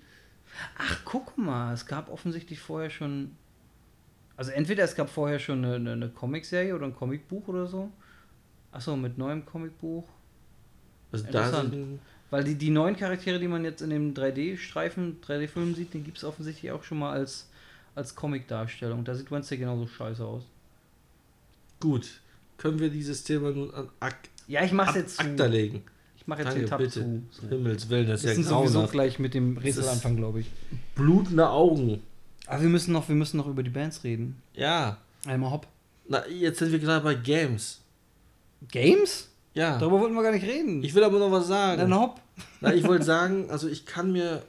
Ach, 0.78 1.00
guck 1.04 1.36
mal, 1.38 1.72
es 1.72 1.86
gab 1.86 2.10
offensichtlich 2.10 2.60
vorher 2.60 2.90
schon. 2.90 3.36
Also 4.36 4.52
entweder 4.52 4.84
es 4.84 4.94
gab 4.94 5.10
vorher 5.10 5.38
schon 5.38 5.64
eine, 5.64 5.74
eine, 5.74 5.92
eine 5.92 6.08
Comicserie 6.08 6.74
oder 6.74 6.86
ein 6.86 6.94
Comicbuch 6.94 7.48
oder 7.48 7.66
so. 7.66 7.90
Achso, 8.72 8.96
mit 8.96 9.18
neuem 9.18 9.44
Comicbuch. 9.44 10.08
Also 11.12 11.26
Interessant. 11.26 12.00
Weil 12.30 12.44
die, 12.44 12.54
die 12.54 12.70
neuen 12.70 12.96
Charaktere, 12.96 13.40
die 13.40 13.48
man 13.48 13.64
jetzt 13.64 13.82
in 13.82 13.90
dem 13.90 14.14
3D-Streifen, 14.14 15.20
3D-Film 15.20 15.74
sieht, 15.74 15.92
den 15.94 16.04
gibt 16.04 16.18
es 16.18 16.24
offensichtlich 16.24 16.70
auch 16.70 16.84
schon 16.84 17.00
mal 17.00 17.12
als, 17.12 17.48
als 17.96 18.14
Comic-Darstellung. 18.14 19.04
Da 19.04 19.14
sieht 19.16 19.30
Wednesday 19.32 19.58
genauso 19.58 19.86
scheiße 19.88 20.24
aus. 20.24 20.44
gut. 21.80 22.20
Können 22.56 22.78
wir 22.78 22.90
dieses 22.90 23.24
Thema 23.24 23.50
nun 23.50 23.72
an 23.72 23.88
Ak 24.00 24.16
Ja, 24.46 24.62
ich 24.62 24.72
mach's 24.72 24.94
jetzt. 24.94 25.18
Akta 25.18 25.46
legen? 25.46 25.82
Ich 26.20 26.26
mach 26.26 26.38
jetzt 26.38 26.46
Danke, 26.48 26.60
den 26.60 26.68
Tab 26.68 26.78
bitte. 26.78 26.90
zu. 26.90 27.22
So. 27.30 27.48
Himmels 27.48 27.88
Willen, 27.88 28.06
das 28.08 28.22
Wir 28.22 28.30
ist 28.30 28.36
sind 28.36 28.44
ja 28.44 28.50
sowieso 28.50 28.72
grauenhaft. 28.74 28.92
gleich 28.92 29.18
mit 29.18 29.34
dem 29.34 29.56
Rätsel 29.56 29.82
ist- 29.82 29.88
anfangen, 29.88 30.16
glaube 30.16 30.40
ich. 30.40 30.46
Blutende 30.94 31.48
Augen. 31.50 32.00
Aber 32.46 32.62
wir 32.62 32.68
müssen 32.68 32.92
noch, 32.92 33.08
wir 33.08 33.14
müssen 33.16 33.36
noch 33.38 33.46
über 33.46 33.62
die 33.62 33.70
Bands 33.70 34.04
reden. 34.04 34.40
Ja. 34.54 34.98
Einmal 35.26 35.50
hopp. 35.50 35.66
Na, 36.08 36.26
jetzt 36.28 36.58
sind 36.58 36.72
wir 36.72 36.78
gerade 36.78 37.02
bei 37.04 37.14
Games. 37.14 37.80
Games? 38.70 39.28
Ja. 39.54 39.78
Darüber 39.78 40.00
wollten 40.00 40.14
wir 40.14 40.22
gar 40.22 40.32
nicht 40.32 40.46
reden. 40.46 40.82
Ich 40.84 40.94
will 40.94 41.02
aber 41.04 41.18
noch 41.18 41.30
was 41.32 41.46
sagen. 41.48 41.80
Dann 41.80 41.94
hopp. 41.94 42.20
Na, 42.60 42.72
ich 42.74 42.84
wollte 42.86 43.04
sagen, 43.16 43.50
also 43.50 43.68
ich 43.68 43.86
kann 43.86 44.12
mir. 44.12 44.42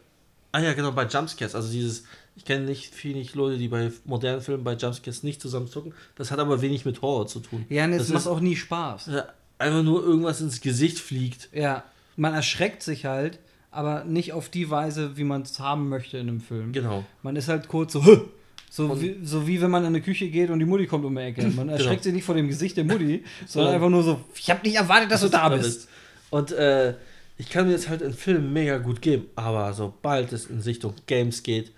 Ah 0.51 0.59
ja, 0.59 0.73
genau, 0.73 0.91
bei 0.91 1.05
Jumpscares. 1.05 1.55
Also 1.55 1.71
dieses. 1.71 2.03
Ich 2.35 2.45
kenne 2.45 2.65
nicht 2.65 2.93
viele 2.95 3.23
Leute, 3.33 3.57
die 3.57 3.67
bei 3.67 3.91
modernen 4.05 4.41
Filmen 4.41 4.63
bei 4.63 4.73
Jumpscares 4.73 5.21
nicht 5.23 5.41
zusammenzucken. 5.41 5.93
Das 6.15 6.31
hat 6.31 6.39
aber 6.39 6.61
wenig 6.61 6.85
mit 6.85 7.01
Horror 7.01 7.27
zu 7.27 7.39
tun. 7.41 7.65
Ja, 7.69 7.83
und 7.85 7.91
es 7.93 7.99
das 8.03 8.09
macht 8.09 8.21
ist 8.21 8.27
auch 8.27 8.39
nie 8.39 8.55
Spaß. 8.55 9.07
äh, 9.09 9.23
einfach 9.61 9.83
nur 9.83 10.03
irgendwas 10.03 10.41
ins 10.41 10.61
Gesicht 10.61 10.99
fliegt. 10.99 11.49
Ja, 11.53 11.83
man 12.17 12.33
erschreckt 12.33 12.83
sich 12.83 13.05
halt, 13.05 13.39
aber 13.71 14.03
nicht 14.03 14.33
auf 14.33 14.49
die 14.49 14.69
Weise, 14.69 15.15
wie 15.17 15.23
man 15.23 15.43
es 15.43 15.59
haben 15.59 15.87
möchte 15.89 16.17
in 16.17 16.27
einem 16.27 16.41
Film. 16.41 16.73
Genau. 16.73 17.05
Man 17.23 17.35
ist 17.35 17.47
halt 17.47 17.67
kurz 17.67 17.93
so, 17.93 18.29
so, 18.69 18.85
Und- 18.87 19.01
wie, 19.01 19.17
so 19.23 19.47
wie 19.47 19.61
wenn 19.61 19.71
man 19.71 19.83
in 19.83 19.87
eine 19.87 20.01
Küche 20.01 20.29
geht 20.29 20.49
und 20.49 20.59
die 20.59 20.65
Mutti 20.65 20.87
kommt 20.87 21.05
um 21.05 21.15
die 21.15 21.21
Ecke. 21.21 21.47
Man 21.47 21.69
erschreckt 21.69 21.89
Genau. 21.89 22.03
sich 22.03 22.13
nicht 22.13 22.25
vor 22.25 22.35
dem 22.35 22.47
Gesicht 22.47 22.75
der 22.77 22.83
Mutti, 22.83 23.23
sondern 23.47 23.73
einfach 23.75 23.89
nur 23.89 24.03
so, 24.03 24.21
ich 24.35 24.49
habe 24.49 24.61
nicht 24.67 24.75
erwartet, 24.75 25.09
dass 25.11 25.21
du 25.21 25.29
da 25.29 25.47
bist. 25.49 25.87
Und 26.29 26.51
äh, 26.51 26.95
ich 27.37 27.49
kann 27.49 27.65
mir 27.65 27.71
jetzt 27.71 27.89
halt 27.89 28.01
in 28.01 28.13
Filmen 28.13 28.53
mega 28.53 28.77
gut 28.77 29.01
geben, 29.01 29.25
aber 29.35 29.73
sobald 29.73 30.31
es 30.33 30.45
in 30.47 30.59
Richtung 30.59 30.93
Games 31.07 31.41
geht, 31.43 31.71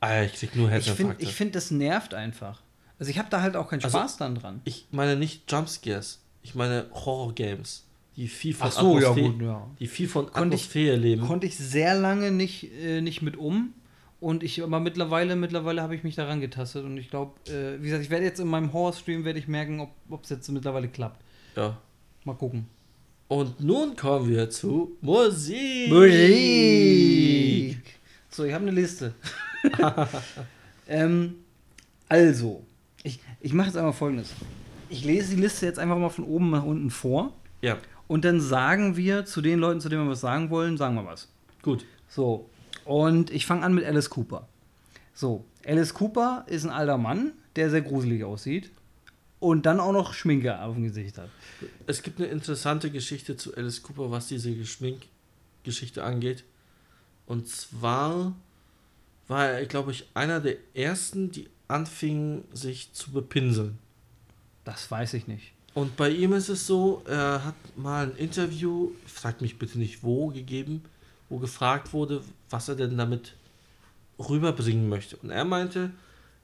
Alter, 0.00 0.24
ich 0.32 0.38
krieg 0.40 0.56
nur 0.56 0.66
Ich 0.66 0.72
finde, 0.72 0.86
Herzinfarkte. 0.88 1.22
ich 1.24 1.32
find, 1.34 1.54
das 1.54 1.70
nervt 1.70 2.14
einfach. 2.14 2.60
Also 2.98 3.10
ich 3.10 3.18
habe 3.18 3.28
da 3.30 3.40
halt 3.42 3.54
auch 3.56 3.68
keinen 3.68 3.84
Also- 3.84 3.98
Spaß 3.98 4.16
dann 4.16 4.34
dran. 4.34 4.60
Ich 4.64 4.86
meine 4.90 5.16
nicht 5.16 5.50
Jumpscares, 5.50 6.20
ich 6.42 6.54
meine 6.54 6.86
Horror-Games, 6.92 7.84
die 8.16 8.28
viel 8.28 8.54
von 8.54 8.68
Ach 8.68 8.72
so, 8.72 8.98
ja, 8.98 9.10
Atmosphäre, 9.10 9.32
gut, 9.32 9.42
ja. 9.42 9.66
die 9.80 9.86
viel 9.86 10.08
von 10.08 10.26
Konnte 10.32 10.56
ich- 10.56 10.74
leben. 10.74 11.26
Konnte 11.26 11.46
ich 11.46 11.56
sehr 11.56 11.94
lange 11.94 12.30
nicht, 12.30 12.70
äh, 12.82 13.00
nicht 13.00 13.22
mit 13.22 13.36
um. 13.36 13.72
Und 14.20 14.42
ich, 14.44 14.62
aber 14.62 14.78
mittlerweile, 14.78 15.34
mittlerweile 15.34 15.82
habe 15.82 15.96
ich 15.96 16.04
mich 16.04 16.14
daran 16.14 16.40
getastet 16.40 16.84
und 16.84 16.96
ich 16.96 17.10
glaube, 17.10 17.32
äh, 17.50 17.80
wie 17.80 17.86
gesagt, 17.86 18.04
ich 18.04 18.10
werde 18.10 18.24
jetzt 18.24 18.38
in 18.38 18.46
meinem 18.46 18.72
Horror-Stream 18.72 19.24
werde 19.24 19.40
ich 19.40 19.48
merken, 19.48 19.80
ob 20.10 20.22
es 20.22 20.30
jetzt 20.30 20.48
mittlerweile 20.50 20.86
klappt. 20.88 21.20
Ja. 21.56 21.76
Mal 22.24 22.34
gucken. 22.34 22.66
Und 23.26 23.58
nun 23.60 23.96
kommen 23.96 24.28
wir 24.28 24.48
zu 24.48 24.96
Musik. 25.00 25.90
Musik. 25.90 27.78
So, 28.30 28.44
ich 28.44 28.52
habe 28.52 28.62
eine 28.62 28.70
Liste. 28.70 29.14
ähm, 30.88 31.34
also, 32.08 32.62
ich, 33.02 33.18
ich 33.40 33.52
mache 33.52 33.68
jetzt 33.68 33.76
einmal 33.76 33.92
folgendes. 33.92 34.34
Ich 34.92 35.04
lese 35.04 35.34
die 35.34 35.40
Liste 35.40 35.64
jetzt 35.64 35.78
einfach 35.78 35.96
mal 35.96 36.10
von 36.10 36.24
oben 36.24 36.50
nach 36.50 36.64
unten 36.64 36.90
vor 36.90 37.32
Ja, 37.62 37.78
und 38.08 38.26
dann 38.26 38.42
sagen 38.42 38.96
wir 38.96 39.24
zu 39.24 39.40
den 39.40 39.58
Leuten, 39.58 39.80
zu 39.80 39.88
denen 39.88 40.04
wir 40.04 40.10
was 40.10 40.20
sagen 40.20 40.50
wollen, 40.50 40.76
sagen 40.76 40.94
wir 40.96 41.06
was. 41.06 41.28
gut. 41.62 41.86
So, 42.08 42.50
und 42.84 43.30
ich 43.30 43.46
fange 43.46 43.64
an 43.64 43.72
mit 43.72 43.84
Alice 43.86 44.10
Cooper. 44.10 44.46
So, 45.14 45.46
Alice 45.66 45.94
Cooper 45.94 46.44
ist 46.46 46.64
ein 46.64 46.70
alter 46.70 46.98
Mann, 46.98 47.32
der 47.56 47.70
sehr 47.70 47.80
gruselig 47.80 48.22
aussieht 48.22 48.70
und 49.40 49.64
dann 49.64 49.80
auch 49.80 49.92
noch 49.92 50.12
Schminke 50.12 50.60
auf 50.60 50.74
dem 50.74 50.82
Gesicht 50.82 51.16
hat. 51.16 51.30
Es 51.86 52.02
gibt 52.02 52.20
eine 52.20 52.28
interessante 52.28 52.90
Geschichte 52.90 53.38
zu 53.38 53.56
Alice 53.56 53.82
Cooper, 53.82 54.10
was 54.10 54.28
diese 54.28 54.54
Geschminkgeschichte 54.54 56.04
angeht. 56.04 56.44
Und 57.24 57.48
zwar 57.48 58.34
war 59.26 59.48
er, 59.48 59.64
glaube 59.64 59.92
ich, 59.92 60.06
einer 60.12 60.40
der 60.40 60.56
ersten, 60.74 61.30
die 61.30 61.48
anfingen, 61.66 62.44
sich 62.52 62.92
zu 62.92 63.10
bepinseln. 63.10 63.78
Das 64.64 64.90
weiß 64.90 65.14
ich 65.14 65.26
nicht. 65.26 65.52
Und 65.74 65.96
bei 65.96 66.10
ihm 66.10 66.32
ist 66.34 66.48
es 66.48 66.66
so, 66.66 67.02
er 67.06 67.44
hat 67.44 67.54
mal 67.76 68.08
ein 68.08 68.16
Interview, 68.16 68.90
fragt 69.06 69.40
mich 69.40 69.58
bitte 69.58 69.78
nicht 69.78 70.02
wo, 70.02 70.28
gegeben, 70.28 70.82
wo 71.28 71.38
gefragt 71.38 71.92
wurde, 71.92 72.22
was 72.50 72.68
er 72.68 72.76
denn 72.76 72.98
damit 72.98 73.34
rüberbringen 74.18 74.88
möchte. 74.88 75.16
Und 75.16 75.30
er 75.30 75.44
meinte, 75.44 75.90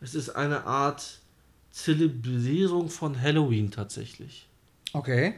es 0.00 0.14
ist 0.14 0.30
eine 0.30 0.64
Art 0.64 1.20
Zelebrierung 1.70 2.88
von 2.88 3.20
Halloween 3.20 3.70
tatsächlich. 3.70 4.48
Okay. 4.92 5.34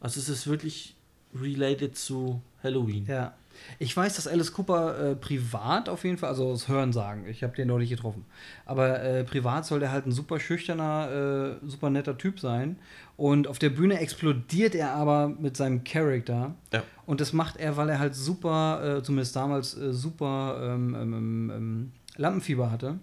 Also 0.00 0.20
es 0.20 0.28
ist 0.28 0.46
wirklich 0.46 0.94
related 1.34 1.96
zu 1.96 2.42
Halloween. 2.62 3.06
Ja. 3.06 3.34
Ich 3.78 3.96
weiß, 3.96 4.16
dass 4.16 4.26
Alice 4.26 4.52
Cooper 4.52 5.12
äh, 5.12 5.16
privat 5.16 5.88
auf 5.88 6.04
jeden 6.04 6.18
Fall, 6.18 6.30
also 6.30 6.48
aus 6.48 6.68
Hören 6.68 6.92
sagen, 6.92 7.26
ich 7.28 7.42
habe 7.42 7.54
den 7.56 7.68
noch 7.68 7.78
nicht 7.78 7.90
getroffen, 7.90 8.24
aber 8.66 9.02
äh, 9.02 9.24
privat 9.24 9.64
soll 9.66 9.80
der 9.80 9.92
halt 9.92 10.06
ein 10.06 10.12
super 10.12 10.40
schüchterner, 10.40 11.58
äh, 11.62 11.66
super 11.68 11.90
netter 11.90 12.16
Typ 12.18 12.40
sein. 12.40 12.76
Und 13.16 13.46
auf 13.48 13.58
der 13.58 13.68
Bühne 13.70 13.98
explodiert 14.00 14.74
er 14.74 14.92
aber 14.94 15.28
mit 15.28 15.54
seinem 15.56 15.84
Charakter. 15.84 16.54
Ja. 16.72 16.82
Und 17.04 17.20
das 17.20 17.34
macht 17.34 17.58
er, 17.58 17.76
weil 17.76 17.90
er 17.90 17.98
halt 17.98 18.14
super, 18.14 18.98
äh, 18.98 19.02
zumindest 19.02 19.36
damals, 19.36 19.76
äh, 19.76 19.92
super 19.92 20.58
ähm, 20.62 20.94
ähm, 20.94 21.52
ähm, 21.54 21.92
Lampenfieber 22.16 22.70
hatte. 22.70 22.98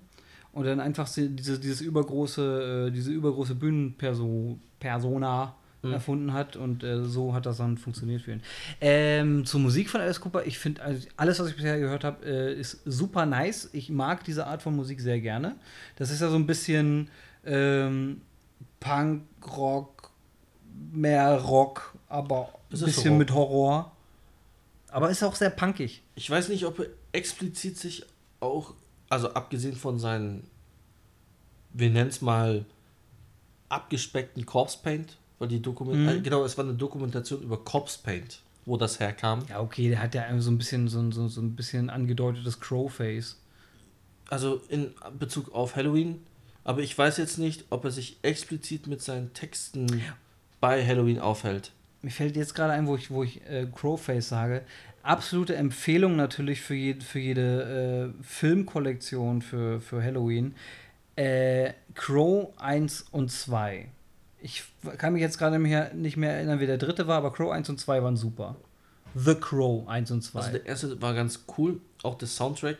Und 0.54 0.66
dann 0.66 0.80
einfach 0.80 1.06
se- 1.06 1.30
diese, 1.30 1.60
dieses 1.60 1.82
übergroße, 1.82 2.88
äh, 2.88 2.92
diese 2.92 3.12
übergroße 3.12 3.54
Bühnenpersona 3.54 5.54
Mhm. 5.84 5.94
erfunden 5.94 6.34
hat 6.34 6.56
und 6.56 6.84
äh, 6.84 7.04
so 7.04 7.34
hat 7.34 7.46
das 7.46 7.58
dann 7.58 7.78
funktioniert 7.78 8.24
für 8.24 8.32
ihn. 8.34 8.42
Ähm, 8.82 9.46
zur 9.46 9.60
Musik 9.60 9.90
von 9.90 10.02
Alice 10.02 10.20
Cooper, 10.20 10.46
ich 10.46 10.58
finde, 10.58 10.82
also 10.82 11.08
alles, 11.18 11.40
was 11.40 11.50
ich 11.50 11.56
bisher 11.56 11.80
gehört 11.80 12.04
habe, 12.04 12.26
äh, 12.26 12.54
ist 12.60 12.82
super 12.86 13.26
nice. 13.26 13.70
Ich 13.74 13.90
mag 13.90 14.24
diese 14.24 14.48
Art 14.48 14.62
von 14.62 14.76
Musik 14.76 15.00
sehr 15.02 15.22
gerne. 15.22 15.56
Das 15.96 16.10
ist 16.10 16.22
ja 16.22 16.30
so 16.30 16.36
ein 16.36 16.48
bisschen 16.48 17.10
ähm, 17.46 18.22
Punk, 18.80 19.24
Rock, 19.56 20.10
mehr 20.92 21.36
Rock, 21.42 21.94
aber 22.10 22.50
ein 22.72 22.80
bisschen 22.80 23.12
Rock. 23.12 23.20
mit 23.20 23.32
Horror. 23.34 23.92
Aber 24.90 25.10
ist 25.10 25.24
auch 25.24 25.36
sehr 25.36 25.50
punkig. 25.50 26.02
Ich 26.16 26.30
weiß 26.30 26.50
nicht, 26.50 26.66
ob 26.66 26.80
er 26.80 26.88
explizit 27.12 27.78
sich 27.78 28.06
auch, 28.40 28.74
also 29.10 29.34
abgesehen 29.34 29.76
von 29.76 30.00
seinen, 30.00 30.44
wir 31.74 31.90
nennen 31.90 32.10
es 32.10 32.22
mal, 32.22 32.66
abgespeckten 33.70 34.46
Corpse 34.46 34.80
Paint, 34.82 35.18
weil 35.40 35.48
die 35.48 35.62
Dokument, 35.62 36.00
Mhm. 36.00 36.08
äh, 36.10 36.20
genau, 36.22 36.44
es 36.44 36.58
war 36.58 36.66
eine 36.66 36.74
Dokumentation 36.74 37.42
über 37.44 37.58
Corpse 37.64 38.00
Paint, 38.04 38.42
wo 38.66 38.78
das 38.78 39.00
herkam. 39.00 39.44
Ja, 39.50 39.62
okay, 39.62 39.90
der 39.90 40.02
hat 40.02 40.16
ja 40.16 40.26
so 40.40 40.52
ein 40.52 40.58
bisschen 40.58 40.88
so, 40.88 41.12
so, 41.12 41.28
so 41.28 41.42
ein 41.42 41.56
bisschen 41.56 41.90
angedeutetes 41.90 42.60
Crow-Face. 42.60 43.38
Also 44.30 44.62
in 44.70 44.92
Bezug 45.18 45.54
auf 45.54 45.76
Halloween. 45.76 46.20
Aber 46.64 46.82
ich 46.82 46.98
weiß 46.98 47.16
jetzt 47.18 47.38
nicht, 47.38 47.64
ob 47.70 47.86
er 47.86 47.92
sich 47.92 48.18
explizit 48.24 48.88
mit 48.88 49.02
seinen 49.02 49.34
Texten 49.34 50.02
bei 50.60 50.86
Halloween 50.86 51.20
aufhält. 51.20 51.72
Mir 52.02 52.12
fällt 52.12 52.36
jetzt 52.36 52.54
gerade 52.56 52.74
ein, 52.74 52.88
wo 52.88 52.96
ich, 52.98 53.10
wo 53.10 53.24
ich 53.24 53.42
äh, 53.50 53.68
Crowface 53.74 54.28
sage. 54.28 54.64
Absolute 55.02 55.56
Empfehlung 55.56 56.18
natürlich 56.18 56.60
für, 56.62 56.76
je, 56.76 56.96
für 57.00 57.20
jede 57.20 58.14
äh, 58.20 58.24
Filmkollektion 58.24 59.42
für, 59.42 59.80
für 59.80 60.04
Halloween. 60.04 60.56
Äh, 61.16 61.72
Crow 61.96 62.50
1 62.58 63.06
und 63.12 63.32
2. 63.32 63.88
Ich 64.42 64.64
kann 64.98 65.14
mich 65.14 65.22
jetzt 65.22 65.38
gerade 65.38 65.58
nicht 65.60 66.18
mehr 66.18 66.34
erinnern, 66.34 66.60
wie 66.60 66.68
der 66.68 66.78
dritte 66.78 67.08
war, 67.08 67.18
aber 67.18 67.34
Crow 67.34 67.52
1 67.52 67.70
und 67.70 67.80
2 67.80 68.04
waren 68.04 68.18
super. 68.18 68.56
The 69.16 69.36
Crow 69.36 69.88
1 69.88 70.12
und 70.12 70.22
2. 70.22 70.40
Also 70.40 70.52
der 70.52 70.66
erste 70.66 71.02
war 71.02 71.14
ganz 71.14 71.44
cool, 71.58 71.80
auch 72.04 72.16
der 72.16 72.28
Soundtrack. 72.28 72.78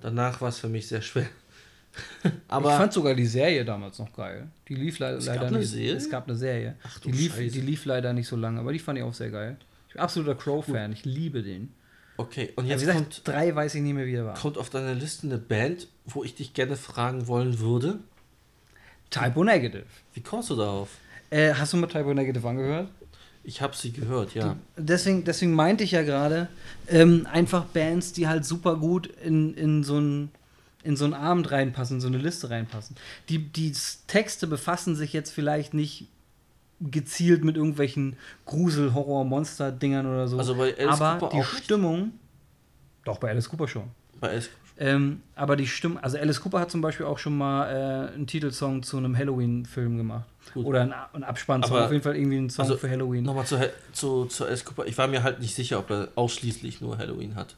Danach 0.00 0.40
war 0.40 0.48
es 0.48 0.58
für 0.58 0.68
mich 0.68 0.86
sehr 0.88 1.02
schwer. 1.02 1.26
Aber 2.48 2.70
ich 2.70 2.76
fand 2.76 2.92
sogar 2.92 3.14
die 3.14 3.26
Serie 3.26 3.64
damals 3.64 3.98
noch 3.98 4.12
geil. 4.12 4.48
Die 4.68 4.74
lief 4.76 4.98
le 5.00 5.10
Es 5.16 5.26
leider 5.26 5.40
gab 5.40 5.48
eine 5.48 5.58
nicht. 5.58 5.70
Serie? 5.70 5.94
Es 5.96 6.08
gab 6.08 6.28
eine 6.28 6.36
Serie. 6.36 6.76
Ach 6.84 6.98
du 7.00 7.10
die, 7.10 7.16
lief, 7.18 7.34
Scheiße. 7.34 7.50
die 7.52 7.60
lief 7.60 7.84
leider 7.84 8.12
nicht 8.12 8.28
so 8.28 8.36
lange, 8.36 8.60
aber 8.60 8.72
die 8.72 8.78
fand 8.78 8.98
ich 8.98 9.04
auch 9.04 9.12
sehr 9.14 9.30
geil. 9.30 9.56
Ich 9.88 9.94
bin 9.94 10.02
absoluter 10.02 10.36
Crow-Fan. 10.36 10.92
Ich 10.92 11.04
liebe 11.04 11.42
den. 11.42 11.72
Okay, 12.16 12.52
und 12.56 12.66
Ja, 12.66 12.72
jetzt 12.72 12.82
wie 12.82 12.86
gesagt, 12.86 12.98
kommt, 13.24 13.28
drei 13.28 13.54
weiß 13.54 13.74
ich 13.74 13.82
nicht 13.82 13.94
mehr, 13.94 14.06
wie 14.06 14.14
er 14.14 14.26
war. 14.26 14.34
kommt 14.34 14.56
auf 14.56 14.70
deiner 14.70 14.94
Liste 14.94 15.26
eine 15.26 15.38
Band, 15.38 15.88
wo 16.06 16.22
ich 16.22 16.34
dich 16.34 16.54
gerne 16.54 16.76
fragen 16.76 17.26
wollen 17.26 17.58
würde. 17.60 17.98
Typo 19.10 19.44
Negative. 19.44 19.84
Wie 20.14 20.20
kommst 20.20 20.50
du 20.50 20.56
darauf? 20.56 20.88
Äh, 21.30 21.54
hast 21.54 21.72
du 21.72 21.76
mal 21.76 21.86
Typo 21.86 22.14
Negative 22.14 22.48
angehört? 22.48 22.88
Ich 23.42 23.62
habe 23.62 23.74
sie 23.74 23.92
gehört, 23.92 24.34
ja. 24.34 24.56
Deswegen, 24.76 25.24
deswegen 25.24 25.54
meinte 25.54 25.82
ich 25.82 25.92
ja 25.92 26.02
gerade, 26.02 26.48
ähm, 26.88 27.26
einfach 27.32 27.64
Bands, 27.64 28.12
die 28.12 28.28
halt 28.28 28.44
super 28.44 28.76
gut 28.76 29.06
in, 29.06 29.54
in 29.54 29.82
so 29.82 29.98
ein 29.98 30.30
in 30.82 30.96
so 30.96 31.04
einen 31.04 31.14
Abend 31.14 31.50
reinpassen, 31.50 31.96
in 31.96 32.00
so 32.00 32.08
eine 32.08 32.18
Liste 32.18 32.48
reinpassen. 32.50 32.96
Die, 33.28 33.38
die 33.38 33.74
Texte 34.06 34.46
befassen 34.46 34.96
sich 34.96 35.12
jetzt 35.12 35.30
vielleicht 35.30 35.74
nicht 35.74 36.06
gezielt 36.80 37.44
mit 37.44 37.56
irgendwelchen 37.56 38.16
Grusel, 38.46 38.94
Horror, 38.94 39.24
Monster-Dingern 39.24 40.06
oder 40.06 40.26
so. 40.26 40.38
Also 40.38 40.54
bei 40.54 40.74
Alice 40.78 41.00
aber 41.00 41.18
Cooper 41.18 41.36
die 41.36 41.42
auch 41.42 41.52
nicht? 41.52 41.64
Stimmung. 41.64 42.12
Doch, 43.04 43.18
bei 43.18 43.28
Alice 43.28 43.48
Cooper 43.48 43.68
schon. 43.68 43.84
Bei 44.18 44.30
Alice 44.30 44.48
Ähm, 44.82 45.20
aber 45.36 45.56
die 45.56 45.66
Stimmung, 45.66 45.98
also 45.98 46.16
Alice 46.16 46.40
Cooper 46.40 46.58
hat 46.58 46.70
zum 46.70 46.80
Beispiel 46.80 47.04
auch 47.04 47.18
schon 47.18 47.36
mal 47.36 48.08
äh, 48.10 48.14
einen 48.14 48.26
Titelsong 48.26 48.82
zu 48.82 48.96
einem 48.96 49.14
Halloween-Film 49.16 49.98
gemacht. 49.98 50.24
Gut. 50.54 50.64
Oder 50.64 50.80
einen, 50.80 50.94
einen 51.12 51.24
Abspannsong, 51.24 51.76
Aber- 51.76 51.84
auf 51.84 51.92
jeden 51.92 52.02
Fall 52.02 52.16
irgendwie 52.16 52.38
einen 52.38 52.48
Song 52.48 52.64
also, 52.64 52.78
für 52.78 52.88
Halloween. 52.88 53.22
Nochmal 53.24 53.44
zu, 53.44 53.58
zu, 53.92 54.24
zu 54.24 54.46
Alice 54.46 54.64
Cooper. 54.64 54.86
Ich 54.86 54.96
war 54.96 55.06
mir 55.06 55.22
halt 55.22 55.38
nicht 55.40 55.54
sicher, 55.54 55.78
ob 55.78 55.90
er 55.90 56.08
ausschließlich 56.14 56.80
nur 56.80 56.96
Halloween 56.96 57.34
hat. 57.34 57.56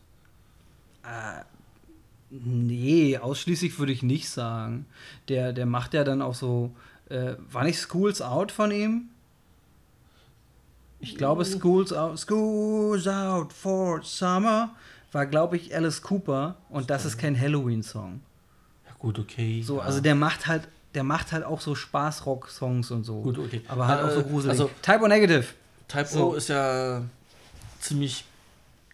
Nee, 2.31 3.19
ausschließlich 3.19 3.79
würde 3.79 3.93
ich 3.93 4.03
nicht 4.03 4.29
sagen. 4.29 4.87
Der, 5.29 5.53
der 5.53 5.67
macht 5.67 5.95
ja 5.95 6.03
dann 6.03 6.23
auch 6.23 6.35
so. 6.35 6.75
Äh, 7.09 7.35
war 7.51 7.65
nicht 7.65 7.79
Schools 7.79 8.23
Out 8.23 8.51
von 8.51 8.71
ihm? 8.71 9.11
Ich 10.99 11.17
glaube, 11.17 11.45
Schools 11.45 11.93
Out, 11.93 12.19
Schools 12.19 13.07
Out 13.07 13.53
for 13.53 14.03
Summer 14.03 14.71
war, 15.13 15.27
glaube 15.27 15.57
ich, 15.57 15.75
Alice 15.75 16.03
Cooper 16.03 16.57
und 16.71 16.91
das 16.91 17.05
ist 17.05 17.19
kein 17.19 17.39
Halloween-Song. 17.39 18.21
Ja, 18.87 18.93
gut, 18.99 19.19
okay. 19.19 19.63
So, 19.63 19.79
ja. 19.79 19.83
also 19.85 20.01
der 20.01 20.15
macht 20.15 20.47
halt, 20.47 20.69
der 20.95 21.05
macht 21.05 21.33
halt 21.33 21.45
auch 21.45 21.61
so 21.61 21.75
Spaß-Rock-Songs 21.75 22.91
und 22.91 23.05
so. 23.05 23.21
Gut, 23.23 23.39
okay. 23.39 23.63
Aber 23.69 23.87
halt 23.87 24.03
auch 24.05 24.11
so 24.11 24.21
Äh, 24.21 24.25
gruselig. 24.25 24.51
also- 24.61 24.71
Typo 24.83 25.07
Negative. 25.09 25.45
Type 25.89 26.07
so. 26.07 26.31
O 26.31 26.35
ist 26.35 26.49
ja 26.49 27.03
ziemlich 27.81 28.25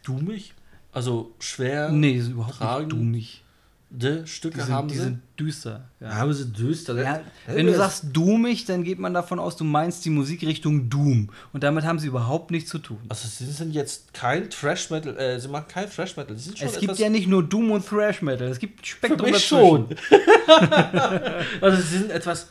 dummig. 0.05 0.55
Also 0.93 1.33
schwer. 1.39 1.91
Nee, 1.91 2.21
sind 2.21 2.33
überhaupt 2.33 2.57
tragen. 2.59 2.85
nicht 2.87 2.93
dummig. 2.93 3.43
De 3.91 4.27
Stücke 4.27 4.59
Die 4.59 4.65
sind, 4.65 4.75
haben 4.75 4.89
die 4.89 4.95
sie. 4.97 5.01
sind 5.05 5.23
düster. 5.41 5.89
Ja. 5.99 6.15
haben 6.17 6.33
sie 6.35 6.45
düster. 6.53 6.95
Ja, 7.03 7.21
wenn 7.47 7.65
du 7.67 7.75
sagst 7.75 8.05
doomig, 8.13 8.67
dann 8.67 8.85
geht 8.85 8.99
man 8.99 9.15
davon 9.15 9.39
aus, 9.39 9.57
du 9.57 9.65
meinst 9.65 10.05
die 10.05 10.11
Musikrichtung 10.11 10.91
Doom. 10.91 11.31
Und 11.55 11.63
damit 11.65 11.85
haben 11.85 11.99
sie 11.99 12.07
überhaupt 12.09 12.51
nichts 12.51 12.69
zu 12.69 12.79
tun. 12.81 12.99
Also 13.09 13.27
sie 13.29 13.51
sind 13.51 13.73
jetzt 13.73 14.13
kein 14.13 14.51
Trash 14.51 14.91
Metal, 14.91 15.17
äh, 15.17 15.41
sie 15.41 15.49
machen 15.49 15.65
kein 15.69 15.89
Trash 15.91 16.19
Metal. 16.19 16.37
Sie 16.37 16.45
sind 16.45 16.59
schon 16.59 16.69
Es 16.69 16.79
gibt 16.81 16.99
ja 16.99 17.09
nicht 17.09 17.29
nur 17.29 17.43
Doom 17.43 17.71
und 17.71 17.87
Thrash 17.87 18.21
Metal, 18.21 18.49
es 18.49 18.59
gibt 18.59 18.81
für 18.81 18.87
Spektrum 18.87 19.31
mich 19.31 19.49
dazwischen. 19.49 19.59
schon. 19.59 19.97
also 21.63 21.83
sie 21.83 21.99
sind 21.99 22.11
etwas 22.11 22.49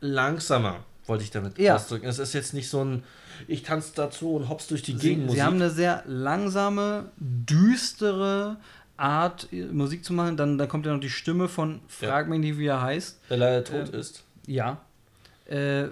langsamer, 0.00 0.76
wollte 1.06 1.24
ich 1.24 1.30
damit 1.30 1.58
Ja. 1.58 1.74
ausdrücken. 1.76 2.06
Es 2.06 2.18
ist 2.18 2.32
jetzt 2.32 2.54
nicht 2.54 2.68
so 2.70 2.82
ein, 2.84 3.02
ich 3.46 3.62
tanze 3.62 3.92
dazu 3.94 4.32
und 4.34 4.48
hops 4.48 4.68
durch 4.68 4.82
die 4.82 4.94
Gegend. 4.94 5.30
sie 5.30 5.42
haben 5.42 5.56
eine 5.56 5.70
sehr 5.70 6.02
langsame, 6.06 7.10
düstere 7.18 8.56
Art, 8.98 9.48
äh, 9.52 9.64
Musik 9.64 10.04
zu 10.04 10.12
machen. 10.12 10.36
Dann, 10.36 10.58
dann 10.58 10.68
kommt 10.68 10.84
ja 10.86 10.92
noch 10.92 11.00
die 11.00 11.10
Stimme 11.10 11.48
von, 11.48 11.80
frag 11.88 12.28
mich 12.28 12.40
nicht, 12.40 12.58
wie 12.58 12.66
er 12.66 12.82
heißt. 12.82 13.18
der 13.30 13.36
leider 13.36 13.64
tot 13.64 13.88
ist. 13.90 14.22
Ja. 14.46 14.80
Äh, 15.48 15.84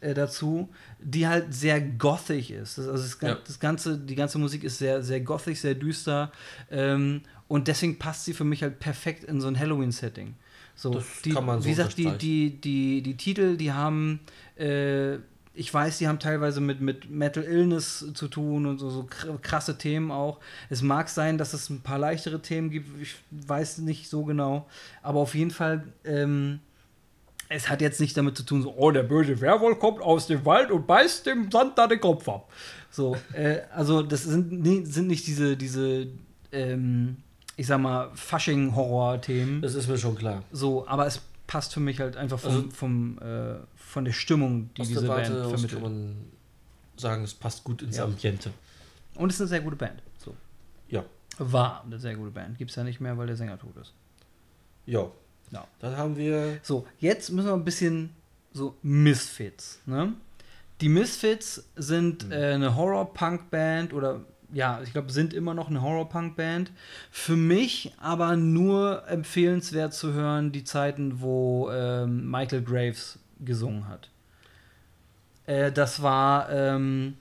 äh, 0.00 0.12
dazu, 0.14 0.68
die 1.00 1.26
halt 1.26 1.54
sehr 1.54 1.80
gothic 1.80 2.50
ist. 2.50 2.78
Das, 2.78 2.88
also 2.88 3.02
das, 3.02 3.18
Ja. 3.20 3.38
das 3.46 3.58
ganze, 3.60 3.96
die 3.98 4.14
ganze 4.14 4.38
Musik 4.38 4.64
ist 4.64 4.78
sehr, 4.78 5.02
sehr 5.02 5.20
gothic, 5.20 5.56
sehr 5.56 5.74
düster. 5.74 6.30
Ähm, 6.70 7.22
und 7.48 7.68
deswegen 7.68 7.98
passt 7.98 8.24
sie 8.24 8.34
für 8.34 8.44
mich 8.44 8.62
halt 8.62 8.80
perfekt 8.80 9.24
in 9.24 9.40
so 9.40 9.48
ein 9.48 9.58
Halloween-Setting. 9.58 10.34
So, 10.76 10.94
Das 10.94 11.04
die, 11.24 11.30
kann 11.30 11.46
man 11.46 11.60
so 11.60 11.66
wie 11.66 11.70
gesagt, 11.70 11.96
die, 11.98 12.10
die, 12.18 12.50
die, 12.60 13.02
die 13.02 13.16
Titel, 13.16 13.56
die 13.56 13.72
haben, 13.72 14.20
äh, 14.56 15.18
ich 15.56 15.72
weiß, 15.72 15.98
die 15.98 16.08
haben 16.08 16.18
teilweise 16.18 16.60
mit, 16.60 16.80
mit 16.80 17.08
Mental 17.08 17.44
Illness 17.44 18.04
zu 18.14 18.26
tun 18.28 18.66
und 18.66 18.78
so, 18.78 18.90
so 18.90 19.02
kr- 19.02 19.38
krasse 19.38 19.78
Themen 19.78 20.10
auch. 20.10 20.40
Es 20.68 20.82
mag 20.82 21.08
sein, 21.08 21.38
dass 21.38 21.52
es 21.54 21.70
ein 21.70 21.80
paar 21.80 21.98
leichtere 21.98 22.42
Themen 22.42 22.70
gibt, 22.70 22.88
ich 23.00 23.14
weiß 23.30 23.78
nicht 23.78 24.08
so 24.10 24.24
genau. 24.24 24.66
Aber 25.02 25.20
auf 25.20 25.34
jeden 25.34 25.52
Fall, 25.52 25.84
ähm, 26.04 26.58
es 27.48 27.68
hat 27.68 27.80
jetzt 27.82 28.00
nicht 28.00 28.16
damit 28.16 28.36
zu 28.36 28.42
tun, 28.42 28.62
so, 28.62 28.74
oh, 28.76 28.90
der 28.90 29.04
böse 29.04 29.40
Werwolf 29.40 29.78
kommt 29.78 30.00
aus 30.00 30.26
dem 30.26 30.44
Wald 30.44 30.70
und 30.72 30.86
beißt 30.88 31.26
dem 31.26 31.50
Sand 31.50 31.78
da 31.78 31.86
den 31.86 32.00
Kopf 32.00 32.28
ab. 32.28 32.50
So, 32.90 33.16
äh, 33.32 33.58
also 33.72 34.02
das 34.02 34.24
sind, 34.24 34.64
sind 34.86 35.06
nicht 35.06 35.26
diese, 35.26 35.56
diese 35.56 36.08
ähm, 36.50 37.18
ich 37.56 37.68
sag 37.68 37.78
mal, 37.80 38.10
Fasching-Horror-Themen. 38.14 39.62
Das 39.62 39.74
ist 39.74 39.88
mir 39.88 39.98
schon 39.98 40.16
klar. 40.16 40.42
So, 40.50 40.86
aber 40.88 41.06
es 41.06 41.20
passt 41.46 41.74
für 41.74 41.80
mich 41.80 42.00
halt 42.00 42.16
einfach 42.16 42.38
vom, 42.40 42.50
Also- 42.54 42.70
vom, 42.70 43.18
äh, 43.18 43.54
von 43.94 44.04
der 44.04 44.12
Stimmung, 44.12 44.70
die 44.76 44.82
Aus 44.82 44.88
diese 44.88 45.06
Band 45.06 45.30
aus 45.30 45.50
kann 45.50 45.50
vermittelt. 45.50 45.82
man 45.82 46.16
sagen, 46.96 47.24
es 47.24 47.32
passt 47.32 47.64
gut 47.64 47.80
ins 47.82 47.96
Ja. 47.96 48.04
Ambiente. 48.04 48.50
Und 49.14 49.28
es 49.30 49.36
ist 49.36 49.42
eine 49.42 49.48
sehr 49.48 49.60
gute 49.60 49.76
Band. 49.76 50.02
So. 50.18 50.34
Ja. 50.88 51.04
War 51.38 51.82
eine 51.84 51.98
sehr 51.98 52.14
gute 52.16 52.30
Band. 52.32 52.58
Gibt's 52.58 52.74
ja 52.74 52.84
nicht 52.84 53.00
mehr, 53.00 53.16
weil 53.16 53.26
der 53.28 53.36
Sänger 53.36 53.58
tot 53.58 53.76
ist. 53.80 53.92
Ja. 54.86 55.06
Ja. 55.52 55.66
Dann 55.78 55.96
haben 55.96 56.16
wir 56.16 56.58
So, 56.62 56.86
jetzt 56.98 57.30
müssen 57.30 57.46
wir 57.46 57.54
ein 57.54 57.64
bisschen 57.64 58.10
so 58.52 58.76
Misfits. 58.82 59.78
Ne? 59.86 60.12
Die 60.80 60.88
Misfits 60.88 61.64
sind 61.76 62.30
äh, 62.32 62.54
eine 62.54 62.74
Horror-Punk-Band 62.74 63.92
oder 63.94 64.20
ja, 64.52 64.80
ich 64.82 64.92
glaube, 64.92 65.10
sind 65.12 65.32
immer 65.34 65.54
noch 65.54 65.68
eine 65.68 65.82
Horror-Punk-Band. 65.82 66.70
Für 67.10 67.36
mich 67.36 67.92
aber 68.00 68.36
nur 68.36 69.06
empfehlenswert 69.08 69.94
zu 69.94 70.12
hören, 70.12 70.52
die 70.52 70.64
Zeiten, 70.64 71.20
wo 71.20 71.70
ähm, 71.72 72.28
Michael 72.30 72.62
Graves 72.62 73.18
gesungen 73.44 73.88
hat. 73.88 74.10
Äh, 75.46 75.72
das 75.72 76.02
war 76.02 76.50
ähm, 76.50 77.14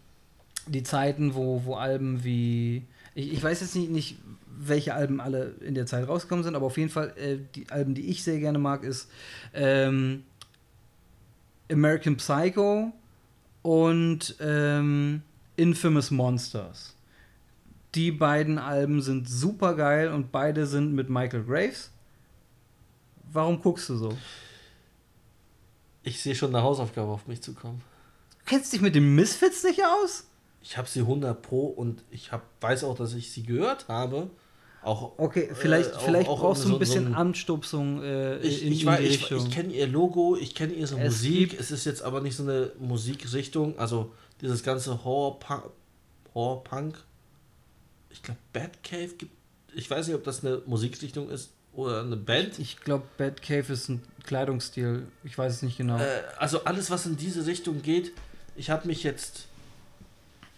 die 0.67 0.83
Zeiten, 0.83 1.35
wo, 1.35 1.63
wo 1.65 1.75
Alben 1.75 2.23
wie. 2.23 2.85
Ich, 3.15 3.33
ich 3.33 3.43
weiß 3.43 3.61
jetzt 3.61 3.75
nicht, 3.75 3.91
nicht, 3.91 4.17
welche 4.47 4.93
Alben 4.93 5.19
alle 5.19 5.55
in 5.61 5.75
der 5.75 5.85
Zeit 5.85 6.07
rausgekommen 6.07 6.43
sind, 6.43 6.55
aber 6.55 6.67
auf 6.67 6.77
jeden 6.77 6.89
Fall 6.89 7.13
äh, 7.17 7.37
die 7.55 7.69
Alben, 7.69 7.95
die 7.95 8.09
ich 8.09 8.23
sehr 8.23 8.39
gerne 8.39 8.59
mag, 8.59 8.83
ist 8.83 9.09
ähm, 9.53 10.23
American 11.71 12.17
Psycho 12.17 12.91
und 13.61 14.35
ähm, 14.39 15.21
Infamous 15.55 16.11
Monsters. 16.11 16.95
Die 17.95 18.11
beiden 18.11 18.57
Alben 18.57 19.01
sind 19.01 19.29
super 19.29 19.75
geil 19.75 20.09
und 20.09 20.31
beide 20.31 20.65
sind 20.65 20.93
mit 20.93 21.09
Michael 21.09 21.43
Graves. 21.43 21.91
Warum 23.31 23.61
guckst 23.61 23.89
du 23.89 23.95
so? 23.95 24.17
Ich 26.03 26.21
sehe 26.21 26.35
schon 26.35 26.53
eine 26.53 26.63
Hausaufgabe 26.63 27.11
auf 27.11 27.27
mich 27.27 27.41
zukommen. 27.41 27.81
Du 28.39 28.45
kennst 28.45 28.73
dich 28.73 28.81
mit 28.81 28.93
den 28.95 29.15
Misfits 29.15 29.63
nicht 29.63 29.81
aus? 29.83 30.25
Ich 30.61 30.77
habe 30.77 30.87
sie 30.87 30.99
100 31.01 31.41
pro 31.41 31.65
und 31.67 32.03
ich 32.11 32.31
hab, 32.31 32.43
weiß 32.61 32.83
auch, 32.83 32.95
dass 32.97 33.13
ich 33.13 33.31
sie 33.31 33.43
gehört 33.43 33.87
habe. 33.87 34.29
Auch, 34.81 35.13
Okay, 35.17 35.49
vielleicht, 35.53 35.91
äh, 35.93 35.99
vielleicht 35.99 36.27
auch 36.29 36.39
brauchst 36.41 36.65
du 36.65 36.67
so- 36.69 36.73
ein 36.75 36.79
bisschen 36.79 37.03
so 37.05 37.09
ein- 37.11 37.15
Anstupsung 37.15 38.03
äh, 38.03 38.37
Ich, 38.39 38.63
in, 38.65 38.73
ich, 38.73 38.85
in 38.85 38.89
die 38.97 39.03
ich, 39.03 39.21
Richtung. 39.21 39.45
ich 39.47 39.51
kenne 39.53 39.73
ihr 39.73 39.87
Logo, 39.87 40.35
ich 40.35 40.55
kenne 40.55 40.73
ihre 40.73 40.83
Es 40.99 41.05
Musik. 41.05 41.57
Es 41.57 41.71
ist 41.71 41.85
jetzt 41.85 42.01
aber 42.01 42.19
nicht 42.19 42.35
so 42.35 42.43
eine 42.43 42.71
Musikrichtung. 42.79 43.77
Also 43.79 44.11
dieses 44.41 44.61
ganze 44.63 45.03
Horror-Punk. 45.05 45.63
Horror-Punk. 46.33 46.95
Ich 48.09 48.21
glaube, 48.23 48.39
Batcave 48.51 49.15
gibt. 49.17 49.31
Ich 49.75 49.89
weiß 49.89 50.07
nicht, 50.07 50.15
ob 50.15 50.23
das 50.23 50.43
eine 50.43 50.61
Musikrichtung 50.65 51.29
ist 51.29 51.51
oder 51.75 52.01
eine 52.01 52.17
Band. 52.17 52.59
ich 52.59 52.79
glaube, 52.79 53.05
Bad 53.17 53.41
Cave 53.41 53.73
ist 53.73 53.89
ein 53.89 54.03
Kleidungsstil. 54.25 55.07
Ich 55.23 55.35
weiß 55.37 55.53
es 55.53 55.61
nicht 55.63 55.77
genau. 55.77 55.99
Äh, 55.99 56.21
also 56.37 56.63
alles, 56.65 56.91
was 56.91 57.05
in 57.05 57.15
diese 57.17 57.45
Richtung 57.45 57.81
geht. 57.81 58.11
Ich 58.55 58.69
habe 58.69 58.87
mich 58.87 59.03
jetzt 59.03 59.47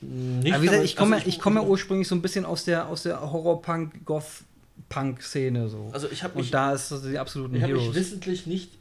nicht. 0.01 0.53
Aber 0.53 0.61
wie 0.61 0.67
gesagt, 0.67 0.83
ich 0.83 0.95
komme 0.95 1.15
also 1.15 1.27
ich 1.27 1.39
komme 1.39 1.61
ja 1.61 1.67
ursprünglich 1.67 2.07
so 2.07 2.13
ein 2.15 2.21
bisschen 2.21 2.45
aus 2.45 2.65
der, 2.65 2.87
aus 2.87 3.01
der 3.03 3.21
Horror-Punk-Goth-Punk-Szene 3.21 5.69
so. 5.69 5.89
Also 5.93 6.09
ich 6.11 6.23
habe 6.23 6.37
mich 6.37 6.47
Und 6.47 6.53
da 6.53 6.73
ist 6.73 6.91
das 6.91 7.03
die 7.03 7.17
absoluten 7.17 7.55
Ich 7.55 7.63
habe 7.63 7.73
mich 7.73 7.95
wissentlich 7.95 8.45
nicht 8.45 8.71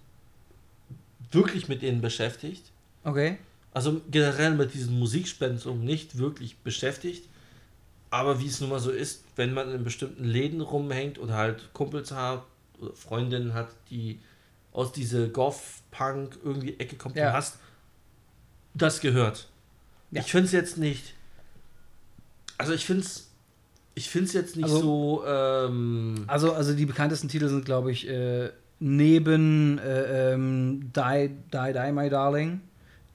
wirklich 1.30 1.68
mit 1.68 1.82
ihnen 1.82 2.00
beschäftigt. 2.00 2.64
Okay. 3.04 3.38
Also 3.72 4.00
generell 4.10 4.54
mit 4.54 4.74
diesen 4.74 4.98
Musikspensum 4.98 5.84
nicht 5.84 6.18
wirklich 6.18 6.56
beschäftigt. 6.58 7.28
Aber 8.14 8.38
wie 8.38 8.46
es 8.46 8.60
nun 8.60 8.70
mal 8.70 8.78
so 8.78 8.92
ist, 8.92 9.24
wenn 9.34 9.52
man 9.52 9.72
in 9.74 9.82
bestimmten 9.82 10.22
Läden 10.22 10.60
rumhängt 10.60 11.18
oder 11.18 11.34
halt 11.34 11.70
Kumpels 11.72 12.12
hat 12.12 12.44
oder 12.80 12.92
Freundinnen 12.94 13.54
hat, 13.54 13.70
die 13.90 14.20
aus 14.72 14.92
dieser 14.92 15.26
Goth-Punk 15.26 16.38
irgendwie 16.44 16.78
Ecke 16.78 16.94
kommt, 16.94 17.16
Ja. 17.16 17.30
du 17.30 17.36
hast 17.36 17.58
das 18.72 19.00
gehört. 19.00 19.48
Ja. 20.12 20.20
Ich 20.20 20.30
finde 20.30 20.46
es 20.46 20.52
jetzt 20.52 20.78
nicht. 20.78 21.14
Also 22.56 22.72
ich 22.72 22.84
finde 22.86 23.02
es. 23.02 23.30
Ich 23.96 24.08
finde 24.10 24.26
es 24.28 24.32
jetzt 24.32 24.54
nicht 24.54 24.64
Also- 24.64 24.80
so. 24.80 25.24
Ähm, 25.26 26.22
Also, 26.28 26.52
also 26.52 26.72
die 26.74 26.86
bekanntesten 26.86 27.28
Titel 27.28 27.48
sind, 27.48 27.64
glaube 27.64 27.90
ich, 27.90 28.08
äh, 28.08 28.50
neben 28.78 29.78
äh, 29.78 30.34
ähm, 30.34 30.92
Die, 30.94 31.28
Die, 31.52 31.72
Die, 31.72 31.92
My 31.92 32.08
Darling, 32.10 32.60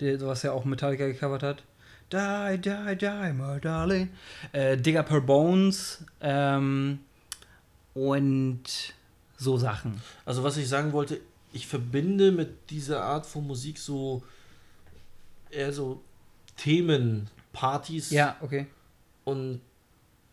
der, 0.01 0.19
was 0.21 0.43
ja 0.43 0.51
auch 0.51 0.65
Metallica 0.65 1.05
gecovert 1.07 1.43
hat. 1.43 1.63
Die, 2.11 2.57
die, 2.59 2.97
die, 2.97 3.33
my 3.33 3.59
darling. 3.59 4.09
Äh, 4.51 4.77
Digger 4.77 5.03
per 5.03 5.21
Bones 5.21 6.03
ähm, 6.21 6.99
und 7.93 8.63
so 9.37 9.57
Sachen. 9.57 10.01
Also 10.25 10.43
was 10.43 10.57
ich 10.57 10.67
sagen 10.67 10.91
wollte, 10.91 11.21
ich 11.53 11.67
verbinde 11.67 12.31
mit 12.31 12.69
dieser 12.69 13.03
Art 13.03 13.25
von 13.25 13.45
Musik 13.45 13.77
so 13.77 14.23
eher 15.49 15.73
so 15.73 16.01
Themen, 16.57 17.29
Partys 17.53 18.11
Ja, 18.11 18.35
okay. 18.41 18.67
und 19.23 19.61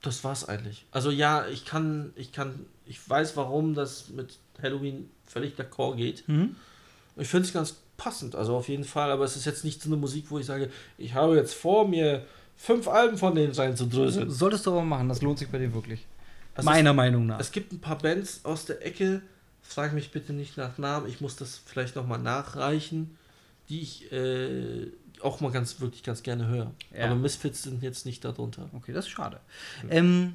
das 0.03 0.23
war's 0.25 0.49
eigentlich. 0.49 0.85
Also 0.93 1.11
ja, 1.11 1.47
ich 1.47 1.65
kann, 1.65 2.13
ich 2.17 2.33
kann, 2.33 2.67
ich 2.85 3.09
weiß, 3.09 3.37
warum 3.37 3.75
das 3.75 4.09
mit 4.11 4.39
Halloween 4.63 5.11
völlig 5.27 5.59
d'accord 5.59 5.97
geht. 5.97 6.29
Mhm. 6.29 6.57
Ich 7.17 7.29
finde 7.29 7.47
es 7.47 7.53
ganz 7.53 7.77
passend, 7.97 8.35
also 8.35 8.57
auf 8.57 8.69
jeden 8.69 8.85
Fall, 8.85 9.11
aber 9.11 9.25
es 9.25 9.37
ist 9.37 9.45
jetzt 9.45 9.65
nicht 9.65 9.83
so 9.83 9.89
eine 9.89 9.97
Musik, 9.97 10.27
wo 10.31 10.39
ich 10.39 10.47
sage, 10.47 10.71
ich 10.99 11.15
habe 11.15 11.37
jetzt 11.37 11.55
vor 11.55 11.87
mir 11.87 12.25
fünf 12.57 12.89
Alben 12.89 13.19
von 13.19 13.35
denen 13.35 13.55
sein 13.55 13.77
zu 13.77 13.87
dröseln. 13.87 14.31
Solltest 14.31 14.67
du 14.67 14.73
aber 14.73 14.83
machen, 14.83 15.09
das 15.09 15.23
lohnt 15.23 15.39
sich 15.39 15.49
bei 15.49 15.59
dir 15.59 15.73
wirklich. 15.75 16.07
Also 16.55 16.69
Meiner 16.69 16.93
Meinung 16.93 17.27
nach. 17.27 17.39
Es 17.39 17.53
gibt 17.53 17.73
ein 17.73 17.81
paar 17.81 17.99
Bands 17.99 18.41
aus 18.45 18.65
der 18.65 18.85
Ecke, 18.85 19.23
frag 19.63 19.93
mich 19.93 20.11
bitte 20.11 20.33
nicht 20.33 20.57
nach 20.57 20.79
Namen, 20.79 21.09
ich 21.09 21.21
muss 21.21 21.37
das 21.37 21.61
vielleicht 21.65 21.97
nochmal 21.97 22.19
nachreichen, 22.19 23.17
die 23.69 23.81
ich 23.81 24.11
äh, 24.13 24.87
auch 25.23 25.41
mal 25.41 25.51
ganz, 25.51 25.81
wirklich 25.81 26.03
ganz 26.03 26.23
gerne 26.23 26.47
höre. 26.47 26.73
Ja. 26.97 27.07
Aber 27.07 27.15
Misfits 27.15 27.63
sind 27.63 27.83
jetzt 27.83 28.07
nicht 28.07 28.25
darunter. 28.25 28.69
Okay, 28.73 28.93
das 28.93 29.07
ist 29.07 29.11
schade. 29.11 29.41
Ähm, 29.91 30.35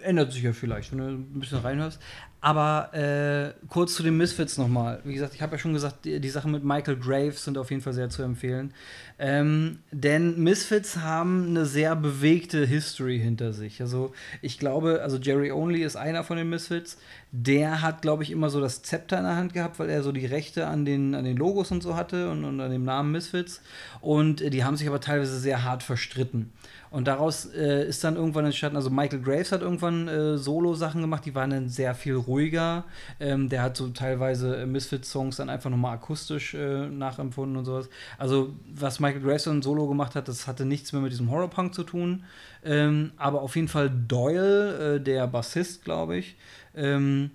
ändert 0.00 0.32
sich 0.32 0.42
ja 0.42 0.52
vielleicht, 0.52 0.92
wenn 0.92 0.98
du 0.98 1.04
ein 1.04 1.40
bisschen 1.40 1.58
reinhörst. 1.58 2.00
Aber 2.40 2.92
äh, 2.92 3.54
kurz 3.68 3.94
zu 3.94 4.02
den 4.02 4.18
Misfits 4.18 4.58
nochmal. 4.58 5.00
Wie 5.04 5.14
gesagt, 5.14 5.34
ich 5.34 5.40
habe 5.40 5.52
ja 5.52 5.58
schon 5.58 5.72
gesagt, 5.72 6.04
die, 6.04 6.20
die 6.20 6.28
Sachen 6.28 6.52
mit 6.52 6.62
Michael 6.62 6.96
Graves 6.96 7.42
sind 7.42 7.56
auf 7.56 7.70
jeden 7.70 7.80
Fall 7.80 7.94
sehr 7.94 8.10
zu 8.10 8.22
empfehlen. 8.22 8.74
Ähm, 9.18 9.78
denn 9.92 10.42
Misfits 10.42 10.98
haben 10.98 11.48
eine 11.48 11.64
sehr 11.64 11.96
bewegte 11.96 12.66
History 12.66 13.18
hinter 13.18 13.54
sich. 13.54 13.80
Also 13.80 14.12
ich 14.42 14.58
glaube, 14.58 15.00
also 15.02 15.16
Jerry 15.16 15.52
Only 15.52 15.82
ist 15.82 15.96
einer 15.96 16.22
von 16.22 16.36
den 16.36 16.50
Misfits. 16.50 16.98
Der 17.32 17.80
hat, 17.80 18.02
glaube 18.02 18.22
ich, 18.22 18.30
immer 18.30 18.50
so 18.50 18.60
das 18.60 18.82
Zepter 18.82 19.16
in 19.16 19.24
der 19.24 19.36
Hand 19.36 19.54
gehabt, 19.54 19.78
weil 19.78 19.88
er 19.88 20.02
so 20.02 20.12
die 20.12 20.26
Rechte 20.26 20.66
an 20.66 20.84
den, 20.84 21.14
an 21.14 21.24
den 21.24 21.38
Logos 21.38 21.70
und 21.70 21.82
so 21.82 21.96
hatte 21.96 22.30
und, 22.30 22.44
und 22.44 22.60
an 22.60 22.70
dem 22.70 22.84
Namen 22.84 23.10
Misfits. 23.10 23.62
Und 24.02 24.42
äh, 24.42 24.50
die 24.50 24.64
haben 24.64 24.76
sich 24.76 24.86
aber 24.86 25.00
teilweise 25.00 25.38
sehr 25.38 25.64
hart 25.64 25.82
verstritten. 25.82 26.52
Und 26.94 27.08
daraus 27.08 27.46
äh, 27.46 27.88
ist 27.88 28.04
dann 28.04 28.14
irgendwann 28.14 28.44
entstanden, 28.44 28.76
also 28.76 28.88
Michael 28.88 29.20
Graves 29.20 29.50
hat 29.50 29.62
irgendwann 29.62 30.06
äh, 30.06 30.38
Solo-Sachen 30.38 31.00
gemacht, 31.00 31.26
die 31.26 31.34
waren 31.34 31.50
dann 31.50 31.68
sehr 31.68 31.92
viel 31.92 32.14
ruhiger. 32.14 32.84
Ähm, 33.18 33.48
der 33.48 33.62
hat 33.62 33.76
so 33.76 33.88
teilweise 33.88 34.58
äh, 34.58 34.64
Misfits-Songs 34.64 35.34
dann 35.38 35.50
einfach 35.50 35.70
nochmal 35.70 35.96
akustisch 35.96 36.54
äh, 36.54 36.86
nachempfunden 36.86 37.56
und 37.56 37.64
sowas. 37.64 37.88
Also, 38.16 38.54
was 38.72 39.00
Michael 39.00 39.22
Graves 39.22 39.42
dann 39.42 39.60
Solo 39.60 39.88
gemacht 39.88 40.14
hat, 40.14 40.28
das 40.28 40.46
hatte 40.46 40.64
nichts 40.64 40.92
mehr 40.92 41.02
mit 41.02 41.10
diesem 41.10 41.32
Horrorpunk 41.32 41.74
zu 41.74 41.82
tun. 41.82 42.22
Ähm, 42.64 43.10
aber 43.16 43.42
auf 43.42 43.56
jeden 43.56 43.66
Fall 43.66 43.90
Doyle, 43.90 44.94
äh, 44.94 45.00
der 45.00 45.26
Bassist, 45.26 45.84
glaube 45.84 46.18
ich, 46.18 46.36
ähm, 46.76 47.32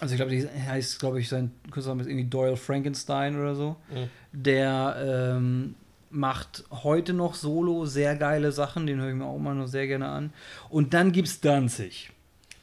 also 0.00 0.14
ich 0.14 0.18
glaube, 0.18 0.32
die 0.32 0.48
heißt, 0.48 0.98
glaube 0.98 1.20
ich, 1.20 1.28
sein 1.28 1.52
Künstlername 1.70 2.02
ist 2.02 2.08
irgendwie 2.08 2.28
Doyle 2.28 2.56
Frankenstein 2.56 3.38
oder 3.38 3.54
so. 3.54 3.76
Mhm. 3.88 4.10
Der 4.32 4.96
ähm, 5.36 5.74
macht 6.10 6.64
heute 6.70 7.12
noch 7.12 7.34
solo 7.34 7.86
sehr 7.86 8.16
geile 8.16 8.52
Sachen, 8.52 8.86
den 8.86 9.00
höre 9.00 9.10
ich 9.10 9.14
mir 9.16 9.24
auch 9.26 9.36
immer 9.36 9.54
noch 9.54 9.66
sehr 9.66 9.86
gerne 9.86 10.08
an. 10.08 10.32
Und 10.68 10.94
dann 10.94 11.12
gibt's 11.12 11.40
Danzig. 11.40 12.10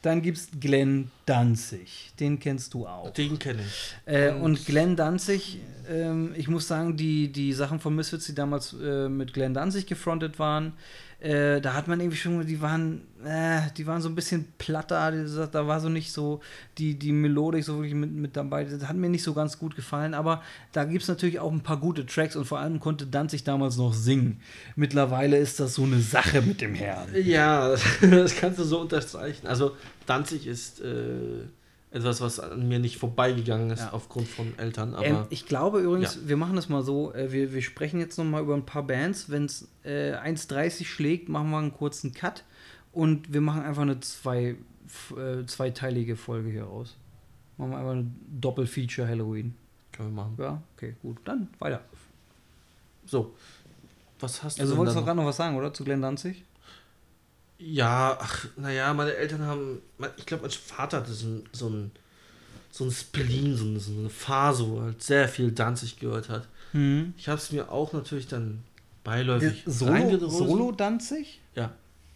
Dann 0.02 0.22
gibt's 0.22 0.50
Glenn 0.60 1.12
Danzig. 1.26 2.12
Den 2.20 2.38
kennst 2.38 2.74
du 2.74 2.86
auch. 2.86 3.12
Den 3.12 3.40
kenne 3.40 3.62
ich. 3.66 3.96
Äh, 4.06 4.32
Und- 4.32 4.42
und 4.42 4.66
Glenn 4.66 4.96
Danzig, 4.98 5.60
ähm, 5.90 6.34
ich 6.36 6.50
muss 6.50 6.68
sagen, 6.68 6.98
die, 6.98 7.32
die 7.32 7.54
Sachen 7.54 7.80
von 7.80 7.96
Misfits, 7.96 8.26
die 8.26 8.36
damals 8.36 8.74
äh, 8.74 9.08
mit 9.08 9.34
Glenn 9.34 9.54
Danzig 9.54 9.86
gefrontet 9.86 10.40
waren, 10.40 10.74
äh, 11.24 11.62
da 11.62 11.74
hat 11.74 11.88
man 11.88 12.02
irgendwie 12.02 12.18
schon, 12.18 12.46
die 12.46 12.62
waren, 12.62 13.02
äh, 13.24 13.62
die 13.78 13.88
waren 13.88 14.02
so 14.02 14.10
ein 14.10 14.16
bisschen 14.16 14.46
platter, 14.58 15.10
da 15.48 15.68
war 15.68 15.80
so 15.80 15.88
nicht 15.88 16.12
so 16.12 16.42
die, 16.78 16.96
die 16.96 17.14
Melodik 17.14 17.64
so 17.64 17.78
wirklich 17.78 17.94
mit, 17.94 18.12
mit 18.12 18.36
dabei. 18.36 18.66
Das 18.66 18.90
hat 18.90 18.98
mir 18.98 19.08
nicht 19.08 19.24
so 19.24 19.34
ganz 19.34 19.58
gut 19.58 19.74
gefallen, 19.78 20.16
aber 20.16 20.42
da 20.74 20.84
gibt 20.84 21.04
es 21.04 21.08
natürlich 21.08 21.40
auch 21.40 21.54
ein 21.54 21.62
paar 21.62 21.78
gute 21.78 22.06
Tracks 22.06 22.36
und 22.36 22.44
vor 22.44 22.60
allem 22.60 22.82
konnte 22.82 23.08
Danzig 23.08 23.46
damals 23.46 23.78
noch 23.78 23.94
singen. 23.94 24.42
Mittlerweile 24.76 25.38
ist 25.38 25.62
das 25.62 25.76
so 25.76 25.84
eine 25.84 26.02
Sache 26.02 26.42
mit 26.42 26.60
dem 26.60 26.76
Herrn. 26.76 27.08
Ja, 27.24 27.70
das 28.02 28.36
kannst 28.36 28.60
du 28.60 28.66
so 28.66 28.82
unterstreichen. 28.82 29.48
Also 29.48 29.78
Danzig 30.06 30.46
ist 30.46 30.82
äh, 30.82 31.46
etwas, 31.94 32.20
was 32.22 32.40
an 32.40 32.68
mir 32.68 32.80
nicht 32.80 32.98
vorbeigegangen 32.98 33.70
ist 33.70 33.80
Ja. 33.82 33.94
aufgrund 33.94 34.28
von 34.28 34.58
Eltern. 34.58 34.96
Aber 34.96 35.06
Ähm, 35.06 35.26
ich 35.30 35.46
glaube 35.46 35.80
übrigens, 35.80 36.16
Ja. 36.16 36.22
wir 36.30 36.38
machen 36.38 36.56
das 36.56 36.68
mal 36.68 36.82
so, 36.84 37.14
äh, 37.14 37.32
wir, 37.32 37.54
wir 37.54 37.62
sprechen 37.62 38.00
jetzt 38.00 38.18
noch 38.18 38.26
mal 38.26 38.42
über 38.42 38.56
ein 38.56 38.66
paar 38.66 38.84
Bands. 38.84 39.30
Wenn 39.30 39.46
es 39.46 39.68
äh, 39.84 40.14
1,30 40.16 40.86
schlägt, 40.86 41.30
machen 41.30 41.50
wir 41.52 41.60
einen 41.60 41.74
kurzen 41.74 42.14
Cut 42.14 42.44
und 42.92 43.32
wir 43.34 43.42
machen 43.42 43.62
einfach 43.62 43.84
eine 43.84 44.00
zwei, 44.00 44.56
äh, 45.16 45.46
zweiteilige 45.46 46.16
Folge 46.16 46.50
hier 46.50 46.64
raus. 46.66 46.96
Machen 47.58 47.72
wir 47.72 47.78
einfach 47.78 47.92
eine 47.92 48.12
Doppel-Feature 48.42 49.08
Halloween. 49.08 49.54
können 49.92 50.10
wir 50.16 50.24
machen. 50.24 50.36
Ja, 50.40 50.62
okay, 50.76 50.96
gut. 51.04 51.18
Dann 51.24 51.48
weiter. 51.60 51.82
So, 53.06 53.36
was 54.20 54.42
hast 54.44 54.58
du 54.58 54.62
Also 54.62 54.74
denn 54.74 54.80
wolltest 54.80 54.96
da 54.96 55.00
du 55.00 55.02
noch? 55.02 55.08
gerade 55.08 55.18
noch 55.22 55.26
was 55.28 55.38
sagen, 55.38 55.56
oder? 55.58 55.72
Zu 55.74 55.84
Glenn 55.84 56.02
Danzig? 56.02 56.44
Ja, 57.66 58.18
ach, 58.20 58.46
naja, 58.58 58.94
meine 58.94 59.16
Eltern 59.16 59.44
haben, 59.44 59.82
ich 60.18 60.26
glaube, 60.26 60.44
mein 60.44 60.52
Vater 60.52 60.98
hatte 60.98 61.14
so 61.14 61.28
ein, 61.28 61.44
so 61.54 61.70
ein, 61.70 61.92
so 62.72 62.84
ein 62.84 62.92
Spleen, 62.92 63.56
so 63.56 63.66
eine, 63.66 63.80
so 63.80 63.92
eine 63.92 64.10
Phase, 64.10 64.68
wo 64.68 64.78
er 64.80 64.84
halt 64.86 65.04
sehr 65.04 65.30
viel 65.30 65.52
Danzig 65.52 65.98
gehört 65.98 66.30
hat. 66.30 66.48
Mhm. 66.74 67.14
Ich 67.18 67.30
habe 67.30 67.40
es 67.40 67.52
mir 67.52 67.72
auch 67.72 67.94
natürlich 67.94 68.28
dann 68.28 68.64
beiläufig 69.04 69.64
Solo, 69.66 69.92
reingedröselt. 69.92 70.50
Solo 70.50 70.72
Danzig? 70.72 71.40
Ja. 71.56 71.72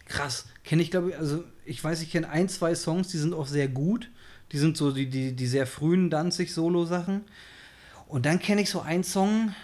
Krass. 0.06 0.46
Kenne 0.64 0.82
ich, 0.82 0.90
glaube 0.90 1.10
ich, 1.10 1.16
also 1.16 1.44
ich 1.64 1.82
weiß, 1.82 2.02
ich 2.02 2.10
kenne 2.10 2.28
ein, 2.28 2.48
zwei 2.48 2.74
Songs, 2.74 3.08
die 3.08 3.18
sind 3.18 3.32
auch 3.32 3.46
sehr 3.46 3.68
gut. 3.68 4.10
Die 4.52 4.58
sind 4.58 4.76
so 4.76 4.90
die, 4.90 5.08
die, 5.08 5.32
die 5.34 5.46
sehr 5.46 5.66
frühen 5.66 6.10
Danzig-Solo-Sachen. 6.10 7.22
Und 8.06 8.26
dann 8.26 8.38
kenne 8.38 8.62
ich 8.62 8.70
so 8.70 8.80
einen 8.80 9.04
Song, 9.04 9.54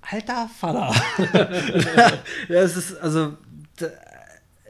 Alter 0.00 0.48
Vater. 0.58 0.94
das 2.48 2.76
ist, 2.76 2.96
also, 2.96 3.36
da, 3.76 3.88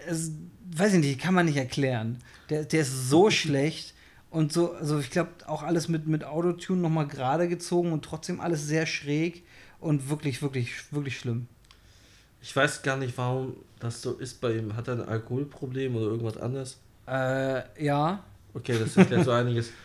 es, 0.07 0.33
weiß 0.75 0.95
ich 0.95 1.01
nicht, 1.01 1.21
kann 1.21 1.35
man 1.35 1.47
nicht 1.47 1.57
erklären. 1.57 2.19
Der, 2.51 2.65
der 2.65 2.81
ist 2.83 3.09
so 3.09 3.31
schlecht 3.31 3.95
und 4.31 4.53
so, 4.53 4.73
also 4.73 4.99
ich 4.99 5.11
glaube, 5.11 5.31
auch 5.47 5.63
alles 5.63 5.89
mit, 5.89 6.07
mit 6.07 6.25
Autotune 6.25 6.81
nochmal 6.81 7.07
gerade 7.07 7.49
gezogen 7.49 7.93
und 7.93 8.05
trotzdem 8.05 8.41
alles 8.41 8.67
sehr 8.67 8.87
schräg 8.87 9.45
und 9.81 10.09
wirklich, 10.09 10.43
wirklich, 10.43 10.93
wirklich 10.93 11.19
schlimm. 11.19 11.49
Ich 12.41 12.55
weiß 12.55 12.83
gar 12.83 12.97
nicht, 12.97 13.17
warum 13.19 13.57
das 13.79 14.03
so 14.03 14.15
ist 14.15 14.41
bei 14.41 14.57
ihm. 14.57 14.75
Hat 14.77 14.89
er 14.89 14.95
ein 14.95 15.09
Alkoholproblem 15.09 15.95
oder 15.97 16.07
irgendwas 16.07 16.37
anderes? 16.37 16.79
Äh, 17.07 17.63
ja. 17.85 18.23
Okay, 18.55 18.77
das 18.79 18.97
erklärt 18.97 19.25
so 19.25 19.31
einiges. 19.33 19.71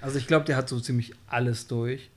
Also 0.00 0.18
ich 0.18 0.26
glaube, 0.26 0.46
der 0.46 0.56
hat 0.56 0.68
so 0.70 0.80
ziemlich 0.80 1.12
alles 1.26 1.66
durch. 1.66 2.08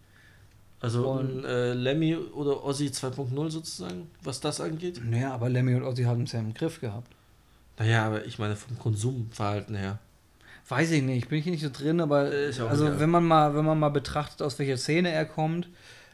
Also 0.79 1.09
Und- 1.09 1.43
äh, 1.43 1.73
Lemmy 1.73 2.15
oder 2.15 2.63
Ozzy 2.63 2.85
2.0 2.87 3.49
sozusagen, 3.49 4.07
was 4.23 4.39
das 4.39 4.61
angeht. 4.61 5.01
Naja, 5.03 5.33
aber 5.33 5.49
Lemmy 5.49 5.75
und 5.75 5.83
Ozzy 5.83 6.03
haben 6.03 6.23
es 6.23 6.31
ja 6.31 6.39
im 6.39 6.53
Griff 6.53 6.79
gehabt. 6.79 7.14
Naja, 7.77 8.05
aber 8.05 8.25
ich 8.25 8.39
meine 8.39 8.55
vom 8.55 8.77
Konsumverhalten 8.79 9.75
her. 9.75 9.99
Weiß 10.67 10.91
ich 10.91 11.03
nicht, 11.03 11.29
bin 11.29 11.37
ich 11.39 11.43
hier 11.43 11.51
nicht 11.53 11.63
so 11.63 11.69
drin, 11.71 11.99
aber 12.01 12.31
Äh, 12.33 12.47
also 12.67 12.85
egal. 12.87 12.99
wenn 12.99 13.09
man 13.09 13.25
mal, 13.25 13.55
wenn 13.55 13.65
man 13.65 13.77
mal 13.79 13.89
betrachtet, 13.89 14.41
aus 14.41 14.57
welcher 14.57 14.77
Szene 14.77 15.11
er 15.11 15.25
kommt, 15.25 15.69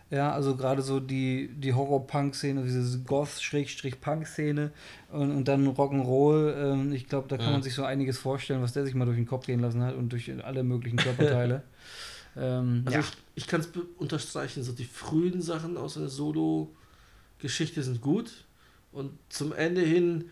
ja, 0.09 0.33
also 0.33 0.57
gerade 0.57 0.81
so 0.81 0.99
die, 0.99 1.49
die 1.55 1.73
Horror-Punk-Szene, 1.73 2.63
diese 2.63 2.99
Goth-Punk-Szene 2.99 4.71
und, 5.11 5.31
und 5.31 5.47
dann 5.47 5.65
Rock'n'Roll, 5.69 6.53
ähm, 6.73 6.91
ich 6.91 7.07
glaube, 7.07 7.29
da 7.29 7.37
kann 7.37 7.45
Ja. 7.47 7.51
man 7.53 7.63
sich 7.63 7.73
so 7.75 7.83
einiges 7.85 8.17
vorstellen, 8.17 8.61
was 8.61 8.73
der 8.73 8.83
sich 8.83 8.93
mal 8.93 9.05
durch 9.05 9.15
den 9.17 9.25
Kopf 9.25 9.45
gehen 9.45 9.61
lassen 9.61 9.81
hat 9.81 9.95
und 9.95 10.09
durch 10.11 10.29
alle 10.43 10.63
möglichen 10.63 10.97
Körperteile. 10.97 11.63
ähm, 12.35 12.81
Also 12.85 12.97
ja. 12.97 13.03
ich, 13.05 13.11
ich 13.35 13.47
kann 13.47 13.61
es 13.61 13.69
unterstreichen, 13.97 14.63
so 14.63 14.73
die 14.73 14.83
frühen 14.83 15.41
Sachen 15.41 15.77
aus 15.77 15.93
der 15.93 16.09
Solo-Geschichte 16.09 17.81
sind 17.83 18.01
gut. 18.01 18.45
Und 18.91 19.11
zum 19.29 19.53
Ende 19.53 19.79
hin, 19.81 20.25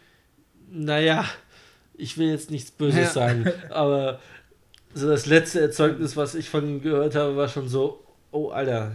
naja, 0.71 1.25
ich 1.95 2.17
will 2.17 2.29
jetzt 2.29 2.51
nichts 2.51 2.71
Böses 2.71 2.99
Ja. 2.99 3.09
sagen, 3.11 3.45
aber 3.69 4.19
so 4.93 5.07
das 5.07 5.25
letzte 5.25 5.61
Erzeugnis, 5.61 6.15
was 6.17 6.35
ich 6.35 6.49
von 6.49 6.67
ihm 6.67 6.81
gehört 6.81 7.15
habe, 7.15 7.35
war 7.37 7.47
schon 7.47 7.67
so, 7.69 8.03
oh 8.31 8.49
Alter, 8.49 8.91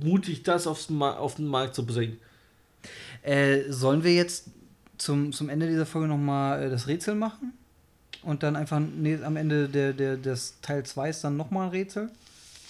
mutig 0.00 0.42
das 0.42 0.66
aufs 0.66 0.88
Ma 0.90 1.14
auf 1.14 1.36
den 1.36 1.46
Markt 1.46 1.74
zu 1.74 1.84
bringen. 1.86 2.18
Äh, 3.22 3.62
sollen 3.70 4.04
wir 4.04 4.14
jetzt 4.14 4.46
zum, 4.98 5.32
zum 5.32 5.48
Ende 5.48 5.66
dieser 5.66 5.86
Folge 5.86 6.08
nochmal 6.08 6.62
äh, 6.64 6.70
das 6.70 6.86
Rätsel 6.88 7.14
machen? 7.14 7.52
Und 8.22 8.42
dann 8.42 8.56
einfach 8.56 8.80
nee, 8.80 9.18
am 9.22 9.36
Ende 9.36 9.68
der, 9.68 9.92
der, 9.92 10.16
des 10.16 10.58
Teil 10.62 10.84
2 10.84 11.10
ist 11.10 11.24
dann 11.24 11.36
nochmal 11.36 11.66
ein 11.66 11.70
Rätsel? 11.70 12.10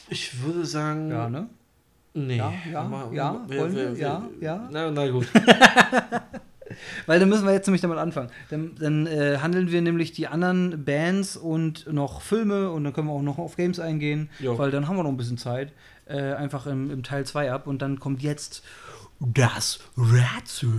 Ich 0.08 0.42
würde 0.42 0.64
sagen, 0.64 1.10
Ja, 1.10 1.28
ne? 1.28 1.48
nee. 2.14 2.36
Ja, 2.38 2.52
ja, 2.70 2.80
Aber- 2.80 3.10
ja, 3.12 3.44
wollen 3.48 3.74
wir? 3.74 3.92
Ja, 3.92 4.28
ja. 4.40 4.68
Na, 4.72 4.90
na 4.90 5.08
gut. 5.08 5.26
Weil 7.06 7.20
dann 7.20 7.28
müssen 7.28 7.46
wir 7.46 7.52
jetzt 7.52 7.66
nämlich 7.66 7.80
damit 7.82 7.98
anfangen. 7.98 8.30
Dann, 8.50 8.74
dann 8.78 9.06
äh, 9.06 9.38
handeln 9.40 9.70
wir 9.70 9.82
nämlich 9.82 10.12
die 10.12 10.26
anderen 10.26 10.84
Bands 10.84 11.36
und 11.36 11.92
noch 11.92 12.20
Filme 12.20 12.70
und 12.70 12.84
dann 12.84 12.92
können 12.92 13.08
wir 13.08 13.14
auch 13.14 13.22
noch 13.22 13.38
auf 13.38 13.56
Games 13.56 13.78
eingehen, 13.80 14.30
Jo. 14.40 14.58
weil 14.58 14.70
dann 14.70 14.88
haben 14.88 14.96
wir 14.96 15.02
noch 15.02 15.10
ein 15.10 15.16
bisschen 15.16 15.38
Zeit. 15.38 15.72
Äh, 16.06 16.34
einfach 16.34 16.66
im, 16.66 16.90
im 16.90 17.02
Teil 17.02 17.24
2 17.24 17.50
ab 17.52 17.66
und 17.66 17.80
dann 17.80 17.98
kommt 17.98 18.22
jetzt 18.22 18.62
Das 19.20 19.80
Rätsel. 19.96 20.70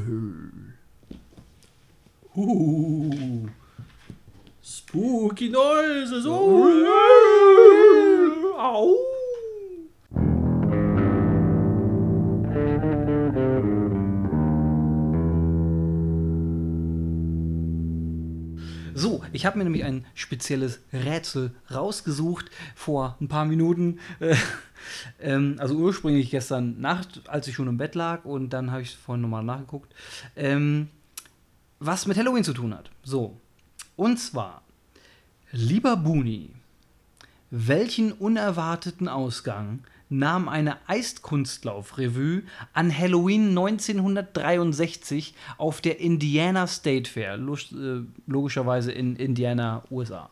Uh, 2.35 3.47
spooky 4.61 5.49
noises. 5.49 6.25
Oh. 6.25 6.67
Au. 8.57 8.95
So, 19.05 19.23
ich 19.33 19.45
habe 19.45 19.59
mir 19.59 19.65
nämlich 19.65 19.83
ein 19.83 20.03
spezielles 20.15 20.79
Rätsel 20.91 21.53
rausgesucht 21.71 22.49
vor 22.73 23.15
ein 23.21 23.27
paar 23.27 23.45
Minuten. 23.45 23.99
Äh, 24.19 24.35
ähm, 25.21 25.57
also 25.59 25.75
ursprünglich 25.75 26.31
gestern 26.31 26.81
Nacht, 26.81 27.21
als 27.29 27.47
ich 27.47 27.53
schon 27.53 27.67
im 27.67 27.77
Bett 27.77 27.93
lag 27.93 28.25
und 28.25 28.49
dann 28.49 28.71
habe 28.71 28.81
ich 28.81 28.95
vorhin 28.97 29.21
nochmal 29.21 29.43
nachgeguckt. 29.43 29.93
Ähm, 30.35 30.87
was 31.77 32.07
mit 32.07 32.17
Halloween 32.17 32.43
zu 32.43 32.53
tun 32.53 32.73
hat. 32.73 32.89
So, 33.03 33.39
und 33.95 34.17
zwar, 34.17 34.63
lieber 35.51 35.97
Buni, 35.97 36.49
welchen 37.51 38.11
unerwarteten 38.11 39.07
Ausgang 39.07 39.83
nahm 40.09 40.47
eine 40.47 40.77
Eiskunstlauf-Revue 40.87 42.43
an 42.73 42.95
Halloween 42.95 43.49
1963 43.49 45.33
auf 45.57 45.81
der 45.81 45.99
Indiana 45.99 46.67
State 46.67 47.09
Fair, 47.09 47.37
log 47.37 47.59
äh, 47.71 48.01
logischerweise 48.27 48.91
in 48.91 49.15
Indiana, 49.15 49.83
USA. 49.89 50.29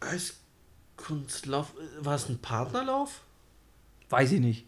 Eiskunstlauf. 0.00 1.72
War 2.00 2.14
es 2.14 2.28
ein 2.28 2.38
Partnerlauf? 2.38 3.22
Weiß 4.08 4.32
ich 4.32 4.40
nicht. 4.40 4.66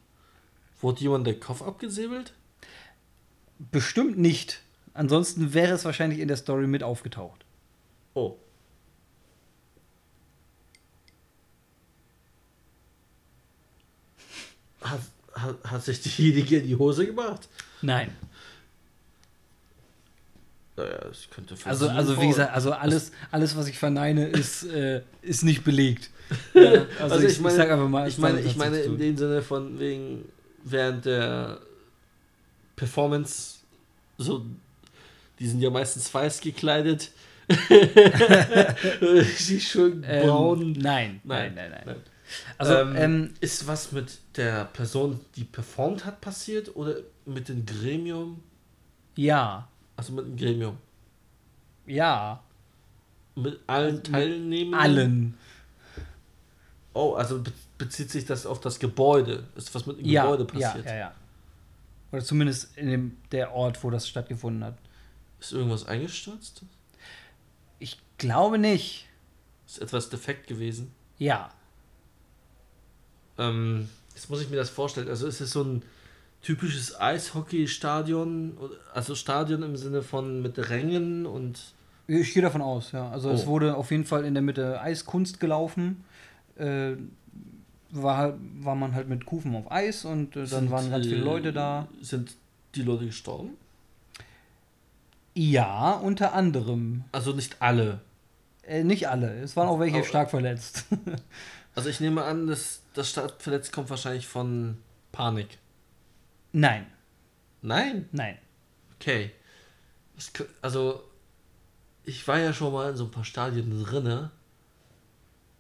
Wurde 0.81 1.01
jemand 1.01 1.27
der 1.27 1.39
Kopf 1.39 1.62
abgesäbelt? 1.62 2.35
Bestimmt 3.59 4.19
nicht. 4.19 4.62
Ansonsten 4.95 5.53
wäre 5.55 5.75
es 5.75 5.85
wahrscheinlich 5.85 6.20
in 6.20 6.29
der 6.29 6.37
Story 6.37 6.66
mit 6.66 6.83
aufgetaucht. 6.83 7.45
Oh. 8.15 8.37
Hat, 14.81 15.01
hat, 15.35 15.57
hat 15.65 15.85
sich 15.85 16.01
diejenige 16.01 16.59
in 16.59 16.67
die 16.67 16.77
Hose 16.77 17.07
gemacht? 17.07 17.49
Nein. 17.83 18.11
Naja, 20.77 20.99
es 21.11 21.29
könnte 21.31 21.57
Also, 21.65 21.89
also 21.89 22.21
wie 22.23 22.29
gesagt, 22.29 22.53
also 22.55 22.73
alles, 22.73 23.11
alles 23.33 23.57
was 23.57 23.67
ich 23.69 23.79
verneine, 23.79 24.29
ist, 24.29 24.63
äh, 24.73 25.03
ist 25.23 25.43
nicht 25.43 25.65
belegt. 25.65 26.11
Ja, 26.55 26.87
also, 27.01 27.19
ich, 27.19 27.41
ich, 27.41 27.53
sag 27.53 27.71
einfach 27.71 27.89
mal, 27.89 28.09
ich 28.09 28.19
meine, 28.19 28.41
ich 28.41 28.51
hat 28.51 28.57
meine 28.57 28.79
in 28.81 28.97
dem 28.99 29.17
Sinne 29.17 29.43
von 29.43 29.79
wegen 29.81 30.25
während 30.65 31.05
der 31.07 31.59
Performance 32.77 33.59
so, 34.19 34.45
die 35.39 35.47
sind 35.47 35.61
ja 35.61 35.71
meistens 35.71 36.13
weiß 36.13 36.41
gekleidet. 36.41 37.11
Sie 39.37 39.61
schön 39.61 40.05
Ähm, 40.07 40.27
braun. 40.27 40.73
nein, 40.73 41.21
Nein, 41.25 41.55
nein, 41.55 41.55
nein, 41.55 41.71
nein. 41.71 41.83
nein. 41.87 41.97
Also, 42.59 42.75
ähm, 42.75 42.97
ähm, 42.97 43.35
ist 43.41 43.67
was 43.67 43.93
mit 43.93 44.19
der 44.37 44.67
Person, 44.67 45.21
die 45.37 45.45
performt 45.45 46.05
hat, 46.05 46.21
passiert 46.21 46.75
oder 46.77 46.97
mit 47.25 47.49
dem 47.49 47.65
Gremium? 47.65 48.43
ja, 49.17 49.69
Also 49.97 50.13
mit 50.13 50.27
dem 50.27 50.37
Gremium. 50.37 50.79
ja, 51.87 52.43
Mit 53.35 53.59
allen 53.67 54.03
Teilnehmern? 54.03 54.81
allen. 54.81 55.39
Oh, 56.95 57.15
also 57.15 57.41
be 57.43 57.53
bezieht 57.79 58.11
sich 58.11 58.25
das 58.25 58.45
auf 58.45 58.61
das 58.61 58.81
Gebäude? 58.81 59.45
Ist 59.55 59.73
was 59.73 59.87
mit 59.87 59.99
dem 60.01 60.07
Ja, 60.07 60.23
Gebäude 60.25 60.47
ja, 60.59 60.69
passiert? 60.69 60.87
ja, 60.87 60.95
ja. 60.97 61.15
Oder 62.11 62.25
zumindest 62.25 62.77
in 62.77 62.89
dem, 62.91 63.17
der 63.31 63.53
Ort, 63.53 63.85
wo 63.85 63.91
das 63.91 64.09
stattgefunden 64.09 64.65
hat. 64.65 64.77
Ist 65.39 65.53
irgendwas 65.53 65.87
eingestürzt? 65.87 66.63
Ich 67.79 67.99
glaube 68.19 68.59
nicht. 68.59 69.07
Ist 69.67 69.81
etwas 69.81 70.11
defekt 70.11 70.49
gewesen? 70.49 70.93
Ja. 71.19 71.51
Ähm, 73.39 73.89
jetzt 74.15 74.28
muss 74.31 74.43
ich 74.43 74.51
mir 74.51 74.56
das 74.56 74.70
vorstellen. 74.70 75.09
Also 75.09 75.27
ist 75.27 75.40
es 75.40 75.51
so 75.52 75.62
ein 75.62 75.82
typisches 76.43 76.98
Eishockeystadion, 77.01 78.56
also 78.94 79.15
Stadion 79.15 79.62
im 79.62 79.77
Sinne 79.77 80.02
von 80.02 80.40
mit 80.43 80.59
Rängen 80.70 81.27
und 81.27 81.73
Ich 82.06 82.32
gehe 82.32 82.43
davon 82.43 82.62
aus, 82.62 82.93
ja. 82.93 83.10
Also 83.10 83.31
es 83.31 83.44
Oh. 83.44 83.48
wurde 83.48 83.77
auf 83.77 83.90
jeden 83.90 84.05
Fall 84.05 84.24
in 84.24 84.35
der 84.35 84.43
Mitte 84.43 84.81
Eiskunst 84.81 85.40
gelaufen. 85.40 86.05
Äh, 86.56 86.93
war, 87.90 88.16
halt- 88.16 88.35
war 88.60 88.74
man 88.74 88.94
halt 88.94 89.09
mit 89.09 89.24
Kufen 89.27 89.55
auf 89.56 89.70
Eis 89.70 90.05
und 90.05 90.36
äh, 90.36 90.40
dann 90.40 90.47
sind, 90.47 90.70
waren 90.70 90.90
ganz 90.90 91.06
viele 91.06 91.19
äh, 91.20 91.24
Leute 91.24 91.52
da. 91.52 91.89
Sind 92.02 92.35
die 92.74 92.82
Leute 92.82 93.06
gestorben? 93.06 93.51
Ja, 95.35 95.93
unter 95.93 96.32
anderem. 96.35 97.05
Also 97.12 97.32
nicht 97.32 97.56
alle. 97.60 98.01
Äh, 98.62 98.85
nicht 98.85 99.09
alle. 99.09 99.40
Es 99.40 99.56
waren 99.56 99.69
auch 99.69 99.78
welche 99.81 99.97
Aber- 99.98 100.06
stark 100.06 100.31
verletzt. 100.31 100.85
Also 101.74 101.90
ich 101.90 102.01
nehme 102.01 102.24
an, 102.24 102.48
dass 102.48 102.81
das 102.99 103.11
Startverletzt 103.11 103.73
kommt 103.73 103.91
wahrscheinlich 103.91 104.27
von 104.27 104.79
Panik. 105.12 105.59
nein, 106.53 106.87
Nein? 107.62 108.09
nein. 108.12 108.39
Okay. 108.97 109.31
Also, 110.62 111.03
ich 112.05 112.27
war 112.27 112.39
ja 112.39 112.53
schon 112.53 112.73
mal 112.73 112.91
in 112.91 112.97
so 112.97 113.05
ein 113.05 113.11
paar 113.11 113.25
Stadien 113.25 113.85
drinne. 113.85 114.31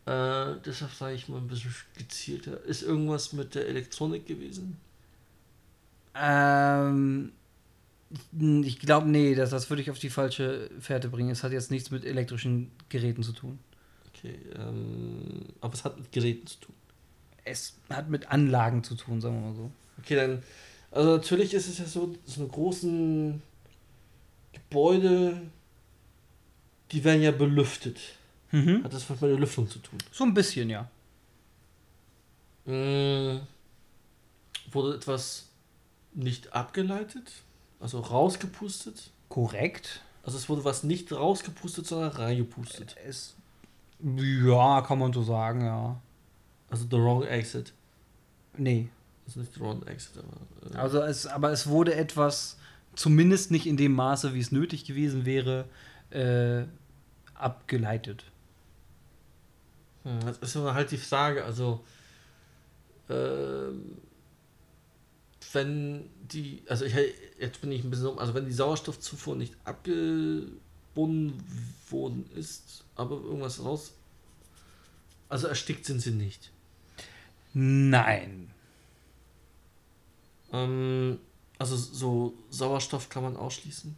Äh, 0.06 0.54
deshalb 0.64 0.92
sage 0.92 1.14
ich 1.14 1.28
mal 1.28 1.38
ein 1.38 1.48
bisschen 1.48 1.74
gezielter. 1.96 2.62
Ist 2.64 2.82
irgendwas 2.82 3.32
mit 3.32 3.54
der 3.54 3.66
Elektronik 3.68 4.26
gewesen? 4.26 4.78
Ähm, 6.14 7.32
ich 8.40 8.78
glaube, 8.80 9.08
nee, 9.08 9.34
das, 9.34 9.50
das 9.50 9.68
würde 9.70 9.82
ich 9.82 9.90
auf 9.90 9.98
die 9.98 10.10
falsche 10.10 10.70
Fährte 10.80 11.08
bringen. 11.08 11.30
Es 11.30 11.44
hat 11.44 11.52
jetzt 11.52 11.70
nichts 11.70 11.90
mit 11.90 12.04
elektrischen 12.04 12.72
Geräten 12.88 13.22
zu 13.22 13.32
tun. 13.32 13.58
Okay, 14.08 14.38
ähm, 14.56 15.44
aber 15.60 15.74
es 15.74 15.84
hat 15.84 15.96
mit 15.98 16.10
Geräten 16.10 16.46
zu 16.46 16.58
tun. 16.60 16.74
Es 17.48 17.74
hat 17.90 18.08
mit 18.08 18.30
Anlagen 18.30 18.84
zu 18.84 18.94
tun, 18.94 19.20
sagen 19.20 19.40
wir 19.40 19.48
mal 19.48 19.56
so. 19.56 19.70
Okay, 19.98 20.16
dann, 20.16 20.42
also 20.90 21.16
natürlich 21.16 21.54
ist 21.54 21.68
es 21.68 21.78
ja 21.78 21.86
so, 21.86 22.14
so 22.24 22.40
eine 22.40 22.50
großen 22.50 23.42
Gebäude, 24.52 25.40
die 26.92 27.04
werden 27.04 27.22
ja 27.22 27.32
belüftet. 27.32 27.98
Mhm. 28.50 28.84
Hat 28.84 28.92
das 28.92 29.08
was 29.10 29.20
mit 29.20 29.30
der 29.30 29.38
Lüftung 29.38 29.68
zu 29.68 29.78
tun? 29.78 29.98
So 30.10 30.24
ein 30.24 30.34
bisschen, 30.34 30.70
ja. 30.70 30.88
Mm, 32.64 33.40
wurde 34.70 34.96
etwas 34.96 35.48
nicht 36.14 36.52
abgeleitet? 36.52 37.32
Also 37.80 38.00
rausgepustet? 38.00 39.10
Korrekt. 39.28 40.02
Also 40.22 40.36
es 40.36 40.48
wurde 40.48 40.64
was 40.64 40.82
nicht 40.82 41.12
rausgepustet, 41.12 41.86
sondern 41.86 42.10
reingepustet. 42.10 42.96
Es, 43.06 43.34
ja, 44.00 44.82
kann 44.82 44.98
man 44.98 45.12
so 45.12 45.22
sagen, 45.22 45.64
ja. 45.64 46.00
Also 46.70 46.84
the 46.90 46.96
wrong 46.96 47.24
exit. 47.24 47.72
Nee. 48.56 48.90
Also 49.26 49.40
nicht 49.40 49.54
the 49.54 49.60
wrong 49.60 49.86
exit, 49.86 50.18
aber. 50.18 50.74
Äh, 50.74 50.78
Also 50.78 51.02
es, 51.02 51.26
aber 51.26 51.52
es 51.52 51.66
wurde 51.66 51.94
etwas, 51.94 52.56
zumindest 52.94 53.50
nicht 53.50 53.66
in 53.66 53.76
dem 53.76 53.92
Maße, 53.92 54.34
wie 54.34 54.40
es 54.40 54.52
nötig 54.52 54.84
gewesen 54.84 55.24
wäre, 55.24 55.66
äh, 56.10 56.64
abgeleitet. 57.34 58.24
hm, 60.04 60.20
das 60.24 60.38
ist 60.38 60.56
aber 60.56 60.74
halt 60.74 60.90
die 60.90 60.98
Frage, 60.98 61.44
also. 61.44 61.84
Ähm, 63.08 63.98
wenn 65.52 66.10
die. 66.32 66.62
Also 66.68 66.84
ich 66.84 66.94
jetzt 67.38 67.60
bin 67.60 67.72
ich 67.72 67.84
ein 67.84 67.90
bisschen 67.90 68.18
also 68.18 68.34
wenn 68.34 68.44
die 68.44 68.52
Sauerstoffzufuhr 68.52 69.36
nicht 69.36 69.54
abgebunden 69.64 71.42
worden 71.90 72.28
ist, 72.34 72.84
aber 72.96 73.16
irgendwas 73.16 73.64
raus. 73.64 73.92
Also 75.28 75.46
erstickt 75.46 75.84
sind 75.86 76.00
sie 76.00 76.10
nicht. 76.10 76.50
Nein. 77.54 78.50
Ähm, 80.52 81.18
also 81.58 81.76
so 81.76 82.34
Sauerstoff 82.50 83.08
kann 83.08 83.22
man 83.22 83.36
ausschließen. 83.36 83.96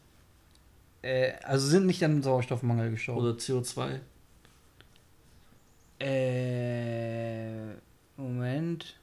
Äh, 1.02 1.32
also 1.42 1.66
sind 1.66 1.86
nicht 1.86 2.04
an 2.04 2.22
Sauerstoffmangel 2.22 2.90
gestorben. 2.90 3.20
Oder 3.20 3.32
CO2. 3.36 4.00
Äh, 6.00 7.74
Moment. 8.16 8.96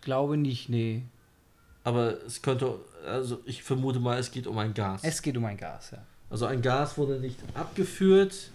Glaube 0.00 0.36
nicht, 0.36 0.68
nee. 0.68 1.02
Aber 1.84 2.24
es 2.24 2.42
könnte, 2.42 2.80
also 3.06 3.40
ich 3.44 3.62
vermute 3.62 4.00
mal, 4.00 4.18
es 4.18 4.32
geht 4.32 4.48
um 4.48 4.58
ein 4.58 4.74
Gas. 4.74 5.02
Es 5.04 5.22
geht 5.22 5.36
um 5.36 5.44
ein 5.44 5.56
Gas, 5.56 5.92
ja. 5.92 5.98
also 6.28 6.46
ein 6.46 6.60
Gas 6.60 6.98
wurde 6.98 7.20
nicht 7.20 7.38
abgeführt, 7.54 8.50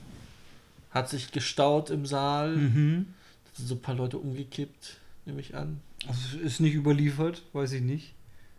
hat 0.90 1.08
sich 1.08 1.32
gestaut 1.32 1.90
im 1.90 2.06
Saal. 2.06 2.58
Mhm. 2.58 3.14
Sind 3.54 3.68
so 3.68 3.76
ein 3.76 3.82
paar 3.82 3.96
Leute 3.96 4.18
umgekippt, 4.18 4.98
nehme 5.26 5.42
ich 5.42 5.56
an. 5.56 5.82
Also 6.08 6.38
ist 6.40 6.60
nicht 6.60 6.74
überliefert, 6.74 7.44
weiß 7.54 7.74
ich 7.74 7.82
nicht. 7.82 8.14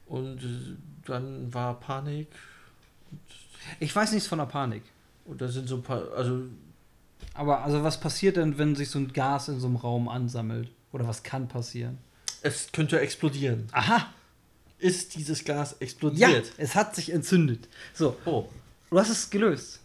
Und 0.07 0.43
äh, 0.43 0.77
dann 1.07 1.53
war 1.53 1.79
Panik. 1.81 2.29
Ich 3.81 3.95
weiß 3.95 4.13
nichts 4.13 4.29
von 4.29 4.39
der 4.39 4.47
Panik. 4.47 4.83
Und 5.25 5.41
da 5.41 5.49
sind 5.49 5.69
so 5.69 5.77
ein 5.77 5.83
paar, 5.83 6.13
also 6.15 6.43
Aber 7.35 7.63
also 7.65 7.83
was 7.83 8.01
passiert 8.01 8.37
denn, 8.37 8.59
wenn 8.59 8.75
sich 8.77 8.91
so 8.91 8.99
ein 8.99 9.13
Gas 9.13 9.49
in 9.49 9.61
so 9.61 9.67
einem 9.67 9.77
Raum 9.77 10.09
ansammelt? 10.09 10.69
Oder 10.93 11.07
was 11.07 11.23
kann 11.23 11.49
passieren? 11.49 11.99
Es 12.43 12.71
könnte 12.73 13.01
explodieren. 13.01 13.69
Aha. 13.73 14.13
Ist 14.79 15.15
dieses 15.15 15.45
Gas 15.45 15.73
Ja, 15.73 15.77
explodiert? 15.81 16.53
es 16.59 16.75
hat 16.75 16.95
sich 16.97 17.13
entzündet. 17.13 17.69
So, 17.95 18.17
Oh, 18.25 18.49
du 18.91 18.99
hast 18.99 19.11
es 19.11 19.31
gelöst. 19.31 19.81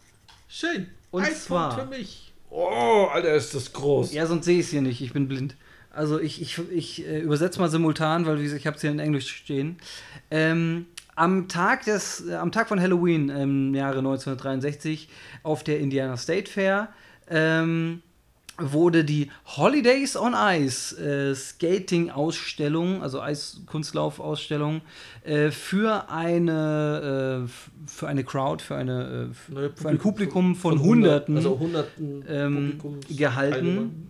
schön. 0.48 0.88
Und 1.12 1.24
Ein 1.24 1.36
zwar- 1.36 1.76
Punkt 1.76 1.94
für 1.94 1.98
mich. 2.00 2.27
Oh, 2.50 3.08
Alter, 3.12 3.34
ist 3.36 3.54
das 3.54 3.74
groß. 3.74 4.14
Ja, 4.14 4.26
sonst 4.26 4.46
sehe 4.46 4.60
ich 4.60 4.66
es 4.66 4.72
hier 4.72 4.82
nicht. 4.82 5.02
Ich 5.02 5.14
bin 5.14 5.28
blind. 5.28 5.56
Also 5.92 6.20
ich, 6.20 6.42
ich, 6.42 6.60
ich 6.72 7.08
äh, 7.08 7.20
übersetze 7.20 7.60
mal 7.60 7.70
simultan, 7.70 8.26
weil 8.26 8.40
ich 8.40 8.68
habe 8.68 8.76
es 8.76 8.82
hier 8.82 8.92
in 8.92 9.00
Englisch 9.00 9.28
stehen. 9.30 9.78
Ähm, 10.30 10.86
am, 11.16 11.48
Tag 11.48 11.86
des, 11.86 12.28
äh, 12.28 12.36
am 12.36 12.52
Tag 12.52 12.68
von 12.68 12.80
Halloween 12.80 13.30
im 13.30 13.74
Jahre 13.74 13.98
1963 14.00 15.10
auf 15.44 15.64
der 15.64 15.80
Indiana 15.80 16.16
State 16.16 16.52
Fair 16.52 16.90
ähm, 17.30 18.02
wurde 18.60 19.04
die 19.04 19.30
Holidays 19.46 20.16
on 20.18 20.34
Ice 20.36 20.94
äh, 20.98 21.36
Skating-Ausstellung, 21.36 23.02
also 23.04 23.22
Eiskunstlauf-Ausstellung, 23.22 24.82
äh, 25.24 25.52
für 25.52 26.10
eine 26.10 27.46
äh, 27.46 27.88
für 27.88 28.08
eine 28.08 28.24
Crowd, 28.24 28.64
für 28.64 28.76
eine 28.76 29.32
äh, 29.50 29.54
Neue 29.54 29.70
für 29.76 29.90
ein 29.90 29.98
Publikum 29.98 30.56
von, 30.56 30.80
hundert- 30.82 31.28
Hunderten 31.28 31.38
Also 31.38 31.60
Hunderten 31.60 32.24
ähm, 32.28 32.80
gehalten. 33.10 34.10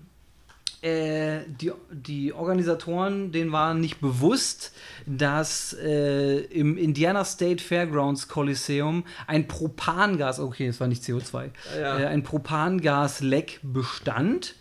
Äh, 0.81 1.39
die, 1.47 1.71
die 1.91 2.33
Organisatoren, 2.33 3.31
denen 3.31 3.51
war 3.51 3.73
nicht 3.73 3.99
bewusst, 3.99 4.73
dass 5.07 5.73
äh, 5.73 6.37
im 6.37 6.77
Indiana 6.77 7.25
State 7.25 7.63
Fairgrounds 7.63 8.27
Coliseum 8.27 9.03
ein 9.25 9.47
Propangas, 9.47 10.39
okay, 10.39 10.67
es 10.67 10.79
war 10.79 10.87
nicht 10.87 11.01
CO2, 11.03 11.49
Ja. 11.79 11.99
äh, 11.99 12.05
ein 12.05 12.21
Propangasleck 12.23 13.59
bestand 13.63 14.55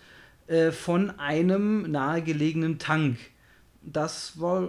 äh, 0.47 0.71
von 0.71 1.11
einem 1.19 1.91
nahegelegenen 1.91 2.79
Tank. 2.79 3.19
Das 3.83 4.41
war 4.41 4.69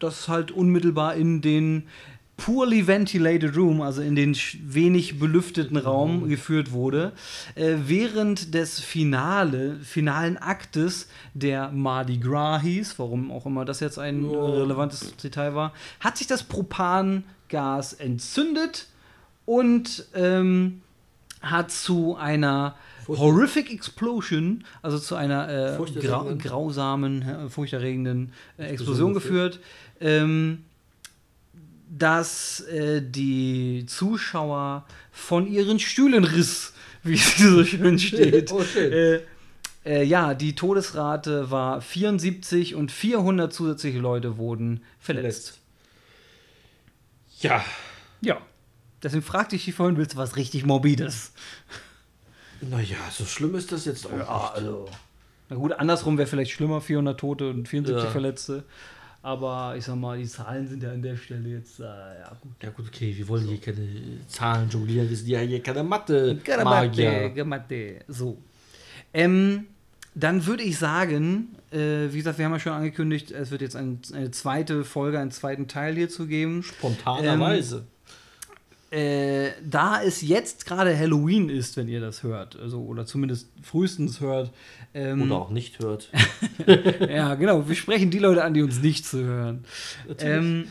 das 0.00 0.28
halt 0.28 0.50
unmittelbar 0.50 1.14
in 1.14 1.40
den 1.42 1.88
poorly 2.36 2.86
ventilated 2.86 3.56
room, 3.56 3.80
also 3.80 4.02
in 4.02 4.14
den 4.14 4.36
wenig 4.62 5.18
belüfteten 5.18 5.76
Raum 5.78 6.28
geführt 6.28 6.70
wurde. 6.72 7.12
Äh, 7.54 7.76
während 7.86 8.52
des 8.54 8.78
Finale, 8.80 9.76
finalen 9.82 10.36
Aktes, 10.36 11.08
der 11.34 11.70
Mardi 11.70 12.18
Gras 12.18 12.60
hieß, 12.62 12.98
warum 12.98 13.30
auch 13.30 13.46
immer 13.46 13.64
das 13.64 13.80
jetzt 13.80 13.98
ein 13.98 14.30
Ja. 14.30 14.38
relevantes 14.44 15.16
Detail 15.16 15.54
war, 15.54 15.72
hat 16.00 16.18
sich 16.18 16.26
das 16.26 16.42
Propangas 16.42 17.94
entzündet 17.94 18.86
und 19.46 20.06
ähm, 20.14 20.82
hat 21.40 21.70
zu 21.70 22.16
einer 22.16 22.74
Furcht- 23.06 23.20
Horrific 23.20 23.72
Explosion, 23.72 24.64
also 24.82 24.98
zu 24.98 25.14
einer 25.14 25.48
äh, 25.78 26.00
grau 26.00 26.34
grausamen, 26.36 27.22
äh, 27.22 27.48
furchterregenden 27.48 28.32
äh, 28.58 28.64
Explosion 28.64 29.12
Explosion 29.12 29.14
geführt, 29.14 29.60
ähm, 30.00 30.64
dass 31.98 32.60
äh, 32.60 33.02
die 33.02 33.84
Zuschauer 33.86 34.86
von 35.12 35.46
ihren 35.46 35.78
Stühlen 35.78 36.24
riss, 36.24 36.72
wie 37.02 37.14
es 37.14 37.36
so 37.38 37.64
schön 37.64 37.98
steht. 37.98 38.50
Oh, 38.52 38.62
schön. 38.62 38.92
Äh, 38.92 39.20
äh, 39.84 40.02
ja, 40.02 40.34
die 40.34 40.54
Todesrate 40.54 41.50
war 41.50 41.80
74 41.80 42.74
und 42.74 42.90
400 42.90 43.52
zusätzliche 43.52 43.98
Leute 43.98 44.36
wurden 44.36 44.82
verletzt. 44.98 45.58
Ja. 47.40 47.64
Ja. 48.20 48.38
Deswegen 49.02 49.22
fragte 49.22 49.56
ich 49.56 49.64
dich 49.66 49.74
vorhin, 49.74 49.96
willst 49.96 50.14
du 50.14 50.16
was 50.16 50.36
richtig 50.36 50.64
Morbides? 50.64 51.32
Naja, 52.60 52.96
so 53.12 53.24
schlimm 53.24 53.54
ist 53.54 53.70
das 53.70 53.84
jetzt 53.84 54.06
auch 54.06 54.12
nicht. 54.12 54.28
also. 54.28 54.88
Na 55.48 55.56
gut, 55.56 55.72
andersrum 55.74 56.18
wäre 56.18 56.26
vielleicht 56.26 56.50
schlimmer, 56.50 56.80
400 56.80 57.20
Tote 57.20 57.50
und 57.50 57.68
74 57.68 58.04
Ja. 58.04 58.10
Verletzte. 58.10 58.64
Aber 59.26 59.74
ich 59.76 59.84
sag 59.84 59.96
mal, 59.96 60.16
die 60.16 60.24
Zahlen 60.24 60.68
sind 60.68 60.84
ja 60.84 60.92
an 60.92 61.02
der 61.02 61.16
Stelle 61.16 61.48
jetzt, 61.48 61.80
äh, 61.80 61.82
ja 61.82 62.30
gut. 62.40 62.52
Ja 62.62 62.70
gut, 62.70 62.86
okay, 62.86 63.12
wir 63.16 63.26
wollen 63.26 63.44
hier 63.48 63.60
keine 63.60 63.84
Zahlen 64.28 64.68
jonglieren, 64.70 65.10
wir 65.10 65.16
sind 65.16 65.26
ja 65.26 65.40
hier 65.40 65.60
keine 65.60 65.82
Mathe 65.82 66.36
Gematte, 66.36 66.64
Magier. 66.64 67.30
Gematte. 67.30 67.96
So. 68.06 68.38
Ähm, 69.12 69.66
dann 70.14 70.46
würde 70.46 70.62
ich 70.62 70.78
sagen, 70.78 71.56
äh, 71.72 72.06
wie 72.12 72.18
gesagt, 72.18 72.38
wir 72.38 72.44
haben 72.44 72.52
ja 72.52 72.60
schon 72.60 72.74
angekündigt, 72.74 73.32
es 73.32 73.50
wird 73.50 73.62
jetzt 73.62 73.74
ein, 73.74 73.98
eine 74.12 74.30
zweite 74.30 74.84
Folge, 74.84 75.18
einen 75.18 75.32
zweiten 75.32 75.66
Teil 75.66 75.96
hierzu 75.96 76.28
geben. 76.28 76.62
Spontanerweise. 76.62 77.84
Äh, 78.90 79.50
da 79.68 80.00
es 80.02 80.22
jetzt 80.22 80.64
gerade 80.64 80.96
Halloween 80.96 81.48
ist, 81.48 81.76
wenn 81.76 81.88
ihr 81.88 82.00
das 82.00 82.22
hört, 82.22 82.56
also 82.58 82.80
oder 82.82 83.04
zumindest 83.04 83.48
frühestens 83.62 84.20
hört, 84.20 84.52
ähm, 84.96 85.22
Oder 85.22 85.34
auch 85.36 85.50
nicht 85.50 85.78
hört. 85.78 86.10
ja, 87.00 87.34
genau. 87.34 87.68
Wir 87.68 87.74
sprechen 87.74 88.10
die 88.10 88.18
Leute 88.18 88.42
an, 88.42 88.54
die 88.54 88.62
uns 88.62 88.80
nicht 88.80 89.04
zuhören. 89.04 89.64
Ähm, 90.20 90.68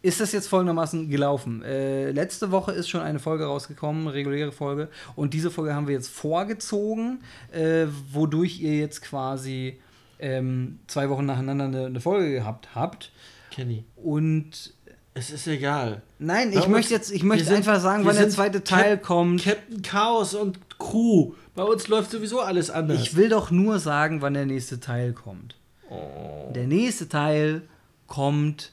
ist 0.00 0.20
das 0.20 0.30
jetzt 0.30 0.46
folgendermaßen 0.46 1.10
gelaufen? 1.10 1.62
Äh, 1.64 2.12
letzte 2.12 2.52
Woche 2.52 2.70
ist 2.70 2.88
schon 2.88 3.00
eine 3.00 3.18
Folge 3.18 3.46
rausgekommen, 3.46 4.02
eine 4.02 4.14
reguläre 4.14 4.52
Folge. 4.52 4.90
Und 5.16 5.34
diese 5.34 5.50
Folge 5.50 5.74
haben 5.74 5.88
wir 5.88 5.94
jetzt 5.94 6.08
vorgezogen, 6.08 7.20
äh, 7.50 7.86
wodurch 8.12 8.60
ihr 8.60 8.76
jetzt 8.76 9.02
quasi 9.02 9.80
ähm, 10.20 10.78
zwei 10.86 11.08
Wochen 11.08 11.26
nacheinander 11.26 11.64
eine, 11.64 11.86
eine 11.86 12.00
Folge 12.00 12.30
gehabt 12.30 12.76
habt. 12.76 13.10
Kenny, 13.50 13.84
Und 13.96 14.74
es 15.14 15.30
ist 15.30 15.46
egal. 15.46 16.02
nein, 16.18 16.52
ich 16.52 16.66
möchte 16.68 16.92
jetzt, 16.92 17.10
ich 17.12 17.22
möchte 17.22 17.44
sind- 17.46 17.56
einfach 17.56 17.80
sagen, 17.80 18.04
wann 18.04 18.16
der 18.16 18.28
zweite 18.30 18.62
Teil 18.64 18.96
Cap- 18.96 19.02
kommt. 19.06 19.44
Captain 19.44 19.82
Chaos 19.82 20.34
und 20.34 20.58
Crew. 20.78 21.32
Bei 21.54 21.62
uns 21.62 21.86
läuft 21.88 22.10
sowieso 22.10 22.40
alles 22.40 22.68
anders. 22.70 23.00
Ich 23.00 23.14
will 23.16 23.28
doch 23.28 23.50
nur 23.52 23.78
sagen, 23.78 24.20
wann 24.22 24.34
der 24.34 24.46
nächste 24.46 24.80
Teil 24.80 25.12
kommt. 25.12 25.56
oh. 25.88 26.50
Der 26.54 26.66
nächste 26.66 27.08
Teil 27.08 27.62
kommt 28.08 28.72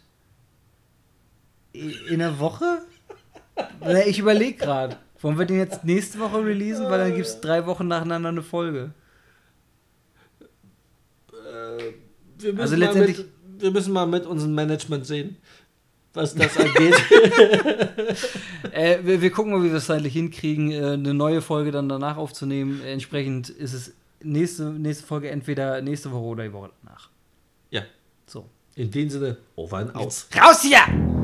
in 1.74 2.20
der 2.20 2.40
Woche? 2.40 2.80
Ich 4.08 4.18
überlege 4.20 4.58
gerade. 4.58 4.98
Wollen 5.22 5.38
wir 5.38 5.46
den 5.46 5.58
jetzt 5.60 5.84
nächste 5.86 6.20
Woche 6.20 6.44
releasen? 6.44 6.86
Weil 6.90 6.98
dann 6.98 7.14
gibt 7.16 7.28
es 7.28 7.40
drei 7.40 7.66
Wochen 7.68 7.88
nacheinander 7.88 8.30
eine 8.30 8.42
Folge. 8.42 8.92
Äh, 11.32 11.94
wir, 12.40 12.54
müssen 12.54 12.60
Also 12.60 12.74
mal 12.76 12.80
letztendlich- 12.86 13.18
mit, 13.20 13.28
wir 13.62 13.72
müssen 13.72 13.94
mal 13.94 14.08
mit 14.08 14.26
unserem 14.26 14.56
Management 14.56 15.06
sehen, 15.06 15.38
was 16.14 16.36
das 16.36 16.58
angeht. 16.58 16.96
Äh, 18.72 19.00
wir, 19.04 19.22
wir 19.22 19.32
gucken 19.32 19.52
mal, 19.52 19.64
wie 19.64 19.70
wir 19.70 19.76
es 19.78 19.88
zeitlich 19.88 20.14
hinkriegen, 20.14 20.72
äh, 20.72 20.92
eine 20.94 21.14
neue 21.14 21.42
Folge 21.42 21.72
dann 21.72 21.90
danach 21.90 22.16
aufzunehmen. 22.18 22.82
Entsprechend 22.86 23.50
ist 23.50 23.74
es 23.74 23.94
nächste, 24.24 24.64
nächste 24.72 25.06
Folge 25.06 25.30
entweder 25.30 25.82
nächste 25.82 26.12
Woche 26.12 26.24
oder 26.24 26.44
die 26.46 26.54
Woche 26.54 26.70
danach. 26.84 27.10
ja, 27.70 27.82
So. 28.28 28.46
in 28.76 28.90
dem 28.92 29.10
Sinne, 29.10 29.38
over 29.56 29.78
and 29.80 29.96
aus. 29.96 30.28
Raus 30.38 30.62
hier! 30.62 31.21